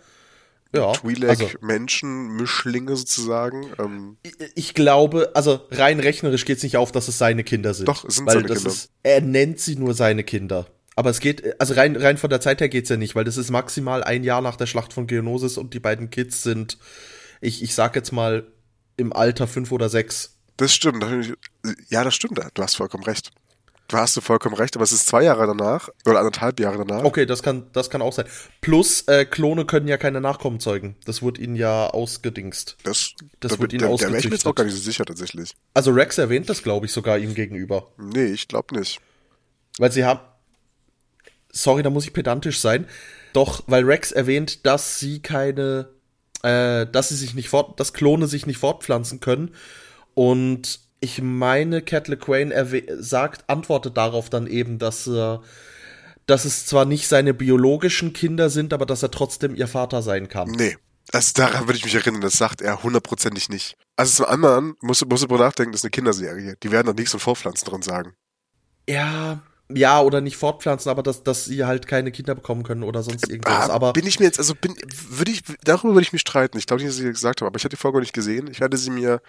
Ja, 0.73 0.91
Twi'lek-Menschen, 0.91 2.27
also, 2.27 2.33
Mischlinge 2.35 2.95
sozusagen. 2.95 3.65
Ähm. 3.79 4.17
Ich, 4.21 4.33
ich, 4.53 4.73
glaube, 4.75 5.31
also 5.33 5.61
rein 5.71 5.99
rechnerisch 5.99 6.45
geht 6.45 6.57
es 6.57 6.63
nicht 6.63 6.77
auf, 6.77 6.91
dass 6.91 7.07
es 7.07 7.17
seine 7.17 7.43
Kinder 7.43 7.73
sind. 7.73 7.87
Doch, 7.87 8.05
es 8.05 8.17
sind 8.17 8.29
seine 8.29 8.43
Kinder. 8.43 8.69
Ist, 8.69 8.91
er 9.01 9.21
nennt 9.21 9.59
sie 9.59 9.75
nur 9.75 9.95
seine 9.95 10.23
Kinder. 10.23 10.67
Aber 10.99 11.11
es 11.11 11.21
geht, 11.21 11.61
also 11.61 11.75
rein, 11.75 11.95
rein 11.95 12.17
von 12.17 12.29
der 12.29 12.41
Zeit 12.41 12.59
her 12.59 12.67
geht's 12.67 12.89
ja 12.89 12.97
nicht, 12.97 13.15
weil 13.15 13.23
das 13.23 13.37
ist 13.37 13.51
maximal 13.51 14.03
ein 14.03 14.25
Jahr 14.25 14.41
nach 14.41 14.57
der 14.57 14.65
Schlacht 14.65 14.91
von 14.91 15.07
Geonosis 15.07 15.57
und 15.57 15.73
die 15.73 15.79
beiden 15.79 16.09
Kids 16.09 16.43
sind, 16.43 16.77
ich, 17.39 17.63
ich 17.63 17.73
sag 17.73 17.95
jetzt 17.95 18.11
mal, 18.11 18.51
im 18.97 19.13
Alter 19.13 19.47
fünf 19.47 19.71
oder 19.71 19.87
sechs. 19.87 20.35
Das 20.57 20.73
stimmt. 20.73 21.05
Ja, 21.87 22.03
das 22.03 22.15
stimmt. 22.15 22.41
Du 22.53 22.61
hast 22.61 22.75
vollkommen 22.75 23.05
recht. 23.05 23.31
Du 23.87 23.95
hast 23.95 24.17
du 24.17 24.19
vollkommen 24.19 24.55
recht, 24.55 24.75
aber 24.75 24.83
es 24.83 24.91
ist 24.91 25.07
zwei 25.07 25.23
Jahre 25.23 25.47
danach 25.47 25.87
oder 26.05 26.19
anderthalb 26.19 26.59
Jahre 26.59 26.85
danach. 26.85 27.05
Okay, 27.05 27.25
das 27.25 27.43
kann, 27.43 27.67
das 27.71 27.89
kann 27.89 28.01
auch 28.01 28.11
sein. 28.11 28.25
Plus, 28.59 29.03
äh, 29.07 29.23
Klone 29.23 29.63
können 29.63 29.87
ja 29.87 29.95
keine 29.95 30.19
Nachkommen 30.19 30.59
zeugen. 30.59 30.97
Das 31.05 31.23
wird 31.23 31.37
ihnen 31.37 31.55
ja 31.55 31.87
ausgedingst. 31.87 32.75
Das, 32.83 33.11
das 33.39 33.53
da, 33.53 33.59
wird 33.59 33.71
ihnen 33.71 33.85
ausgedingst. 33.85 34.03
Da 34.03 34.09
wäre 34.09 34.19
ich 34.19 34.25
mir 34.25 34.35
jetzt 34.35 34.45
auch 34.45 34.53
gar 34.53 34.65
nicht 34.65 34.75
so 34.75 34.81
sicher 34.81 35.05
tatsächlich. 35.05 35.55
Also 35.73 35.91
Rex 35.91 36.17
erwähnt 36.17 36.49
das, 36.49 36.61
glaube 36.61 36.87
ich, 36.87 36.91
sogar 36.91 37.17
ihm 37.19 37.35
gegenüber. 37.35 37.87
Nee, 37.97 38.25
ich 38.25 38.49
glaube 38.49 38.77
nicht. 38.77 38.99
Weil 39.77 39.93
sie 39.93 40.03
haben, 40.03 40.19
sorry, 41.51 41.83
da 41.83 41.89
muss 41.89 42.05
ich 42.05 42.13
pedantisch 42.13 42.59
sein. 42.59 42.87
Doch, 43.33 43.63
weil 43.67 43.83
Rex 43.83 44.11
erwähnt, 44.11 44.65
dass 44.65 44.99
sie 44.99 45.21
keine, 45.21 45.89
äh, 46.43 46.87
dass 46.87 47.09
sie 47.09 47.15
sich 47.15 47.33
nicht 47.33 47.49
fort, 47.49 47.79
dass 47.79 47.93
Klone 47.93 48.27
sich 48.27 48.45
nicht 48.45 48.57
fortpflanzen 48.57 49.19
können. 49.19 49.53
Und 50.13 50.79
ich 50.99 51.21
meine, 51.21 51.81
Cat 51.81 52.07
LeQuain 52.07 52.53
sagt, 52.99 53.49
antwortet 53.49 53.97
darauf 53.97 54.29
dann 54.29 54.47
eben, 54.47 54.79
dass 54.79 55.07
er, 55.07 55.41
dass 56.25 56.45
es 56.45 56.65
zwar 56.65 56.85
nicht 56.85 57.07
seine 57.07 57.33
biologischen 57.33 58.13
Kinder 58.13 58.49
sind, 58.49 58.73
aber 58.73 58.85
dass 58.85 59.03
er 59.03 59.11
trotzdem 59.11 59.55
ihr 59.55 59.67
Vater 59.67 60.01
sein 60.01 60.27
kann. 60.27 60.51
Nee. 60.51 60.77
Also 61.11 61.31
daran 61.33 61.67
würde 61.67 61.77
ich 61.77 61.83
mich 61.83 61.95
erinnern, 61.95 62.21
das 62.21 62.37
sagt 62.37 62.61
er 62.61 62.83
hundertprozentig 62.83 63.49
nicht. 63.49 63.75
Also 63.95 64.23
zum 64.23 64.31
anderen 64.31 64.75
musst 64.81 65.01
du, 65.01 65.07
musst 65.07 65.23
du 65.23 65.27
drüber 65.27 65.43
nachdenken, 65.43 65.71
das 65.71 65.81
ist 65.81 65.85
eine 65.85 65.91
Kinderserie. 65.91 66.55
Die 66.61 66.71
werden 66.71 66.85
da 66.85 66.93
nichts 66.93 67.11
von 67.11 67.19
Vorpflanzen 67.19 67.67
drin 67.67 67.81
sagen. 67.81 68.13
Ja, 68.87 69.41
ja, 69.71 70.01
oder 70.01 70.19
nicht 70.19 70.37
fortpflanzen, 70.37 70.89
aber 70.89 71.03
dass, 71.03 71.23
dass 71.23 71.45
sie 71.45 71.63
halt 71.63 71.87
keine 71.87 72.11
Kinder 72.11 72.33
bekommen 72.33 72.63
können 72.63 72.83
oder 72.83 73.03
sonst 73.03 73.29
irgendwas. 73.29 73.69
Ah, 73.69 73.73
aber 73.73 73.93
bin 73.93 74.07
ich 74.07 74.19
mir 74.19 74.25
jetzt, 74.25 74.39
also 74.39 74.55
bin, 74.55 74.75
würde 75.09 75.31
ich, 75.31 75.43
darüber 75.63 75.93
würde 75.93 76.01
ich 76.01 76.13
mich 76.13 76.21
streiten. 76.21 76.57
Ich 76.57 76.65
glaube 76.65 76.81
nicht, 76.81 76.89
dass 76.89 76.99
ich 76.99 77.05
das 77.05 77.13
gesagt 77.13 77.41
habe, 77.41 77.47
aber 77.47 77.57
ich 77.57 77.63
hatte 77.63 77.75
die 77.75 77.81
Folge 77.81 77.99
nicht 77.99 78.13
gesehen. 78.13 78.47
Ich 78.49 78.59
werde 78.61 78.77
sie 78.77 78.89
mir, 78.89 79.21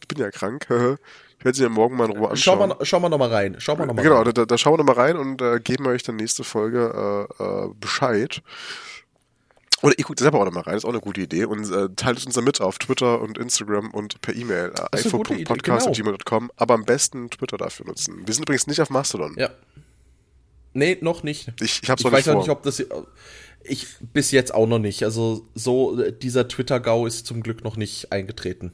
ich 0.00 0.08
bin 0.08 0.18
ja 0.18 0.30
krank, 0.30 0.66
ich 1.38 1.44
werde 1.44 1.56
sie 1.56 1.62
mir 1.62 1.70
morgen 1.70 1.96
mal 1.96 2.10
in 2.10 2.16
Ruhe 2.18 2.30
anschauen. 2.30 2.58
Schau 2.58 2.66
mal, 2.66 2.76
schau 2.82 3.00
mal 3.00 3.08
nochmal 3.08 3.30
rein. 3.30 3.56
Schau 3.58 3.76
mal 3.76 3.86
noch 3.86 3.94
mal 3.94 4.02
genau, 4.02 4.22
rein. 4.22 4.34
Da, 4.34 4.44
da 4.44 4.58
schauen 4.58 4.74
wir 4.74 4.84
nochmal 4.84 5.06
rein 5.06 5.16
und 5.16 5.40
äh, 5.40 5.58
geben 5.58 5.86
euch 5.86 6.02
dann 6.02 6.16
nächste 6.16 6.44
Folge 6.44 7.26
äh, 7.40 7.42
äh, 7.42 7.68
Bescheid. 7.80 8.42
Oder 9.82 9.98
ihr 9.98 10.04
guckt 10.04 10.18
selber 10.18 10.40
auch 10.40 10.44
nochmal 10.44 10.64
rein, 10.64 10.76
ist 10.76 10.84
auch 10.84 10.90
eine 10.90 11.00
gute 11.00 11.20
Idee. 11.20 11.44
Und 11.44 11.70
äh, 11.70 11.88
teilt 11.94 12.18
es 12.18 12.26
uns 12.26 12.34
dann 12.34 12.44
mit 12.44 12.60
auf 12.60 12.78
Twitter 12.78 13.20
und 13.20 13.38
Instagram 13.38 13.90
und 13.92 14.20
per 14.20 14.34
E-Mail. 14.34 14.72
Äh, 14.92 15.02
info.podcast.gmail.com. 15.02 16.40
Genau. 16.40 16.52
Aber 16.56 16.74
am 16.74 16.84
besten 16.84 17.30
Twitter 17.30 17.56
dafür 17.56 17.86
nutzen. 17.86 18.26
Wir 18.26 18.34
sind 18.34 18.42
übrigens 18.42 18.66
nicht 18.66 18.80
auf 18.80 18.90
Mastodon. 18.90 19.34
Ja. 19.38 19.50
Nee, 20.72 20.98
noch 21.00 21.22
nicht. 21.22 21.52
Ich, 21.60 21.82
ich 21.82 21.90
hab's 21.90 22.00
ich 22.00 22.04
noch 22.04 22.12
weiß 22.12 22.28
auch 22.28 22.38
nicht, 22.38 22.50
ob 22.50 22.62
das. 22.62 22.82
Ich 23.64 23.86
bis 24.12 24.30
jetzt 24.30 24.54
auch 24.54 24.66
noch 24.66 24.78
nicht. 24.78 25.02
Also 25.04 25.48
so 25.54 26.10
dieser 26.10 26.48
Twitter-GAU 26.48 27.06
ist 27.06 27.26
zum 27.26 27.42
Glück 27.42 27.64
noch 27.64 27.76
nicht 27.76 28.12
eingetreten. 28.12 28.72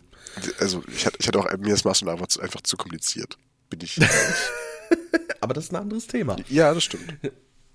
Also 0.58 0.82
ich 0.88 1.06
hatte, 1.06 1.16
ich 1.20 1.28
hatte 1.28 1.38
auch 1.38 1.50
mir 1.58 1.70
das 1.70 1.84
Mastodon 1.84 2.14
einfach 2.14 2.28
zu, 2.28 2.40
einfach 2.40 2.60
zu 2.62 2.76
kompliziert. 2.76 3.38
Bin 3.68 3.80
ich. 3.82 3.98
Aber 5.40 5.54
das 5.54 5.64
ist 5.64 5.72
ein 5.72 5.76
anderes 5.76 6.06
Thema. 6.06 6.36
Ja, 6.48 6.72
das 6.72 6.84
stimmt. 6.84 7.14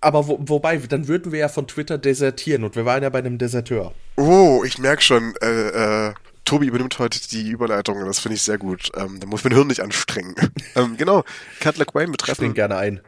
Aber 0.01 0.27
wo, 0.27 0.39
wobei, 0.41 0.77
dann 0.77 1.07
würden 1.07 1.31
wir 1.31 1.39
ja 1.39 1.49
von 1.49 1.67
Twitter 1.67 1.97
desertieren 1.97 2.63
und 2.63 2.75
wir 2.75 2.85
waren 2.85 3.03
ja 3.03 3.09
bei 3.09 3.19
einem 3.19 3.37
Deserteur. 3.37 3.93
Oh, 4.15 4.63
ich 4.65 4.77
merke 4.77 5.01
schon, 5.01 5.33
äh, 5.41 6.07
äh, 6.07 6.13
Tobi 6.45 6.67
übernimmt 6.67 6.97
heute 6.99 7.19
die 7.29 7.49
Überleitung, 7.49 8.03
das 8.05 8.19
finde 8.19 8.35
ich 8.35 8.41
sehr 8.41 8.57
gut. 8.57 8.89
Ähm, 8.95 9.19
da 9.19 9.27
muss 9.27 9.43
mein 9.43 9.53
Hirn 9.53 9.67
nicht 9.67 9.81
anstrengen. 9.81 10.35
ähm, 10.75 10.95
genau, 10.97 11.23
Cutler 11.61 11.85
Quain 11.85 12.11
betreffen. 12.11 12.47
Ich 12.47 12.53
gerne 12.53 12.77
ein. 12.77 13.01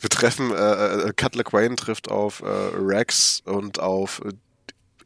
Wir 0.00 0.10
treffen, 0.10 0.50
äh, 0.52 1.08
äh, 1.08 1.12
Cutler 1.16 1.44
Quain 1.44 1.76
trifft 1.76 2.10
auf 2.10 2.42
äh, 2.42 2.46
Rex 2.46 3.42
und 3.44 3.80
auf. 3.80 4.22
Äh, 4.24 4.32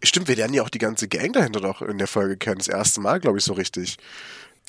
stimmt, 0.03 0.29
wir 0.29 0.37
lernen 0.37 0.55
ja 0.55 0.63
auch 0.63 0.69
die 0.69 0.79
ganze 0.79 1.09
Gang 1.09 1.33
dahinter 1.33 1.61
doch 1.61 1.83
in 1.83 1.99
der 1.99 2.07
Folge 2.07 2.37
kennen. 2.37 2.59
Das 2.59 2.69
erste 2.69 3.01
Mal, 3.01 3.21
glaube 3.21 3.39
ich, 3.39 3.45
so 3.45 3.55
richtig. 3.55 3.97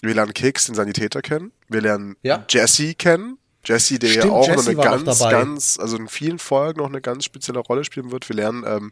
Wir 0.02 0.16
lernen 0.16 0.34
Kicks, 0.34 0.66
den 0.66 0.76
Sanitäter, 0.76 1.22
kennen. 1.22 1.52
Wir 1.68 1.82
lernen 1.82 2.16
ja. 2.24 2.46
Jesse 2.50 2.96
kennen. 2.96 3.38
Jesse, 3.64 4.00
der 4.00 4.10
Stimmt, 4.10 4.26
ja 4.26 4.32
auch 4.32 4.48
Jesse 4.48 4.74
noch 4.74 4.84
eine 4.84 5.04
ganz, 5.04 5.20
ganz, 5.20 5.80
also 5.80 5.98
in 5.98 6.08
vielen 6.08 6.40
Folgen 6.40 6.80
noch 6.80 6.90
eine 6.90 7.02
ganz 7.02 7.26
spezielle 7.26 7.60
Rolle 7.60 7.84
spielen 7.84 8.12
wird. 8.12 8.28
Wir 8.28 8.36
lernen 8.36 8.64
ähm, 8.66 8.92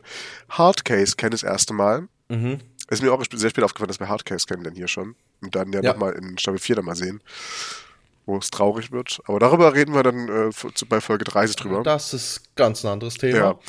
Hardcase 0.49 1.15
kennen 1.15 1.31
das 1.31 1.43
erste 1.43 1.73
Mal. 1.73 2.07
Mhm. 2.29 2.59
Ist 2.89 3.03
mir 3.03 3.13
auch 3.13 3.23
sehr 3.31 3.49
spät 3.49 3.63
aufgefallen, 3.63 3.87
dass 3.87 3.99
wir 3.99 4.09
Hardcase 4.09 4.45
kennen 4.47 4.63
denn 4.63 4.75
hier 4.75 4.87
schon. 4.87 5.15
Und 5.41 5.55
dann 5.55 5.71
ja, 5.71 5.81
ja. 5.81 5.91
nochmal 5.91 6.13
in 6.13 6.37
Staffel 6.37 6.59
4 6.59 6.77
dann 6.77 6.85
mal 6.85 6.95
sehen 6.95 7.21
wo 8.29 8.37
es 8.37 8.51
traurig 8.51 8.91
wird. 8.91 9.19
Aber 9.25 9.39
darüber 9.39 9.73
reden 9.73 9.93
wir 9.93 10.03
dann 10.03 10.29
äh, 10.29 10.51
bei 10.87 11.01
Folge 11.01 11.25
30 11.25 11.55
drüber. 11.55 11.83
Das 11.83 12.13
ist 12.13 12.55
ganz 12.55 12.83
ein 12.83 12.91
anderes 12.91 13.15
Thema. 13.15 13.37
Ja. 13.37 13.59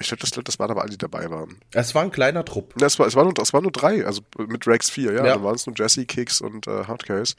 Ich 0.00 0.08
glaube, 0.08 0.20
das, 0.20 0.30
das 0.30 0.58
waren 0.58 0.70
aber 0.70 0.82
alle, 0.82 0.90
die 0.90 0.98
dabei 0.98 1.30
waren. 1.30 1.58
Es 1.72 1.94
war 1.94 2.02
ein 2.02 2.10
kleiner 2.10 2.44
Trupp. 2.44 2.74
Ja, 2.80 2.86
es, 2.86 2.98
war, 2.98 3.06
es, 3.06 3.14
war 3.14 3.24
nur, 3.24 3.34
es 3.40 3.52
waren 3.52 3.62
nur 3.62 3.72
drei, 3.72 4.06
also 4.06 4.22
mit 4.38 4.66
Rex 4.66 4.88
vier, 4.88 5.12
ja. 5.12 5.24
ja. 5.24 5.34
Dann 5.34 5.44
waren 5.44 5.56
es 5.56 5.66
nur 5.66 5.74
Jesse, 5.76 6.06
Kicks 6.06 6.40
und 6.40 6.66
äh, 6.66 6.84
Hardcase. 6.84 7.34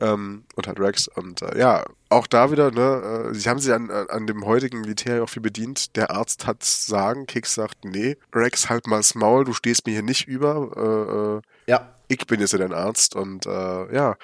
Ähm, 0.00 0.44
und 0.54 0.66
halt 0.66 0.80
Rex. 0.80 1.08
Und 1.08 1.42
äh, 1.42 1.58
ja, 1.58 1.84
auch 2.08 2.26
da 2.26 2.50
wieder, 2.50 2.70
ne, 2.70 3.30
äh, 3.30 3.34
sie 3.34 3.48
haben 3.48 3.58
sich 3.58 3.72
an, 3.72 3.90
an 3.90 4.26
dem 4.26 4.44
heutigen 4.44 4.80
Militär 4.80 5.22
auch 5.22 5.28
viel 5.28 5.42
bedient. 5.42 5.96
Der 5.96 6.10
Arzt 6.10 6.46
hat 6.46 6.62
sagen, 6.62 7.26
Kicks 7.26 7.54
sagt, 7.54 7.84
nee, 7.84 8.16
Rex, 8.34 8.70
halt 8.70 8.86
mal 8.86 8.98
das 8.98 9.14
Maul, 9.14 9.44
du 9.44 9.52
stehst 9.52 9.86
mir 9.86 9.92
hier 9.92 10.02
nicht 10.02 10.28
über. 10.28 11.42
Äh, 11.42 11.51
ja 11.66 11.92
ich 12.12 12.26
bin 12.26 12.40
jetzt 12.40 12.52
ja 12.52 12.58
dein 12.58 12.72
Arzt 12.72 13.16
und 13.16 13.46
äh, 13.46 13.94
ja. 13.94 14.16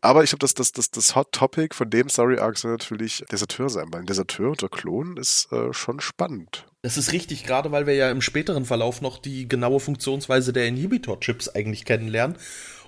Aber 0.00 0.24
ich 0.24 0.30
glaube, 0.30 0.40
das, 0.40 0.54
das, 0.54 0.72
das, 0.72 0.90
das 0.90 1.14
Hot 1.14 1.32
Topic 1.32 1.74
von 1.74 1.88
dem 1.88 2.08
Story 2.08 2.38
Arc 2.38 2.58
soll 2.58 2.72
natürlich 2.72 3.24
Deserteur 3.30 3.70
sein, 3.70 3.86
weil 3.90 4.00
ein 4.00 4.06
Deserteur 4.06 4.50
und 4.50 4.62
der 4.62 4.68
Klon 4.68 5.16
ist 5.16 5.48
äh, 5.52 5.72
schon 5.72 6.00
spannend. 6.00 6.66
Das 6.82 6.96
ist 6.96 7.12
richtig, 7.12 7.44
gerade 7.44 7.72
weil 7.72 7.86
wir 7.86 7.94
ja 7.94 8.10
im 8.10 8.20
späteren 8.20 8.64
Verlauf 8.64 9.00
noch 9.00 9.18
die 9.18 9.48
genaue 9.48 9.80
Funktionsweise 9.80 10.52
der 10.52 10.66
Inhibitor-Chips 10.66 11.48
eigentlich 11.50 11.84
kennenlernen. 11.84 12.36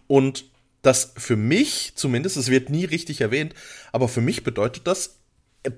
Und 0.06 0.44
das 0.82 1.12
für 1.16 1.36
mich 1.36 1.92
zumindest, 1.96 2.36
es 2.36 2.50
wird 2.50 2.70
nie 2.70 2.84
richtig 2.84 3.20
erwähnt, 3.20 3.54
aber 3.92 4.08
für 4.08 4.20
mich 4.20 4.44
bedeutet 4.44 4.86
das, 4.86 5.18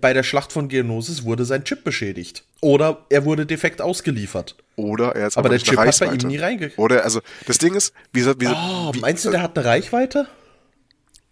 bei 0.01 0.13
der 0.13 0.23
Schlacht 0.23 0.53
von 0.53 0.69
Geonosis 0.69 1.25
wurde 1.25 1.45
sein 1.45 1.65
Chip 1.65 1.85
beschädigt. 1.85 2.45
Oder 2.61 3.07
er 3.09 3.25
wurde 3.25 3.47
defekt 3.47 3.81
ausgeliefert. 3.81 4.57
Oder 4.85 5.15
er 5.17 5.29
ist 5.29 5.37
aber 5.37 5.49
der 5.49 5.59
Chip 5.59 5.79
hat 5.79 5.99
bei 5.99 6.07
ihm 6.07 6.29
nie 6.29 6.39
reingegangen. 6.39 6.77
Oder, 6.77 7.05
also, 7.05 7.21
das 7.47 7.59
Ding 7.59 7.75
ist, 7.75 7.93
wie, 8.13 8.25
wie, 8.25 8.47
oh, 8.47 8.93
wie 8.93 9.01
meinst 9.01 9.25
du, 9.25 9.31
der 9.31 9.43
hat 9.43 9.57
eine 9.57 9.67
Reichweite? 9.67 10.27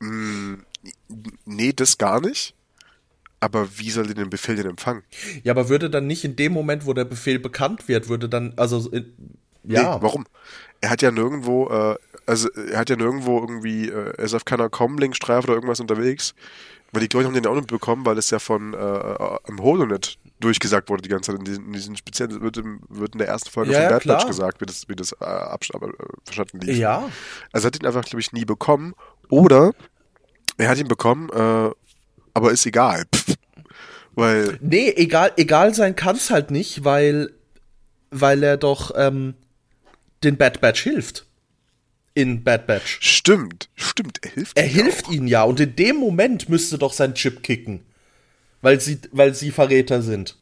Mh, 0.00 0.58
nee, 1.44 1.72
das 1.72 1.98
gar 1.98 2.20
nicht. 2.20 2.54
Aber 3.40 3.78
wie 3.78 3.90
soll 3.90 4.06
den 4.08 4.30
Befehl 4.30 4.56
denn 4.56 4.66
empfangen? 4.66 5.02
Ja, 5.44 5.52
aber 5.52 5.68
würde 5.68 5.90
dann 5.90 6.06
nicht 6.06 6.24
in 6.24 6.34
dem 6.34 6.52
Moment, 6.52 6.86
wo 6.86 6.92
der 6.92 7.04
Befehl 7.04 7.38
bekannt 7.38 7.86
wird, 7.86 8.08
würde 8.08 8.28
dann, 8.28 8.52
also, 8.56 8.90
in, 8.90 9.12
ja. 9.64 9.96
Nee, 9.96 10.02
warum? 10.02 10.26
Er 10.80 10.90
hat 10.90 11.02
ja 11.02 11.10
nirgendwo, 11.10 11.68
äh, 11.68 11.96
also, 12.26 12.48
er 12.50 12.78
hat 12.78 12.90
ja 12.90 12.96
nirgendwo 12.96 13.40
irgendwie, 13.40 13.88
äh, 13.88 14.12
er 14.16 14.24
ist 14.24 14.34
auf 14.34 14.44
keiner 14.44 14.68
Comlink-Streife 14.68 15.46
oder 15.46 15.54
irgendwas 15.54 15.80
unterwegs. 15.80 16.34
Weil 16.90 17.02
die, 17.02 17.08
glaube 17.08 17.22
ich, 17.22 17.26
haben 17.26 17.34
den 17.34 17.46
auch 17.46 17.54
nicht 17.54 17.68
bekommen, 17.68 18.06
weil 18.06 18.16
es 18.16 18.30
ja 18.30 18.38
von 18.38 18.72
äh, 18.72 19.38
im 19.46 19.62
Holonet 19.62 20.18
durchgesagt 20.40 20.88
wurde 20.88 21.02
die 21.02 21.08
ganze 21.08 21.32
Zeit. 21.32 21.38
In 21.40 21.44
diesen, 21.44 21.66
in 21.66 21.72
diesen 21.72 21.96
speziellen, 21.96 22.40
wird, 22.40 22.56
im, 22.58 22.80
wird 22.88 23.14
in 23.14 23.18
der 23.18 23.28
ersten 23.28 23.50
Folge 23.50 23.72
ja, 23.72 23.80
von 23.80 23.88
Bad 23.90 24.04
Batch 24.04 24.26
gesagt, 24.26 24.60
wie 24.60 24.66
das, 24.66 24.88
wie 24.88 24.96
das 24.96 25.12
äh, 25.12 25.24
äh, 25.24 25.88
verstanden 26.24 26.60
lief. 26.60 26.76
Ja. 26.76 27.08
Also 27.52 27.66
hat 27.66 27.80
ihn 27.80 27.86
einfach, 27.86 28.04
glaube 28.04 28.20
ich, 28.20 28.32
nie 28.32 28.44
bekommen. 28.44 28.94
Oder 29.28 29.72
er 30.56 30.68
hat 30.68 30.78
ihn 30.78 30.88
bekommen, 30.88 31.28
äh, 31.30 31.70
aber 32.34 32.52
ist 32.52 32.66
egal. 32.66 33.04
Pff. 33.14 33.34
Weil. 34.14 34.58
Nee, 34.60 34.92
egal, 34.96 35.32
egal 35.36 35.74
sein 35.74 35.94
kann 35.94 36.16
es 36.16 36.30
halt 36.30 36.50
nicht, 36.50 36.84
weil 36.84 37.30
weil 38.10 38.42
er 38.42 38.56
doch 38.56 38.92
ähm, 38.96 39.34
den 40.24 40.36
Bad 40.36 40.60
Batch 40.60 40.82
hilft. 40.82 41.26
In 42.14 42.42
Bad 42.42 42.66
Batch. 42.66 42.98
Stimmt, 43.00 43.68
stimmt, 43.76 44.18
er 44.24 44.30
hilft 44.30 44.58
Er 44.58 44.64
hilft 44.64 45.06
auch. 45.06 45.12
ihnen 45.12 45.28
ja 45.28 45.44
und 45.44 45.60
in 45.60 45.76
dem 45.76 45.96
Moment 45.96 46.48
müsste 46.48 46.78
doch 46.78 46.92
sein 46.92 47.14
Chip 47.14 47.42
kicken. 47.42 47.84
Weil 48.60 48.80
sie, 48.80 48.98
weil 49.12 49.34
sie 49.34 49.50
Verräter 49.50 50.02
sind. 50.02 50.36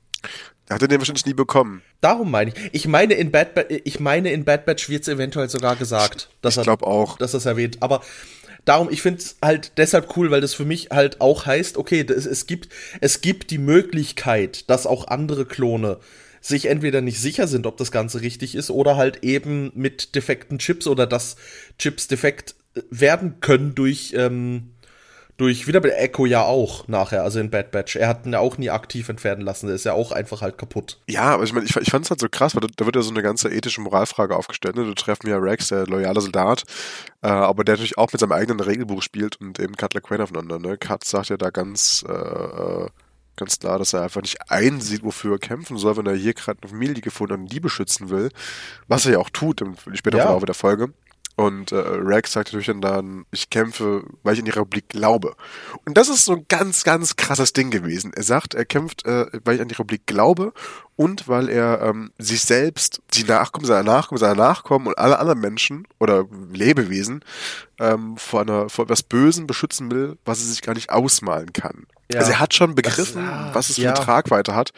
Hat 0.68 0.82
er 0.82 0.88
den 0.88 0.98
wahrscheinlich 0.98 1.26
nie 1.26 1.34
bekommen. 1.34 1.82
Darum 2.00 2.30
meine 2.30 2.50
ich. 2.50 2.70
Ich 2.72 2.88
meine, 2.88 3.14
in 3.14 3.30
Bad, 3.30 3.54
ba 3.54 3.62
ich 3.68 4.00
meine, 4.00 4.32
in 4.32 4.44
Bad 4.44 4.66
Batch 4.66 4.88
wird 4.88 5.02
es 5.02 5.08
eventuell 5.08 5.48
sogar 5.48 5.76
gesagt. 5.76 6.28
Dass 6.42 6.56
ich 6.56 6.64
glaube 6.64 6.86
auch. 6.86 7.18
Dass 7.18 7.32
das 7.32 7.46
erwähnt. 7.46 7.78
Aber 7.80 8.00
darum, 8.64 8.90
ich 8.90 9.00
finde 9.00 9.20
es 9.20 9.36
halt 9.40 9.72
deshalb 9.78 10.16
cool, 10.16 10.30
weil 10.30 10.40
das 10.40 10.54
für 10.54 10.64
mich 10.64 10.88
halt 10.90 11.20
auch 11.20 11.46
heißt, 11.46 11.76
okay, 11.78 12.04
das, 12.04 12.26
es, 12.26 12.46
gibt, 12.46 12.68
es 13.00 13.20
gibt 13.20 13.50
die 13.50 13.58
Möglichkeit, 13.58 14.68
dass 14.68 14.86
auch 14.86 15.06
andere 15.08 15.46
Klone 15.46 15.98
sich 16.40 16.66
entweder 16.66 17.00
nicht 17.00 17.20
sicher 17.20 17.48
sind, 17.48 17.66
ob 17.66 17.76
das 17.76 17.90
Ganze 17.90 18.20
richtig 18.20 18.54
ist, 18.54 18.70
oder 18.70 18.96
halt 18.96 19.24
eben 19.24 19.72
mit 19.74 20.14
defekten 20.14 20.58
Chips 20.58 20.86
oder 20.86 21.06
dass 21.06 21.36
Chips 21.78 22.08
defekt 22.08 22.54
werden 22.90 23.40
können 23.40 23.74
durch 23.74 24.14
ähm, 24.16 24.74
durch 25.36 25.66
wieder 25.66 25.80
bei 25.80 25.90
Echo 25.90 26.24
ja 26.24 26.42
auch 26.42 26.88
nachher, 26.88 27.22
also 27.22 27.38
in 27.38 27.50
Bad 27.50 27.70
Batch. 27.70 27.96
Er 27.96 28.08
hat 28.08 28.24
ihn 28.24 28.32
ja 28.32 28.38
auch 28.38 28.56
nie 28.56 28.70
aktiv 28.70 29.08
entfernen 29.08 29.42
lassen, 29.42 29.66
der 29.66 29.76
ist 29.76 29.84
ja 29.84 29.92
auch 29.92 30.12
einfach 30.12 30.40
halt 30.40 30.56
kaputt. 30.56 30.98
Ja, 31.08 31.24
aber 31.24 31.44
ich 31.44 31.52
meine, 31.52 31.66
ich, 31.66 31.76
ich 31.76 31.90
fand 31.90 32.04
es 32.04 32.10
halt 32.10 32.20
so 32.20 32.28
krass, 32.30 32.54
weil 32.54 32.62
da, 32.62 32.68
da, 32.74 32.86
wird 32.86 32.96
ja 32.96 33.02
so 33.02 33.10
eine 33.10 33.22
ganze 33.22 33.50
ethische 33.50 33.82
Moralfrage 33.82 34.34
aufgestellt. 34.34 34.76
Ne? 34.76 34.84
Du 34.84 34.94
treffen 34.94 35.28
ja 35.28 35.36
Rex, 35.36 35.68
der 35.68 35.86
loyale 35.86 36.20
Soldat, 36.22 36.64
äh, 37.22 37.28
aber 37.28 37.64
der 37.64 37.74
natürlich 37.74 37.98
auch 37.98 38.12
mit 38.12 38.20
seinem 38.20 38.32
eigenen 38.32 38.60
Regelbuch 38.60 39.02
spielt 39.02 39.38
und 39.40 39.58
eben 39.58 39.76
Cutler 39.76 40.00
Quinn 40.00 40.22
aufeinander. 40.22 40.58
Ne? 40.58 40.78
Cut 40.78 41.04
sagt 41.04 41.28
ja 41.28 41.36
da 41.36 41.50
ganz, 41.50 42.02
äh, 42.08 42.12
äh, 42.12 42.88
ganz 43.36 43.58
klar, 43.58 43.78
dass 43.78 43.92
er 43.92 44.02
einfach 44.02 44.22
nicht 44.22 44.50
einsieht, 44.50 45.04
wofür 45.04 45.34
er 45.34 45.38
kämpfen 45.38 45.76
soll, 45.76 45.98
wenn 45.98 46.06
er 46.06 46.14
hier 46.14 46.32
gerade 46.32 46.58
eine 46.62 46.70
Familie 46.70 47.02
gefunden 47.02 47.34
hat 47.34 47.40
und 47.40 47.52
die 47.52 47.60
beschützen 47.60 48.08
will. 48.08 48.30
Was 48.88 49.04
er 49.04 49.12
ja 49.12 49.18
auch 49.18 49.30
tut 49.30 49.60
im 49.60 49.76
späteren 49.92 50.24
ja. 50.24 50.30
Laufe 50.30 50.46
der 50.46 50.54
Folge. 50.54 50.94
Und 51.36 51.70
äh, 51.70 51.76
Rex 51.76 52.32
sagt 52.32 52.52
natürlich 52.52 52.72
dann, 52.80 53.26
ich 53.30 53.50
kämpfe, 53.50 54.04
weil 54.22 54.32
ich 54.32 54.38
in 54.38 54.46
die 54.46 54.52
Republik 54.52 54.88
glaube. 54.88 55.36
Und 55.84 55.96
das 55.98 56.08
ist 56.08 56.24
so 56.24 56.32
ein 56.32 56.46
ganz, 56.48 56.82
ganz 56.82 57.16
krasses 57.16 57.52
Ding 57.52 57.70
gewesen. 57.70 58.12
Er 58.14 58.22
sagt, 58.22 58.54
er 58.54 58.64
kämpft, 58.64 59.04
äh, 59.04 59.26
weil 59.44 59.56
ich 59.56 59.60
an 59.60 59.68
die 59.68 59.74
Republik 59.74 60.06
glaube 60.06 60.54
und 60.96 61.28
weil 61.28 61.48
er 61.48 61.82
ähm, 61.82 62.10
sich 62.18 62.42
selbst, 62.42 63.02
die 63.12 63.24
Nachkommen 63.24 63.66
seiner 63.66 63.82
Nachkommen, 63.82 64.18
seiner 64.18 64.34
Nachkommen 64.34 64.88
und 64.88 64.98
alle 64.98 65.18
anderen 65.18 65.40
Menschen 65.40 65.86
oder 66.00 66.24
Lebewesen 66.52 67.22
ähm, 67.78 68.16
vor, 68.16 68.40
einer, 68.40 68.70
vor 68.70 68.86
etwas 68.86 69.02
Bösen 69.02 69.46
beschützen 69.46 69.90
will, 69.90 70.16
was 70.24 70.40
er 70.40 70.46
sich 70.46 70.62
gar 70.62 70.74
nicht 70.74 70.90
ausmalen 70.90 71.52
kann. 71.52 71.86
Ja. 72.10 72.20
Also 72.20 72.32
er 72.32 72.40
hat 72.40 72.54
schon 72.54 72.74
begriffen, 72.74 73.22
das, 73.22 73.32
ah, 73.32 73.50
was 73.52 73.68
es 73.68 73.76
für 73.76 73.82
ja. 73.82 73.94
eine 73.94 74.04
Tragweite 74.04 74.54
hat. 74.54 74.72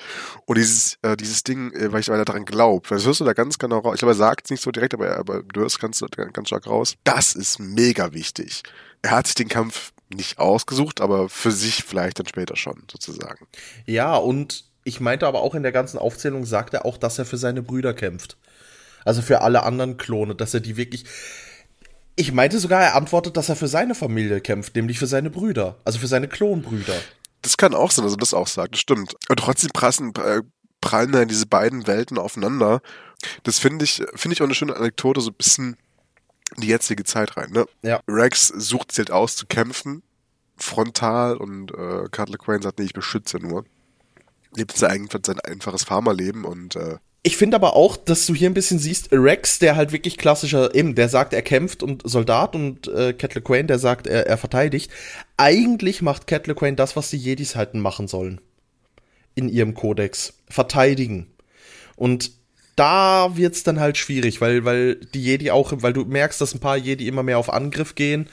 Und 0.46 0.58
dieses, 0.58 0.98
äh, 1.02 1.16
dieses 1.16 1.44
Ding, 1.44 1.72
äh, 1.72 1.92
weil 1.92 2.00
ich 2.00 2.08
weiter 2.08 2.24
daran 2.24 2.46
glaube, 2.46 2.88
das 2.88 3.04
hörst 3.06 3.20
du 3.20 3.24
da 3.24 3.34
ganz 3.34 3.58
genau 3.58 3.78
raus. 3.78 3.94
Ich 3.94 4.00
glaube, 4.00 4.12
er 4.12 4.16
sagt 4.16 4.46
es 4.46 4.50
nicht 4.50 4.62
so 4.62 4.70
direkt, 4.70 4.94
aber, 4.94 5.16
aber 5.16 5.42
du 5.42 5.60
hörst 5.60 5.78
ganz, 5.78 6.02
ganz 6.32 6.48
stark 6.48 6.66
raus. 6.66 6.96
Das 7.04 7.34
ist 7.34 7.58
mega 7.58 8.12
wichtig. 8.12 8.62
Er 9.02 9.12
hat 9.12 9.26
sich 9.26 9.34
den 9.34 9.48
Kampf 9.48 9.92
nicht 10.08 10.38
ausgesucht, 10.38 11.00
aber 11.00 11.28
für 11.28 11.52
sich 11.52 11.84
vielleicht 11.84 12.18
dann 12.18 12.26
später 12.26 12.56
schon, 12.56 12.82
sozusagen. 12.90 13.46
Ja, 13.84 14.16
und 14.16 14.64
ich 14.88 15.00
meinte 15.00 15.26
aber 15.26 15.42
auch 15.42 15.54
in 15.54 15.62
der 15.62 15.70
ganzen 15.70 15.98
Aufzählung 15.98 16.46
sagt 16.46 16.72
er 16.72 16.86
auch, 16.86 16.96
dass 16.96 17.18
er 17.18 17.26
für 17.26 17.36
seine 17.36 17.60
Brüder 17.62 17.92
kämpft. 17.92 18.38
Also 19.04 19.20
für 19.20 19.42
alle 19.42 19.62
anderen 19.62 19.98
Klone, 19.98 20.34
dass 20.34 20.54
er 20.54 20.60
die 20.60 20.78
wirklich. 20.78 21.04
Ich 22.16 22.32
meinte 22.32 22.58
sogar, 22.58 22.82
er 22.82 22.96
antwortet, 22.96 23.36
dass 23.36 23.50
er 23.50 23.56
für 23.56 23.68
seine 23.68 23.94
Familie 23.94 24.40
kämpft, 24.40 24.74
nämlich 24.74 24.98
für 24.98 25.06
seine 25.06 25.28
Brüder, 25.28 25.76
also 25.84 25.98
für 25.98 26.06
seine 26.06 26.26
Klonbrüder. 26.26 26.94
Das 27.42 27.58
kann 27.58 27.74
auch 27.74 27.90
sein, 27.90 28.04
dass 28.04 28.14
er 28.14 28.18
das 28.18 28.34
auch 28.34 28.46
sagt, 28.46 28.74
das 28.74 28.80
stimmt. 28.80 29.14
Und 29.28 29.38
trotzdem 29.38 29.70
prassen, 29.72 30.12
äh, 30.16 30.40
prallen 30.80 31.12
da 31.12 31.24
diese 31.26 31.46
beiden 31.46 31.86
Welten 31.86 32.18
aufeinander. 32.18 32.80
Das 33.42 33.58
finde 33.58 33.84
ich, 33.84 34.02
finde 34.14 34.34
ich 34.34 34.40
auch 34.40 34.46
eine 34.46 34.54
schöne 34.54 34.74
Anekdote, 34.74 35.20
so 35.20 35.30
ein 35.30 35.34
bisschen 35.36 35.76
in 36.56 36.62
die 36.62 36.68
jetzige 36.68 37.04
Zeit 37.04 37.36
rein. 37.36 37.50
Ne? 37.50 37.66
Ja. 37.82 38.00
Rex 38.08 38.48
sucht 38.48 38.90
sich 38.92 39.00
halt 39.00 39.10
aus 39.10 39.36
zu 39.36 39.46
kämpfen, 39.46 40.02
frontal, 40.56 41.36
und 41.36 41.72
äh, 41.72 42.08
Cutler 42.10 42.38
Quain 42.38 42.62
sagt, 42.62 42.78
nee, 42.78 42.86
ich 42.86 42.94
beschütze 42.94 43.36
nur. 43.36 43.64
Lebt 44.54 44.76
sein, 44.76 45.08
sein 45.24 45.40
einfaches 45.40 45.84
Farmerleben 45.84 46.44
und 46.44 46.76
äh, 46.76 46.96
ich 47.22 47.36
finde 47.36 47.56
aber 47.56 47.74
auch, 47.74 47.96
dass 47.96 48.26
du 48.26 48.34
hier 48.34 48.48
ein 48.48 48.54
bisschen 48.54 48.78
siehst, 48.78 49.08
Rex, 49.12 49.58
der 49.58 49.76
halt 49.76 49.92
wirklich 49.92 50.16
klassischer, 50.16 50.74
eben, 50.74 50.94
der 50.94 51.08
sagt, 51.08 51.34
er 51.34 51.42
kämpft 51.42 51.82
und 51.82 52.08
Soldat 52.08 52.54
und 52.54 52.86
äh, 52.88 53.12
Cat 53.12 53.34
LeQuain, 53.34 53.66
der 53.66 53.78
sagt, 53.78 54.06
er, 54.06 54.26
er 54.26 54.38
verteidigt. 54.38 54.90
Eigentlich 55.36 56.00
macht 56.00 56.26
Cat 56.26 56.46
LeQuain 56.46 56.76
das, 56.76 56.96
was 56.96 57.10
die 57.10 57.16
Jedis 57.16 57.56
halt 57.56 57.74
machen 57.74 58.08
sollen. 58.08 58.40
In 59.34 59.48
ihrem 59.48 59.74
Kodex. 59.74 60.34
Verteidigen. 60.48 61.26
Und 61.96 62.32
da 62.76 63.36
wird's 63.36 63.64
dann 63.64 63.80
halt 63.80 63.98
schwierig, 63.98 64.40
weil, 64.40 64.64
weil 64.64 64.94
die 64.94 65.22
Jedi 65.22 65.50
auch, 65.50 65.72
weil 65.76 65.92
du 65.92 66.04
merkst, 66.04 66.40
dass 66.40 66.54
ein 66.54 66.60
paar 66.60 66.76
Jedi 66.76 67.08
immer 67.08 67.24
mehr 67.24 67.38
auf 67.38 67.52
Angriff 67.52 67.96
gehen. 67.96 68.30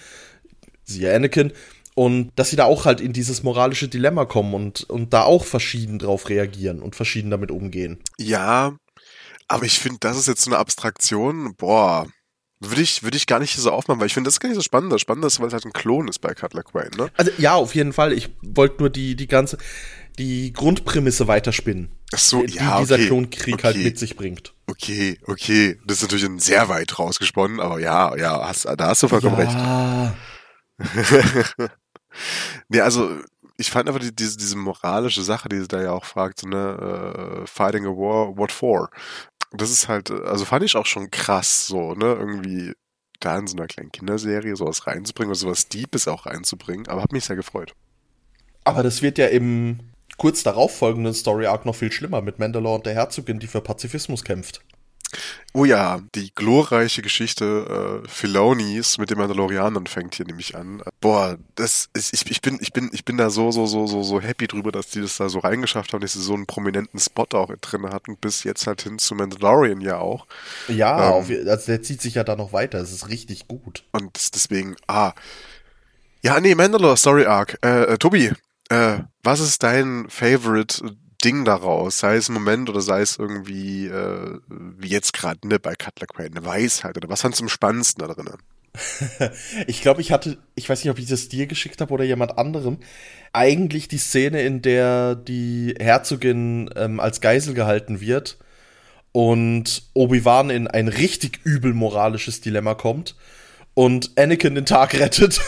Siehe 0.83 1.13
Anakin. 1.13 1.51
Und 1.95 2.31
dass 2.35 2.49
sie 2.49 2.57
da 2.57 2.65
auch 2.65 2.85
halt 2.85 2.99
in 2.99 3.13
dieses 3.13 3.41
moralische 3.41 3.87
Dilemma 3.87 4.25
kommen 4.25 4.53
und, 4.53 4.83
und 4.83 5.13
da 5.13 5.23
auch 5.23 5.45
verschieden 5.45 5.97
drauf 5.97 6.29
reagieren 6.29 6.81
und 6.81 6.95
verschieden 6.95 7.31
damit 7.31 7.51
umgehen. 7.51 7.99
Ja, 8.17 8.75
aber 9.47 9.65
ich 9.65 9.79
finde, 9.79 9.99
das 10.01 10.17
ist 10.17 10.27
jetzt 10.27 10.41
so 10.41 10.51
eine 10.51 10.59
Abstraktion, 10.59 11.55
boah, 11.55 12.05
würde 12.59 12.81
ich, 12.81 13.03
würde 13.03 13.17
ich 13.17 13.27
gar 13.27 13.39
nicht 13.39 13.55
so 13.55 13.71
aufmachen, 13.71 13.99
weil 13.99 14.07
ich 14.07 14.13
finde, 14.13 14.27
das 14.27 14.35
ist 14.35 14.39
gar 14.39 14.49
nicht 14.49 14.55
so 14.55 14.61
spannend. 14.61 14.91
Das 14.91 15.01
Spannende 15.01 15.27
ist, 15.27 15.39
weil 15.39 15.47
es 15.47 15.53
halt 15.53 15.65
ein 15.65 15.73
Klon 15.73 16.07
ist 16.07 16.19
bei 16.19 16.33
Cutler 16.33 16.63
Quain, 16.63 16.89
ne? 16.97 17.11
Also, 17.15 17.31
ja, 17.37 17.53
auf 17.55 17.75
jeden 17.75 17.93
Fall. 17.93 18.13
Ich 18.13 18.29
wollte 18.41 18.79
nur 18.79 18.89
die, 18.89 19.15
die 19.15 19.27
ganze, 19.27 19.57
die 20.17 20.53
Grundprämisse 20.53 21.27
weiterspinnen. 21.27 21.91
Ach 22.13 22.19
so, 22.19 22.43
die, 22.43 22.55
ja, 22.55 22.79
dieser 22.79 22.95
okay, 22.95 23.07
Klonkrieg 23.07 23.63
halt 23.63 23.75
okay. 23.75 23.83
halt 23.83 23.85
mit 23.85 23.99
sich 23.99 24.15
bringt. 24.15 24.53
Okay, 24.67 25.19
okay. 25.27 25.79
Das 25.85 25.97
ist 25.97 26.03
natürlich 26.03 26.25
ein 26.25 26.39
sehr 26.39 26.69
weit 26.69 26.97
rausgesponnen, 26.97 27.59
aber 27.59 27.79
ja, 27.79 28.15
ja, 28.15 28.47
hast, 28.47 28.65
da 28.65 28.87
hast 28.87 29.03
du 29.03 29.07
vollkommen 29.07 29.37
ja. 29.37 30.15
recht. 30.79 31.71
nee, 32.69 32.81
also 32.81 33.19
ich 33.57 33.71
fand 33.71 33.87
einfach 33.87 34.01
die, 34.01 34.15
diese, 34.15 34.37
diese 34.37 34.57
moralische 34.57 35.23
Sache, 35.23 35.49
die 35.49 35.59
sie 35.59 35.67
da 35.67 35.81
ja 35.81 35.91
auch 35.91 36.05
fragt, 36.05 36.39
so, 36.39 36.47
ne, 36.47 37.41
uh, 37.41 37.45
fighting 37.45 37.85
a 37.85 37.89
war, 37.89 38.37
what 38.37 38.51
for? 38.51 38.89
Das 39.51 39.69
ist 39.69 39.87
halt, 39.87 40.11
also 40.11 40.45
fand 40.45 40.63
ich 40.63 40.75
auch 40.75 40.85
schon 40.85 41.11
krass, 41.11 41.67
so, 41.67 41.93
ne, 41.93 42.05
irgendwie 42.05 42.73
da 43.19 43.37
in 43.37 43.47
so 43.47 43.55
einer 43.55 43.67
kleinen 43.67 43.91
Kinderserie 43.91 44.55
sowas 44.55 44.87
reinzubringen 44.87 45.29
oder 45.29 45.39
sowas 45.39 45.69
Deepes 45.69 46.07
auch 46.07 46.25
reinzubringen, 46.25 46.87
aber 46.87 47.01
hat 47.01 47.13
mich 47.13 47.25
sehr 47.25 47.35
gefreut. 47.35 47.73
Aber 48.65 48.83
das 48.83 49.01
wird 49.01 49.17
ja 49.17 49.27
im 49.27 49.79
kurz 50.17 50.43
darauf 50.43 50.75
folgenden 50.77 51.13
Story 51.13 51.45
Arc 51.45 51.65
noch 51.65 51.75
viel 51.75 51.91
schlimmer 51.91 52.21
mit 52.21 52.39
Mandalore 52.39 52.75
und 52.75 52.85
der 52.85 52.93
Herzogin, 52.93 53.39
die 53.39 53.47
für 53.47 53.61
Pazifismus 53.61 54.23
kämpft. 54.23 54.61
Oh 55.53 55.63
ja, 55.63 56.01
die 56.15 56.33
glorreiche 56.35 57.01
Geschichte 57.01 58.01
äh, 58.03 58.09
Filonis 58.09 58.97
mit 58.97 59.09
den 59.09 59.17
Mandalorianern 59.17 59.87
fängt 59.87 60.15
hier 60.15 60.25
nämlich 60.25 60.55
an. 60.55 60.83
Boah, 60.99 61.37
das 61.55 61.87
ist, 61.93 62.13
ich, 62.13 62.29
ich 62.29 62.41
bin, 62.41 62.57
ich 62.61 62.73
bin, 62.73 62.89
ich 62.91 63.05
bin 63.05 63.15
da 63.15 63.29
so, 63.29 63.51
so, 63.51 63.65
so, 63.65 63.87
so, 63.87 64.03
so 64.03 64.19
happy 64.19 64.47
drüber, 64.47 64.73
dass 64.73 64.89
die 64.89 64.99
das 64.99 65.15
da 65.15 65.29
so 65.29 65.39
reingeschafft 65.39 65.93
haben, 65.93 66.01
dass 66.01 66.11
sie 66.11 66.21
so 66.21 66.33
einen 66.33 66.45
prominenten 66.45 66.99
Spot 66.99 67.27
auch 67.33 67.49
drin 67.61 67.89
hatten, 67.89 68.17
bis 68.17 68.43
jetzt 68.43 68.67
halt 68.67 68.81
hin 68.81 68.99
zu 68.99 69.15
Mandalorian 69.15 69.79
ja 69.79 69.97
auch. 69.97 70.27
Ja, 70.67 71.07
ähm, 71.07 71.13
auf, 71.13 71.29
also 71.29 71.65
der 71.67 71.81
zieht 71.81 72.01
sich 72.01 72.15
ja 72.15 72.25
da 72.25 72.35
noch 72.35 72.51
weiter, 72.51 72.79
es 72.79 72.91
ist 72.91 73.07
richtig 73.07 73.47
gut. 73.47 73.85
Und 73.93 74.35
deswegen, 74.35 74.75
ah. 74.87 75.13
Ja, 76.21 76.41
nee, 76.41 76.55
Mandalore 76.55 76.97
Story 76.97 77.25
Arc. 77.27 77.57
Äh, 77.63 77.83
äh, 77.83 77.97
Tobi, 77.97 78.33
äh, 78.69 78.97
was 79.23 79.39
ist 79.39 79.63
dein 79.63 80.07
Favorite 80.09 80.97
Ding 81.25 81.43
daraus, 81.43 81.99
sei 81.99 82.17
es 82.17 82.29
ein 82.29 82.33
Moment 82.33 82.69
oder 82.69 82.81
sei 82.81 83.01
es 83.01 83.17
irgendwie, 83.17 83.87
äh, 83.87 84.39
wie 84.47 84.89
jetzt 84.89 85.13
gerade 85.13 85.47
ne, 85.47 85.59
bei 85.59 85.73
Cutler 85.73 86.05
Crane, 86.05 86.37
eine 86.37 86.45
Weisheit 86.45 86.95
oder 86.95 87.09
was 87.09 87.21
fandst 87.21 87.39
du 87.39 87.45
am 87.45 87.49
spannendsten 87.49 88.07
da 88.07 88.13
drin? 88.13 88.29
ich 89.67 89.81
glaube, 89.81 90.01
ich 90.01 90.11
hatte, 90.11 90.37
ich 90.53 90.69
weiß 90.69 90.83
nicht, 90.83 90.91
ob 90.91 90.99
ich 90.99 91.07
das 91.07 91.27
dir 91.27 91.47
geschickt 91.47 91.81
habe 91.81 91.93
oder 91.93 92.03
jemand 92.03 92.37
anderem, 92.37 92.77
eigentlich 93.33 93.87
die 93.87 93.97
Szene, 93.97 94.43
in 94.43 94.61
der 94.61 95.15
die 95.15 95.75
Herzogin 95.79 96.69
ähm, 96.75 96.99
als 96.99 97.21
Geisel 97.21 97.55
gehalten 97.55 98.01
wird 98.01 98.37
und 99.11 99.89
Obi-Wan 99.93 100.49
in 100.51 100.67
ein 100.67 100.89
richtig 100.89 101.39
übel 101.43 101.73
moralisches 101.73 102.41
Dilemma 102.41 102.75
kommt 102.75 103.15
und 103.73 104.11
Anakin 104.17 104.53
den 104.53 104.65
Tag 104.65 104.93
rettet. 104.93 105.41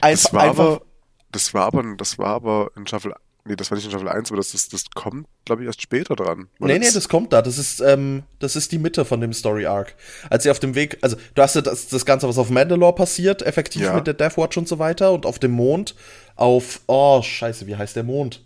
Einf 0.00 0.22
das 0.22 0.32
war 0.32 0.42
einfach, 0.42 0.64
aber, 0.64 0.82
das 1.30 1.54
war 1.54 1.66
aber, 1.66 1.84
das 1.96 2.18
war 2.18 2.34
aber 2.34 2.72
in 2.76 2.86
Staffel 2.86 3.14
Nee, 3.44 3.56
das 3.56 3.70
war 3.70 3.76
nicht 3.76 3.86
in 3.86 3.90
Staffel 3.90 4.08
1, 4.08 4.30
aber 4.30 4.36
das, 4.36 4.52
das, 4.52 4.68
das 4.68 4.84
kommt, 4.94 5.26
glaube 5.44 5.62
ich, 5.62 5.66
erst 5.66 5.82
später 5.82 6.14
dran. 6.14 6.48
Oder? 6.60 6.74
Nee, 6.74 6.78
nee, 6.78 6.90
das 6.92 7.08
kommt 7.08 7.32
da. 7.32 7.42
Das 7.42 7.58
ist, 7.58 7.80
ähm, 7.80 8.22
das 8.38 8.54
ist 8.54 8.70
die 8.70 8.78
Mitte 8.78 9.04
von 9.04 9.20
dem 9.20 9.32
Story 9.32 9.66
Arc. 9.66 9.94
Als 10.30 10.44
sie 10.44 10.50
auf 10.50 10.60
dem 10.60 10.76
Weg, 10.76 10.98
also 11.02 11.16
du 11.34 11.42
hast 11.42 11.56
ja 11.56 11.60
das, 11.60 11.88
das 11.88 12.06
Ganze, 12.06 12.28
was 12.28 12.38
auf 12.38 12.50
Mandalore 12.50 12.94
passiert, 12.94 13.42
effektiv 13.42 13.82
ja. 13.82 13.94
mit 13.94 14.06
der 14.06 14.14
Death 14.14 14.36
Watch 14.36 14.56
und 14.58 14.68
so 14.68 14.78
weiter 14.78 15.12
und 15.12 15.26
auf 15.26 15.40
dem 15.40 15.50
Mond, 15.50 15.96
auf, 16.36 16.82
oh, 16.86 17.20
scheiße, 17.20 17.66
wie 17.66 17.74
heißt 17.74 17.96
der 17.96 18.04
Mond? 18.04 18.44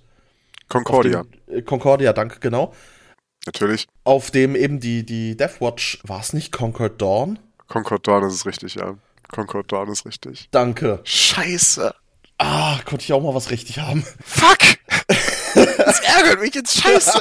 Concordia. 0.69 1.25
Dem, 1.47 1.59
äh, 1.59 1.63
Concordia, 1.63 2.15
danke, 2.15 2.41
genau. 2.41 2.73
Natürlich. 3.45 3.87
Auf 4.03 4.31
dem 4.31 4.57
eben 4.57 4.81
die, 4.81 5.05
die 5.05 5.37
Death 5.37 5.61
Watch, 5.61 6.01
war 6.05 6.21
es 6.21 6.33
nicht 6.33 6.53
Concord 6.53 7.03
Dawn? 7.03 7.39
Concord 7.69 8.09
Dawn 8.09 8.25
ist 8.25 8.35
es 8.35 8.47
richtig, 8.47 8.77
ja. 8.77 8.97
Concord 9.31 9.71
Dawn 9.71 9.91
ist 9.91 10.07
richtig. 10.07 10.49
Danke. 10.53 11.01
Scheiße. 11.05 11.95
Ah, 12.39 12.79
konnte 12.85 13.05
ich 13.05 13.13
auch 13.13 13.23
mal 13.23 13.35
was 13.35 13.51
richtig 13.51 13.79
haben. 13.79 14.05
Fuck! 14.25 14.59
Das 15.55 16.01
ärgert 16.01 16.41
mich 16.41 16.55
jetzt 16.55 16.79
scheiße. 16.79 17.21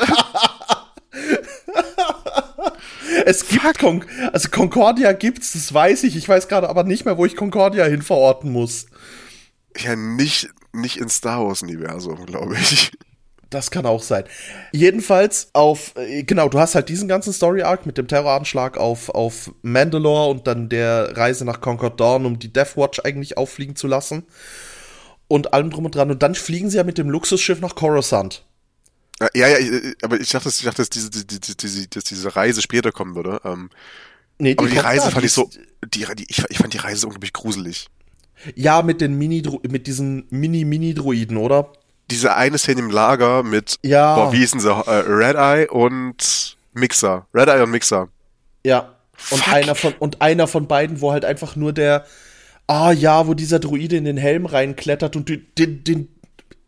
Es 3.26 3.47
gibt 3.47 3.80
Con 3.80 4.03
also 4.34 4.49
Concordia 4.49 5.13
gibt's, 5.13 5.53
das 5.53 5.74
weiß 5.74 6.03
ich. 6.03 6.16
Ich 6.16 6.28
weiß 6.28 6.47
gerade 6.47 6.70
aber 6.70 6.84
nicht 6.84 7.05
mehr, 7.05 7.18
wo 7.18 7.26
ich 7.26 7.36
Concordia 7.36 7.86
hin 7.86 8.01
verorten 8.01 8.51
muss. 8.51 8.88
Ja, 9.78 9.95
nicht, 9.95 10.49
nicht 10.74 10.97
in 10.97 11.09
Star 11.09 11.45
Wars-Universum, 11.45 12.26
glaube 12.26 12.55
ich. 12.55 12.91
Das 13.49 13.72
kann 13.72 13.86
auch 13.86 14.01
sein. 14.01 14.26
Jedenfalls 14.72 15.49
auf, 15.53 15.93
äh, 15.95 16.24
genau, 16.24 16.49
du 16.49 16.59
hast 16.59 16.76
halt 16.76 16.89
diesen 16.89 17.07
ganzen 17.07 17.32
Story-Arc 17.32 17.86
mit 17.86 17.97
dem 17.97 18.07
Terroranschlag 18.07 18.78
auf, 18.78 19.09
auf 19.09 19.51
Mandalore 19.61 20.30
und 20.32 20.47
dann 20.47 20.68
der 20.68 21.16
Reise 21.16 21.45
nach 21.45 21.61
Concord 21.61 21.99
Dawn, 21.99 22.26
um 22.26 22.39
die 22.39 22.51
Death 22.51 22.76
Watch 22.76 22.99
eigentlich 23.03 23.38
auffliegen 23.38 23.76
zu 23.76 23.88
lassen. 23.88 24.24
Und 25.28 25.54
allem 25.54 25.72
drum 25.72 25.86
und 25.86 25.96
dran. 25.96 26.12
Und 26.12 26.22
dann 26.22 26.36
fliegen 26.36 26.70
sie 26.70 26.78
ja 26.78 26.84
mit 26.84 26.98
dem 26.98 27.10
Luxusschiff 27.10 27.60
nach 27.60 27.76
Coruscant. 27.76 28.44
Ja, 29.34 29.48
ja, 29.48 29.80
aber 30.02 30.20
ich 30.20 30.30
dachte, 30.30 30.50
ich 30.50 30.62
dachte 30.64 30.82
dass, 30.82 30.90
diese, 30.90 31.10
diese, 31.10 31.56
diese, 31.56 31.88
dass 31.88 32.04
diese 32.04 32.36
Reise 32.36 32.62
später 32.62 32.92
kommen 32.92 33.16
würde. 33.16 33.40
Ähm, 33.46 33.70
nee, 34.40 34.56
die 34.56 34.60
aber 34.60 34.70
die 34.70 34.78
Reise 34.78 35.06
da, 35.06 35.12
fand 35.12 35.24
die 35.24 35.28
ich 35.28 35.34
so, 35.34 35.50
die, 35.86 36.06
die, 36.16 36.26
ich, 36.28 36.44
ich 36.50 36.58
fand 36.58 36.74
die 36.74 36.80
Reise 36.80 37.08
unglaublich 37.08 37.32
gruselig. 37.32 37.88
Ja, 38.56 38.82
mit 38.82 39.00
den 39.00 39.18
Mini, 39.18 39.42
mit 39.70 39.88
diesen 39.88 40.28
Mini-Mini-Droiden, 40.30 41.38
oder? 41.38 41.72
Diese 42.12 42.36
eine 42.36 42.58
Szene 42.58 42.82
im 42.82 42.92
Lager 42.92 43.42
mit, 43.42 43.78
ja. 43.82 44.16
boah, 44.16 44.34
wie 44.34 44.38
hießen 44.38 44.60
sie, 44.60 44.70
äh, 44.70 45.04
Red 45.08 45.38
Eye 45.38 45.68
und 45.70 46.58
Mixer. 46.74 47.26
Red 47.34 47.48
Eye 47.48 47.64
und 47.64 47.72
Mixer. 47.72 48.10
Ja. 48.66 48.96
Und 49.32 49.42
Fuck. 49.42 49.54
einer 49.54 49.76
von, 49.76 49.94
und 49.98 50.22
einer 50.22 50.46
von 50.46 50.68
beiden, 50.68 51.00
wo 51.00 51.14
halt 51.14 51.24
einfach 51.24 51.56
nur 51.56 51.72
der, 51.72 52.06
ah 52.68 52.91
ja, 52.91 53.28
wo 53.28 53.34
dieser 53.34 53.59
Druide 53.59 53.97
in 53.97 54.05
den 54.05 54.18
Helm 54.18 54.45
reinklettert 54.45 55.16
und 55.16 55.30
den, 55.30 55.45
den, 55.57 55.84
den 55.84 56.07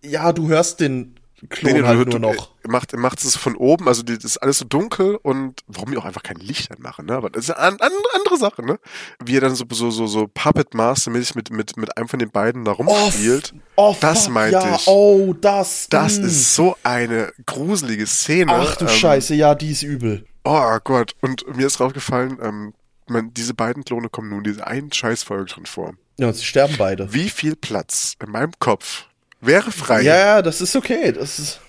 ja, 0.04 0.32
du 0.32 0.48
hörst 0.48 0.80
den 0.80 1.18
Klon 1.50 1.74
nee, 1.74 1.82
nee, 1.82 1.88
halt 1.88 2.10
nur 2.10 2.20
noch. 2.20 2.50
Macht, 2.68 2.98
macht 2.98 3.24
es 3.24 3.36
von 3.36 3.56
oben, 3.56 3.88
also 3.88 4.02
das 4.02 4.24
ist 4.24 4.38
alles 4.38 4.58
so 4.58 4.66
dunkel 4.66 5.20
und 5.22 5.62
warum 5.68 5.92
die 5.92 5.98
auch 5.98 6.06
einfach 6.06 6.24
kein 6.24 6.38
Licht 6.38 6.72
anmachen, 6.72 7.06
ne? 7.06 7.16
Aber 7.16 7.30
das 7.30 7.44
ist 7.44 7.52
eine 7.52 7.80
andere, 7.80 8.16
andere 8.16 8.38
Sache, 8.38 8.66
ne? 8.66 8.80
Wie 9.24 9.38
er 9.38 9.42
dann 9.42 9.54
so, 9.54 9.66
so, 9.70 9.92
so, 9.92 10.08
so 10.08 10.28
Puppet 10.34 10.74
Master 10.74 11.12
mäßig 11.12 11.36
mit, 11.36 11.52
mit, 11.52 11.78
mit 11.78 11.96
einem 11.96 12.08
von 12.08 12.18
den 12.18 12.32
beiden 12.32 12.66
da 12.66 12.72
rumspielt. 12.72 13.54
Oh, 13.76 13.92
oh, 13.92 13.96
das 14.02 14.26
fuck, 14.26 14.34
meinte 14.34 14.58
ja, 14.58 14.76
ich. 14.76 14.88
Oh, 14.88 15.36
das. 15.40 15.88
Das 15.92 16.18
mh. 16.18 16.26
ist 16.26 16.56
so 16.56 16.76
eine 16.82 17.32
gruselige 17.46 18.08
Szene. 18.08 18.54
Ach 18.54 18.76
du 18.76 18.86
ähm, 18.86 18.92
Scheiße, 18.92 19.36
ja, 19.36 19.54
die 19.54 19.72
ist 19.72 19.84
übel. 19.84 20.26
Oh 20.44 20.78
Gott, 20.84 21.16
und 21.22 21.56
mir 21.56 21.68
ist 21.68 21.80
draufgefallen, 21.80 22.40
ähm, 22.42 22.74
man, 23.10 23.34
diese 23.34 23.54
beiden 23.54 23.84
Klone 23.84 24.10
kommen 24.10 24.30
nun 24.30 24.44
diese 24.44 24.66
einen 24.66 24.92
Scheißfolge 24.92 25.46
drin 25.46 25.66
vor. 25.66 25.94
Ja, 26.18 26.28
und 26.28 26.36
sie 26.36 26.46
sterben 26.46 26.76
beide. 26.78 27.14
Wie 27.14 27.30
viel 27.30 27.56
Platz 27.56 28.16
in 28.24 28.32
meinem 28.32 28.54
Kopf 28.60 29.06
wäre 29.42 29.72
frei? 29.72 30.02
Ja, 30.02 30.42
das 30.42 30.62
ist 30.62 30.76
okay. 30.76 31.12
Das 31.12 31.40
ist. 31.40 31.62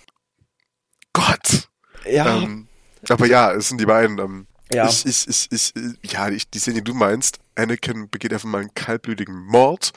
Gott. 1.12 1.68
Ja. 2.08 2.38
Ähm, 2.38 2.68
aber 3.08 3.26
ja, 3.26 3.52
es 3.52 3.68
sind 3.68 3.80
die 3.80 3.86
beiden. 3.86 4.18
Ähm, 4.18 4.46
ja. 4.72 4.88
Ich, 4.88 5.06
ich, 5.06 5.28
ich, 5.28 5.48
ich, 5.50 6.12
ja, 6.12 6.28
ich, 6.28 6.48
die 6.50 6.58
Szene, 6.58 6.76
die 6.76 6.84
du 6.84 6.94
meinst, 6.94 7.38
Anakin 7.54 8.10
begeht 8.10 8.32
einfach 8.32 8.48
mal 8.48 8.60
einen 8.60 8.74
kaltblütigen 8.74 9.34
Mord. 9.34 9.92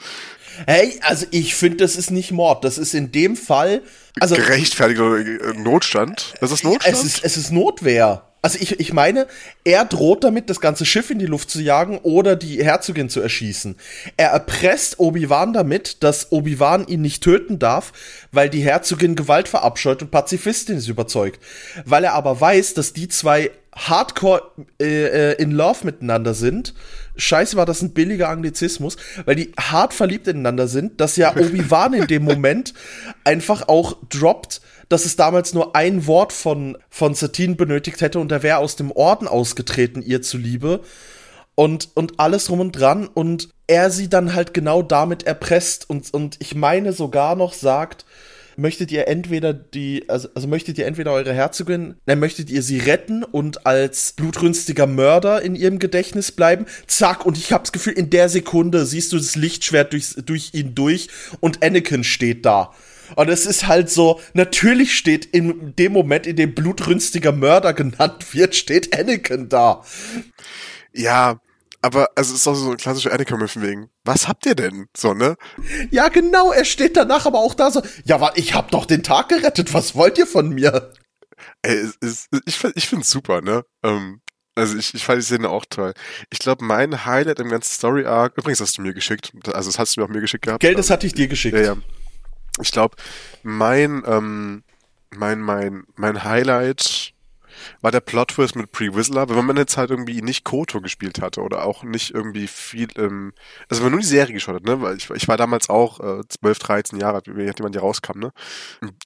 Hey, 0.66 0.98
also 1.02 1.26
ich 1.30 1.54
finde, 1.54 1.78
das 1.78 1.96
ist 1.96 2.10
nicht 2.10 2.32
Mord. 2.32 2.64
Das 2.64 2.78
ist 2.78 2.94
in 2.94 3.12
dem 3.12 3.36
Fall. 3.36 3.82
Also, 4.18 4.34
Gerechtfertigter 4.34 5.18
äh, 5.18 5.58
Notstand. 5.58 6.34
Das 6.40 6.50
ist 6.50 6.64
Notstand. 6.64 6.94
Es 6.94 7.04
ist, 7.04 7.24
es 7.24 7.36
ist 7.36 7.50
Notwehr. 7.52 8.31
Also 8.44 8.58
ich, 8.60 8.80
ich 8.80 8.92
meine, 8.92 9.28
er 9.62 9.84
droht 9.84 10.24
damit, 10.24 10.50
das 10.50 10.60
ganze 10.60 10.84
Schiff 10.84 11.10
in 11.10 11.20
die 11.20 11.26
Luft 11.26 11.48
zu 11.48 11.62
jagen 11.62 11.98
oder 11.98 12.34
die 12.34 12.62
Herzogin 12.62 13.08
zu 13.08 13.20
erschießen. 13.20 13.76
Er 14.16 14.30
erpresst 14.30 14.98
Obi-Wan 14.98 15.52
damit, 15.52 16.02
dass 16.02 16.32
Obi-Wan 16.32 16.88
ihn 16.88 17.02
nicht 17.02 17.22
töten 17.22 17.60
darf, 17.60 17.92
weil 18.32 18.50
die 18.50 18.62
Herzogin 18.62 19.14
Gewalt 19.14 19.46
verabscheut 19.46 20.02
und 20.02 20.10
Pazifistin 20.10 20.78
ist 20.78 20.88
überzeugt. 20.88 21.40
Weil 21.84 22.02
er 22.02 22.14
aber 22.14 22.40
weiß, 22.40 22.74
dass 22.74 22.92
die 22.92 23.06
zwei 23.06 23.52
hardcore 23.74 24.42
äh, 24.80 25.30
äh 25.30 25.42
in 25.42 25.52
Love 25.52 25.84
miteinander 25.84 26.34
sind. 26.34 26.74
Scheiße, 27.16 27.56
war 27.56 27.64
das 27.64 27.80
ein 27.80 27.94
billiger 27.94 28.28
Anglizismus, 28.28 28.96
weil 29.24 29.36
die 29.36 29.52
hart 29.58 29.94
verliebt 29.94 30.26
ineinander 30.26 30.66
sind, 30.66 31.00
dass 31.00 31.16
ja 31.16 31.30
Obi-Wan 31.36 31.94
in 31.94 32.06
dem 32.08 32.24
Moment 32.24 32.74
einfach 33.22 33.68
auch 33.68 33.96
droppt, 34.08 34.60
dass 34.92 35.06
es 35.06 35.16
damals 35.16 35.54
nur 35.54 35.74
ein 35.74 36.06
Wort 36.06 36.32
von, 36.32 36.76
von 36.90 37.14
Satine 37.14 37.54
benötigt 37.54 38.02
hätte 38.02 38.18
und 38.18 38.30
er 38.30 38.42
wäre 38.42 38.58
aus 38.58 38.76
dem 38.76 38.92
Orden 38.92 39.26
ausgetreten, 39.26 40.02
ihr 40.02 40.20
zuliebe. 40.20 40.80
Und, 41.54 41.90
und 41.94 42.18
alles 42.18 42.46
drum 42.46 42.60
und 42.60 42.72
dran. 42.72 43.08
Und 43.08 43.48
er 43.66 43.90
sie 43.90 44.08
dann 44.08 44.34
halt 44.34 44.54
genau 44.54 44.82
damit 44.82 45.24
erpresst. 45.24 45.88
Und, 45.88 46.12
und 46.14 46.36
ich 46.40 46.54
meine 46.54 46.92
sogar 46.92 47.36
noch 47.36 47.52
sagt, 47.52 48.04
möchtet 48.56 48.90
ihr 48.92 49.08
entweder 49.08 49.52
die, 49.52 50.08
also, 50.08 50.28
also 50.34 50.48
möchtet 50.48 50.78
ihr 50.78 50.86
entweder 50.86 51.12
eure 51.12 51.32
Herzogin, 51.32 51.94
dann 52.06 52.18
möchtet 52.18 52.50
ihr 52.50 52.62
sie 52.62 52.78
retten 52.78 53.24
und 53.24 53.66
als 53.66 54.12
blutrünstiger 54.12 54.86
Mörder 54.86 55.42
in 55.42 55.54
ihrem 55.54 55.78
Gedächtnis 55.78 56.32
bleiben. 56.32 56.66
Zack, 56.86 57.24
und 57.26 57.38
ich 57.38 57.52
hab's 57.52 57.72
Gefühl, 57.72 57.94
in 57.94 58.10
der 58.10 58.28
Sekunde 58.28 58.86
siehst 58.86 59.12
du 59.12 59.16
das 59.16 59.36
Lichtschwert 59.36 59.92
durch, 59.92 60.14
durch 60.24 60.50
ihn 60.52 60.74
durch 60.74 61.08
und 61.40 61.62
Anakin 61.62 62.04
steht 62.04 62.44
da. 62.44 62.72
Und 63.16 63.28
es 63.28 63.46
ist 63.46 63.66
halt 63.66 63.90
so, 63.90 64.20
natürlich 64.34 64.96
steht 64.96 65.24
in 65.24 65.74
dem 65.76 65.92
Moment, 65.92 66.26
in 66.26 66.36
dem 66.36 66.54
blutrünstiger 66.54 67.32
Mörder 67.32 67.72
genannt 67.72 68.34
wird, 68.34 68.54
steht 68.54 68.98
Anakin 68.98 69.48
da. 69.48 69.82
Ja, 70.92 71.40
aber 71.82 72.10
also 72.14 72.32
es 72.32 72.40
ist 72.40 72.46
auch 72.46 72.54
so 72.54 72.70
ein 72.70 72.76
klassischer 72.76 73.12
Anakin 73.12 73.46
von 73.48 73.62
wegen, 73.62 73.90
was 74.04 74.28
habt 74.28 74.46
ihr 74.46 74.54
denn? 74.54 74.86
So, 74.96 75.14
ne? 75.14 75.36
Ja, 75.90 76.08
genau, 76.08 76.52
er 76.52 76.64
steht 76.64 76.96
danach 76.96 77.26
aber 77.26 77.40
auch 77.40 77.54
da 77.54 77.70
so, 77.70 77.82
ja, 78.04 78.32
ich 78.36 78.54
hab 78.54 78.70
doch 78.70 78.86
den 78.86 79.02
Tag 79.02 79.28
gerettet, 79.28 79.74
was 79.74 79.94
wollt 79.94 80.16
ihr 80.18 80.26
von 80.26 80.50
mir? 80.50 80.92
Ey, 81.62 81.74
es, 81.74 81.96
es, 82.00 82.28
ich, 82.46 82.62
ich 82.74 82.88
find's 82.88 83.10
super, 83.10 83.40
ne? 83.40 83.64
Ähm, 83.82 84.20
also 84.54 84.76
ich, 84.76 84.94
ich 84.94 85.04
fand 85.04 85.18
die 85.18 85.24
Szene 85.24 85.48
auch 85.48 85.64
toll. 85.68 85.94
Ich 86.30 86.38
glaube, 86.38 86.64
mein 86.64 87.04
Highlight 87.04 87.40
im 87.40 87.48
ganzen 87.48 87.72
Story 87.72 88.04
Arc, 88.04 88.36
übrigens 88.36 88.60
hast 88.60 88.78
du 88.78 88.82
mir 88.82 88.92
geschickt, 88.92 89.32
also 89.52 89.70
das 89.70 89.78
hast 89.78 89.96
du 89.96 90.00
mir 90.00 90.06
auch 90.06 90.10
mir 90.10 90.20
geschickt 90.20 90.44
gehabt. 90.44 90.60
Geld, 90.60 90.78
das 90.78 90.90
hatte 90.90 91.06
ich 91.06 91.14
dir 91.14 91.26
geschickt. 91.26 91.56
Ja, 91.56 91.64
ja 91.64 91.76
ich 92.60 92.72
glaube, 92.72 92.96
mein, 93.42 94.02
ähm, 94.06 94.62
mein, 95.10 95.40
mein, 95.40 95.84
mein 95.96 96.24
Highlight 96.24 97.14
war 97.80 97.90
der 97.90 98.00
Plot-Twist 98.00 98.56
mit 98.56 98.72
Pre-Whistler, 98.72 99.28
wenn 99.28 99.44
man 99.44 99.56
jetzt 99.56 99.76
halt 99.76 99.90
irgendwie 99.90 100.22
nicht 100.22 100.44
Koto 100.44 100.80
gespielt 100.80 101.20
hatte 101.20 101.42
oder 101.42 101.64
auch 101.64 101.82
nicht 101.82 102.12
irgendwie 102.14 102.46
viel, 102.46 102.88
ähm, 102.96 103.32
also 103.68 103.80
wenn 103.80 103.86
man 103.86 103.92
nur 103.92 104.00
die 104.00 104.06
Serie 104.06 104.34
geschaut 104.34 104.56
hat, 104.56 104.64
ne, 104.64 104.80
weil 104.80 104.96
ich, 104.96 105.10
ich 105.10 105.28
war 105.28 105.36
damals 105.36 105.68
auch 105.68 106.00
äh, 106.00 106.22
12, 106.26 106.58
13 106.58 107.00
Jahre 107.00 107.16
alt, 107.16 107.26
wie 107.28 107.42
jemand 107.42 107.74
hier 107.74 107.82
rauskam, 107.82 108.18
ne, 108.18 108.32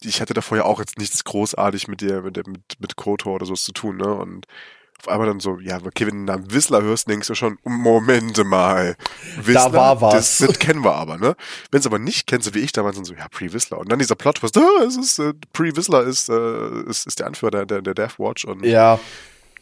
ich 0.03 0.21
hatte 0.21 0.35
davor 0.35 0.59
ja 0.59 0.65
auch 0.65 0.81
jetzt 0.81 0.99
nichts 0.99 1.25
großartig 1.25 1.89
mit 1.89 2.01
dir, 2.01 2.23
mit, 2.23 2.37
mit, 2.47 2.81
mit 2.81 2.97
Koto 2.97 3.33
oder 3.35 3.47
so 3.47 3.55
zu 3.55 3.73
tun, 3.73 3.97
ne, 3.97 4.15
und 4.15 4.47
einmal 5.09 5.27
dann 5.27 5.41
so, 5.41 5.59
ja, 5.59 5.79
okay, 5.85 6.07
wenn 6.07 6.11
du 6.11 6.17
einen 6.17 6.25
Namen 6.25 6.53
Whistler 6.53 6.83
hörst, 6.83 7.09
denkst 7.09 7.29
du 7.29 7.35
schon, 7.35 7.59
Momente 7.65 8.45
mal. 8.45 8.97
Whistler, 9.37 9.71
da 9.71 9.73
war 9.73 10.01
was. 10.01 10.15
Das, 10.15 10.49
das 10.49 10.59
kennen 10.59 10.85
wir 10.85 10.95
aber, 10.95 11.19
ne? 11.19 11.37
Wenn 11.71 11.81
es 11.81 11.87
aber 11.87 11.99
nicht 11.99 12.27
kennst, 12.27 12.47
so 12.47 12.55
wie 12.55 12.61
ich 12.61 12.73
damals, 12.73 12.97
dann 12.97 13.05
so, 13.05 13.15
ja, 13.15 13.29
Pre-Whistler. 13.29 13.79
Und 13.79 13.91
dann 13.91 13.99
dieser 13.99 14.15
Plot, 14.15 14.43
was, 14.43 14.51
ah, 14.57 14.85
es 14.87 14.97
ist, 14.97 15.19
äh, 15.19 15.35
Pre-Whistler 15.53 16.03
ist, 16.03 16.29
äh, 16.29 16.83
ist, 16.89 17.07
ist 17.07 17.19
der 17.19 17.27
Anführer 17.27 17.51
der, 17.51 17.67
der, 17.67 17.83
der 17.83 17.95
Death 17.95 18.19
Watch 18.19 18.45
und 18.45 18.65
ja. 18.65 18.99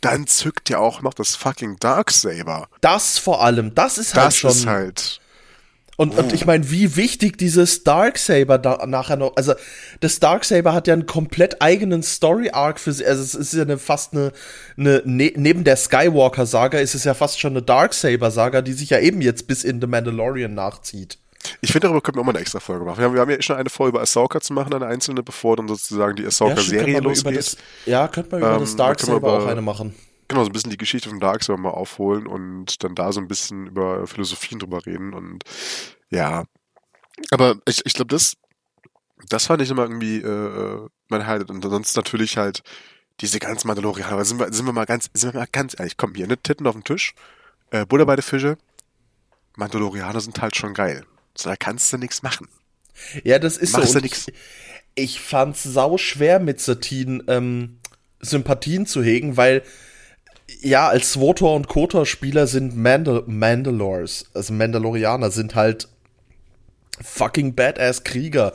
dann 0.01 0.26
zückt 0.26 0.70
ja 0.70 0.78
auch 0.78 1.03
noch 1.03 1.14
das 1.14 1.36
fucking 1.36 1.76
Darksaber. 1.78 2.68
Das 2.80 3.18
vor 3.18 3.42
allem, 3.42 3.74
das 3.74 3.99
ist 3.99 4.14
halt 4.14 4.26
das 4.26 4.36
schon. 4.36 4.49
Das 4.49 4.57
ist 4.59 4.66
halt 4.66 5.20
und, 5.97 6.14
oh. 6.16 6.20
und 6.20 6.32
ich 6.32 6.47
meine, 6.47 6.70
wie 6.70 6.97
wichtig 6.97 7.38
dieses 7.38 7.84
Darksaber 7.84 8.59
da 8.59 8.86
nachher 8.86 9.16
noch, 9.16 9.36
also 9.36 9.55
das 10.01 10.20
Darksaber 10.20 10.72
hat 10.72 10.86
ja 10.86 10.95
einen 10.95 11.07
komplett 11.07 11.62
eigenen 11.62 12.03
Story-Arc 12.03 12.80
für 12.80 12.92
sich, 12.92 13.07
also 13.07 13.22
es 13.22 13.34
ist 13.34 13.55
ja 13.55 13.62
eine, 13.62 13.78
fast 13.78 14.12
eine, 14.12 14.32
eine 14.76 15.03
ne, 15.05 15.32
neben 15.36 15.64
der 15.64 15.76
Skywalker-Saga 15.76 16.78
ist 16.78 16.95
es 16.95 17.05
ja 17.05 17.14
fast 17.14 17.40
schon 17.40 17.53
eine 17.53 17.62
Darksaber-Saga, 17.62 18.62
die 18.62 18.72
sich 18.72 18.90
ja 18.90 18.99
eben 18.99 19.20
jetzt 19.20 19.47
bis 19.47 19.64
in 19.64 19.80
The 19.80 19.86
Mandalorian 19.86 20.55
nachzieht. 20.55 21.18
Ich 21.61 21.72
finde, 21.72 21.88
darüber 21.88 22.01
könnten 22.01 22.18
wir 22.18 22.22
auch 22.22 22.26
mal 22.26 22.32
eine 22.32 22.40
extra 22.40 22.59
Folge 22.59 22.86
machen. 22.86 22.99
Wir 22.99 23.05
haben, 23.05 23.14
wir 23.14 23.20
haben 23.20 23.30
ja 23.30 23.42
schon 23.42 23.57
eine 23.57 23.68
Folge 23.68 23.97
über 23.97 24.03
Ahsoka 24.03 24.40
zu 24.40 24.55
machen, 24.55 24.72
eine 24.72 24.86
einzelne, 24.86 25.22
bevor 25.22 25.57
dann 25.57 25.68
sozusagen 25.68 26.16
die 26.16 26.24
Ahsoka-Serie 26.24 26.95
ja, 26.95 27.01
losgeht. 27.01 27.36
Das, 27.36 27.57
ja, 27.84 28.09
könnte 28.09 28.30
man 28.30 28.40
über 28.40 28.55
ähm, 28.55 28.61
das 28.61 28.76
Darksaber 28.76 29.42
auch 29.42 29.47
eine 29.47 29.61
machen 29.61 29.95
genau, 30.29 30.43
so 30.45 30.51
ein 30.51 30.53
bisschen 30.53 30.70
die 30.70 30.77
Geschichte 30.77 31.09
von 31.09 31.20
Darksaber 31.20 31.59
mal 31.59 31.70
aufholen 31.70 32.27
und 32.27 32.83
dann 32.83 32.95
da 32.95 33.12
so 33.12 33.20
ein 33.20 33.29
bisschen 33.29 33.66
über 33.68 34.07
Philosophien 34.07 34.59
drüber 34.59 34.85
reden 34.87 35.14
und 35.14 35.45
ja. 36.11 36.45
Aber 37.31 37.57
ich, 37.66 37.85
ich 37.87 37.95
glaube, 37.95 38.09
das, 38.09 38.37
das 39.29 39.47
fand 39.47 39.62
ich 39.62 39.70
immer 39.70 39.83
irgendwie 39.83 40.18
äh, 40.18 40.89
mein 41.09 41.27
Highlight. 41.27 41.51
Und 41.51 41.62
sonst 41.62 41.97
natürlich 41.97 42.37
halt 42.37 42.62
diese 43.20 43.39
ganzen 43.39 43.68
Mandalorianer. 43.68 44.12
Aber 44.12 44.25
sind 44.25 44.39
wir, 44.39 44.53
sind 44.53 44.66
wir 44.66 44.72
mal 44.72 44.87
ganz, 44.87 45.11
sind 45.14 45.33
wir 45.33 45.41
mal 45.41 45.49
ganz 45.51 45.79
ehrlich, 45.79 45.97
komm 45.97 46.14
hier, 46.14 46.27
ne, 46.27 46.37
Titten 46.37 46.66
auf 46.66 46.75
den 46.75 46.85
Tisch, 46.85 47.14
äh, 47.70 47.87
Butter 47.87 48.07
bei 48.07 48.16
der 48.16 48.25
Fische. 48.25 48.59
Mandalorianer 49.57 50.20
sind 50.20 50.41
halt 50.41 50.57
schon 50.57 50.75
geil. 50.75 51.05
So, 51.37 51.49
da 51.49 51.57
kannst 51.57 51.93
du 51.93 51.99
nichts 51.99 52.22
machen. 52.22 52.49
Ja, 53.22 53.39
das 53.39 53.57
ist 53.57 53.72
Machst 53.72 53.93
so. 53.93 53.99
Du 53.99 54.05
nix. 54.05 54.29
Ich, 54.29 54.35
ich 54.95 55.20
fand's 55.20 55.62
sau 55.62 55.99
schwer 55.99 56.39
mit 56.41 56.61
Satine 56.61 57.22
ähm, 57.29 57.79
Sympathien 58.20 58.87
zu 58.87 59.03
hegen, 59.03 59.37
weil 59.37 59.62
ja, 60.64 60.88
als 60.88 61.12
Swotor 61.12 61.54
und 61.54 61.68
Kotor-Spieler 61.68 62.46
sind 62.46 62.76
Mandal 62.76 63.24
Mandalores, 63.26 64.26
also 64.34 64.52
Mandalorianer, 64.52 65.30
sind 65.30 65.54
halt 65.54 65.88
fucking 67.02 67.54
badass 67.54 68.04
Krieger, 68.04 68.52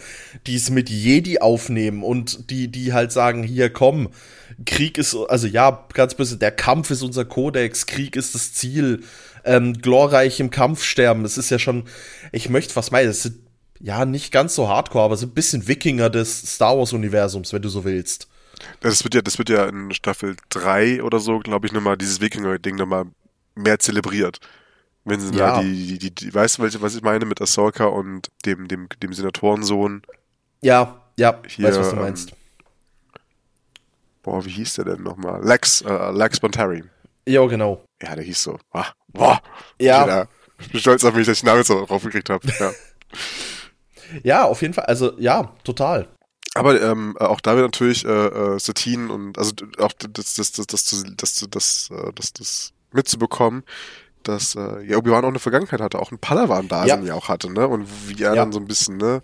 die 0.48 0.56
es 0.56 0.70
mit 0.70 0.90
Jedi 0.90 1.40
aufnehmen 1.40 2.04
und 2.04 2.50
die, 2.50 2.70
die 2.70 2.94
halt 2.94 3.12
sagen, 3.12 3.44
hier 3.44 3.70
komm, 3.70 4.10
Krieg 4.66 4.98
ist, 4.98 5.16
also 5.28 5.46
ja, 5.46 5.88
ganz 5.94 6.16
böse, 6.16 6.38
der 6.38 6.52
Kampf 6.52 6.90
ist 6.90 7.04
unser 7.04 7.26
Kodex, 7.26 7.86
Krieg 7.86 8.16
ist 8.16 8.36
das 8.36 8.54
Ziel, 8.54 9.04
ähm, 9.46 9.74
glorreich 9.74 10.40
im 10.40 10.50
Kampf 10.50 10.84
sterben. 10.84 11.26
Es 11.26 11.38
ist 11.38 11.50
ja 11.50 11.60
schon, 11.60 11.84
ich 12.32 12.50
möchte 12.50 12.76
was 12.76 12.92
meinen, 12.92 13.10
es 13.10 13.24
sind 13.24 13.40
ja 13.80 14.06
nicht 14.06 14.32
ganz 14.32 14.56
so 14.56 14.68
hardcore, 14.68 15.06
aber 15.06 15.18
so 15.18 15.26
ein 15.26 15.34
bisschen 15.34 15.68
Wikinger 15.68 16.10
des 16.10 16.42
Star 16.42 16.78
Wars-Universums, 16.78 17.54
wenn 17.54 17.62
du 17.62 17.70
so 17.70 17.84
willst. 17.86 18.28
Das 18.82 19.04
wird 19.04 19.16
ja, 19.16 19.22
das 19.22 19.38
wird 19.38 19.50
ja 19.50 19.66
in 19.66 19.94
Staffel 19.94 20.36
3 20.50 21.04
oder 21.04 21.20
so, 21.20 21.40
glaube 21.40 21.68
ich, 21.68 21.74
nochmal 21.74 21.98
dieses 21.98 22.22
Wikinger-Ding 22.22 22.76
nochmal 22.76 23.06
mehr 23.56 23.80
zelebriert. 23.80 24.40
Wenn 25.06 25.20
sie 25.20 25.36
ja. 25.36 25.56
da 25.56 25.62
die, 25.62 25.98
die, 25.98 26.14
die, 26.14 26.34
weißt 26.34 26.60
du, 26.60 26.82
was 26.82 26.96
ich 26.96 27.02
meine 27.02 27.26
mit 27.26 27.42
Ahsoka 27.42 27.86
und 27.86 28.28
dem, 28.46 28.68
dem, 28.68 28.90
dem 29.02 29.14
Senatorensohn? 29.14 30.04
Ja, 30.62 31.02
ja, 31.18 31.42
Hier, 31.48 31.68
weiß, 31.68 31.80
was 31.80 31.90
du 31.92 31.96
meinst. 31.96 32.32
Ähm, 32.32 32.38
boah, 34.24 34.46
wie 34.46 34.50
hieß 34.50 34.76
der 34.76 34.86
denn 34.86 35.04
nochmal? 35.04 35.44
Lex, 35.44 35.82
äh, 35.82 36.12
Lex 36.12 36.40
Bontari. 36.40 36.84
Ja, 37.28 37.46
genau. 37.46 37.84
Ja, 38.02 38.16
der 38.16 38.24
hieß 38.24 38.44
so. 38.44 38.60
Ah, 38.72 38.88
boah. 39.08 39.42
Ja. 39.80 40.28
Ich 40.60 40.72
bin 40.72 40.82
stolz 40.82 41.04
auf 41.04 41.14
mich, 41.14 41.26
dass 41.26 41.38
ich 41.38 41.44
den 41.44 41.48
Namen 41.48 41.64
so 41.64 41.86
draufgekriegt 41.86 42.30
habe. 42.30 42.48
Ja. 42.60 42.72
ja, 44.24 44.44
auf 44.44 44.62
jeden 44.62 44.74
Fall. 44.74 44.86
Also, 44.86 45.18
ja, 45.20 45.54
total. 45.64 46.08
Aber 46.60 46.82
ähm, 46.82 47.18
auch 47.18 47.42
da 47.42 47.56
wird 47.56 47.66
natürlich 47.66 48.06
äh, 48.06 48.10
äh, 48.10 48.60
Satine 48.60 49.12
und 49.12 49.38
also 49.38 49.54
auch 49.80 49.94
das, 49.94 50.36
das, 50.36 50.52
das, 50.52 50.68
das, 50.68 50.86
das, 50.86 51.06
das, 51.16 51.48
das, 51.50 51.90
äh, 51.92 52.12
das, 52.14 52.34
das 52.34 52.74
mitzubekommen, 52.92 53.64
dass 54.24 54.56
äh, 54.56 54.82
ja 54.86 54.98
Obi-Wan 54.98 55.24
auch 55.24 55.30
eine 55.30 55.40
Vergangenheit 55.40 55.82
hatte, 55.82 56.00
auch 56.00 56.12
ein 56.12 56.20
Padawan-Dasein 56.20 57.02
ja. 57.02 57.10
ja 57.10 57.14
auch 57.14 57.30
hatte, 57.30 57.52
ne? 57.52 57.68
Und 57.68 57.88
wie 58.08 58.22
er 58.22 58.36
ja. 58.36 58.36
dann 58.36 58.52
so 58.52 58.60
ein 58.60 58.66
bisschen, 58.66 58.98
ne, 58.98 59.22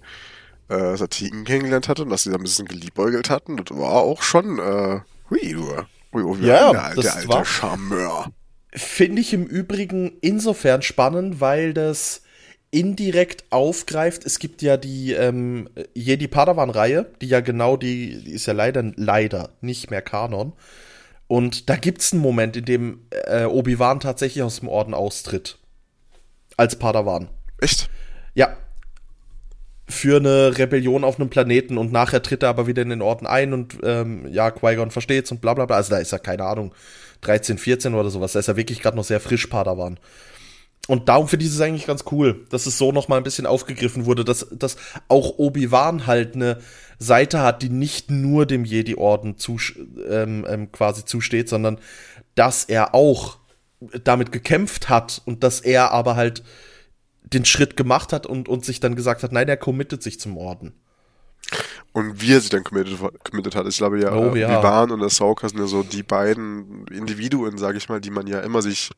äh, 0.69 0.95
Satine 0.97 1.43
kennengelernt 1.43 1.87
hatte 1.87 2.03
und 2.03 2.09
dass 2.09 2.23
sie 2.23 2.31
da 2.31 2.37
ein 2.37 2.43
bisschen 2.43 2.67
geliebäugelt 2.67 3.29
hatten, 3.29 3.57
das 3.57 3.77
war 3.77 3.93
auch 3.93 4.21
schon, 4.21 4.59
äh, 4.59 5.01
hui, 5.29 5.53
du. 5.53 5.75
Hui, 6.13 6.23
Obi-Wan, 6.23 6.47
ja, 6.47 6.71
der 6.71 6.83
alte, 6.85 7.13
alte 7.13 7.27
war, 7.27 7.45
Charmeur. 7.45 8.31
Finde 8.73 9.21
ich 9.21 9.33
im 9.33 9.45
Übrigen 9.45 10.17
insofern 10.21 10.81
spannend, 10.81 11.39
weil 11.39 11.73
das 11.73 12.21
indirekt 12.75 13.45
aufgreift. 13.51 14.25
Es 14.25 14.37
gibt 14.37 14.61
ja 14.61 14.75
die 14.75 15.13
ähm, 15.13 15.69
Jedi 15.93 16.27
Padawan-Reihe, 16.27 17.05
die 17.21 17.27
ja 17.27 17.39
genau 17.39 17.77
die, 17.77 18.21
die 18.21 18.31
ist 18.31 18.47
ja 18.47 18.53
leider, 18.53 18.83
leider 18.97 19.51
nicht 19.61 19.91
mehr 19.91 20.01
Kanon. 20.01 20.51
Und 21.27 21.69
da 21.69 21.77
gibt 21.77 22.01
es 22.01 22.11
einen 22.11 22.21
Moment, 22.21 22.57
in 22.57 22.65
dem 22.65 22.99
äh, 23.27 23.45
Obi-Wan 23.45 24.01
tatsächlich 24.01 24.43
aus 24.43 24.59
dem 24.59 24.67
Orden 24.67 24.93
austritt. 24.93 25.57
Als 26.57 26.75
Padawan. 26.75 27.29
Echt? 27.61 27.89
Ja. 28.33 28.57
Für 29.87 30.17
eine 30.17 30.57
Rebellion 30.57 31.05
auf 31.05 31.17
einem 31.17 31.29
Planeten 31.29 31.77
und 31.77 31.93
nachher 31.93 32.21
tritt 32.21 32.43
er 32.43 32.49
aber 32.49 32.67
wieder 32.67 32.81
in 32.81 32.89
den 32.89 33.01
Orden 33.01 33.25
ein 33.25 33.53
und 33.53 33.77
ähm, 33.83 34.27
ja, 34.27 34.51
Qui-Gon 34.51 34.91
versteht's 34.91 35.31
und 35.31 35.39
bla 35.39 35.53
bla 35.53 35.65
bla. 35.65 35.77
Also 35.77 35.91
da 35.91 35.99
ist 35.99 36.11
er, 36.11 36.19
keine 36.19 36.43
Ahnung, 36.43 36.73
13, 37.21 37.57
14 37.57 37.93
oder 37.93 38.09
sowas. 38.09 38.33
Da 38.33 38.39
ist 38.39 38.49
er 38.49 38.57
wirklich 38.57 38.81
gerade 38.81 38.97
noch 38.97 39.05
sehr 39.05 39.21
frisch 39.21 39.47
Padawan. 39.47 39.97
Und 40.87 41.09
darum 41.09 41.27
finde 41.27 41.45
ich 41.45 41.51
es 41.51 41.61
eigentlich 41.61 41.87
ganz 41.87 42.03
cool, 42.11 42.45
dass 42.49 42.67
es 42.67 42.77
so 42.77 42.91
noch 42.91 43.07
mal 43.07 43.17
ein 43.17 43.23
bisschen 43.23 43.47
aufgegriffen 43.47 44.05
wurde, 44.05 44.23
dass, 44.23 44.47
dass 44.51 44.77
auch 45.07 45.37
Obi-Wan 45.37 46.05
halt 46.05 46.35
eine 46.35 46.59
Seite 46.99 47.41
hat, 47.41 47.63
die 47.63 47.69
nicht 47.69 48.11
nur 48.11 48.45
dem 48.45 48.65
Jedi-Orden 48.65 49.37
zu, 49.37 49.57
ähm, 50.07 50.45
ähm, 50.47 50.71
quasi 50.71 51.03
zusteht, 51.03 51.49
sondern 51.49 51.79
dass 52.35 52.65
er 52.65 52.93
auch 52.93 53.37
damit 54.03 54.31
gekämpft 54.31 54.89
hat 54.89 55.21
und 55.25 55.43
dass 55.43 55.59
er 55.59 55.91
aber 55.91 56.15
halt 56.15 56.43
den 57.23 57.45
Schritt 57.45 57.75
gemacht 57.75 58.13
hat 58.13 58.25
und, 58.25 58.47
und 58.47 58.63
sich 58.63 58.79
dann 58.79 58.95
gesagt 58.95 59.23
hat, 59.23 59.31
nein, 59.31 59.47
er 59.47 59.57
committet 59.57 60.03
sich 60.03 60.19
zum 60.19 60.37
Orden. 60.37 60.73
Und 61.91 62.21
wie 62.21 62.33
er 62.33 62.41
sich 62.41 62.49
dann 62.49 62.63
committed, 62.63 62.99
committed 63.23 63.55
hat, 63.55 63.67
ich 63.67 63.77
glaube 63.77 63.99
ja, 63.99 64.13
oh, 64.13 64.35
ja. 64.35 64.59
Obi-Wan 64.59 64.91
und 64.91 65.01
Ahsoka 65.01 65.47
sind 65.49 65.59
ja 65.59 65.65
so 65.65 65.81
die 65.81 66.03
beiden 66.03 66.85
Individuen, 66.87 67.57
sage 67.57 67.77
ich 67.77 67.89
mal, 67.89 68.01
die 68.01 68.09
man 68.09 68.27
ja 68.27 68.41
immer 68.41 68.61
sich 68.61 68.91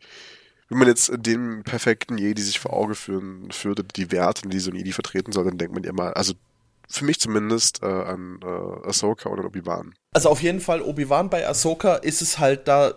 wenn 0.69 0.77
man 0.77 0.87
jetzt 0.87 1.11
den 1.15 1.63
perfekten 1.63 2.17
Jedi 2.17 2.41
sich 2.41 2.59
vor 2.59 2.73
Auge 2.73 2.95
führen 2.95 3.49
würde, 3.63 3.83
die 3.83 4.11
Werte, 4.11 4.47
die 4.49 4.59
so 4.59 4.71
ein 4.71 4.75
Jedi 4.75 4.91
vertreten 4.91 5.31
soll, 5.31 5.45
dann 5.45 5.57
denkt 5.57 5.73
man 5.73 5.83
ja 5.83 5.93
mal, 5.93 6.13
also 6.13 6.33
für 6.89 7.05
mich 7.05 7.19
zumindest 7.19 7.83
äh, 7.83 7.85
an 7.85 8.39
äh, 8.41 8.87
Ahsoka 8.87 9.29
oder 9.29 9.45
Obi-Wan. 9.45 9.93
Also 10.13 10.29
auf 10.29 10.41
jeden 10.41 10.61
Fall 10.61 10.81
Obi-Wan 10.81 11.29
bei 11.29 11.47
Ahsoka 11.47 11.95
ist 11.95 12.21
es 12.21 12.39
halt 12.39 12.67
da, 12.67 12.93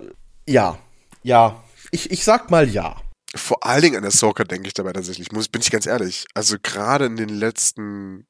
ja, 0.46 0.78
ja, 1.22 1.62
ich, 1.90 2.10
ich 2.10 2.24
sag 2.24 2.50
mal 2.50 2.68
ja. 2.68 2.96
Vor 3.34 3.64
allen 3.64 3.82
Dingen 3.82 3.96
an 3.96 4.04
Ahsoka 4.04 4.44
denke 4.44 4.68
ich 4.68 4.74
dabei 4.74 4.92
tatsächlich, 4.92 5.30
muss, 5.32 5.48
bin 5.48 5.60
ich 5.60 5.70
ganz 5.70 5.86
ehrlich. 5.86 6.26
Also 6.34 6.56
gerade 6.60 7.06
in 7.06 7.16
den 7.16 7.28
letzten 7.28 8.26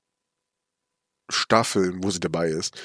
Staffeln, 1.30 2.02
wo 2.02 2.10
sie 2.10 2.20
dabei 2.20 2.48
ist, 2.48 2.80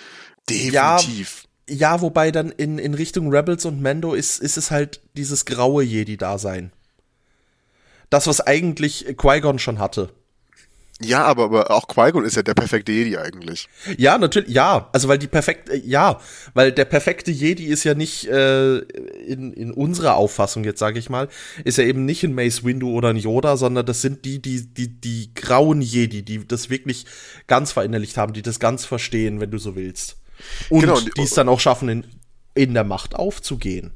definitiv. 0.49 1.43
Ja, 1.43 1.44
ja, 1.69 2.01
wobei 2.01 2.31
dann 2.31 2.51
in, 2.51 2.77
in 2.77 2.93
Richtung 2.93 3.29
Rebels 3.29 3.65
und 3.65 3.81
Mando 3.81 4.13
ist, 4.13 4.39
ist 4.39 4.57
es 4.57 4.71
halt 4.71 5.01
dieses 5.15 5.45
graue 5.45 5.83
Jedi-Dasein. 5.83 6.71
Das, 8.09 8.27
was 8.27 8.41
eigentlich 8.41 9.05
Qui-Gon 9.17 9.59
schon 9.59 9.79
hatte. 9.79 10.11
Ja, 11.01 11.25
aber, 11.25 11.45
aber 11.45 11.71
auch 11.71 11.87
Qui-Gon 11.89 12.23
ist 12.23 12.37
ja 12.37 12.43
der 12.43 12.53
perfekte 12.53 12.93
Jedi 12.93 13.17
eigentlich. 13.17 13.67
Ja, 13.97 14.17
natürlich, 14.17 14.49
ja. 14.49 14.89
Also, 14.93 15.09
weil 15.09 15.17
die 15.17 15.27
perfekte, 15.27 15.75
ja, 15.75 16.21
weil 16.53 16.71
der 16.71 16.85
perfekte 16.85 17.31
Jedi 17.31 17.65
ist 17.65 17.83
ja 17.83 17.95
nicht 17.95 18.27
äh, 18.27 18.77
in, 18.77 19.51
in 19.51 19.71
unserer 19.71 20.15
Auffassung, 20.15 20.63
jetzt 20.63 20.79
sage 20.79 20.97
ich 20.97 21.09
mal, 21.09 21.27
ist 21.65 21.77
ja 21.77 21.83
eben 21.83 22.05
nicht 22.05 22.23
ein 22.23 22.33
Mace 22.33 22.63
Windu 22.63 22.91
oder 22.91 23.09
ein 23.09 23.17
Yoda, 23.17 23.57
sondern 23.57 23.85
das 23.85 24.01
sind 24.01 24.23
die, 24.23 24.41
die, 24.41 24.67
die, 24.67 24.87
die 24.87 25.33
grauen 25.35 25.81
Jedi, 25.81 26.21
die 26.21 26.47
das 26.47 26.69
wirklich 26.69 27.05
ganz 27.47 27.73
verinnerlicht 27.73 28.15
haben, 28.15 28.31
die 28.31 28.41
das 28.41 28.59
ganz 28.59 28.85
verstehen, 28.85 29.41
wenn 29.41 29.51
du 29.51 29.57
so 29.57 29.75
willst. 29.75 30.15
Und 30.69 30.81
genau, 30.81 30.99
die 30.99 31.21
es 31.21 31.31
dann 31.31 31.49
auch 31.49 31.59
schaffen, 31.59 31.89
in, 31.89 32.05
in 32.53 32.73
der 32.73 32.83
Macht 32.83 33.15
aufzugehen. 33.15 33.91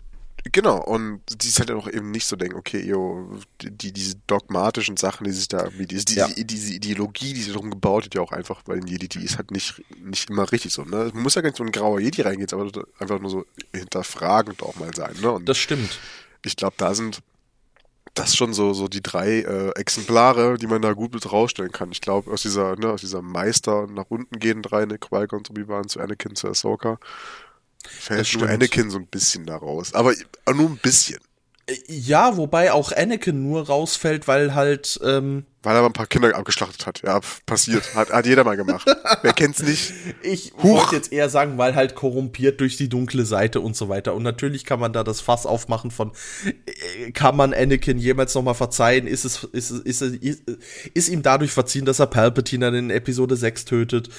Genau, 0.52 0.82
und 0.82 1.22
die 1.30 1.48
ist 1.48 1.60
halt 1.60 1.72
auch 1.72 1.88
eben 1.88 2.12
nicht 2.12 2.26
so 2.26 2.36
denken, 2.36 2.56
okay, 2.56 2.82
yo, 2.82 3.40
die, 3.62 3.92
diese 3.92 4.16
dogmatischen 4.28 4.96
Sachen, 4.96 5.26
die 5.26 5.32
sich 5.32 5.48
da 5.50 5.66
irgendwie, 5.66 5.86
diese, 5.86 6.06
diese, 6.06 6.20
ja. 6.20 6.28
diese 6.38 6.74
Ideologie, 6.74 7.34
die 7.34 7.42
sich 7.42 7.54
darum 7.54 7.70
gebaut 7.70 8.06
hat, 8.06 8.16
ja 8.16 8.22
auch 8.22 8.32
einfach, 8.32 8.62
weil 8.66 8.78
ein 8.78 8.88
Jedi, 8.88 9.10
die 9.10 9.24
ist 9.24 9.38
halt 9.38 9.52
nicht, 9.52 9.84
nicht 10.02 10.30
immer 10.30 10.50
richtig 10.52 10.74
so, 10.74 10.84
ne? 10.84 11.12
Man 11.14 11.24
muss 11.24 11.36
ja 11.36 11.42
gar 11.42 11.50
nicht 11.50 11.58
so 11.58 11.64
ein 11.64 11.72
grauer 11.72 12.00
Jedi 12.00 12.22
reingehen, 12.22 12.48
aber 12.54 12.72
einfach 13.00 13.20
nur 13.20 13.30
so 13.30 13.46
hinterfragend 13.74 14.64
auch 14.64 14.76
mal 14.76 14.94
sein, 14.96 15.14
ne? 15.22 15.32
Und 15.32 15.48
das 15.50 15.58
stimmt. 15.58 16.00
Ich 16.46 16.56
glaube, 16.56 16.76
da 16.78 16.96
sind 16.96 17.20
das 18.14 18.36
schon 18.36 18.54
so, 18.54 18.74
so 18.74 18.88
die 18.88 19.02
drei 19.02 19.42
äh, 19.42 19.70
Exemplare, 19.76 20.58
die 20.58 20.68
man 20.68 20.82
da 20.82 20.94
gut 20.94 21.14
mit 21.14 21.32
rausstellen 21.32 21.72
kann. 21.72 21.92
Ich 21.92 22.02
glaube, 22.02 22.32
aus 22.32 22.42
dieser, 22.42 22.76
ne, 22.76 22.90
aus 22.92 23.02
dieser 23.02 23.22
Meister 23.22 23.88
nach 23.88 24.06
unten 24.10 24.40
gehen 24.40 24.62
drei, 24.62 24.86
ne, 24.86 24.98
Qui-Gon, 24.98 25.44
Obi-Wan 25.50 25.88
zu 25.88 26.00
Anakin, 26.00 26.36
zu 26.36 26.48
Ahsoka. 26.48 27.00
Fällt 27.88 28.34
nur 28.38 28.50
Anakin 28.50 28.90
so 28.90 28.98
ein 28.98 29.08
bisschen 29.08 29.46
da 29.46 29.58
raus. 29.58 29.94
Aber 29.94 30.14
nur 30.54 30.70
ein 30.70 30.80
bisschen. 30.82 31.20
Äh, 31.68 31.78
ja, 31.88 32.36
wobei 32.38 32.72
auch 32.74 32.92
Anakin 32.92 33.42
nur 33.44 33.68
rausfällt, 33.68 34.28
weil 34.28 34.54
halt. 34.56 35.00
Ähm 35.04 35.46
weil 35.62 35.76
er 35.76 35.82
mal 35.82 35.88
ein 35.88 35.94
paar 35.94 36.08
Kinder 36.08 36.36
abgeschlachtet 36.36 36.86
hat. 36.86 37.02
Ja, 37.04 37.20
passiert. 37.46 37.94
Hat, 37.96 38.12
hat 38.12 38.26
jeder 38.26 38.44
mal 38.44 38.56
gemacht. 38.56 38.90
Wer 39.22 39.34
kennt's 39.34 39.62
nicht? 39.62 39.94
Ich 40.22 40.54
wollte 40.58 40.96
jetzt 40.96 41.12
eher 41.12 41.30
sagen, 41.30 41.58
weil 41.58 41.76
halt 41.76 41.96
korrumpiert 41.96 42.60
durch 42.60 42.78
die 42.78 42.90
dunkle 42.90 43.26
Seite 43.26 43.62
und 43.62 43.76
so 43.76 43.90
weiter. 43.90 44.14
Und 44.14 44.24
natürlich 44.24 44.66
kann 44.66 44.80
man 44.80 44.94
da 44.94 45.04
das 45.04 45.22
Fass 45.22 45.46
aufmachen 45.46 45.92
von, 45.92 46.12
äh, 46.46 47.12
kann 47.12 47.36
man 47.36 47.54
Anakin 47.54 47.98
jemals 47.98 48.36
nochmal 48.36 48.54
verzeihen? 48.54 49.08
Ist 49.08 49.26
es, 49.26 49.44
ist 49.46 49.72
es, 49.72 49.80
ist, 49.82 50.02
es, 50.02 50.14
ist, 50.16 50.44
ist 50.94 51.10
ihm 51.10 51.24
dadurch 51.24 51.52
verziehen, 51.52 51.86
dass 51.86 52.00
er 52.00 52.08
Palpatine 52.08 52.66
dann 52.66 52.76
in 52.76 52.90
Episode 52.90 53.36
6 53.36 53.66
tötet? 53.66 54.10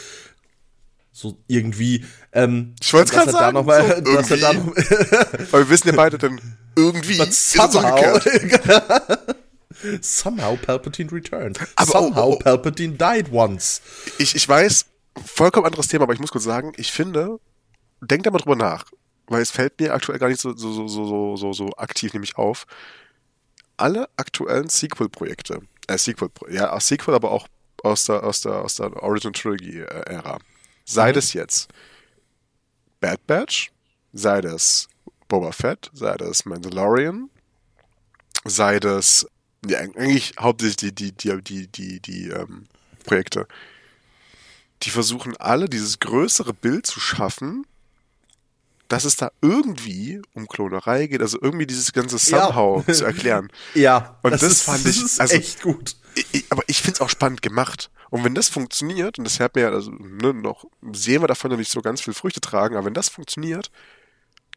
so 1.12 1.38
irgendwie. 1.48 2.04
Ähm, 2.32 2.74
ich 2.80 2.92
wollte 2.92 3.06
es 3.06 3.12
gerade 3.12 3.32
sagen. 3.32 3.54
Da 3.54 3.60
noch 3.60 3.66
mal, 3.66 4.02
so 4.04 4.14
dass 4.14 4.30
er 4.30 4.36
da 4.38 4.52
noch 4.52 4.74
Weil 4.74 5.62
wir 5.62 5.68
wissen 5.68 5.88
ja 5.88 5.94
beide 5.94 6.18
dann 6.18 6.40
irgendwie. 6.76 7.18
But 7.18 7.32
somehow, 7.32 8.18
somehow 10.00 10.56
Palpatine 10.56 11.10
returned. 11.12 11.58
Aber 11.76 11.90
somehow 11.90 12.30
oh, 12.30 12.32
oh, 12.34 12.38
Palpatine 12.38 12.96
died 12.96 13.32
once. 13.32 13.80
Ich, 14.18 14.34
ich 14.34 14.48
weiß, 14.48 14.86
vollkommen 15.24 15.66
anderes 15.66 15.88
Thema, 15.88 16.04
aber 16.04 16.12
ich 16.12 16.20
muss 16.20 16.30
kurz 16.30 16.44
sagen, 16.44 16.72
ich 16.76 16.92
finde, 16.92 17.38
denkt 18.00 18.26
da 18.26 18.30
mal 18.30 18.38
drüber 18.38 18.56
nach, 18.56 18.86
weil 19.26 19.42
es 19.42 19.50
fällt 19.50 19.80
mir 19.80 19.94
aktuell 19.94 20.18
gar 20.18 20.28
nicht 20.28 20.40
so, 20.40 20.56
so, 20.56 20.72
so, 20.72 20.88
so, 20.88 21.36
so, 21.36 21.52
so 21.52 21.70
aktiv 21.76 22.12
nämlich 22.12 22.36
auf. 22.36 22.66
Alle 23.76 24.08
aktuellen 24.16 24.68
Sequel-Projekte, 24.68 25.60
äh, 25.86 25.96
Sequel, 25.96 26.30
ja, 26.50 26.78
Sequel, 26.80 27.14
aber 27.14 27.30
auch 27.30 27.48
aus 27.82 28.04
der, 28.04 28.22
aus 28.24 28.42
der, 28.42 28.56
aus 28.56 28.74
der 28.74 29.02
Origin 29.02 29.32
Trilogy-Ära 29.32 30.38
Sei 30.90 31.10
mhm. 31.10 31.14
das 31.14 31.32
jetzt 31.34 31.68
Bad 33.00 33.24
Batch, 33.28 33.70
sei 34.12 34.40
das 34.40 34.88
Boba 35.28 35.52
Fett, 35.52 35.88
sei 35.94 36.16
das 36.16 36.44
Mandalorian, 36.44 37.30
sei 38.44 38.80
das 38.80 39.24
ja, 39.66 39.78
eigentlich 39.78 40.34
hauptsächlich 40.38 40.94
die, 40.94 41.12
die, 41.12 41.42
die, 41.42 41.66
die, 41.66 42.00
die, 42.00 42.28
ähm, 42.28 42.66
Projekte. 43.04 43.46
Die 44.82 44.90
versuchen 44.90 45.36
alle, 45.36 45.68
dieses 45.68 46.00
größere 46.00 46.54
Bild 46.54 46.86
zu 46.86 47.00
schaffen, 47.00 47.66
dass 48.88 49.04
es 49.04 49.16
da 49.16 49.30
irgendwie 49.40 50.20
um 50.34 50.48
Klonerei 50.48 51.06
geht, 51.06 51.20
also 51.20 51.38
irgendwie 51.40 51.66
dieses 51.66 51.92
ganze 51.92 52.18
Somehow 52.18 52.82
ja. 52.86 52.94
zu 52.94 53.04
erklären. 53.04 53.48
Ja, 53.74 54.18
und 54.22 54.32
das, 54.32 54.40
das 54.40 54.62
fand 54.62 54.86
ich 54.86 55.02
ist 55.02 55.20
also, 55.20 55.34
echt 55.34 55.62
gut. 55.62 55.96
Ich, 56.32 56.44
aber 56.50 56.62
ich 56.66 56.80
finde 56.80 56.94
es 56.94 57.00
auch 57.00 57.10
spannend 57.10 57.42
gemacht. 57.42 57.90
Und 58.08 58.24
wenn 58.24 58.34
das 58.34 58.48
funktioniert, 58.48 59.18
und 59.18 59.24
das 59.24 59.38
hat 59.38 59.54
mir 59.54 59.70
also 59.70 59.92
ne, 59.92 60.34
noch 60.34 60.64
sehen 60.92 61.22
wir 61.22 61.28
davon 61.28 61.52
noch 61.52 61.58
nicht 61.58 61.70
so 61.70 61.80
ganz 61.82 62.00
viel 62.00 62.14
Früchte 62.14 62.40
tragen, 62.40 62.74
aber 62.74 62.86
wenn 62.86 62.94
das 62.94 63.08
funktioniert, 63.08 63.70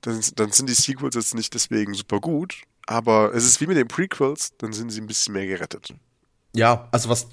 dann, 0.01 0.19
dann 0.35 0.51
sind 0.51 0.67
die 0.67 0.73
Sequels 0.73 1.15
jetzt 1.15 1.35
nicht 1.35 1.53
deswegen 1.53 1.93
super 1.93 2.19
gut, 2.19 2.55
aber 2.85 3.33
es 3.33 3.45
ist 3.45 3.61
wie 3.61 3.67
mit 3.67 3.77
den 3.77 3.87
Prequels, 3.87 4.51
dann 4.57 4.73
sind 4.73 4.91
sie 4.91 5.01
ein 5.01 5.07
bisschen 5.07 5.33
mehr 5.33 5.47
gerettet. 5.47 5.93
Ja, 6.55 6.87
also 6.91 7.09
was, 7.09 7.27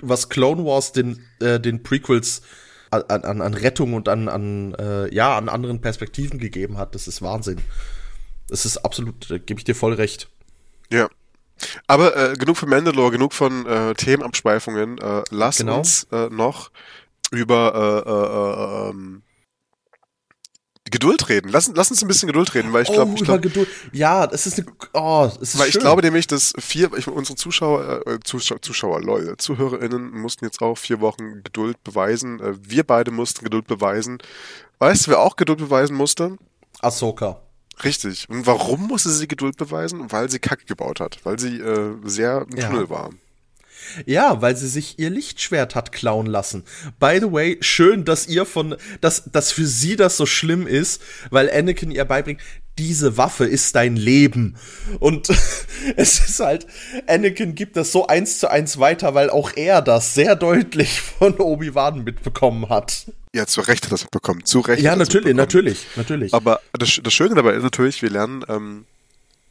was 0.00 0.28
Clone 0.28 0.64
Wars 0.64 0.92
den, 0.92 1.24
äh, 1.40 1.60
den 1.60 1.82
Prequels 1.82 2.42
an, 2.90 3.02
an, 3.02 3.40
an 3.42 3.54
Rettung 3.54 3.94
und 3.94 4.08
an, 4.08 4.28
an, 4.28 4.74
äh, 4.74 5.12
ja, 5.14 5.36
an 5.36 5.48
anderen 5.48 5.80
Perspektiven 5.80 6.38
gegeben 6.38 6.78
hat, 6.78 6.94
das 6.94 7.08
ist 7.08 7.22
Wahnsinn. 7.22 7.60
Das 8.48 8.64
ist 8.66 8.78
absolut, 8.78 9.30
da 9.30 9.38
gebe 9.38 9.58
ich 9.58 9.64
dir 9.64 9.74
voll 9.74 9.94
recht. 9.94 10.28
Ja. 10.90 11.08
Aber 11.86 12.16
äh, 12.16 12.34
genug 12.34 12.56
von 12.56 12.68
Mandalore, 12.68 13.12
genug 13.12 13.32
von 13.32 13.66
äh, 13.66 13.94
Themenabschweifungen. 13.94 14.98
Äh, 14.98 15.22
lass 15.30 15.58
genau. 15.58 15.78
uns 15.78 16.04
äh, 16.10 16.28
noch 16.28 16.70
über 17.30 18.04
äh, 18.06 18.10
äh, 18.10 18.88
äh, 18.88 18.90
ähm, 18.90 19.22
Geduld 20.92 21.28
reden. 21.28 21.50
Lass, 21.50 21.70
lass 21.74 21.90
uns 21.90 22.02
ein 22.02 22.08
bisschen 22.08 22.28
Geduld 22.28 22.54
reden, 22.54 22.72
weil 22.72 22.82
ich 22.82 22.92
glaube, 22.92 23.10
oh, 23.10 23.14
ich 23.16 23.24
glaub, 23.24 23.42
Geduld. 23.42 23.68
Ja, 23.92 24.24
es 24.26 24.46
ist 24.46 24.58
eine, 24.58 24.68
oh, 24.92 25.28
es 25.28 25.36
ist 25.54 25.58
Weil 25.58 25.66
schön. 25.70 25.80
ich 25.80 25.80
glaube 25.80 26.02
nämlich, 26.02 26.28
dass 26.28 26.52
vier, 26.58 26.92
ich, 26.96 27.08
unsere 27.08 27.36
Zuschauer, 27.36 28.06
äh, 28.06 28.20
Zuschauer, 28.22 28.62
Zuschauer, 28.62 29.02
Leute, 29.02 29.36
ZuhörerInnen 29.36 30.12
mussten 30.12 30.44
jetzt 30.44 30.62
auch 30.62 30.76
vier 30.76 31.00
Wochen 31.00 31.42
Geduld 31.42 31.82
beweisen. 31.82 32.38
Äh, 32.40 32.54
wir 32.62 32.84
beide 32.84 33.10
mussten 33.10 33.42
Geduld 33.42 33.66
beweisen. 33.66 34.18
Weißt 34.78 35.06
du, 35.06 35.12
wer 35.12 35.20
auch 35.20 35.36
Geduld 35.36 35.58
beweisen 35.58 35.96
musste? 35.96 36.36
Ahsoka. 36.80 37.40
Richtig. 37.82 38.28
Und 38.28 38.46
warum 38.46 38.86
musste 38.86 39.10
sie 39.10 39.26
Geduld 39.26 39.56
beweisen? 39.56 40.12
Weil 40.12 40.30
sie 40.30 40.38
Kacke 40.38 40.66
gebaut 40.66 41.00
hat. 41.00 41.18
Weil 41.24 41.38
sie 41.38 41.58
äh, 41.58 41.94
sehr 42.04 42.46
im 42.50 42.58
ja. 42.58 42.68
Tunnel 42.68 42.90
war. 42.90 43.10
Ja, 44.06 44.40
weil 44.42 44.56
sie 44.56 44.68
sich 44.68 44.98
ihr 44.98 45.10
Lichtschwert 45.10 45.74
hat 45.74 45.92
klauen 45.92 46.26
lassen. 46.26 46.64
By 46.98 47.18
the 47.20 47.32
way, 47.32 47.58
schön, 47.60 48.04
dass 48.04 48.26
ihr 48.26 48.46
von, 48.46 48.76
dass, 49.00 49.24
dass 49.30 49.52
für 49.52 49.66
sie 49.66 49.96
das 49.96 50.16
so 50.16 50.26
schlimm 50.26 50.66
ist, 50.66 51.02
weil 51.30 51.50
Anakin 51.50 51.90
ihr 51.90 52.04
beibringt, 52.04 52.40
diese 52.78 53.16
Waffe 53.16 53.44
ist 53.44 53.74
dein 53.74 53.96
Leben. 53.96 54.56
Und 54.98 55.28
es 55.96 56.20
ist 56.20 56.40
halt, 56.40 56.66
Anakin 57.06 57.54
gibt 57.54 57.76
das 57.76 57.92
so 57.92 58.06
eins 58.06 58.38
zu 58.38 58.50
eins 58.50 58.78
weiter, 58.78 59.14
weil 59.14 59.30
auch 59.30 59.52
er 59.54 59.82
das 59.82 60.14
sehr 60.14 60.36
deutlich 60.36 61.00
von 61.00 61.34
Obi-Wan 61.38 62.04
mitbekommen 62.04 62.68
hat. 62.68 63.06
Ja, 63.34 63.46
zu 63.46 63.62
Recht 63.62 63.84
hat 63.84 63.90
er 63.90 63.94
das 63.94 64.02
mitbekommen. 64.02 64.44
Zu 64.44 64.60
Recht. 64.60 64.82
Ja, 64.82 64.94
natürlich, 64.96 65.34
natürlich, 65.34 65.86
natürlich. 65.96 66.34
Aber 66.34 66.60
das, 66.72 67.00
das 67.02 67.14
Schöne 67.14 67.34
dabei 67.34 67.54
ist 67.54 67.62
natürlich, 67.62 68.02
wir 68.02 68.10
lernen, 68.10 68.44
ähm, 68.48 68.84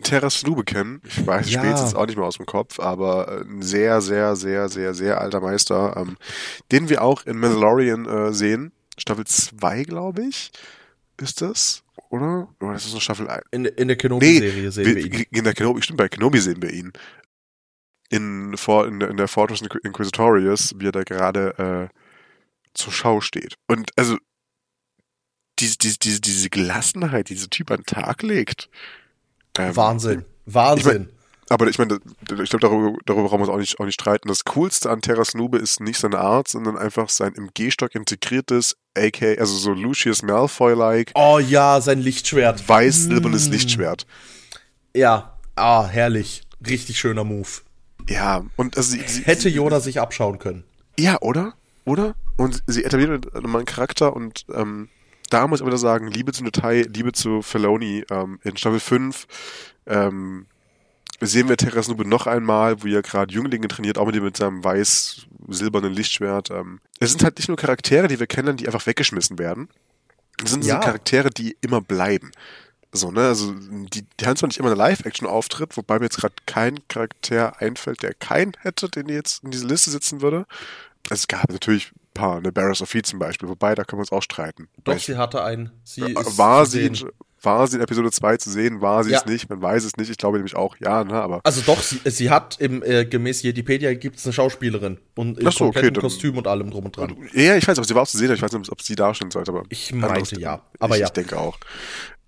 Terras 0.02 0.44
Nube 0.44 0.64
kennen. 0.64 1.02
Ich 1.06 1.26
weiß, 1.26 1.48
ich 1.48 1.54
ja. 1.54 1.60
spiele 1.60 1.76
jetzt 1.76 1.96
auch 1.96 2.06
nicht 2.06 2.18
mehr 2.18 2.26
aus 2.26 2.38
dem 2.38 2.46
Kopf, 2.46 2.80
aber 2.80 3.42
ein 3.42 3.62
sehr, 3.62 4.02
sehr, 4.02 4.36
sehr, 4.36 4.70
sehr, 4.70 4.94
sehr 4.94 5.22
alter 5.22 5.42
Meister, 5.42 5.96
ähm, 5.98 6.18
den 6.72 6.90
wir 6.90 7.02
auch 7.02 7.26
in 7.26 7.38
Mandalorian 7.38 8.06
äh, 8.06 8.34
sehen. 8.34 8.72
Staffel 8.98 9.26
2, 9.26 9.84
glaube 9.84 10.24
ich, 10.24 10.52
ist 11.20 11.42
das, 11.42 11.84
oder? 12.10 12.50
Oder 12.60 12.74
das 12.74 12.86
ist 12.86 12.92
eine 12.92 13.02
Staffel 13.02 13.30
1. 13.30 13.44
In, 13.52 13.66
in 13.66 13.88
der 13.88 13.98
Kenobi-Serie 13.98 14.64
nee, 14.64 14.70
sehen 14.70 14.86
wir, 14.86 14.98
ihn. 14.98 15.26
In 15.32 15.44
der 15.44 15.54
Kenobi, 15.54 15.82
stimmt, 15.82 15.98
bei 15.98 16.10
Kenobi 16.10 16.40
sehen 16.40 16.62
wir 16.62 16.72
ihn. 16.72 16.92
In, 18.10 18.54
in, 18.54 19.02
in 19.02 19.18
der 19.18 19.28
Fortress 19.28 19.62
Inquisitorius, 19.84 20.74
wie 20.78 20.88
er 20.88 20.92
da 20.92 21.04
gerade 21.04 21.90
äh, 21.90 21.98
zur 22.74 22.92
Schau 22.92 23.22
steht. 23.22 23.56
Und 23.68 23.92
also, 23.98 24.18
diese, 25.60 25.78
diese, 25.78 26.20
diese 26.20 26.50
Gelassenheit, 26.50 27.30
die 27.30 27.36
dieser 27.36 27.50
Typ 27.50 27.72
an 27.72 27.78
den 27.78 27.86
Tag 27.86 28.24
legt, 28.24 28.70
ähm, 29.58 29.76
Wahnsinn. 29.76 30.26
Wahnsinn. 30.46 30.80
Ich 30.80 30.86
mein, 30.86 31.10
aber 31.52 31.68
ich 31.68 31.78
meine, 31.78 32.00
ich 32.22 32.50
glaube, 32.50 32.60
darüber, 32.60 32.98
darüber 33.06 33.28
brauchen 33.28 33.40
wir 33.40 33.42
uns 33.42 33.50
auch 33.50 33.58
nicht, 33.58 33.80
auch 33.82 33.86
nicht 33.86 34.00
streiten. 34.00 34.30
Das 34.30 34.46
Coolste 34.46 34.90
an 34.90 35.02
Terras 35.02 35.34
Nube 35.34 35.58
ist 35.58 35.82
nicht 35.82 36.00
seine 36.00 36.20
Art, 36.20 36.48
sondern 36.48 36.78
einfach 36.78 37.10
sein 37.10 37.34
im 37.36 37.50
G-Stock 37.54 37.94
integriertes, 37.94 38.78
AK, 38.98 39.38
also 39.38 39.58
so 39.58 39.74
Lucius 39.74 40.24
Malfoy-like. 40.24 41.12
Oh 41.14 41.40
ja, 41.40 41.82
sein 41.82 42.00
Lichtschwert. 42.00 42.70
Weiß-silbernes 42.70 43.50
mm. 43.50 43.52
Lichtschwert. 43.52 44.06
Ja, 44.96 45.38
ah, 45.56 45.86
herrlich. 45.88 46.44
Richtig 46.66 47.00
schöner 47.00 47.26
Move. 47.26 47.50
Ja, 48.08 48.46
und 48.56 48.78
also 48.78 48.92
sie, 48.92 49.02
sie, 49.06 49.24
Hätte 49.24 49.50
Yoda 49.50 49.82
sich 49.82 50.00
abschauen 50.00 50.40
können. 50.40 50.64
Ja, 50.98 51.20
oder? 51.20 51.56
Oder? 51.84 52.16
Und 52.38 52.64
sie 52.68 52.86
etabliert 52.86 53.34
nochmal 53.34 53.60
einen 53.60 53.66
Charakter 53.66 54.16
und 54.16 54.46
ähm, 54.54 54.88
da 55.32 55.48
muss 55.48 55.62
ich 55.62 55.66
wieder 55.66 55.78
sagen, 55.78 56.08
Liebe 56.08 56.34
zum 56.34 56.46
Detail, 56.46 56.88
Liebe 56.94 57.12
zu 57.14 57.42
Feloni. 57.42 58.04
Ähm, 58.10 58.40
in 58.44 58.58
Staffel 58.58 58.80
5 58.80 59.28
ähm, 59.88 60.46
sehen 61.22 61.50
wir 61.50 61.58
Terras 61.58 61.88
Nube 61.88 62.08
noch 62.08 62.28
einmal, 62.28 62.84
wo 62.84 62.88
er 62.88 63.02
gerade 63.02 63.34
Jünglinge 63.34 63.68
trainiert, 63.68 63.98
auch 63.98 64.06
mit, 64.06 64.22
mit 64.22 64.38
seinem 64.38 64.64
weiß-silbernen 64.64 65.94
Lichtschwert. 65.94 66.52
Ähm, 66.52 66.80
es 67.00 67.12
sind 67.12 67.24
halt 67.24 67.38
nicht 67.38 67.48
nur 67.48 67.58
Charaktere, 67.58 68.08
die 68.08 68.20
wir 68.20 68.28
kennen, 68.28 68.58
die 68.58 68.68
einfach 68.68 68.86
weggeschmissen 68.86 69.40
werden. 69.40 69.70
Es 70.44 70.52
sind 70.52 70.66
ja. 70.66 70.80
Charaktere, 70.80 71.30
die 71.30 71.56
immer 71.62 71.82
bleiben. 71.82 72.32
So, 72.94 73.10
ne, 73.10 73.22
also 73.22 73.54
die, 73.54 74.04
die 74.20 74.26
haben 74.26 74.36
zwar 74.36 74.48
nicht 74.48 74.60
immer 74.60 74.70
eine 74.70 74.78
Live-Action-Auftritt, 74.78 75.78
wobei 75.78 76.00
mir 76.00 76.06
jetzt 76.06 76.18
gerade 76.18 76.36
kein 76.46 76.86
Charakter 76.90 77.62
einfällt, 77.62 78.04
der 78.04 78.14
keinen 78.14 78.54
hätte, 78.60 78.90
den 78.90 79.08
jetzt 79.08 79.44
in 79.44 79.52
diese 79.52 79.66
Liste 79.66 79.92
sitzen 79.92 80.22
würde. 80.22 80.46
Es 81.10 81.28
gab 81.28 81.50
natürlich 81.50 81.94
paar, 82.14 82.38
eine 82.38 82.52
Barris 82.52 82.80
Sophie 82.80 83.02
zum 83.02 83.20
Beispiel, 83.20 83.50
wobei, 83.50 83.76
da 83.76 83.84
können 83.84 84.00
wir 84.00 84.04
uns 84.04 84.12
auch 84.12 84.24
streiten. 84.24 84.68
Doch, 84.84 84.98
sie 84.98 85.18
hatte 85.18 85.44
einen. 85.44 85.72
Sie 85.84 86.02
äh, 86.02 86.16
war 86.16 86.66
sie, 86.66 86.92
war 87.42 87.68
sie 87.68 87.78
in 87.78 87.82
Episode 87.82 88.12
2 88.12 88.38
zu 88.38 88.50
sehen, 88.50 88.82
war 88.82 89.04
sie 89.04 89.12
ja. 89.12 89.20
es 89.20 89.26
nicht, 89.26 89.50
man 89.50 89.62
weiß 89.62 89.84
es 89.84 89.98
nicht, 89.98 90.10
ich 90.10 90.18
glaube 90.18 90.38
nämlich 90.38 90.56
auch, 90.56 90.76
ja, 90.80 91.04
ne, 91.04 91.14
aber. 91.14 91.42
Also 91.44 91.62
doch, 91.62 91.82
sie, 91.82 92.00
sie 92.06 92.30
hat 92.30 92.58
im, 92.60 92.84
äh, 92.84 93.06
gemäß 93.06 93.44
Wikipedia 93.44 93.94
gibt 93.94 94.18
es 94.18 94.26
eine 94.26 94.34
Schauspielerin 94.34 95.00
und 95.16 95.40
im 95.40 95.52
so, 95.52 95.66
kompletten 95.66 95.92
okay, 95.92 96.02
Kostüm 96.02 96.38
und 96.38 96.48
allem 96.48 96.70
drum 96.70 96.86
und 96.86 96.98
dran. 96.98 97.16
Ja, 97.34 97.56
ich 97.56 97.68
weiß, 97.68 97.78
aber 97.78 97.88
sie 97.88 97.96
war 97.96 98.04
auch 98.04 98.08
zu 98.08 98.18
sehen, 98.18 98.32
ich 98.34 98.42
weiß 98.42 98.52
nicht, 98.54 98.72
ob 98.72 98.82
sie 98.82 98.96
darstellen 98.96 99.32
sollte, 99.32 99.52
aber. 99.52 99.64
Ich 99.70 99.94
meinte 99.94 100.40
ja, 100.40 100.62
aber 100.80 100.96
ich, 100.96 101.02
ja. 101.02 101.08
Ich 101.08 101.14
denke 101.14 101.40
auch. 101.40 101.58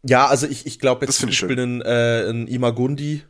Ja, 0.06 0.28
also 0.28 0.48
ich, 0.48 0.66
ich 0.66 0.80
glaube 0.80 1.06
jetzt 1.06 1.20
zum 1.20 1.30
Beispiel 1.30 1.60
einen, 1.60 1.82
äh, 1.82 2.26
einen 2.28 2.48
Imagundi, 2.48 3.24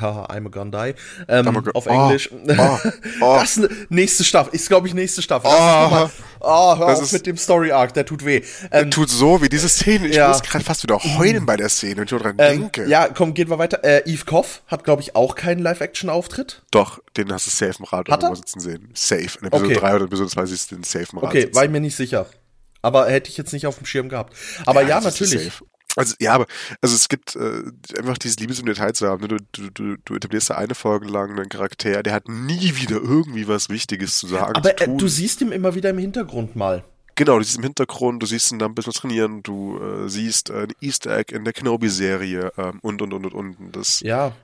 Haha, 0.00 0.26
I'm 0.26 0.46
a 0.46 0.50
Gun 0.50 0.70
Die. 0.70 0.94
Ähm, 1.28 1.48
a 1.48 1.70
auf 1.74 1.86
Englisch. 1.86 2.30
Oh, 2.32 2.38
oh, 2.56 2.78
oh. 3.20 3.38
Das 3.40 3.56
ist 3.56 3.70
nächste 3.90 4.24
Staffel. 4.24 4.54
Ist, 4.54 4.68
glaube 4.68 4.88
ich, 4.88 4.94
nächste 4.94 5.22
Staffel. 5.22 5.50
Oh, 5.50 6.08
oh 6.40 6.78
hör 6.78 6.86
das 6.88 7.00
auf 7.00 7.12
mit 7.12 7.26
dem 7.26 7.36
Story 7.36 7.72
Arc, 7.72 7.94
der 7.94 8.04
tut 8.04 8.24
weh. 8.24 8.42
Ähm, 8.70 8.70
der 8.70 8.90
tut 8.90 9.10
so 9.10 9.42
wie 9.42 9.48
diese 9.48 9.68
Szene. 9.68 10.08
Ich 10.08 10.16
ja. 10.16 10.28
muss 10.28 10.42
gerade 10.42 10.64
fast 10.64 10.82
wieder 10.82 10.98
heulen 10.98 11.46
bei 11.46 11.56
der 11.56 11.68
Szene, 11.68 11.96
wenn 11.96 12.04
ich 12.04 12.10
dran 12.10 12.36
ähm, 12.38 12.60
denke. 12.60 12.86
Ja, 12.86 13.08
komm, 13.08 13.34
gehen 13.34 13.50
wir 13.50 13.58
weiter. 13.58 13.84
Äh, 13.84 14.02
Eve 14.06 14.24
Koff 14.24 14.62
hat, 14.66 14.84
glaube 14.84 15.02
ich, 15.02 15.14
auch 15.14 15.34
keinen 15.34 15.60
Live-Action-Auftritt. 15.60 16.62
Doch, 16.70 17.00
den 17.16 17.32
hast 17.32 17.46
du 17.46 17.50
safe 17.50 17.78
im 17.78 17.84
Rad 17.84 18.08
hat 18.08 18.36
sitzen 18.36 18.60
sehen. 18.60 18.90
Safe. 18.94 19.38
In 19.40 19.46
Episode 19.46 19.64
okay. 19.64 19.80
3 19.80 19.94
oder 19.94 20.04
Episode 20.04 20.30
2 20.30 20.46
siehst 20.46 20.70
du 20.70 20.76
den 20.76 20.84
safe 20.84 21.06
im 21.12 21.18
Rad 21.18 21.30
Okay, 21.30 21.40
sitzen. 21.42 21.54
war 21.56 21.64
ich 21.64 21.70
mir 21.70 21.80
nicht 21.80 21.96
sicher. 21.96 22.26
Aber 22.82 23.08
hätte 23.08 23.30
ich 23.30 23.36
jetzt 23.36 23.52
nicht 23.52 23.66
auf 23.66 23.76
dem 23.76 23.86
Schirm 23.86 24.08
gehabt. 24.08 24.34
Aber 24.64 24.82
ja, 24.82 24.88
ja 24.88 25.00
natürlich. 25.00 25.50
Also 25.96 26.14
ja, 26.20 26.34
aber 26.34 26.46
also 26.80 26.94
es 26.94 27.08
gibt 27.08 27.34
äh, 27.34 27.62
einfach 27.98 28.18
dieses 28.18 28.38
Liebe 28.38 28.54
zum 28.54 28.66
Detail 28.66 28.92
zu 28.92 29.08
haben. 29.08 29.22
Ne? 29.22 29.38
Du, 29.52 29.70
du, 29.70 29.96
du 30.04 30.14
etablierst 30.14 30.50
da 30.50 30.54
eine 30.54 30.74
Folge 30.74 31.06
lang 31.06 31.30
einen 31.30 31.48
Charakter, 31.48 32.02
der 32.02 32.12
hat 32.12 32.28
nie 32.28 32.76
wieder 32.76 32.96
irgendwie 32.96 33.48
was 33.48 33.68
Wichtiges 33.68 34.18
zu 34.18 34.28
sagen. 34.28 34.54
Aber 34.54 34.76
zu 34.76 34.84
äh, 34.84 34.96
du 34.96 35.08
siehst 35.08 35.40
ihn 35.40 35.50
immer 35.50 35.74
wieder 35.74 35.90
im 35.90 35.98
Hintergrund 35.98 36.56
mal. 36.56 36.84
Genau, 37.18 37.38
du 37.38 37.44
siehst 37.44 37.58
im 37.58 37.64
Hintergrund, 37.64 38.22
du 38.22 38.26
siehst 38.26 38.52
ihn 38.52 38.60
dann 38.60 38.70
ein 38.70 38.74
bisschen 38.76 38.92
trainieren, 38.92 39.42
du 39.42 39.76
äh, 39.78 40.08
siehst 40.08 40.50
äh, 40.50 40.62
ein 40.62 40.72
Easter 40.80 41.16
Egg 41.18 41.34
in 41.34 41.42
der 41.42 41.52
Kenobi-Serie 41.52 42.52
ähm, 42.56 42.78
und, 42.80 43.02
und, 43.02 43.12
und, 43.12 43.26
und, 43.26 43.34
und. 43.34 43.72
Das, 43.76 43.98
ja. 44.00 44.36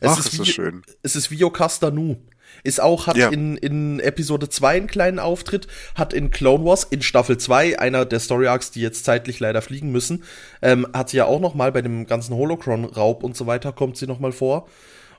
Es 0.00 0.10
ach, 0.10 0.18
ist, 0.18 0.32
ist 0.32 0.40
das 0.40 0.48
schön. 0.48 0.82
Es 1.02 1.16
ist 1.16 1.30
wie 1.30 1.42
Okasta 1.42 1.90
Nu. 1.90 2.18
Ist 2.62 2.80
auch, 2.80 3.06
hat 3.06 3.16
ja. 3.16 3.28
in, 3.28 3.56
in 3.56 4.00
Episode 4.00 4.48
2 4.48 4.76
einen 4.76 4.86
kleinen 4.86 5.18
Auftritt, 5.18 5.66
hat 5.94 6.12
in 6.12 6.30
Clone 6.30 6.64
Wars 6.64 6.84
in 6.84 7.02
Staffel 7.02 7.38
2, 7.38 7.78
einer 7.78 8.04
der 8.04 8.20
Story 8.20 8.46
Arcs, 8.46 8.70
die 8.70 8.80
jetzt 8.80 9.04
zeitlich 9.04 9.40
leider 9.40 9.62
fliegen 9.62 9.90
müssen, 9.90 10.24
ähm, 10.62 10.86
hat 10.92 11.10
sie 11.10 11.18
ja 11.18 11.26
auch 11.26 11.40
noch 11.40 11.54
mal 11.54 11.72
bei 11.72 11.82
dem 11.82 12.06
ganzen 12.06 12.34
Holocron-Raub 12.34 13.22
und 13.22 13.36
so 13.36 13.46
weiter, 13.46 13.72
kommt 13.72 13.96
sie 13.96 14.06
noch 14.06 14.20
mal 14.20 14.32
vor. 14.32 14.68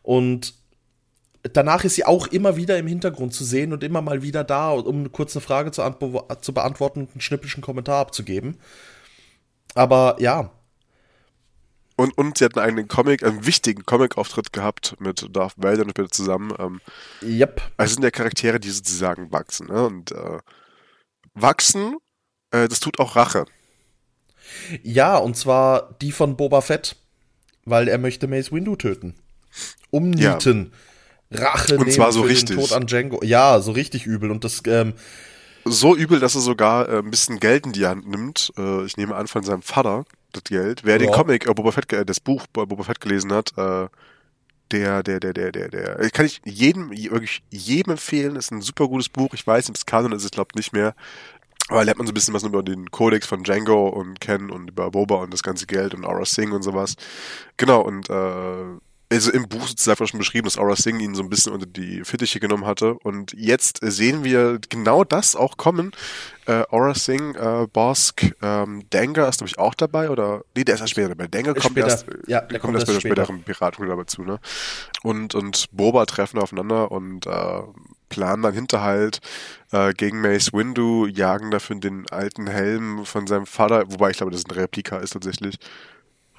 Und 0.01 0.53
danach 1.43 1.83
ist 1.83 1.95
sie 1.95 2.05
auch 2.05 2.27
immer 2.27 2.55
wieder 2.55 2.77
im 2.77 2.87
Hintergrund 2.87 3.33
zu 3.33 3.43
sehen 3.43 3.73
und 3.73 3.83
immer 3.83 4.01
mal 4.01 4.21
wieder 4.21 4.43
da, 4.43 4.71
um 4.71 4.99
eine 4.99 5.09
kurze 5.09 5.41
Frage 5.41 5.71
zu, 5.71 5.83
zu 6.41 6.53
beantworten 6.53 7.01
und 7.01 7.11
einen 7.11 7.21
schnippischen 7.21 7.61
Kommentar 7.61 7.99
abzugeben. 7.99 8.57
Aber 9.75 10.17
ja, 10.19 10.51
und, 11.99 12.17
und 12.17 12.37
sie 12.37 12.45
hatten 12.45 12.59
einen 12.59 12.87
Comic, 12.87 13.25
einen 13.25 13.45
wichtigen 13.45 13.85
Comic-Auftritt 13.85 14.53
gehabt 14.53 14.95
mit 14.99 15.27
Darth 15.35 15.55
Vader 15.57 15.81
und 15.81 15.93
Peter 15.93 16.09
zusammen. 16.09 16.53
Ähm, 16.57 16.79
yep. 17.21 17.61
Also 17.75 17.95
sind 17.95 18.03
ja 18.03 18.09
Charaktere, 18.09 18.57
die 18.57 18.69
sozusagen 18.69 19.33
wachsen. 19.33 19.67
Ne? 19.67 19.85
Und 19.85 20.13
äh, 20.13 20.37
wachsen, 21.33 21.97
äh, 22.51 22.69
das 22.69 22.79
tut 22.79 22.99
auch 22.99 23.17
Rache. 23.17 23.43
Ja, 24.81 25.17
und 25.17 25.35
zwar 25.35 25.97
die 26.01 26.13
von 26.13 26.37
Boba 26.37 26.61
Fett, 26.61 26.95
weil 27.65 27.89
er 27.89 27.97
möchte 27.97 28.27
Mace 28.27 28.53
Windu 28.53 28.77
töten. 28.77 29.15
Umnieten. 29.91 30.71
Ja. 31.29 31.39
Rache 31.49 31.77
und 31.77 31.91
zwar 31.91 32.13
so 32.13 32.21
richtig. 32.21 32.55
Tod 32.55 32.71
an 32.71 32.87
Django. 32.87 33.19
Ja, 33.25 33.59
so 33.59 33.73
richtig 33.73 34.05
übel. 34.05 34.31
Und 34.31 34.45
das 34.45 34.61
ähm, 34.67 34.93
so 35.65 35.97
übel, 35.97 36.21
dass 36.21 36.33
er 36.33 36.41
sogar 36.41 36.87
äh, 36.87 36.99
ein 36.99 37.11
bisschen 37.11 37.41
Geld 37.41 37.65
in 37.65 37.73
die 37.73 37.85
Hand 37.85 38.07
nimmt. 38.07 38.53
Äh, 38.57 38.85
ich 38.85 38.95
nehme 38.95 39.15
an 39.15 39.27
von 39.27 39.43
seinem 39.43 39.63
Vater 39.63 40.05
das 40.31 40.43
Geld. 40.43 40.83
Wer 40.83 40.93
ja. 40.93 40.99
den 40.99 41.11
Comic, 41.11 41.47
äh, 41.47 41.53
Boba 41.53 41.71
Fett, 41.71 41.91
äh, 41.93 42.05
das 42.05 42.19
Buch 42.19 42.47
Boba 42.47 42.83
Fett 42.83 42.99
gelesen 43.01 43.33
hat, 43.33 43.51
äh, 43.57 43.87
der, 44.71 45.01
der, 45.03 45.19
der, 45.19 45.33
der, 45.33 45.51
der, 45.51 45.69
der, 45.69 46.09
kann 46.11 46.25
ich 46.25 46.41
jedem, 46.45 46.91
wirklich 46.91 47.41
jedem 47.49 47.93
empfehlen, 47.93 48.35
ist 48.35 48.51
ein 48.51 48.61
super 48.61 48.87
gutes 48.87 49.09
Buch. 49.09 49.33
Ich 49.33 49.45
weiß, 49.45 49.67
im 49.69 49.75
Kanon 49.85 50.11
ist 50.11 50.23
es, 50.23 50.31
glaube 50.31 50.51
nicht 50.55 50.73
mehr. 50.73 50.93
Aber 51.69 51.83
lernt 51.83 51.99
man 51.99 52.07
so 52.07 52.11
ein 52.11 52.15
bisschen 52.15 52.33
was 52.33 52.43
über 52.43 52.63
den 52.63 52.89
Kodex 52.89 53.27
von 53.27 53.43
Django 53.43 53.89
und 53.89 54.19
Ken 54.19 54.49
und 54.49 54.71
über 54.71 54.89
Boba 54.89 55.15
und 55.15 55.33
das 55.33 55.43
ganze 55.43 55.67
Geld 55.67 55.93
und 55.93 56.05
Aura 56.05 56.25
Singh 56.25 56.55
und 56.55 56.63
sowas. 56.63 56.95
Genau, 57.57 57.81
und 57.81 58.09
äh, 58.09 58.63
also 59.11 59.31
im 59.31 59.47
Buch 59.47 59.67
sozusagen 59.67 60.05
schon 60.05 60.19
beschrieben, 60.19 60.45
dass 60.45 60.57
Aura 60.57 60.75
Singh 60.75 61.03
ihn 61.03 61.15
so 61.15 61.23
ein 61.23 61.29
bisschen 61.29 61.51
unter 61.53 61.65
die 61.65 62.03
Fittiche 62.03 62.39
genommen 62.39 62.65
hatte. 62.65 62.93
Und 62.93 63.33
jetzt 63.33 63.79
sehen 63.81 64.23
wir 64.23 64.59
genau 64.69 65.03
das 65.03 65.35
auch 65.35 65.57
kommen. 65.57 65.91
Äh, 66.45 66.63
Aura 66.69 66.93
Singh, 66.93 67.37
äh, 67.37 67.67
Bosk, 67.67 68.35
ähm, 68.41 68.83
Dengar 68.93 69.27
ist, 69.29 69.39
glaube 69.39 69.49
ich, 69.49 69.57
auch 69.57 69.73
dabei, 69.73 70.09
oder? 70.11 70.43
Nee, 70.55 70.63
der 70.63 70.75
ist 70.75 70.81
erst 70.81 70.91
später 70.91 71.09
dabei. 71.09 71.27
Dengar 71.27 71.55
kommt 71.55 71.71
später. 71.71 71.87
erst, 71.87 72.05
ja, 72.27 72.41
der 72.41 72.59
kommt, 72.59 72.75
kommt 72.75 72.75
erst 72.75 72.87
bei 72.87 72.93
der 72.93 72.99
späteren 72.99 73.43
Piraten 73.43 73.87
dazu, 73.87 74.23
ne? 74.23 74.39
Und, 75.01 75.33
und 75.33 75.65
Boba 75.71 76.05
treffen 76.05 76.39
aufeinander 76.39 76.91
und 76.91 77.25
äh, 77.25 77.61
planen 78.09 78.43
dann 78.43 78.53
Hinterhalt 78.53 79.21
äh, 79.71 79.93
gegen 79.93 80.21
Mace 80.21 80.53
Windu, 80.53 81.07
jagen 81.07 81.51
dafür 81.51 81.77
den 81.77 82.07
alten 82.09 82.47
Helm 82.47 83.05
von 83.05 83.25
seinem 83.27 83.45
Vater, 83.45 83.91
wobei 83.91 84.11
ich 84.11 84.17
glaube, 84.17 84.31
das 84.31 84.41
ist 84.41 84.49
ein 84.51 84.59
Replika 84.59 84.97
ist 84.97 85.13
tatsächlich. 85.13 85.57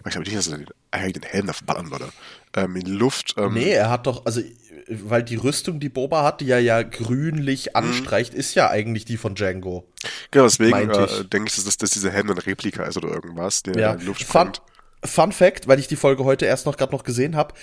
Ich 0.05 0.12
glaube 0.12 0.24
nicht, 0.24 0.36
dass 0.36 0.48
er 0.48 0.59
den, 0.59 1.12
den 1.12 1.22
Helm 1.22 1.46
da 1.46 1.53
verballern 1.53 1.90
würde. 1.90 2.11
Ähm, 2.57 2.76
in 2.76 2.86
Luft. 2.86 3.34
Ähm, 3.36 3.55
nee, 3.55 3.70
er 3.70 3.90
hat 3.90 4.07
doch, 4.07 4.24
also, 4.24 4.40
weil 4.88 5.22
die 5.22 5.36
Rüstung, 5.36 5.78
die 5.78 5.88
Boba 5.88 6.24
hat, 6.24 6.40
die 6.40 6.51
er 6.51 6.61
ja 6.61 6.82
grünlich 6.82 7.66
mhm. 7.66 7.76
anstreicht, 7.76 8.34
ist 8.34 8.55
ja 8.55 8.70
eigentlich 8.70 9.05
die 9.05 9.16
von 9.16 9.34
Django. 9.34 9.86
Genau, 10.30 10.44
deswegen 10.44 10.90
äh, 10.90 11.24
denke 11.24 11.51
ich, 11.55 11.62
dass, 11.62 11.76
dass 11.76 11.90
dieser 11.90 12.11
Helm 12.11 12.30
ein 12.30 12.38
Replika 12.38 12.84
ist 12.84 12.96
oder 12.96 13.09
irgendwas, 13.09 13.62
der 13.62 13.78
ja. 13.78 13.92
in 13.92 14.07
Luft 14.07 14.24
Fun, 14.24 14.53
Fun 15.05 15.32
Fact, 15.32 15.68
weil 15.68 15.78
ich 15.78 15.88
die 15.88 15.96
Folge 15.96 16.24
heute 16.24 16.46
erst 16.46 16.66
noch 16.66 16.76
gerade 16.76 16.92
noch 16.92 17.05
gesehen 17.05 17.36
habe, 17.36 17.55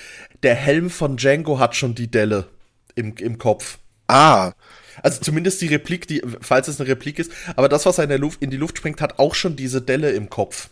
der 0.44 0.56
Helm 0.56 0.90
von 0.90 1.18
Django 1.18 1.60
hat 1.60 1.76
schon 1.76 1.96
die 1.96 2.10
Delle 2.10 2.48
im, 2.96 3.16
im 3.18 3.38
Kopf. 3.38 3.80
Ah. 4.08 4.54
Also 5.04 5.22
zumindest 5.22 5.62
die 5.62 5.68
Replik, 5.68 6.08
die, 6.08 6.24
falls 6.42 6.68
es 6.68 6.80
eine 6.80 6.90
Replik 6.90 7.20
ist, 7.20 7.32
aber 7.56 7.70
das, 7.70 7.86
was 7.86 7.98
er 7.98 8.06
in, 8.06 8.10
der 8.10 8.20
Luft, 8.20 8.42
in 8.42 8.50
die 8.50 8.58
Luft 8.58 8.78
springt, 8.78 9.02
hat 9.02 9.20
auch 9.20 9.36
schon 9.36 9.56
diese 9.56 9.82
Delle 9.82 10.12
im 10.12 10.30
Kopf. 10.30 10.70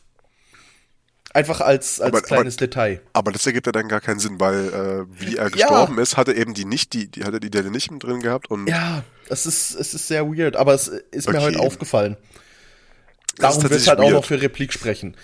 Einfach 1.36 1.60
als, 1.60 2.00
als 2.00 2.14
aber, 2.14 2.22
kleines 2.22 2.56
aber, 2.56 2.68
Detail. 2.68 3.02
Aber 3.12 3.34
das 3.34 3.46
ergibt 3.46 3.66
ja 3.66 3.74
dann 3.74 3.90
gar 3.90 4.00
keinen 4.00 4.20
Sinn, 4.20 4.40
weil 4.40 4.70
äh, 4.70 5.20
wie 5.20 5.36
er 5.36 5.50
gestorben 5.50 5.98
ja. 5.98 6.02
ist, 6.02 6.16
hat 6.16 6.30
er 6.30 6.38
eben 6.38 6.54
die 6.54 6.64
nicht, 6.64 6.94
die, 6.94 7.12
die 7.12 7.26
hat 7.26 7.34
er 7.34 7.42
die 7.42 7.50
Delle 7.50 7.72
nicht 7.72 7.92
mit 7.92 8.02
drin 8.02 8.22
gehabt 8.22 8.50
und. 8.50 8.68
Ja, 8.68 9.04
es 9.28 9.46
ist, 9.46 9.76
es 9.76 9.94
ist 9.94 10.08
sehr 10.08 10.26
weird, 10.30 10.56
aber 10.56 10.74
es 10.74 10.88
ist 10.88 11.28
okay. 11.28 11.36
mir 11.36 11.44
heute 11.44 11.60
aufgefallen. 11.60 12.16
Darum 13.36 13.64
wird 13.64 13.74
es 13.74 13.86
halt 13.86 14.00
weird. 14.00 14.08
auch 14.08 14.14
noch 14.14 14.24
für 14.24 14.42
Replik 14.42 14.72
sprechen. 14.72 15.18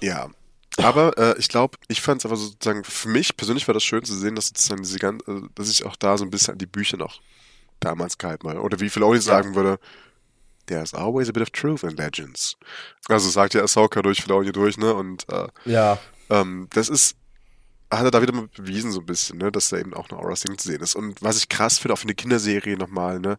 Ja. 0.00 0.28
Aber 0.76 1.16
äh, 1.16 1.38
ich 1.38 1.48
glaube, 1.48 1.78
ich 1.86 2.00
fand 2.00 2.20
es 2.20 2.26
aber 2.26 2.34
sozusagen, 2.34 2.82
für 2.82 3.08
mich 3.08 3.36
persönlich 3.36 3.68
war 3.68 3.74
das 3.74 3.84
schön 3.84 4.04
zu 4.04 4.16
sehen, 4.16 4.34
dass 4.34 4.48
sozusagen 4.48 4.82
diese 4.82 4.98
ganze, 4.98 5.30
äh, 5.30 5.42
dass 5.54 5.70
ich 5.70 5.86
auch 5.86 5.94
da 5.94 6.18
so 6.18 6.24
ein 6.24 6.30
bisschen 6.30 6.54
an 6.54 6.58
die 6.58 6.66
Bücher 6.66 6.96
noch 6.96 7.20
damals 7.78 8.18
gehalten 8.18 8.48
habe. 8.48 8.60
Oder 8.60 8.80
wie 8.80 8.90
Filoni 8.90 9.18
ja. 9.18 9.22
sagen 9.22 9.54
würde, 9.54 9.78
there's 10.68 10.94
always 10.94 11.28
a 11.28 11.32
bit 11.32 11.42
of 11.42 11.50
truth 11.50 11.82
in 11.82 11.96
legends. 11.96 12.56
Also 13.08 13.28
sagt 13.28 13.54
ja 13.54 13.62
Ahsoka 13.62 14.00
durch 14.02 14.22
Filoni 14.22 14.52
durch, 14.52 14.78
ne? 14.78 14.94
Und 14.94 15.26
äh, 15.30 15.48
ja. 15.64 15.98
ähm, 16.30 16.68
das 16.70 16.88
ist, 16.88 17.16
hat 17.90 18.04
er 18.04 18.10
da 18.10 18.22
wieder 18.22 18.32
mal 18.32 18.48
bewiesen 18.48 18.92
so 18.92 19.00
ein 19.00 19.06
bisschen, 19.06 19.38
ne? 19.38 19.50
Dass 19.50 19.70
da 19.70 19.78
eben 19.78 19.94
auch 19.94 20.08
eine 20.08 20.20
Aura 20.20 20.36
Singh 20.36 20.56
zu 20.58 20.68
sehen 20.68 20.80
ist. 20.80 20.94
Und 20.94 21.20
was 21.22 21.38
ich 21.38 21.48
krass 21.48 21.78
finde, 21.78 21.94
auch 21.94 21.98
für 21.98 22.04
eine 22.04 22.14
Kinderserie 22.14 22.76
nochmal, 22.76 23.18
ne? 23.18 23.38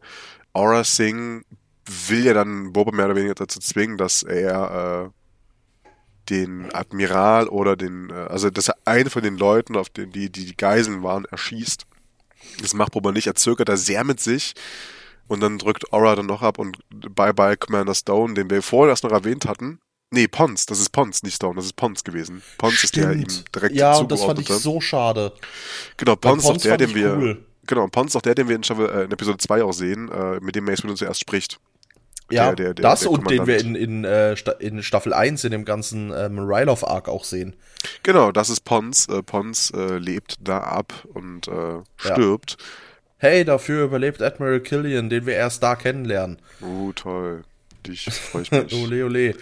Aura 0.54 0.84
Singh 0.84 1.46
will 2.08 2.26
ja 2.26 2.34
dann 2.34 2.74
Boba 2.74 2.92
mehr 2.92 3.06
oder 3.06 3.16
weniger 3.16 3.36
dazu 3.36 3.60
zwingen, 3.60 3.98
dass 3.98 4.24
er 4.24 5.12
äh, 5.86 5.90
den 6.30 6.74
Admiral 6.74 7.48
oder 7.48 7.76
den, 7.76 8.10
äh, 8.10 8.14
also 8.14 8.50
dass 8.50 8.68
er 8.68 8.76
einen 8.86 9.10
von 9.10 9.24
den 9.24 9.38
Leuten, 9.38 9.76
auf 9.76 9.90
den 9.90 10.12
die, 10.12 10.32
die, 10.32 10.46
die 10.46 10.58
Geiseln 10.58 11.04
waren, 11.04 11.26
erschießt. 11.26 11.86
Das 12.62 12.74
macht 12.74 12.94
Boba 12.94 13.12
nicht, 13.12 13.28
er 13.28 13.36
zögert 13.36 13.70
da 13.70 13.78
sehr 13.78 14.04
mit 14.04 14.20
sich 14.20 14.54
und 15.30 15.40
dann 15.40 15.58
drückt 15.58 15.94
Aura 15.94 16.16
dann 16.16 16.26
noch 16.26 16.42
ab 16.42 16.60
und 16.60 16.80
bye 16.90 17.34
bye 17.34 17.56
Commander 17.56 17.96
Stone, 17.96 18.34
den 18.34 18.50
wir 18.50 18.62
vorher 18.62 18.92
erst 18.92 19.06
noch 19.06 19.12
erwähnt 19.12 19.46
hatten. 19.46 19.80
Nee, 20.12 20.28
Pons, 20.28 20.66
das 20.66 20.80
ist 20.80 20.90
Pons, 20.90 21.22
nicht 21.22 21.36
Stone, 21.36 21.56
das 21.56 21.66
ist 21.66 21.76
Pons 21.76 22.04
gewesen. 22.04 22.42
Pons 22.58 22.74
Stimmt. 22.74 22.84
ist 22.84 22.96
der 22.96 23.14
ihm 23.14 23.44
direkt 23.56 23.76
Ja, 23.76 23.96
und 23.98 24.12
das 24.12 24.24
fand 24.24 24.40
ich 24.40 24.48
so 24.48 24.82
schade. 24.82 25.32
Genau, 25.98 26.16
Pons, 26.16 26.44
ist 26.44 26.50
auch 26.50 26.58
der, 26.58 26.78
den 26.78 26.96
wir. 26.96 27.16
Cool. 27.16 27.46
Genau, 27.68 27.88
Pons 27.88 28.12
ist 28.12 28.16
auch 28.16 28.22
der, 28.24 28.34
den 28.34 28.50
wir 28.50 28.56
in, 28.56 28.64
Staffel, 28.64 28.90
äh, 28.90 29.04
in 29.04 29.12
Episode 29.12 29.38
2 29.38 29.64
auch 29.64 29.72
sehen, 29.72 30.10
äh, 30.10 30.40
mit 30.40 30.56
dem 30.56 30.66
Mace 30.66 30.82
Windu 30.82 30.96
zuerst 30.96 31.22
spricht. 31.22 31.60
Ja, 32.32 32.54
der, 32.54 32.56
der, 32.56 32.74
der, 32.76 32.84
das 32.84 33.06
und 33.06 33.30
den 33.30 33.46
wir 33.46 33.60
in, 33.60 33.76
in, 33.76 34.04
äh, 34.04 34.36
in 34.60 34.82
Staffel 34.82 35.14
1 35.14 35.44
in 35.44 35.52
dem 35.52 35.66
ganzen 35.66 36.12
ähm, 36.12 36.40
Ryloth-Arc 36.40 37.08
auch 37.08 37.24
sehen. 37.24 37.56
Genau, 38.02 38.32
das 38.32 38.50
ist 38.50 38.62
Pons. 38.62 39.08
Äh, 39.10 39.22
Pons 39.22 39.72
äh, 39.72 39.98
lebt 39.98 40.38
da 40.40 40.60
ab 40.60 40.94
und 41.14 41.48
äh, 41.48 41.82
stirbt. 41.98 42.58
Ja 42.60 42.66
hey, 43.20 43.46
dafür 43.46 43.86
überlebt 43.86 44.22
Admiral 44.22 44.60
Killian, 44.62 45.10
den 45.10 45.26
wir 45.26 45.36
erst 45.36 45.62
da 45.62 45.76
kennenlernen. 45.76 46.40
Oh, 46.62 46.92
toll. 46.94 47.44
Dich 47.86 48.06
freue 48.06 48.42
ich 48.42 48.52
mich. 48.52 48.74
ole, 48.74 49.06
ole. 49.06 49.36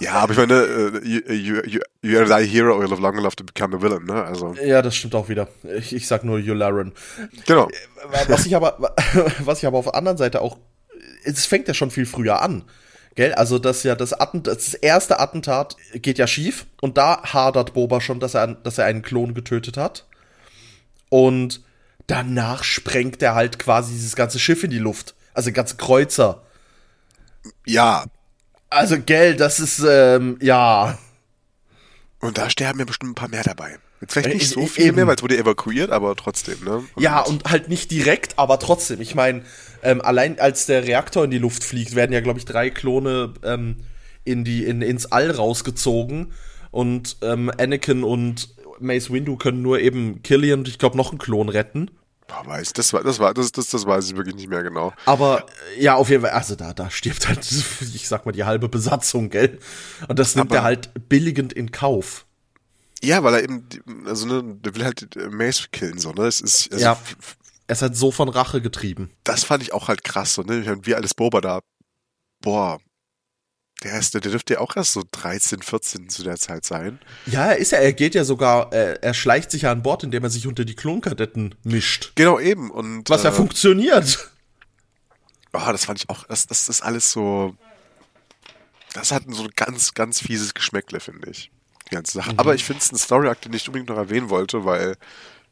Ja, 0.00 0.12
aber 0.14 0.32
ich 0.32 0.38
meine, 0.38 0.54
uh, 0.54 0.98
you, 1.04 1.20
you, 1.28 1.62
you, 1.66 1.80
you're 2.02 2.24
die 2.24 2.46
hero 2.46 2.74
or 2.74 2.82
you 2.82 2.88
live 2.88 3.00
long 3.00 3.18
enough 3.18 3.34
to 3.36 3.44
become 3.44 3.76
a 3.76 3.82
villain, 3.82 4.04
ne? 4.04 4.24
Also. 4.24 4.54
Ja, 4.64 4.80
das 4.80 4.96
stimmt 4.96 5.14
auch 5.14 5.28
wieder. 5.28 5.48
Ich, 5.76 5.94
ich 5.94 6.06
sag 6.06 6.24
nur 6.24 6.38
Yularen. 6.38 6.92
Genau. 7.46 7.68
Was 8.28 8.46
ich 8.46 8.56
aber, 8.56 8.78
was 9.40 9.58
ich 9.58 9.66
aber 9.66 9.78
auf 9.78 9.86
der 9.86 9.94
anderen 9.96 10.16
Seite 10.16 10.40
auch, 10.40 10.58
es 11.24 11.44
fängt 11.44 11.68
ja 11.68 11.74
schon 11.74 11.90
viel 11.90 12.06
früher 12.06 12.40
an. 12.40 12.64
Gell? 13.14 13.34
Also 13.34 13.58
das 13.58 13.82
ja 13.82 13.94
das 13.94 14.12
Attentat, 14.12 14.56
das 14.56 14.74
erste 14.74 15.18
Attentat 15.18 15.76
geht 15.94 16.16
ja 16.16 16.26
schief 16.26 16.66
und 16.80 16.96
da 16.96 17.22
hadert 17.22 17.74
Boba 17.74 18.00
schon, 18.00 18.20
dass 18.20 18.34
er, 18.34 18.46
dass 18.46 18.78
er 18.78 18.86
einen 18.86 19.02
Klon 19.02 19.34
getötet 19.34 19.76
hat. 19.76 20.06
Und 21.10 21.60
danach 22.10 22.64
sprengt 22.64 23.22
er 23.22 23.34
halt 23.34 23.58
quasi 23.58 23.92
dieses 23.92 24.16
ganze 24.16 24.38
Schiff 24.38 24.64
in 24.64 24.70
die 24.70 24.78
Luft. 24.78 25.14
Also 25.32 25.52
ganze 25.52 25.76
Kreuzer. 25.76 26.42
Ja. 27.64 28.04
Also, 28.68 28.96
gell, 29.00 29.36
das 29.36 29.60
ist, 29.60 29.82
ähm, 29.86 30.38
ja. 30.40 30.98
Und 32.20 32.38
da 32.38 32.50
sterben 32.50 32.78
ja 32.78 32.84
bestimmt 32.84 33.12
ein 33.12 33.14
paar 33.14 33.28
mehr 33.28 33.42
dabei. 33.42 33.78
Jetzt 34.00 34.14
vielleicht 34.14 34.34
nicht 34.34 34.48
so 34.48 34.66
viel 34.66 34.92
mehr, 34.92 35.06
weil 35.06 35.16
es 35.16 35.22
wurde 35.22 35.36
evakuiert, 35.36 35.90
aber 35.90 36.16
trotzdem, 36.16 36.64
ne? 36.64 36.84
Und 36.94 37.02
ja, 37.02 37.20
und 37.20 37.44
halt 37.44 37.68
nicht 37.68 37.90
direkt, 37.90 38.38
aber 38.38 38.58
trotzdem. 38.58 39.00
Ich 39.00 39.14
meine, 39.14 39.42
ähm, 39.82 40.00
allein 40.00 40.38
als 40.38 40.66
der 40.66 40.84
Reaktor 40.84 41.24
in 41.24 41.30
die 41.30 41.38
Luft 41.38 41.64
fliegt, 41.64 41.94
werden 41.94 42.12
ja, 42.12 42.20
glaube 42.20 42.38
ich, 42.38 42.44
drei 42.44 42.70
Klone 42.70 43.34
ähm, 43.42 43.76
in 44.24 44.44
die, 44.44 44.64
in, 44.64 44.80
ins 44.82 45.06
All 45.06 45.30
rausgezogen. 45.30 46.32
Und 46.70 47.18
ähm, 47.22 47.50
Anakin 47.58 48.04
und 48.04 48.54
Mace 48.78 49.12
Windu 49.12 49.36
können 49.36 49.62
nur 49.62 49.80
eben 49.80 50.22
Killian 50.22 50.60
und 50.60 50.68
ich 50.68 50.78
glaube 50.78 50.96
noch 50.96 51.10
einen 51.10 51.18
Klon 51.18 51.48
retten. 51.48 51.90
Boah, 52.30 52.46
weiß, 52.46 52.72
das 52.74 52.92
war, 52.92 53.02
das 53.02 53.18
war, 53.18 53.34
das, 53.34 53.50
das, 53.50 53.68
das 53.68 53.86
weiß 53.86 54.08
ich 54.08 54.16
wirklich 54.16 54.36
nicht 54.36 54.48
mehr 54.48 54.62
genau. 54.62 54.92
Aber 55.04 55.44
ja, 55.76 55.96
auf 55.96 56.08
jeden 56.10 56.22
Fall, 56.22 56.30
also 56.30 56.54
da, 56.54 56.72
da 56.72 56.88
stirbt 56.90 57.28
halt, 57.28 57.44
ich 57.94 58.08
sag 58.08 58.24
mal, 58.24 58.32
die 58.32 58.44
halbe 58.44 58.68
Besatzung, 58.68 59.30
gell? 59.30 59.58
Und 60.08 60.18
das 60.18 60.36
nimmt 60.36 60.50
Aber, 60.50 60.60
er 60.60 60.62
halt 60.62 61.08
billigend 61.08 61.52
in 61.52 61.72
Kauf. 61.72 62.26
Ja, 63.02 63.24
weil 63.24 63.34
er 63.34 63.42
eben, 63.42 63.66
also 64.06 64.26
ne, 64.26 64.42
der 64.44 64.74
will 64.74 64.84
halt 64.84 65.08
Mace 65.32 65.68
killen, 65.72 65.98
so, 65.98 66.12
ne? 66.12 66.26
Es 66.26 66.40
ist, 66.40 66.72
also, 66.72 66.84
ja. 66.84 66.98
Er 67.66 67.72
ist 67.72 67.82
halt 67.82 67.96
so 67.96 68.10
von 68.10 68.28
Rache 68.28 68.60
getrieben. 68.60 69.10
Das 69.24 69.44
fand 69.44 69.62
ich 69.62 69.72
auch 69.72 69.88
halt 69.88 70.04
krass, 70.04 70.34
so, 70.34 70.42
ne? 70.42 70.64
Wie 70.84 70.94
alles 70.94 71.14
Boba 71.14 71.40
da. 71.40 71.60
Boah, 72.42 72.78
der, 73.82 73.98
ist, 73.98 74.14
der 74.14 74.20
dürfte 74.20 74.54
ja 74.54 74.60
auch 74.60 74.76
erst 74.76 74.92
so 74.92 75.02
13, 75.10 75.62
14 75.62 76.08
zu 76.10 76.22
der 76.22 76.36
Zeit 76.36 76.64
sein. 76.64 76.98
Ja, 77.26 77.46
er 77.46 77.56
ist 77.56 77.72
ja, 77.72 77.78
er 77.78 77.92
geht 77.92 78.14
ja 78.14 78.24
sogar, 78.24 78.72
er, 78.72 79.02
er 79.02 79.14
schleicht 79.14 79.50
sich 79.50 79.62
ja 79.62 79.72
an 79.72 79.82
Bord, 79.82 80.04
indem 80.04 80.22
er 80.22 80.30
sich 80.30 80.46
unter 80.46 80.64
die 80.64 80.74
Klonkadetten 80.74 81.54
mischt. 81.62 82.12
Genau, 82.14 82.38
eben. 82.38 82.70
Und, 82.70 83.08
Was 83.08 83.22
ja 83.22 83.30
äh, 83.30 83.32
funktioniert. 83.32 84.30
Oh, 85.52 85.72
das 85.72 85.86
fand 85.86 85.98
ich 86.00 86.10
auch, 86.10 86.24
das, 86.24 86.46
das 86.46 86.68
ist 86.68 86.82
alles 86.82 87.10
so, 87.10 87.56
das 88.92 89.12
hat 89.12 89.24
so 89.28 89.44
ein 89.44 89.50
ganz, 89.56 89.94
ganz 89.94 90.20
fieses 90.20 90.54
Geschmäckle, 90.54 91.00
finde 91.00 91.30
ich. 91.30 91.50
Die 91.90 91.94
ganze 91.94 92.12
Sache. 92.12 92.32
Mhm. 92.32 92.38
Aber 92.38 92.54
ich 92.54 92.64
finde 92.64 92.82
es 92.82 92.92
ein 92.92 92.98
Story-Akt, 92.98 93.46
den 93.46 93.52
ich 93.52 93.66
unbedingt 93.66 93.88
noch 93.88 93.96
erwähnen 93.96 94.30
wollte, 94.30 94.64
weil 94.64 94.96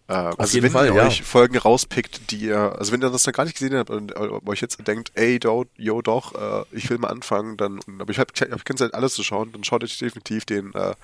äh, 0.09 0.13
also 0.13 0.63
wenn 0.63 0.71
Fall, 0.71 0.87
ihr 0.87 0.95
ja. 0.95 1.07
euch 1.07 1.23
Folgen 1.23 1.59
rauspickt, 1.59 2.31
die 2.31 2.47
ihr, 2.47 2.77
also 2.79 2.93
wenn 2.93 3.03
ihr 3.03 3.11
das 3.11 3.27
noch 3.27 3.33
gar 3.33 3.45
nicht 3.45 3.59
gesehen 3.59 3.77
habt 3.77 3.91
und 3.91 4.17
euch 4.17 4.61
jetzt 4.61 4.87
denkt, 4.87 5.13
ey, 5.15 5.39
do, 5.39 5.67
yo 5.77 6.03
doch, 6.03 6.35
äh, 6.35 6.65
ich 6.73 6.89
will 6.89 6.99
mal 6.99 7.09
anfangen, 7.09 7.57
dann, 7.57 7.81
aber 7.99 8.11
ich 8.11 8.19
habe 8.19 8.33
ich 8.35 8.41
hab 8.41 8.65
keine 8.65 8.79
Zeit 8.79 8.95
alles 8.95 9.15
zu 9.15 9.23
schauen, 9.23 9.53
dann 9.53 9.65
schaut 9.65 9.85
euch 9.85 9.99
definitiv 9.99 10.45
den 10.47 10.75
äh, 10.75 10.95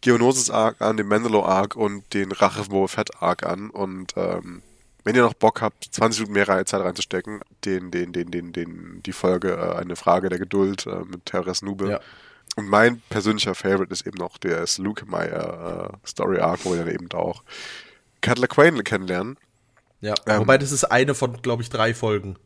Geonosis 0.00 0.50
Arc 0.50 0.80
an, 0.80 0.96
den 0.96 1.06
Mandalore 1.06 1.48
Arc 1.48 1.76
und 1.76 2.12
den 2.14 2.32
Rache 2.32 2.64
von 2.64 2.88
Fett 2.88 3.22
Arc 3.22 3.44
an 3.44 3.70
und 3.70 4.12
ähm, 4.16 4.62
wenn 5.04 5.14
ihr 5.14 5.22
noch 5.22 5.34
Bock 5.34 5.62
habt, 5.62 5.84
20 5.84 6.22
Minuten 6.22 6.32
mehr 6.32 6.66
Zeit 6.66 6.80
reinzustecken, 6.80 7.40
den, 7.64 7.92
den, 7.92 8.12
den, 8.12 8.32
den, 8.32 8.52
den, 8.52 9.02
die 9.04 9.12
Folge 9.12 9.52
äh, 9.52 9.76
Eine 9.76 9.94
Frage 9.94 10.28
der 10.28 10.40
Geduld 10.40 10.84
äh, 10.86 11.04
mit 11.04 11.26
Terras 11.26 11.62
Nube. 11.62 11.88
Ja. 11.88 12.00
Und 12.56 12.68
mein 12.68 13.00
persönlicher 13.08 13.54
Favorite 13.54 13.92
ist 13.92 14.04
eben 14.04 14.18
noch 14.18 14.36
der 14.36 14.64
Luke 14.78 15.06
Meyer 15.06 15.92
äh, 15.92 16.08
Story 16.08 16.40
Arc, 16.40 16.64
wo 16.64 16.74
er 16.74 16.84
dann 16.84 16.92
eben 16.92 17.08
auch 17.12 17.44
Cutler 18.20 18.48
Quain 18.48 18.82
kennenlernen. 18.84 19.36
Ja, 20.00 20.14
ähm, 20.26 20.40
wobei 20.40 20.58
das 20.58 20.72
ist 20.72 20.84
eine 20.84 21.14
von, 21.14 21.40
glaube 21.42 21.62
ich, 21.62 21.70
drei 21.70 21.94
Folgen. 21.94 22.36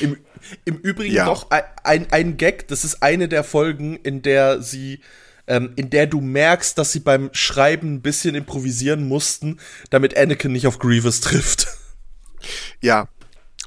Im, 0.00 0.16
im 0.64 0.76
Übrigen 0.78 1.14
ja. 1.14 1.26
noch 1.26 1.50
ein, 1.50 2.06
ein 2.10 2.36
Gag, 2.36 2.68
das 2.68 2.84
ist 2.84 3.02
eine 3.02 3.28
der 3.28 3.44
Folgen, 3.44 3.96
in 3.96 4.22
der 4.22 4.62
sie 4.62 5.00
ähm, 5.46 5.72
in 5.76 5.90
der 5.90 6.06
du 6.06 6.20
merkst, 6.20 6.78
dass 6.78 6.92
sie 6.92 7.00
beim 7.00 7.28
Schreiben 7.32 7.94
ein 7.94 8.02
bisschen 8.02 8.34
improvisieren 8.34 9.08
mussten, 9.08 9.58
damit 9.90 10.16
Anakin 10.16 10.52
nicht 10.52 10.66
auf 10.66 10.78
Grievous 10.78 11.20
trifft. 11.20 11.66
Ja. 12.80 13.08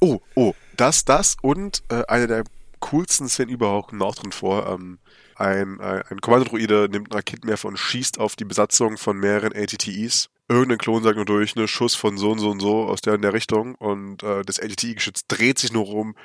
Oh, 0.02 0.20
oh, 0.34 0.56
das, 0.78 1.06
das 1.06 1.38
und 1.44 1.84
äh, 1.90 2.04
eine 2.08 2.26
der 2.26 2.44
coolsten 2.80 3.30
Szenen 3.30 3.52
überhaupt 3.52 3.94
noch 3.94 4.16
drin 4.16 4.32
vor. 4.32 4.68
Ähm, 4.68 4.98
ein, 5.36 5.80
ein, 5.80 6.02
ein 6.10 6.22
Kommandodruide 6.22 6.90
nimmt 6.92 7.12
einen 7.12 7.20
Raketenwerfer 7.20 7.68
und 7.68 7.78
schießt 7.78 8.20
auf 8.20 8.36
die 8.36 8.46
Besatzung 8.46 8.98
von 8.98 9.18
mehreren 9.18 9.54
ATTEs. 9.56 10.30
Irgendein 10.54 10.78
Klon 10.78 11.04
sagt 11.04 11.16
nur 11.16 11.26
durch, 11.26 11.56
ne, 11.56 11.68
Schuss 11.68 11.96
von 11.96 12.18
so 12.18 12.32
und 12.32 12.40
so 12.40 12.52
und 12.52 12.60
so 12.60 12.86
aus 12.86 13.02
der 13.02 13.16
in 13.16 13.22
der 13.22 13.34
Richtung 13.34 13.76
und 13.76 14.22
äh, 14.24 14.44
das 14.46 14.60
ATTE-Geschütz 14.60 15.28
dreht 15.28 15.58
sich 15.58 15.74
nur 15.74 15.86
rum, 15.86 16.16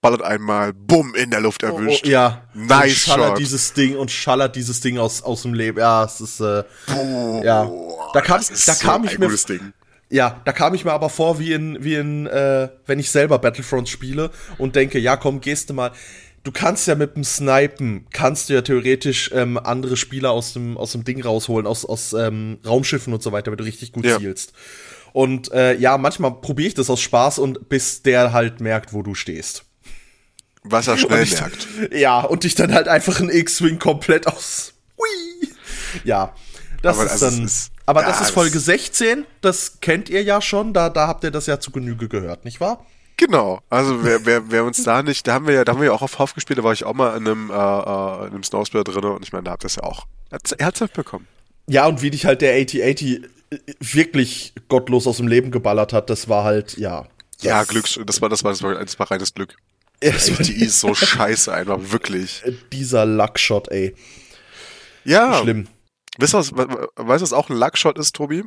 ballert 0.00 0.22
einmal, 0.22 0.72
bumm, 0.72 1.14
in 1.14 1.30
der 1.30 1.40
Luft 1.40 1.62
erwischt. 1.62 2.04
Oh, 2.04 2.08
oh, 2.08 2.10
ja. 2.10 2.42
Nice 2.54 2.82
und 2.84 2.90
schallert 2.98 3.28
Shot. 3.30 3.38
dieses 3.38 3.72
Ding 3.72 3.96
und 3.96 4.10
schallert 4.10 4.56
dieses 4.56 4.80
Ding 4.80 4.98
aus, 4.98 5.22
aus 5.22 5.42
dem 5.42 5.54
Leben. 5.54 5.78
Ja, 5.78 6.04
es 6.04 6.20
ist, 6.20 6.40
äh, 6.40 6.64
ja. 7.44 7.70
Da 8.12 8.20
kam, 8.20 8.38
das 8.38 8.50
ist 8.50 8.68
da 8.68 8.74
kam 8.74 9.02
so 9.02 9.08
ich 9.08 9.14
ein 9.14 9.20
mir, 9.20 9.26
gutes 9.26 9.46
Ding. 9.46 9.72
ja, 10.10 10.40
da 10.44 10.52
kam 10.52 10.74
ich 10.74 10.84
mir 10.84 10.92
aber 10.92 11.08
vor 11.08 11.38
wie 11.38 11.52
in, 11.52 11.82
wie 11.82 11.94
in, 11.94 12.26
äh, 12.26 12.68
wenn 12.86 12.98
ich 12.98 13.10
selber 13.10 13.38
Battlefront 13.38 13.88
spiele 13.88 14.30
und 14.58 14.76
denke, 14.76 14.98
ja, 14.98 15.16
komm, 15.16 15.40
gehst 15.40 15.70
du 15.70 15.74
mal. 15.74 15.92
Du 16.44 16.50
kannst 16.50 16.88
ja 16.88 16.96
mit 16.96 17.14
dem 17.14 17.22
Snipen, 17.24 18.06
kannst 18.12 18.48
du 18.48 18.54
ja 18.54 18.62
theoretisch 18.62 19.30
ähm, 19.32 19.58
andere 19.58 19.96
Spieler 19.96 20.32
aus 20.32 20.52
dem, 20.54 20.76
aus 20.76 20.90
dem 20.92 21.04
Ding 21.04 21.22
rausholen, 21.22 21.66
aus, 21.68 21.84
aus 21.84 22.12
ähm, 22.14 22.58
Raumschiffen 22.66 23.12
und 23.12 23.22
so 23.22 23.30
weiter, 23.30 23.50
wenn 23.52 23.58
du 23.58 23.64
richtig 23.64 23.92
gut 23.92 24.04
Ja. 24.04 24.18
zielst. 24.18 24.52
Und 25.12 25.52
äh, 25.52 25.76
ja, 25.76 25.98
manchmal 25.98 26.32
probiere 26.40 26.68
ich 26.68 26.74
das 26.74 26.90
aus 26.90 27.00
Spaß 27.00 27.38
und 27.38 27.68
bis 27.68 28.02
der 28.02 28.32
halt 28.32 28.60
merkt, 28.60 28.92
wo 28.92 29.02
du 29.02 29.14
stehst. 29.14 29.64
Was 30.64 30.88
er 30.88 30.96
schnell 30.98 31.22
ich, 31.22 31.32
merkt. 31.38 31.68
Ja, 31.92 32.20
und 32.22 32.42
dich 32.44 32.54
dann 32.56 32.72
halt 32.74 32.88
einfach 32.88 33.20
ein 33.20 33.28
X-Wing 33.30 33.78
komplett 33.78 34.26
aus. 34.26 34.72
Hui. 34.98 35.48
Ja, 36.04 36.34
das 36.82 36.96
Aber 36.96 37.06
ist 37.06 37.12
also 37.12 37.30
dann. 37.36 37.44
ist- 37.44 37.70
aber 37.86 38.00
ja, 38.02 38.06
das 38.08 38.16
ist 38.16 38.22
das- 38.28 38.30
Folge 38.30 38.58
16, 38.58 39.26
das 39.42 39.80
kennt 39.80 40.08
ihr 40.08 40.22
ja 40.22 40.40
schon, 40.40 40.72
da, 40.72 40.88
da 40.88 41.06
habt 41.08 41.22
ihr 41.24 41.30
das 41.30 41.46
ja 41.46 41.60
zu 41.60 41.70
Genüge 41.72 42.08
gehört, 42.08 42.44
nicht 42.44 42.60
wahr? 42.60 42.86
Genau, 43.24 43.60
also 43.70 44.02
wer, 44.04 44.24
wer, 44.26 44.50
wer 44.50 44.64
uns 44.64 44.82
da 44.82 45.02
nicht, 45.02 45.26
da 45.28 45.34
haben 45.34 45.46
wir 45.46 45.54
ja, 45.54 45.64
da 45.64 45.72
haben 45.72 45.80
wir 45.80 45.86
ja 45.86 45.92
auch 45.92 46.02
auf 46.02 46.18
Hoff 46.18 46.34
gespielt, 46.34 46.58
da 46.58 46.64
war 46.64 46.72
ich 46.72 46.84
auch 46.84 46.94
mal 46.94 47.16
in 47.16 47.26
einem, 47.28 47.50
äh, 47.50 47.52
äh, 47.54 48.26
in 48.26 48.32
einem 48.34 48.42
Snowspeeder 48.42 48.84
drin 48.84 49.04
und 49.04 49.22
ich 49.24 49.32
meine, 49.32 49.44
da 49.44 49.52
habt 49.52 49.64
ihr 49.64 49.68
es 49.68 49.76
ja 49.76 49.84
auch. 49.84 50.06
Er 50.30 50.66
hat's 50.66 50.80
mitbekommen. 50.80 51.28
Ja, 51.68 51.86
und 51.86 52.02
wie 52.02 52.10
dich 52.10 52.24
halt 52.26 52.40
der 52.42 52.54
8080 52.54 53.22
wirklich 53.80 54.54
gottlos 54.68 55.06
aus 55.06 55.18
dem 55.18 55.28
Leben 55.28 55.50
geballert 55.50 55.92
hat, 55.92 56.10
das 56.10 56.28
war 56.28 56.42
halt, 56.44 56.76
ja. 56.78 57.06
Ja, 57.42 57.60
das- 57.60 57.68
Glücks, 57.68 58.00
das 58.04 58.20
war, 58.22 58.28
das 58.28 58.42
war, 58.44 58.50
das 58.52 58.62
war, 58.62 58.74
das 58.74 58.98
war 58.98 59.10
reines 59.10 59.34
Glück. 59.34 59.56
War 60.02 60.10
Die 60.10 60.64
ist 60.64 60.80
so 60.80 60.94
scheiße 60.94 61.52
einfach, 61.52 61.78
wirklich. 61.92 62.42
dieser 62.72 63.06
Luckshot, 63.06 63.68
ey. 63.68 63.94
Ja. 65.04 65.38
Schlimm. 65.42 65.68
Weißt 66.18 66.34
du, 66.34 66.38
was, 66.38 66.52
we- 66.56 66.88
weißt 66.96 67.20
du, 67.20 67.22
was 67.22 67.32
auch 67.32 67.50
ein 67.50 67.56
Luckshot 67.56 67.98
ist, 67.98 68.16
Tobi? 68.16 68.44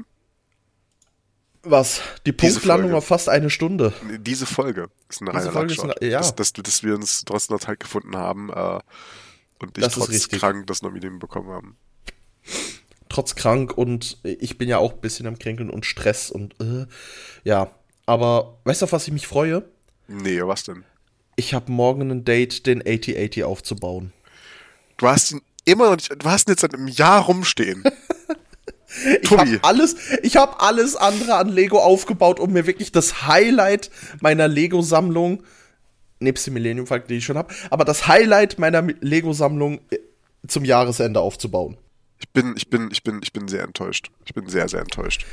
Was? 1.65 2.01
Die 2.25 2.31
Punktlandung 2.31 2.93
auf 2.93 3.07
fast 3.07 3.27
eine 3.27 3.49
Stunde. 3.49 3.91
Diese 4.19 4.45
Folge 4.45 4.89
ist 5.09 5.21
ein 5.21 5.25
Diese 5.25 5.37
reiner 5.37 5.51
Folge 5.51 5.73
ist 5.73 5.77
Luckshot. 5.81 6.01
ein- 6.01 6.09
ja. 6.11 6.19
dass, 6.19 6.35
dass, 6.35 6.53
dass 6.53 6.83
wir 6.83 6.95
uns 6.95 7.25
trotzdem 7.25 7.55
noch 7.55 7.63
Zeit 7.63 7.79
gefunden 7.79 8.15
haben 8.15 8.49
äh, 8.51 8.79
und 9.59 9.77
ich 9.77 9.83
Das 9.83 9.93
trotz 9.93 10.29
krank 10.29 10.67
das 10.67 10.81
noch 10.81 10.93
wieder 10.93 11.09
bekommen 11.09 11.49
haben. 11.49 11.77
trotz 13.09 13.35
krank 13.35 13.77
und 13.77 14.19
ich 14.23 14.57
bin 14.57 14.69
ja 14.69 14.77
auch 14.77 14.93
ein 14.93 15.01
bisschen 15.01 15.25
am 15.27 15.39
Kränkeln 15.39 15.69
und 15.69 15.85
Stress 15.85 16.29
und 16.31 16.53
äh, 16.61 16.85
ja. 17.43 17.71
Aber 18.05 18.59
weißt 18.65 18.81
du, 18.81 18.85
auf 18.85 18.91
was 18.91 19.07
ich 19.07 19.13
mich 19.13 19.25
freue? 19.25 19.63
Nee, 20.07 20.41
was 20.43 20.63
denn? 20.65 20.83
Ich 21.35 21.53
habe 21.55 21.71
morgen 21.71 22.11
ein 22.11 22.23
Date, 22.23 22.67
den 22.67 22.81
8080 22.81 23.43
aufzubauen. 23.43 24.13
Du 24.97 25.07
hast 25.07 25.31
ihn 25.31 25.41
immer 25.65 25.89
noch 25.89 25.95
nicht, 25.95 26.11
du 26.23 26.29
hast 26.29 26.47
ihn 26.47 26.51
jetzt 26.51 26.61
seit 26.61 26.75
einem 26.75 26.87
Jahr 26.87 27.23
rumstehen. 27.25 27.83
Ich 29.21 29.31
habe 29.31 29.59
alles, 29.63 29.95
ich 30.23 30.35
habe 30.37 30.59
alles 30.59 30.95
andere 30.95 31.35
an 31.35 31.49
Lego 31.49 31.79
aufgebaut, 31.79 32.39
um 32.39 32.53
mir 32.53 32.65
wirklich 32.67 32.91
das 32.91 33.27
Highlight 33.27 33.89
meiner 34.21 34.47
Lego-Sammlung, 34.47 35.43
nebst 36.19 36.47
dem 36.47 36.53
Millennium 36.53 36.87
Falcon, 36.87 37.07
den 37.09 37.17
ich 37.17 37.25
schon 37.25 37.37
habe, 37.37 37.53
aber 37.69 37.85
das 37.85 38.07
Highlight 38.07 38.57
meiner 38.59 38.81
Lego-Sammlung 38.81 39.79
äh, 39.89 39.97
zum 40.47 40.63
Jahresende 40.65 41.19
aufzubauen. 41.19 41.77
Ich 42.19 42.29
bin, 42.29 42.53
ich 42.55 42.69
bin, 42.69 42.89
ich 42.91 43.03
bin, 43.03 43.19
ich 43.21 43.33
bin 43.33 43.47
sehr 43.47 43.63
enttäuscht. 43.63 44.09
Ich 44.25 44.33
bin 44.33 44.47
sehr, 44.47 44.69
sehr 44.69 44.79
enttäuscht. 44.79 45.25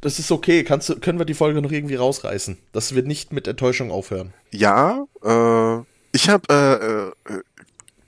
Das 0.00 0.18
ist 0.18 0.32
okay. 0.32 0.64
Kannst 0.64 0.88
du, 0.88 0.98
können 0.98 1.18
wir 1.18 1.26
die 1.26 1.34
Folge 1.34 1.60
noch 1.60 1.70
irgendwie 1.70 1.96
rausreißen? 1.96 2.56
Das 2.72 2.94
wird 2.94 3.06
nicht 3.06 3.32
mit 3.32 3.46
Enttäuschung 3.46 3.90
aufhören. 3.90 4.32
Ja, 4.50 5.04
äh, 5.22 5.78
ich 6.12 6.30
habe, 6.30 7.12
äh, 7.28 7.32
äh, 7.34 7.42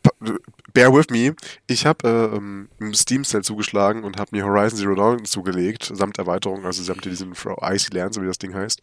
pa- 0.03 0.35
bear 0.73 0.93
with 0.93 1.11
me, 1.11 1.35
ich 1.67 1.87
habe 1.87 2.09
äh, 2.09 2.37
ähm, 2.37 2.69
im 2.79 2.95
Steam 2.95 3.25
Sale 3.25 3.43
zugeschlagen 3.43 4.05
und 4.05 4.19
habe 4.19 4.37
mir 4.37 4.45
Horizon 4.45 4.79
Zero 4.79 4.95
Dawn 4.95 5.25
zugelegt, 5.25 5.91
samt 5.95 6.19
Erweiterung, 6.19 6.65
also 6.65 6.83
samt 6.83 7.05
diesen 7.05 7.35
Frau 7.35 7.57
Icy 7.63 7.95
Land, 7.95 8.15
so 8.15 8.23
wie 8.23 8.27
das 8.27 8.39
Ding 8.39 8.55
heißt. 8.55 8.81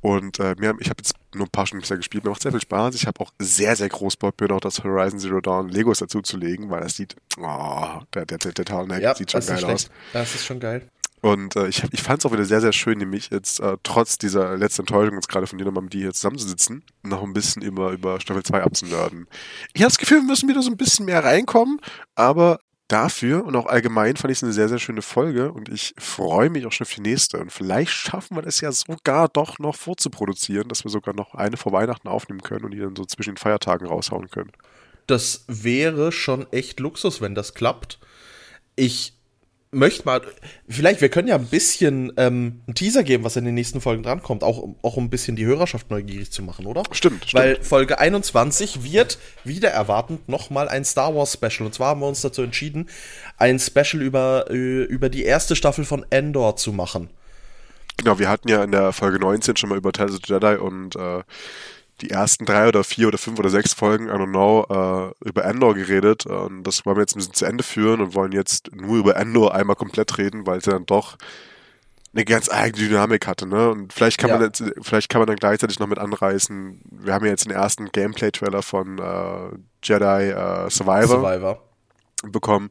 Und 0.00 0.40
äh, 0.40 0.56
mir, 0.58 0.74
ich 0.80 0.90
habe 0.90 0.98
jetzt 0.98 1.14
nur 1.32 1.46
ein 1.46 1.50
paar 1.50 1.66
Stunden 1.66 1.82
bisher 1.82 1.96
gespielt, 1.96 2.24
mir 2.24 2.30
macht 2.30 2.42
sehr 2.42 2.50
viel 2.50 2.60
Spaß. 2.60 2.96
Ich 2.96 3.06
habe 3.06 3.20
auch 3.20 3.30
sehr, 3.38 3.76
sehr 3.76 3.88
groß 3.88 4.16
Bock, 4.16 4.40
mir 4.40 4.48
noch 4.48 4.60
das 4.60 4.82
Horizon 4.82 5.20
Zero 5.20 5.40
Dawn 5.40 5.68
Legos 5.68 6.00
dazu 6.00 6.20
zu 6.22 6.36
legen, 6.36 6.70
weil 6.70 6.80
das 6.80 6.96
sieht, 6.96 7.14
oh, 7.38 8.00
der, 8.12 8.26
der, 8.26 8.38
der, 8.38 8.52
der 8.52 8.64
Tarnhack 8.64 9.16
sieht 9.16 9.30
schon 9.30 9.46
geil 9.46 9.64
aus. 9.64 9.90
Das 10.12 10.34
ist 10.34 10.44
schon 10.44 10.58
geil. 10.58 10.88
Und 11.22 11.54
äh, 11.54 11.68
ich, 11.68 11.84
ich 11.92 12.02
fand 12.02 12.18
es 12.18 12.26
auch 12.26 12.32
wieder 12.32 12.44
sehr, 12.44 12.60
sehr 12.60 12.72
schön, 12.72 12.98
nämlich 12.98 13.30
jetzt 13.30 13.60
äh, 13.60 13.76
trotz 13.84 14.18
dieser 14.18 14.56
letzten 14.56 14.82
Enttäuschung 14.82 15.14
jetzt 15.14 15.28
gerade 15.28 15.46
von 15.46 15.56
dir 15.56 15.64
nochmal 15.64 15.84
mit 15.84 15.92
dir 15.92 16.00
hier 16.00 16.12
zusammenzusitzen, 16.12 16.82
noch 17.04 17.22
ein 17.22 17.32
bisschen 17.32 17.62
über, 17.62 17.92
über 17.92 18.20
Staffel 18.20 18.42
2 18.42 18.62
abzunörden. 18.62 19.28
Ich 19.72 19.82
habe 19.82 19.90
das 19.90 19.98
Gefühl, 19.98 20.18
wir 20.18 20.26
müssen 20.26 20.48
wieder 20.48 20.62
so 20.62 20.70
ein 20.70 20.76
bisschen 20.76 21.06
mehr 21.06 21.22
reinkommen, 21.22 21.80
aber 22.16 22.58
dafür 22.88 23.44
und 23.44 23.54
auch 23.54 23.66
allgemein 23.66 24.16
fand 24.16 24.32
ich 24.32 24.38
es 24.38 24.42
eine 24.42 24.52
sehr, 24.52 24.68
sehr 24.68 24.80
schöne 24.80 25.00
Folge 25.00 25.52
und 25.52 25.68
ich 25.68 25.94
freue 25.96 26.50
mich 26.50 26.66
auch 26.66 26.72
schon 26.72 26.86
auf 26.86 26.92
die 26.92 27.00
nächste. 27.00 27.38
Und 27.38 27.52
vielleicht 27.52 27.92
schaffen 27.92 28.36
wir 28.36 28.42
das 28.42 28.60
ja 28.60 28.72
sogar 28.72 29.28
doch 29.28 29.60
noch 29.60 29.76
vorzuproduzieren, 29.76 30.68
dass 30.68 30.82
wir 30.82 30.90
sogar 30.90 31.14
noch 31.14 31.34
eine 31.34 31.56
vor 31.56 31.70
Weihnachten 31.70 32.08
aufnehmen 32.08 32.42
können 32.42 32.64
und 32.64 32.72
die 32.72 32.80
dann 32.80 32.96
so 32.96 33.04
zwischen 33.04 33.34
den 33.34 33.38
Feiertagen 33.38 33.86
raushauen 33.86 34.28
können. 34.28 34.50
Das 35.06 35.44
wäre 35.46 36.10
schon 36.10 36.52
echt 36.52 36.80
Luxus, 36.80 37.20
wenn 37.20 37.36
das 37.36 37.54
klappt. 37.54 38.00
Ich 38.74 39.14
möchte 39.72 40.04
mal, 40.04 40.20
vielleicht, 40.68 41.00
wir 41.00 41.08
können 41.08 41.28
ja 41.28 41.34
ein 41.34 41.46
bisschen 41.46 42.12
ähm, 42.18 42.60
einen 42.66 42.74
Teaser 42.74 43.02
geben, 43.02 43.24
was 43.24 43.36
in 43.36 43.44
den 43.44 43.54
nächsten 43.54 43.80
Folgen 43.80 44.02
drankommt, 44.02 44.44
auch, 44.44 44.58
um- 44.58 44.76
auch 44.82 44.96
um 44.96 45.04
ein 45.06 45.10
bisschen 45.10 45.34
die 45.34 45.46
Hörerschaft 45.46 45.90
neugierig 45.90 46.30
zu 46.30 46.42
machen, 46.42 46.66
oder? 46.66 46.82
Stimmt, 46.92 47.24
stimmt. 47.26 47.42
Weil 47.42 47.62
Folge 47.62 47.98
21 47.98 48.84
wird 48.84 49.18
wieder 49.44 49.70
erwartend 49.70 50.28
nochmal 50.28 50.68
ein 50.68 50.84
Star 50.84 51.14
Wars 51.14 51.32
Special. 51.32 51.66
Und 51.66 51.74
zwar 51.74 51.88
haben 51.88 52.00
wir 52.00 52.06
uns 52.06 52.20
dazu 52.20 52.42
entschieden, 52.42 52.88
ein 53.38 53.58
Special 53.58 54.02
über, 54.02 54.44
äh, 54.50 54.82
über 54.84 55.08
die 55.08 55.24
erste 55.24 55.56
Staffel 55.56 55.84
von 55.84 56.04
Endor 56.10 56.56
zu 56.56 56.72
machen. 56.72 57.08
Genau, 57.96 58.18
wir 58.18 58.28
hatten 58.28 58.48
ja 58.48 58.62
in 58.64 58.72
der 58.72 58.92
Folge 58.92 59.18
19 59.18 59.56
schon 59.56 59.68
mal 59.70 59.78
über 59.78 59.92
Tales 59.92 60.12
of 60.14 60.20
the 60.26 60.32
Jedi 60.34 60.56
und 60.56 60.96
äh, 60.96 61.22
die 62.02 62.10
ersten 62.10 62.44
drei 62.44 62.68
oder 62.68 62.84
vier 62.84 63.08
oder 63.08 63.18
fünf 63.18 63.38
oder 63.38 63.48
sechs 63.48 63.72
Folgen, 63.72 64.08
I 64.08 64.12
don't 64.12 64.28
know, 64.30 64.66
äh, 65.22 65.28
über 65.28 65.44
Endor 65.44 65.74
geredet. 65.74 66.26
Und 66.26 66.64
das 66.64 66.84
wollen 66.84 66.96
wir 66.96 67.02
jetzt 67.02 67.14
ein 67.16 67.20
bisschen 67.20 67.34
zu 67.34 67.44
Ende 67.46 67.62
führen 67.64 68.00
und 68.00 68.14
wollen 68.14 68.32
jetzt 68.32 68.74
nur 68.74 68.98
über 68.98 69.16
Endor 69.16 69.54
einmal 69.54 69.76
komplett 69.76 70.18
reden, 70.18 70.46
weil 70.46 70.58
es 70.58 70.66
ja 70.66 70.72
dann 70.72 70.86
doch 70.86 71.16
eine 72.14 72.24
ganz 72.26 72.50
eigene 72.50 72.88
Dynamik 72.88 73.26
hatte, 73.26 73.46
ne? 73.46 73.70
Und 73.70 73.92
vielleicht 73.92 74.18
kann 74.18 74.28
man 74.30 74.40
Ja. 74.40 74.46
jetzt, 74.46 74.62
vielleicht 74.82 75.08
kann 75.08 75.20
man 75.20 75.28
dann 75.28 75.36
gleichzeitig 75.36 75.78
noch 75.78 75.86
mit 75.86 75.98
anreißen. 75.98 76.82
Wir 76.90 77.14
haben 77.14 77.24
ja 77.24 77.30
jetzt 77.30 77.46
den 77.46 77.52
ersten 77.52 77.86
Gameplay-Trailer 77.90 78.62
von 78.62 78.98
äh, 78.98 79.56
Jedi 79.82 80.04
äh, 80.30 80.68
Survivor 80.68 81.06
Survivor. 81.20 81.62
bekommen. 82.24 82.70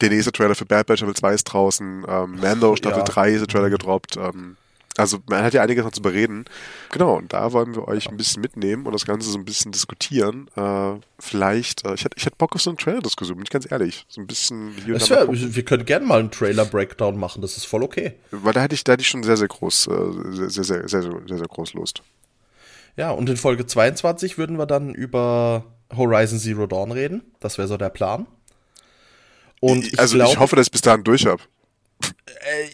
Der 0.00 0.08
nächste 0.08 0.32
Trailer 0.32 0.54
für 0.54 0.64
Bad 0.64 0.86
Batch 0.86 1.00
Staffel 1.00 1.14
2 1.16 1.34
ist 1.34 1.44
draußen. 1.44 2.06
Ähm, 2.08 2.38
Mando 2.40 2.74
Staffel 2.76 3.00
Ja. 3.00 3.04
3 3.04 3.30
ist 3.32 3.40
der 3.40 3.48
Trailer 3.48 3.68
gedroppt. 3.70 4.16
Ähm, 4.16 4.56
also 4.98 5.18
man 5.28 5.42
hat 5.42 5.54
ja 5.54 5.62
einiges 5.62 5.84
noch 5.84 5.92
zu 5.92 6.02
bereden. 6.02 6.44
Genau, 6.90 7.16
und 7.16 7.32
da 7.32 7.52
wollen 7.52 7.74
wir 7.74 7.86
euch 7.86 8.08
ein 8.08 8.16
bisschen 8.16 8.42
mitnehmen 8.42 8.84
und 8.86 8.92
das 8.92 9.06
Ganze 9.06 9.30
so 9.30 9.38
ein 9.38 9.44
bisschen 9.44 9.72
diskutieren. 9.72 10.48
Äh, 10.56 11.00
vielleicht, 11.18 11.86
äh, 11.86 11.94
ich 11.94 12.04
hätte 12.04 12.16
ich 12.16 12.28
Bock 12.36 12.54
auf 12.54 12.62
so 12.62 12.70
eine 12.70 12.76
Trailer-Diskussion, 12.76 13.36
bin 13.36 13.44
ich 13.44 13.50
ganz 13.50 13.70
ehrlich. 13.70 14.04
So 14.08 14.20
ein 14.20 14.26
bisschen 14.26 14.76
wär, 14.86 15.28
wir 15.28 15.64
können 15.64 15.84
gerne 15.84 16.04
mal 16.04 16.20
einen 16.20 16.30
Trailer-Breakdown 16.30 17.18
machen, 17.18 17.42
das 17.42 17.56
ist 17.56 17.66
voll 17.66 17.82
okay. 17.82 18.14
Weil 18.30 18.52
da 18.52 18.60
hätte 18.60 18.74
ich, 18.74 18.84
da 18.84 18.92
hätte 18.92 19.02
ich 19.02 19.08
schon 19.08 19.22
sehr, 19.22 19.36
sehr 19.36 19.48
groß, 19.48 19.86
äh, 19.86 20.48
sehr, 20.48 20.50
sehr, 20.50 20.64
sehr, 20.64 20.88
sehr, 20.88 21.02
sehr, 21.02 21.38
sehr 21.38 21.48
groß 21.48 21.74
Lust. 21.74 22.02
Ja, 22.96 23.12
und 23.12 23.28
in 23.30 23.36
Folge 23.36 23.64
22 23.64 24.38
würden 24.38 24.58
wir 24.58 24.66
dann 24.66 24.92
über 24.92 25.64
Horizon 25.96 26.40
Zero 26.40 26.66
Dawn 26.66 26.90
reden. 26.90 27.22
Das 27.38 27.56
wäre 27.56 27.68
so 27.68 27.76
der 27.76 27.90
Plan. 27.90 28.26
Und 29.60 29.86
ich 29.86 29.98
also 29.98 30.16
glaube, 30.16 30.32
ich 30.32 30.38
hoffe, 30.38 30.56
dass 30.56 30.66
ich 30.66 30.72
bis 30.72 30.80
dahin 30.82 31.04
durch 31.04 31.26
habe. 31.26 31.42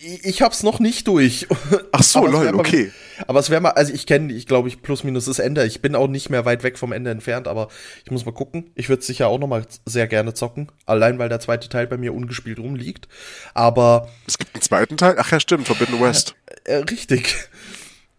Ich, 0.03 0.25
ich 0.25 0.43
hab's 0.43 0.63
noch 0.63 0.81
nicht 0.81 1.07
durch. 1.09 1.47
Ach 1.93 2.03
so, 2.03 2.27
lol, 2.27 2.45
mal- 2.53 2.55
okay. 2.57 2.93
Aber 3.27 3.39
es 3.41 3.49
wäre 3.51 3.61
mal, 3.61 3.71
also 3.71 3.93
ich 3.93 4.07
kenne, 4.07 4.33
ich 4.33 4.47
glaube, 4.47 4.69
ich 4.69 4.83
plus 4.83 5.05
minus 5.05 5.27
das 5.27 5.39
Ende. 5.39 5.65
Ich 5.67 5.81
bin 5.81 5.95
auch 5.95 6.09
nicht 6.09 6.31
mehr 6.31 6.45
weit 6.45 6.63
weg 6.63 6.79
vom 6.79 6.93
Ende 6.93 7.11
entfernt, 7.11 7.49
aber 7.49 7.69
ich 8.05 8.11
muss 8.11 8.25
mal 8.27 8.33
gucken. 8.33 8.71
Ich 8.75 8.89
würde 8.89 9.03
sicher 9.03 9.29
auch 9.29 9.39
noch 9.39 9.47
mal 9.47 9.65
sehr 9.87 10.07
gerne 10.09 10.35
zocken, 10.35 10.71
allein 10.87 11.19
weil 11.19 11.29
der 11.29 11.41
zweite 11.41 11.69
Teil 11.69 11.87
bei 11.87 11.97
mir 11.97 12.13
ungespielt 12.15 12.59
rumliegt. 12.59 13.09
Aber 13.55 14.09
Es 14.27 14.39
gibt 14.39 14.55
einen 14.55 14.63
zweiten 14.63 14.97
Teil. 14.97 15.15
Ach 15.19 15.31
ja, 15.31 15.41
stimmt, 15.41 15.67
Forbidden 15.67 16.01
West. 16.01 16.35
äh, 16.65 16.77
richtig. 16.77 17.35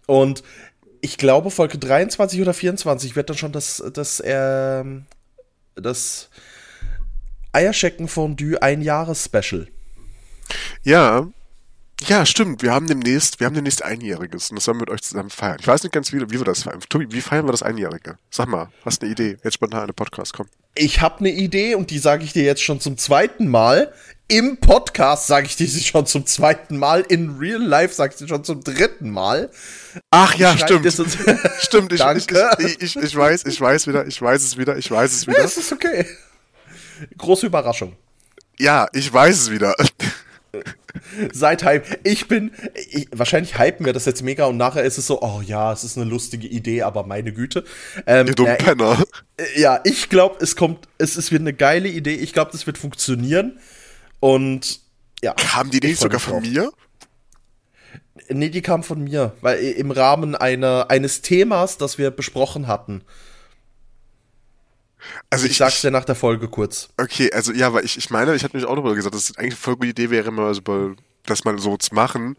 Und 0.07 0.43
ich 1.01 1.17
glaube, 1.17 1.51
Folge 1.51 1.77
23 1.77 2.41
oder 2.41 2.53
24 2.53 3.15
wird 3.15 3.29
dann 3.29 3.37
schon 3.37 3.51
das, 3.51 3.83
das, 3.93 4.23
ähm, 4.25 5.05
das 5.75 6.29
Eierschecken-Fondue 7.51 8.61
ein 8.61 8.81
Jahres-Special. 8.81 9.67
Ja, 10.83 11.27
ja, 12.07 12.25
stimmt. 12.25 12.61
Wir 12.61 12.71
haben 12.71 12.87
demnächst, 12.87 13.39
wir 13.39 13.47
haben 13.47 13.55
demnächst 13.55 13.83
Einjähriges 13.83 14.49
und 14.49 14.57
das 14.57 14.67
wollen 14.67 14.77
wir 14.77 14.81
mit 14.81 14.89
euch 14.89 15.01
zusammen 15.01 15.29
feiern. 15.29 15.57
Ich 15.59 15.67
weiß 15.67 15.83
nicht 15.83 15.93
ganz, 15.93 16.11
wie, 16.11 16.21
wie 16.21 16.37
wir 16.37 16.43
das 16.43 16.63
feiern. 16.63 16.79
Tobi, 16.89 17.07
wie 17.09 17.21
feiern 17.21 17.47
wir 17.47 17.51
das 17.51 17.63
Einjährige? 17.63 18.17
Sag 18.29 18.47
mal, 18.47 18.69
hast 18.83 19.01
du 19.01 19.05
eine 19.05 19.13
Idee? 19.13 19.37
Jetzt 19.43 19.55
spontan 19.55 19.83
eine 19.83 19.93
Podcast, 19.93 20.33
komm. 20.33 20.47
Ich 20.75 21.01
habe 21.01 21.19
eine 21.19 21.31
Idee 21.31 21.73
und 21.75 21.89
die 21.89 21.99
sage 21.99 22.25
ich 22.25 22.33
dir 22.33 22.43
jetzt 22.43 22.61
schon 22.61 22.81
zum 22.81 22.97
zweiten 22.97 23.47
Mal. 23.47 23.93
Im 24.27 24.57
Podcast 24.57 25.27
sage 25.27 25.45
ich 25.45 25.55
dir 25.55 25.67
sie 25.67 25.81
schon 25.81 26.05
zum 26.05 26.25
zweiten 26.25 26.77
Mal. 26.77 27.01
In 27.01 27.37
Real 27.37 27.61
Life 27.61 27.93
sage 27.93 28.13
ich 28.13 28.19
sie 28.19 28.27
schon 28.27 28.43
zum 28.43 28.63
dritten 28.63 29.09
Mal. 29.09 29.49
Ach 30.11 30.35
ja, 30.35 30.57
stimmt. 30.57 30.85
stimmt, 31.59 31.93
ich, 31.93 32.01
ich, 32.01 32.81
ich, 32.81 32.95
ich, 32.97 33.15
weiß, 33.15 33.45
ich 33.45 33.61
weiß 33.61 33.87
wieder, 33.87 34.05
ich 34.05 34.21
weiß 34.21 34.43
es 34.43 34.57
wieder, 34.57 34.77
ich 34.77 34.91
weiß 34.91 35.13
es 35.13 35.27
wieder. 35.27 35.39
Ja, 35.39 35.45
es 35.45 35.57
ist 35.57 35.71
okay. 35.71 36.05
Große 37.17 37.45
Überraschung. 37.45 37.95
Ja, 38.57 38.87
ich 38.93 39.11
weiß 39.11 39.35
es 39.37 39.51
wieder. 39.51 39.75
Seit 41.31 41.63
Hype. 41.63 41.85
Ich 42.03 42.27
bin, 42.27 42.51
ich, 42.89 43.07
wahrscheinlich 43.11 43.59
hypen 43.59 43.85
wir 43.85 43.93
das 43.93 44.05
jetzt 44.05 44.23
mega 44.23 44.45
und 44.45 44.57
nachher 44.57 44.83
ist 44.83 44.97
es 44.97 45.07
so, 45.07 45.21
oh 45.21 45.41
ja, 45.45 45.71
es 45.71 45.83
ist 45.83 45.97
eine 45.97 46.09
lustige 46.09 46.47
Idee, 46.47 46.83
aber 46.83 47.05
meine 47.05 47.33
Güte. 47.33 47.63
Ähm, 48.05 48.27
Ihr 48.27 48.35
dummen 48.35 48.57
Penner. 48.57 49.03
Äh, 49.37 49.59
ja, 49.59 49.79
ich 49.83 50.09
glaube, 50.09 50.37
es 50.41 50.55
kommt, 50.55 50.87
es, 50.97 51.17
es 51.17 51.31
wird 51.31 51.41
eine 51.41 51.53
geile 51.53 51.89
Idee. 51.89 52.15
Ich 52.15 52.33
glaube, 52.33 52.51
das 52.51 52.65
wird 52.65 52.77
funktionieren. 52.77 53.59
Und 54.19 54.79
ja. 55.23 55.33
Kam 55.33 55.69
die 55.71 55.77
Idee 55.77 55.93
sogar 55.93 56.19
von 56.19 56.41
mir? 56.41 56.71
Nee, 58.29 58.49
die 58.49 58.61
kam 58.61 58.83
von 58.83 59.03
mir, 59.03 59.33
weil 59.41 59.59
im 59.59 59.91
Rahmen 59.91 60.35
einer, 60.35 60.89
eines 60.89 61.21
Themas, 61.21 61.77
das 61.77 61.97
wir 61.97 62.11
besprochen 62.11 62.67
hatten. 62.67 63.03
Also 65.29 65.45
ich, 65.45 65.51
ich 65.51 65.57
sag's 65.57 65.81
dir 65.81 65.91
nach 65.91 66.05
der 66.05 66.15
Folge 66.15 66.47
kurz. 66.47 66.89
Okay, 66.97 67.31
also 67.33 67.51
ja, 67.51 67.73
weil 67.73 67.85
ich, 67.85 67.97
ich 67.97 68.09
meine, 68.09 68.35
ich 68.35 68.43
hatte 68.43 68.55
mich 68.55 68.65
auch 68.65 68.75
darüber 68.75 68.95
gesagt, 68.95 69.15
dass 69.15 69.29
es 69.29 69.37
eigentlich 69.37 69.53
eine 69.53 69.61
voll 69.61 69.75
gute 69.75 69.89
Idee 69.89 70.09
wäre, 70.09 70.31
mal 70.31 70.53
so, 70.53 70.61
das 71.25 71.43
mal 71.43 71.57
so 71.59 71.77
zu 71.77 71.93
machen 71.93 72.37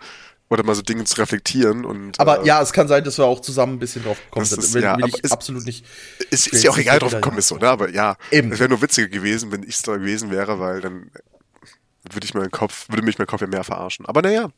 oder 0.48 0.62
mal 0.62 0.74
so 0.74 0.82
Dinge 0.82 1.04
zu 1.04 1.16
reflektieren 1.18 1.84
und. 1.84 2.18
Aber 2.20 2.42
äh, 2.42 2.46
ja, 2.46 2.62
es 2.62 2.72
kann 2.72 2.88
sein, 2.88 3.04
dass 3.04 3.18
wir 3.18 3.24
auch 3.24 3.40
zusammen 3.40 3.74
ein 3.74 3.78
bisschen 3.78 4.04
drauf 4.04 4.18
gekommen 4.24 4.46
sind. 4.46 4.74
Will, 4.74 4.82
ja, 4.82 4.96
will 4.96 5.08
ich 5.08 5.24
ist, 5.24 5.32
absolut 5.32 5.64
nicht. 5.66 5.84
Ist, 6.30 6.48
ist 6.48 6.62
ja 6.62 6.70
auch 6.70 6.78
egal, 6.78 6.98
drauf 6.98 7.12
gekommen 7.12 7.38
ist, 7.38 7.50
oder? 7.52 7.70
Aber 7.70 7.90
ja, 7.90 8.16
Eben. 8.30 8.52
es 8.52 8.58
wäre 8.58 8.68
nur 8.68 8.80
witziger 8.82 9.08
gewesen, 9.08 9.50
wenn 9.52 9.62
ich 9.62 9.76
es 9.76 9.82
da 9.82 9.96
gewesen 9.96 10.30
wäre, 10.30 10.60
weil 10.60 10.80
dann 10.80 11.10
würde 12.12 12.24
ich 12.24 12.34
meinen 12.34 12.50
Kopf, 12.50 12.88
würde 12.88 13.02
mich 13.02 13.18
mein 13.18 13.26
Kopf 13.26 13.40
ja 13.40 13.48
mehr 13.48 13.64
verarschen. 13.64 14.06
Aber 14.06 14.22
naja. 14.22 14.50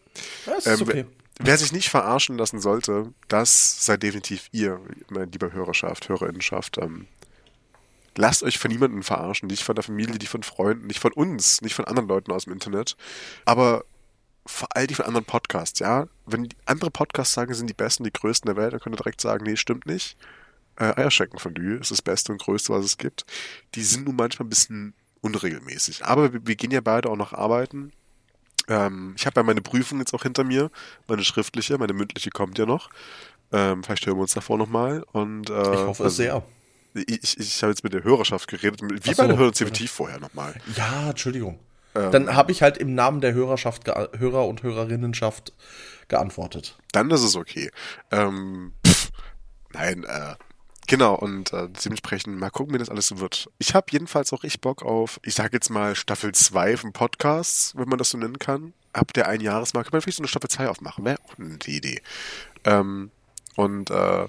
Ja, 0.46 0.72
ähm, 0.72 0.82
okay. 0.82 1.06
Wer 1.40 1.56
sich 1.56 1.72
nicht 1.72 1.88
verarschen 1.88 2.36
lassen 2.36 2.60
sollte, 2.60 3.12
das 3.28 3.86
seid 3.86 4.02
definitiv 4.02 4.48
ihr, 4.50 4.80
mein 5.08 5.30
lieber 5.30 5.52
Hörerschaft, 5.52 6.08
Hörerinnenschaft. 6.08 6.78
Ähm, 6.78 7.06
lasst 8.18 8.42
euch 8.42 8.58
von 8.58 8.70
niemandem 8.70 9.02
verarschen, 9.02 9.46
nicht 9.46 9.62
von 9.62 9.76
der 9.76 9.84
Familie, 9.84 10.16
nicht 10.16 10.28
von 10.28 10.42
Freunden, 10.42 10.88
nicht 10.88 10.98
von 10.98 11.12
uns, 11.12 11.62
nicht 11.62 11.74
von 11.74 11.84
anderen 11.84 12.08
Leuten 12.08 12.32
aus 12.32 12.44
dem 12.44 12.52
Internet, 12.52 12.96
aber 13.44 13.84
vor 14.44 14.74
allem 14.74 14.88
von 14.88 15.04
anderen 15.04 15.24
Podcasts, 15.24 15.78
ja. 15.78 16.08
Wenn 16.26 16.48
andere 16.66 16.90
Podcasts 16.90 17.34
sagen, 17.34 17.54
sind 17.54 17.70
die 17.70 17.74
besten, 17.74 18.04
die 18.04 18.12
größten 18.12 18.48
der 18.48 18.56
Welt, 18.56 18.72
dann 18.72 18.80
könnt 18.80 18.94
ihr 18.94 19.02
direkt 19.02 19.20
sagen, 19.20 19.44
nee, 19.44 19.56
stimmt 19.56 19.86
nicht. 19.86 20.16
Äh, 20.76 20.96
Eierschecken 20.96 21.38
von 21.38 21.54
Lü 21.54 21.78
ist 21.78 21.90
das 21.90 22.02
Beste 22.02 22.32
und 22.32 22.42
Größte, 22.42 22.72
was 22.72 22.84
es 22.84 22.98
gibt. 22.98 23.24
Die 23.74 23.82
sind 23.82 24.06
nun 24.06 24.16
manchmal 24.16 24.46
ein 24.46 24.50
bisschen 24.50 24.94
unregelmäßig. 25.20 26.04
Aber 26.04 26.32
wir, 26.32 26.46
wir 26.46 26.56
gehen 26.56 26.70
ja 26.70 26.80
beide 26.80 27.10
auch 27.10 27.16
noch 27.16 27.32
arbeiten. 27.32 27.92
Ähm, 28.68 29.14
ich 29.16 29.26
habe 29.26 29.38
ja 29.38 29.44
meine 29.44 29.60
Prüfung 29.62 29.98
jetzt 29.98 30.14
auch 30.14 30.22
hinter 30.22 30.44
mir, 30.44 30.70
meine 31.06 31.24
schriftliche, 31.24 31.78
meine 31.78 31.92
mündliche 31.92 32.30
kommt 32.30 32.58
ja 32.58 32.66
noch. 32.66 32.90
Ähm, 33.52 33.84
vielleicht 33.84 34.06
hören 34.06 34.16
wir 34.16 34.22
uns 34.22 34.34
davor 34.34 34.58
nochmal. 34.58 35.04
Und, 35.12 35.50
äh, 35.50 35.60
ich 35.60 35.80
hoffe 35.80 36.04
also, 36.04 36.16
sehr. 36.16 36.42
Ich, 37.06 37.22
ich, 37.22 37.38
ich 37.38 37.62
habe 37.62 37.72
jetzt 37.72 37.84
mit 37.84 37.92
der 37.92 38.04
Hörerschaft 38.04 38.48
geredet. 38.48 38.80
Wie 38.82 39.14
so, 39.14 39.22
hören 39.24 39.40
uns 39.40 39.58
definitiv 39.58 39.90
vorher 39.90 40.18
nochmal. 40.18 40.54
Ja, 40.76 41.10
Entschuldigung. 41.10 41.58
Ähm, 41.94 42.10
dann 42.12 42.34
habe 42.34 42.52
ich 42.52 42.62
halt 42.62 42.78
im 42.78 42.94
Namen 42.94 43.20
der 43.20 43.34
Hörerschaft, 43.34 43.86
Hörer 43.86 44.46
und 44.46 44.62
Hörerinnenschaft 44.62 45.52
geantwortet. 46.08 46.76
Dann 46.92 47.10
ist 47.10 47.22
es 47.22 47.36
okay. 47.36 47.70
Ähm, 48.10 48.72
pff, 48.86 49.10
nein, 49.72 50.04
äh, 50.04 50.34
Genau, 50.88 51.14
und 51.16 51.52
äh, 51.52 51.68
dementsprechend 51.68 52.38
mal 52.38 52.48
gucken, 52.48 52.72
wie 52.72 52.78
das 52.78 52.88
alles 52.88 53.08
so 53.08 53.20
wird. 53.20 53.50
Ich 53.58 53.74
habe 53.74 53.88
jedenfalls 53.90 54.32
auch 54.32 54.42
richtig 54.42 54.62
Bock 54.62 54.82
auf, 54.82 55.20
ich 55.22 55.34
sage 55.34 55.50
jetzt 55.52 55.68
mal 55.68 55.94
Staffel 55.94 56.32
2 56.32 56.78
vom 56.78 56.94
Podcast, 56.94 57.76
wenn 57.76 57.90
man 57.90 57.98
das 57.98 58.08
so 58.08 58.16
nennen 58.16 58.38
kann. 58.38 58.72
Ab 58.94 59.12
der 59.12 59.28
Einjahresmarke 59.28 59.90
kann 59.90 59.98
man 59.98 60.00
vielleicht 60.00 60.16
so 60.16 60.22
eine 60.22 60.28
Staffel 60.28 60.48
2 60.48 60.66
aufmachen. 60.70 61.04
Wäre 61.04 61.18
auch 61.22 61.38
eine 61.38 61.58
Idee. 61.66 62.00
Ähm, 62.64 63.10
und 63.54 63.90
äh, 63.90 64.28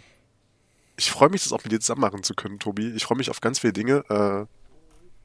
ich 1.00 1.10
freue 1.10 1.30
mich, 1.30 1.44
das 1.44 1.54
auch 1.54 1.64
mit 1.64 1.72
dir 1.72 1.80
zusammen 1.80 2.02
machen 2.02 2.24
zu 2.24 2.34
können, 2.34 2.60
Tobi. 2.60 2.90
Ich 2.90 3.06
freue 3.06 3.18
mich 3.18 3.30
auf 3.30 3.42
ganz 3.42 3.60
viele 3.60 3.74
Dinge. 3.74 4.04
Äh, 4.10 4.46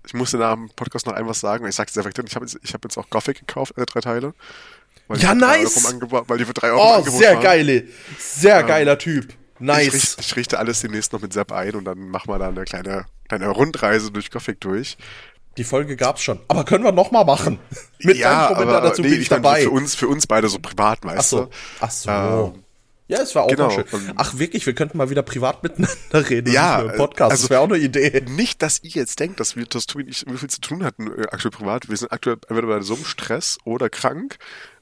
ich 0.06 0.14
musste 0.14 0.38
nach 0.38 0.54
dem 0.54 0.70
Podcast 0.70 1.06
noch 1.06 1.14
ein 1.14 1.26
was 1.26 1.40
sagen. 1.40 1.66
Ich 1.66 1.74
sag's 1.74 1.92
dir 1.92 2.00
direkt, 2.00 2.18
ich 2.18 2.34
habe 2.36 2.46
jetzt, 2.46 2.72
hab 2.72 2.84
jetzt 2.84 2.96
auch 2.96 3.10
Gothic 3.10 3.40
gekauft, 3.40 3.76
äh, 3.76 3.84
drei 3.84 4.00
Teile. 4.00 4.34
ja, 5.16 5.34
nice! 5.34 5.84
weil 6.10 6.38
die 6.38 6.44
für 6.44 6.54
drei 6.54 6.70
Euro 6.70 6.98
Oh, 6.98 7.02
sehr 7.02 7.34
waren. 7.34 7.42
geile. 7.42 7.84
Sehr 8.18 8.60
ähm, 8.60 8.66
geiler 8.66 8.98
Typ. 8.98 9.34
Nice. 9.58 9.86
Ich 9.86 9.94
richte, 9.94 10.20
ich 10.20 10.36
richte, 10.36 10.58
alles 10.58 10.80
demnächst 10.80 11.12
noch 11.12 11.20
mit 11.20 11.32
Sepp 11.32 11.52
ein 11.52 11.74
und 11.74 11.84
dann 11.84 11.98
machen 12.08 12.28
wir 12.28 12.38
da 12.38 12.48
eine 12.48 12.64
kleine, 12.64 13.06
kleine 13.28 13.48
Rundreise 13.48 14.10
durch 14.10 14.30
Gothic 14.30 14.60
durch. 14.60 14.96
Die 15.56 15.64
Folge 15.64 15.96
gab's 15.96 16.22
schon. 16.22 16.40
Aber 16.48 16.64
können 16.64 16.84
wir 16.84 16.92
noch 16.92 17.10
mal 17.10 17.24
machen? 17.24 17.58
mit 18.00 18.16
ja, 18.16 18.54
aber, 18.54 18.80
dazu 18.80 19.02
nee, 19.02 19.08
bin 19.08 19.16
ich, 19.16 19.22
ich 19.22 19.28
dabei. 19.28 19.62
Für 19.62 19.70
uns, 19.70 19.94
für 19.94 20.08
uns 20.08 20.26
beide 20.26 20.48
so 20.48 20.58
privat, 20.58 21.04
weißt 21.04 21.18
Ach 21.18 21.24
so. 21.24 21.50
Ach 21.80 21.90
so. 21.90 22.10
Ähm, 22.54 22.63
ja, 23.06 23.20
es 23.20 23.34
war 23.34 23.44
auch 23.44 23.48
genau. 23.48 23.70
schön. 23.70 23.84
Ach 24.16 24.38
wirklich, 24.38 24.64
wir 24.64 24.74
könnten 24.74 24.96
mal 24.96 25.10
wieder 25.10 25.22
privat 25.22 25.62
miteinander 25.62 26.30
reden. 26.30 26.52
Ja, 26.52 26.80
für 26.80 26.96
Podcast. 26.96 27.32
Also, 27.32 27.42
das 27.44 27.50
wäre 27.50 27.60
auch 27.60 27.68
eine 27.68 27.76
Idee. 27.76 28.24
Nicht, 28.28 28.62
dass 28.62 28.82
ihr 28.82 28.92
jetzt 28.92 29.20
denkt, 29.20 29.40
dass 29.40 29.56
wir 29.56 29.66
das 29.66 29.86
tun, 29.86 30.04
nicht 30.04 30.24
so 30.26 30.36
viel 30.36 30.48
zu 30.48 30.60
tun 30.60 30.84
hatten 30.84 31.08
äh, 31.08 31.26
aktuell 31.30 31.50
privat. 31.50 31.88
Wir 31.90 31.96
sind 31.96 32.12
aktuell 32.12 32.38
entweder 32.48 32.66
bei 32.66 32.80
so 32.80 32.94
einem 32.94 33.04
Stress 33.04 33.58
oder 33.64 33.90
krank, 33.90 34.38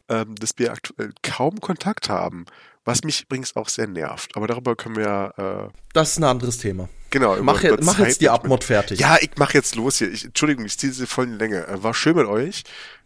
ähm, 0.09 0.37
dass 0.37 0.53
wir 0.57 0.73
aktuell 0.73 1.13
kaum 1.23 1.61
Kontakt 1.61 2.09
haben. 2.09 2.47
Was 2.85 3.03
mich 3.05 3.23
übrigens 3.23 3.55
auch 3.57 3.69
sehr 3.69 3.87
nervt. 3.87 4.37
Aber 4.37 4.47
darüber 4.47 4.77
können 4.77 4.97
wir. 4.97 5.71
Äh, 5.71 5.79
das 5.93 6.13
ist 6.13 6.19
ein 6.19 6.25
anderes 6.25 6.59
Thema. 6.59 6.89
Genau. 7.11 7.37
Mach, 7.43 7.63
je, 7.63 7.77
mach 7.81 7.99
jetzt 7.99 8.21
die 8.21 8.29
Abmod 8.29 8.65
fertig. 8.65 9.01
Ja, 9.01 9.19
ich 9.21 9.31
mach 9.37 9.53
jetzt 9.53 9.75
los 9.75 9.99
hier. 9.99 10.11
Ich, 10.11 10.25
Entschuldigung, 10.25 10.65
ich 10.65 10.79
ziehe 10.79 10.93
diese 10.93 11.07
vollen 11.07 11.39
Länge. 11.39 11.67
Äh, 11.67 11.83
war 11.83 11.95
schön 11.95 12.17
mit 12.17 12.27
euch. 12.27 12.63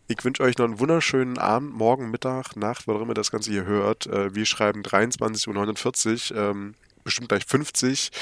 Ich 0.09 0.25
wünsche 0.25 0.43
euch 0.45 0.57
noch 0.57 0.67
einen 0.67 0.79
wunderschönen 0.79 1.37
Abend, 1.37 1.75
Morgen, 1.75 2.13
Mittag, 2.13 2.55
Nacht, 2.55 2.87
wann 2.87 3.03
immer 3.03 3.15
das 3.15 3.33
Ganze 3.33 3.51
hier 3.51 3.65
hört. 3.65 4.07
Äh, 4.07 4.35
wir 4.37 4.47
schreiben 4.47 4.83
23.49 4.83 6.33
Uhr, 6.33 6.41
ähm, 6.41 6.75
bestimmt 7.03 7.29
gleich 7.29 7.45
50, 7.45 8.13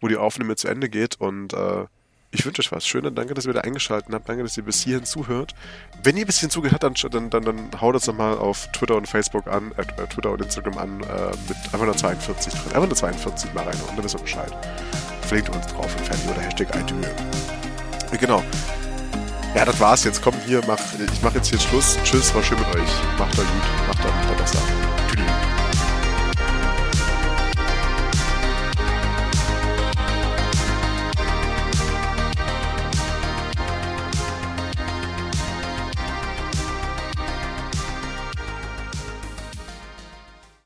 wo 0.00 0.08
die 0.08 0.16
Aufnahme 0.16 0.56
zu 0.56 0.68
Ende 0.68 0.88
geht. 0.88 1.20
Und 1.20 1.52
äh, 1.52 1.84
ich 2.30 2.46
wünsche 2.46 2.62
euch 2.62 2.72
was. 2.72 2.86
Schöne, 2.86 3.12
danke, 3.12 3.34
dass 3.34 3.44
ihr 3.44 3.50
wieder 3.50 3.64
eingeschaltet 3.64 4.08
habt. 4.14 4.26
Danke, 4.26 4.42
dass 4.42 4.56
ihr 4.56 4.62
bis 4.62 4.82
hierhin 4.82 5.04
zuhört. 5.04 5.54
Wenn 6.02 6.16
ihr 6.16 6.24
bis 6.24 6.36
hierhin 6.36 6.50
zugehört 6.50 6.82
habt, 6.82 7.14
dann, 7.14 7.28
dann, 7.28 7.44
dann, 7.44 7.78
haut 7.78 7.94
uns 7.94 8.06
doch 8.06 8.14
mal 8.14 8.38
auf 8.38 8.72
Twitter 8.72 8.96
und 8.96 9.06
Facebook 9.06 9.46
an, 9.46 9.72
äh 9.76 10.06
Twitter 10.06 10.30
und 10.30 10.40
Instagram 10.40 10.78
an, 10.78 11.00
äh, 11.02 11.30
mit 11.46 11.58
einfach 11.74 11.84
nur 11.84 11.94
42 11.94 12.54
drin. 12.54 12.72
Einfach 12.72 12.88
nur 12.88 12.96
42 12.96 13.52
mal 13.52 13.64
rein 13.64 13.78
und 13.90 13.98
dann 13.98 14.04
wisst 14.04 14.14
ihr 14.14 14.20
Bescheid. 14.22 14.52
Verlinkt 15.26 15.54
uns 15.54 15.66
drauf 15.66 15.94
und 15.94 16.06
fertig 16.06 16.26
oder 16.30 16.40
Hashtag 16.40 16.74
iTunes. 16.74 17.06
Genau. 18.18 18.42
Ja, 19.54 19.64
das 19.64 19.78
war's 19.78 20.04
jetzt. 20.04 20.20
Komm 20.20 20.34
hier, 20.46 20.60
mach, 20.66 20.80
ich 20.98 21.22
mach 21.22 21.34
jetzt 21.34 21.48
hier 21.48 21.60
Schluss. 21.60 21.96
Tschüss, 22.02 22.34
war 22.34 22.42
schön 22.42 22.58
mit 22.58 22.68
euch. 22.74 22.90
Macht 23.18 23.38
euch 23.38 23.46
gut. 23.46 23.88
Macht 23.88 24.04
euch. 24.04 24.38
Tschüss. 24.50 24.83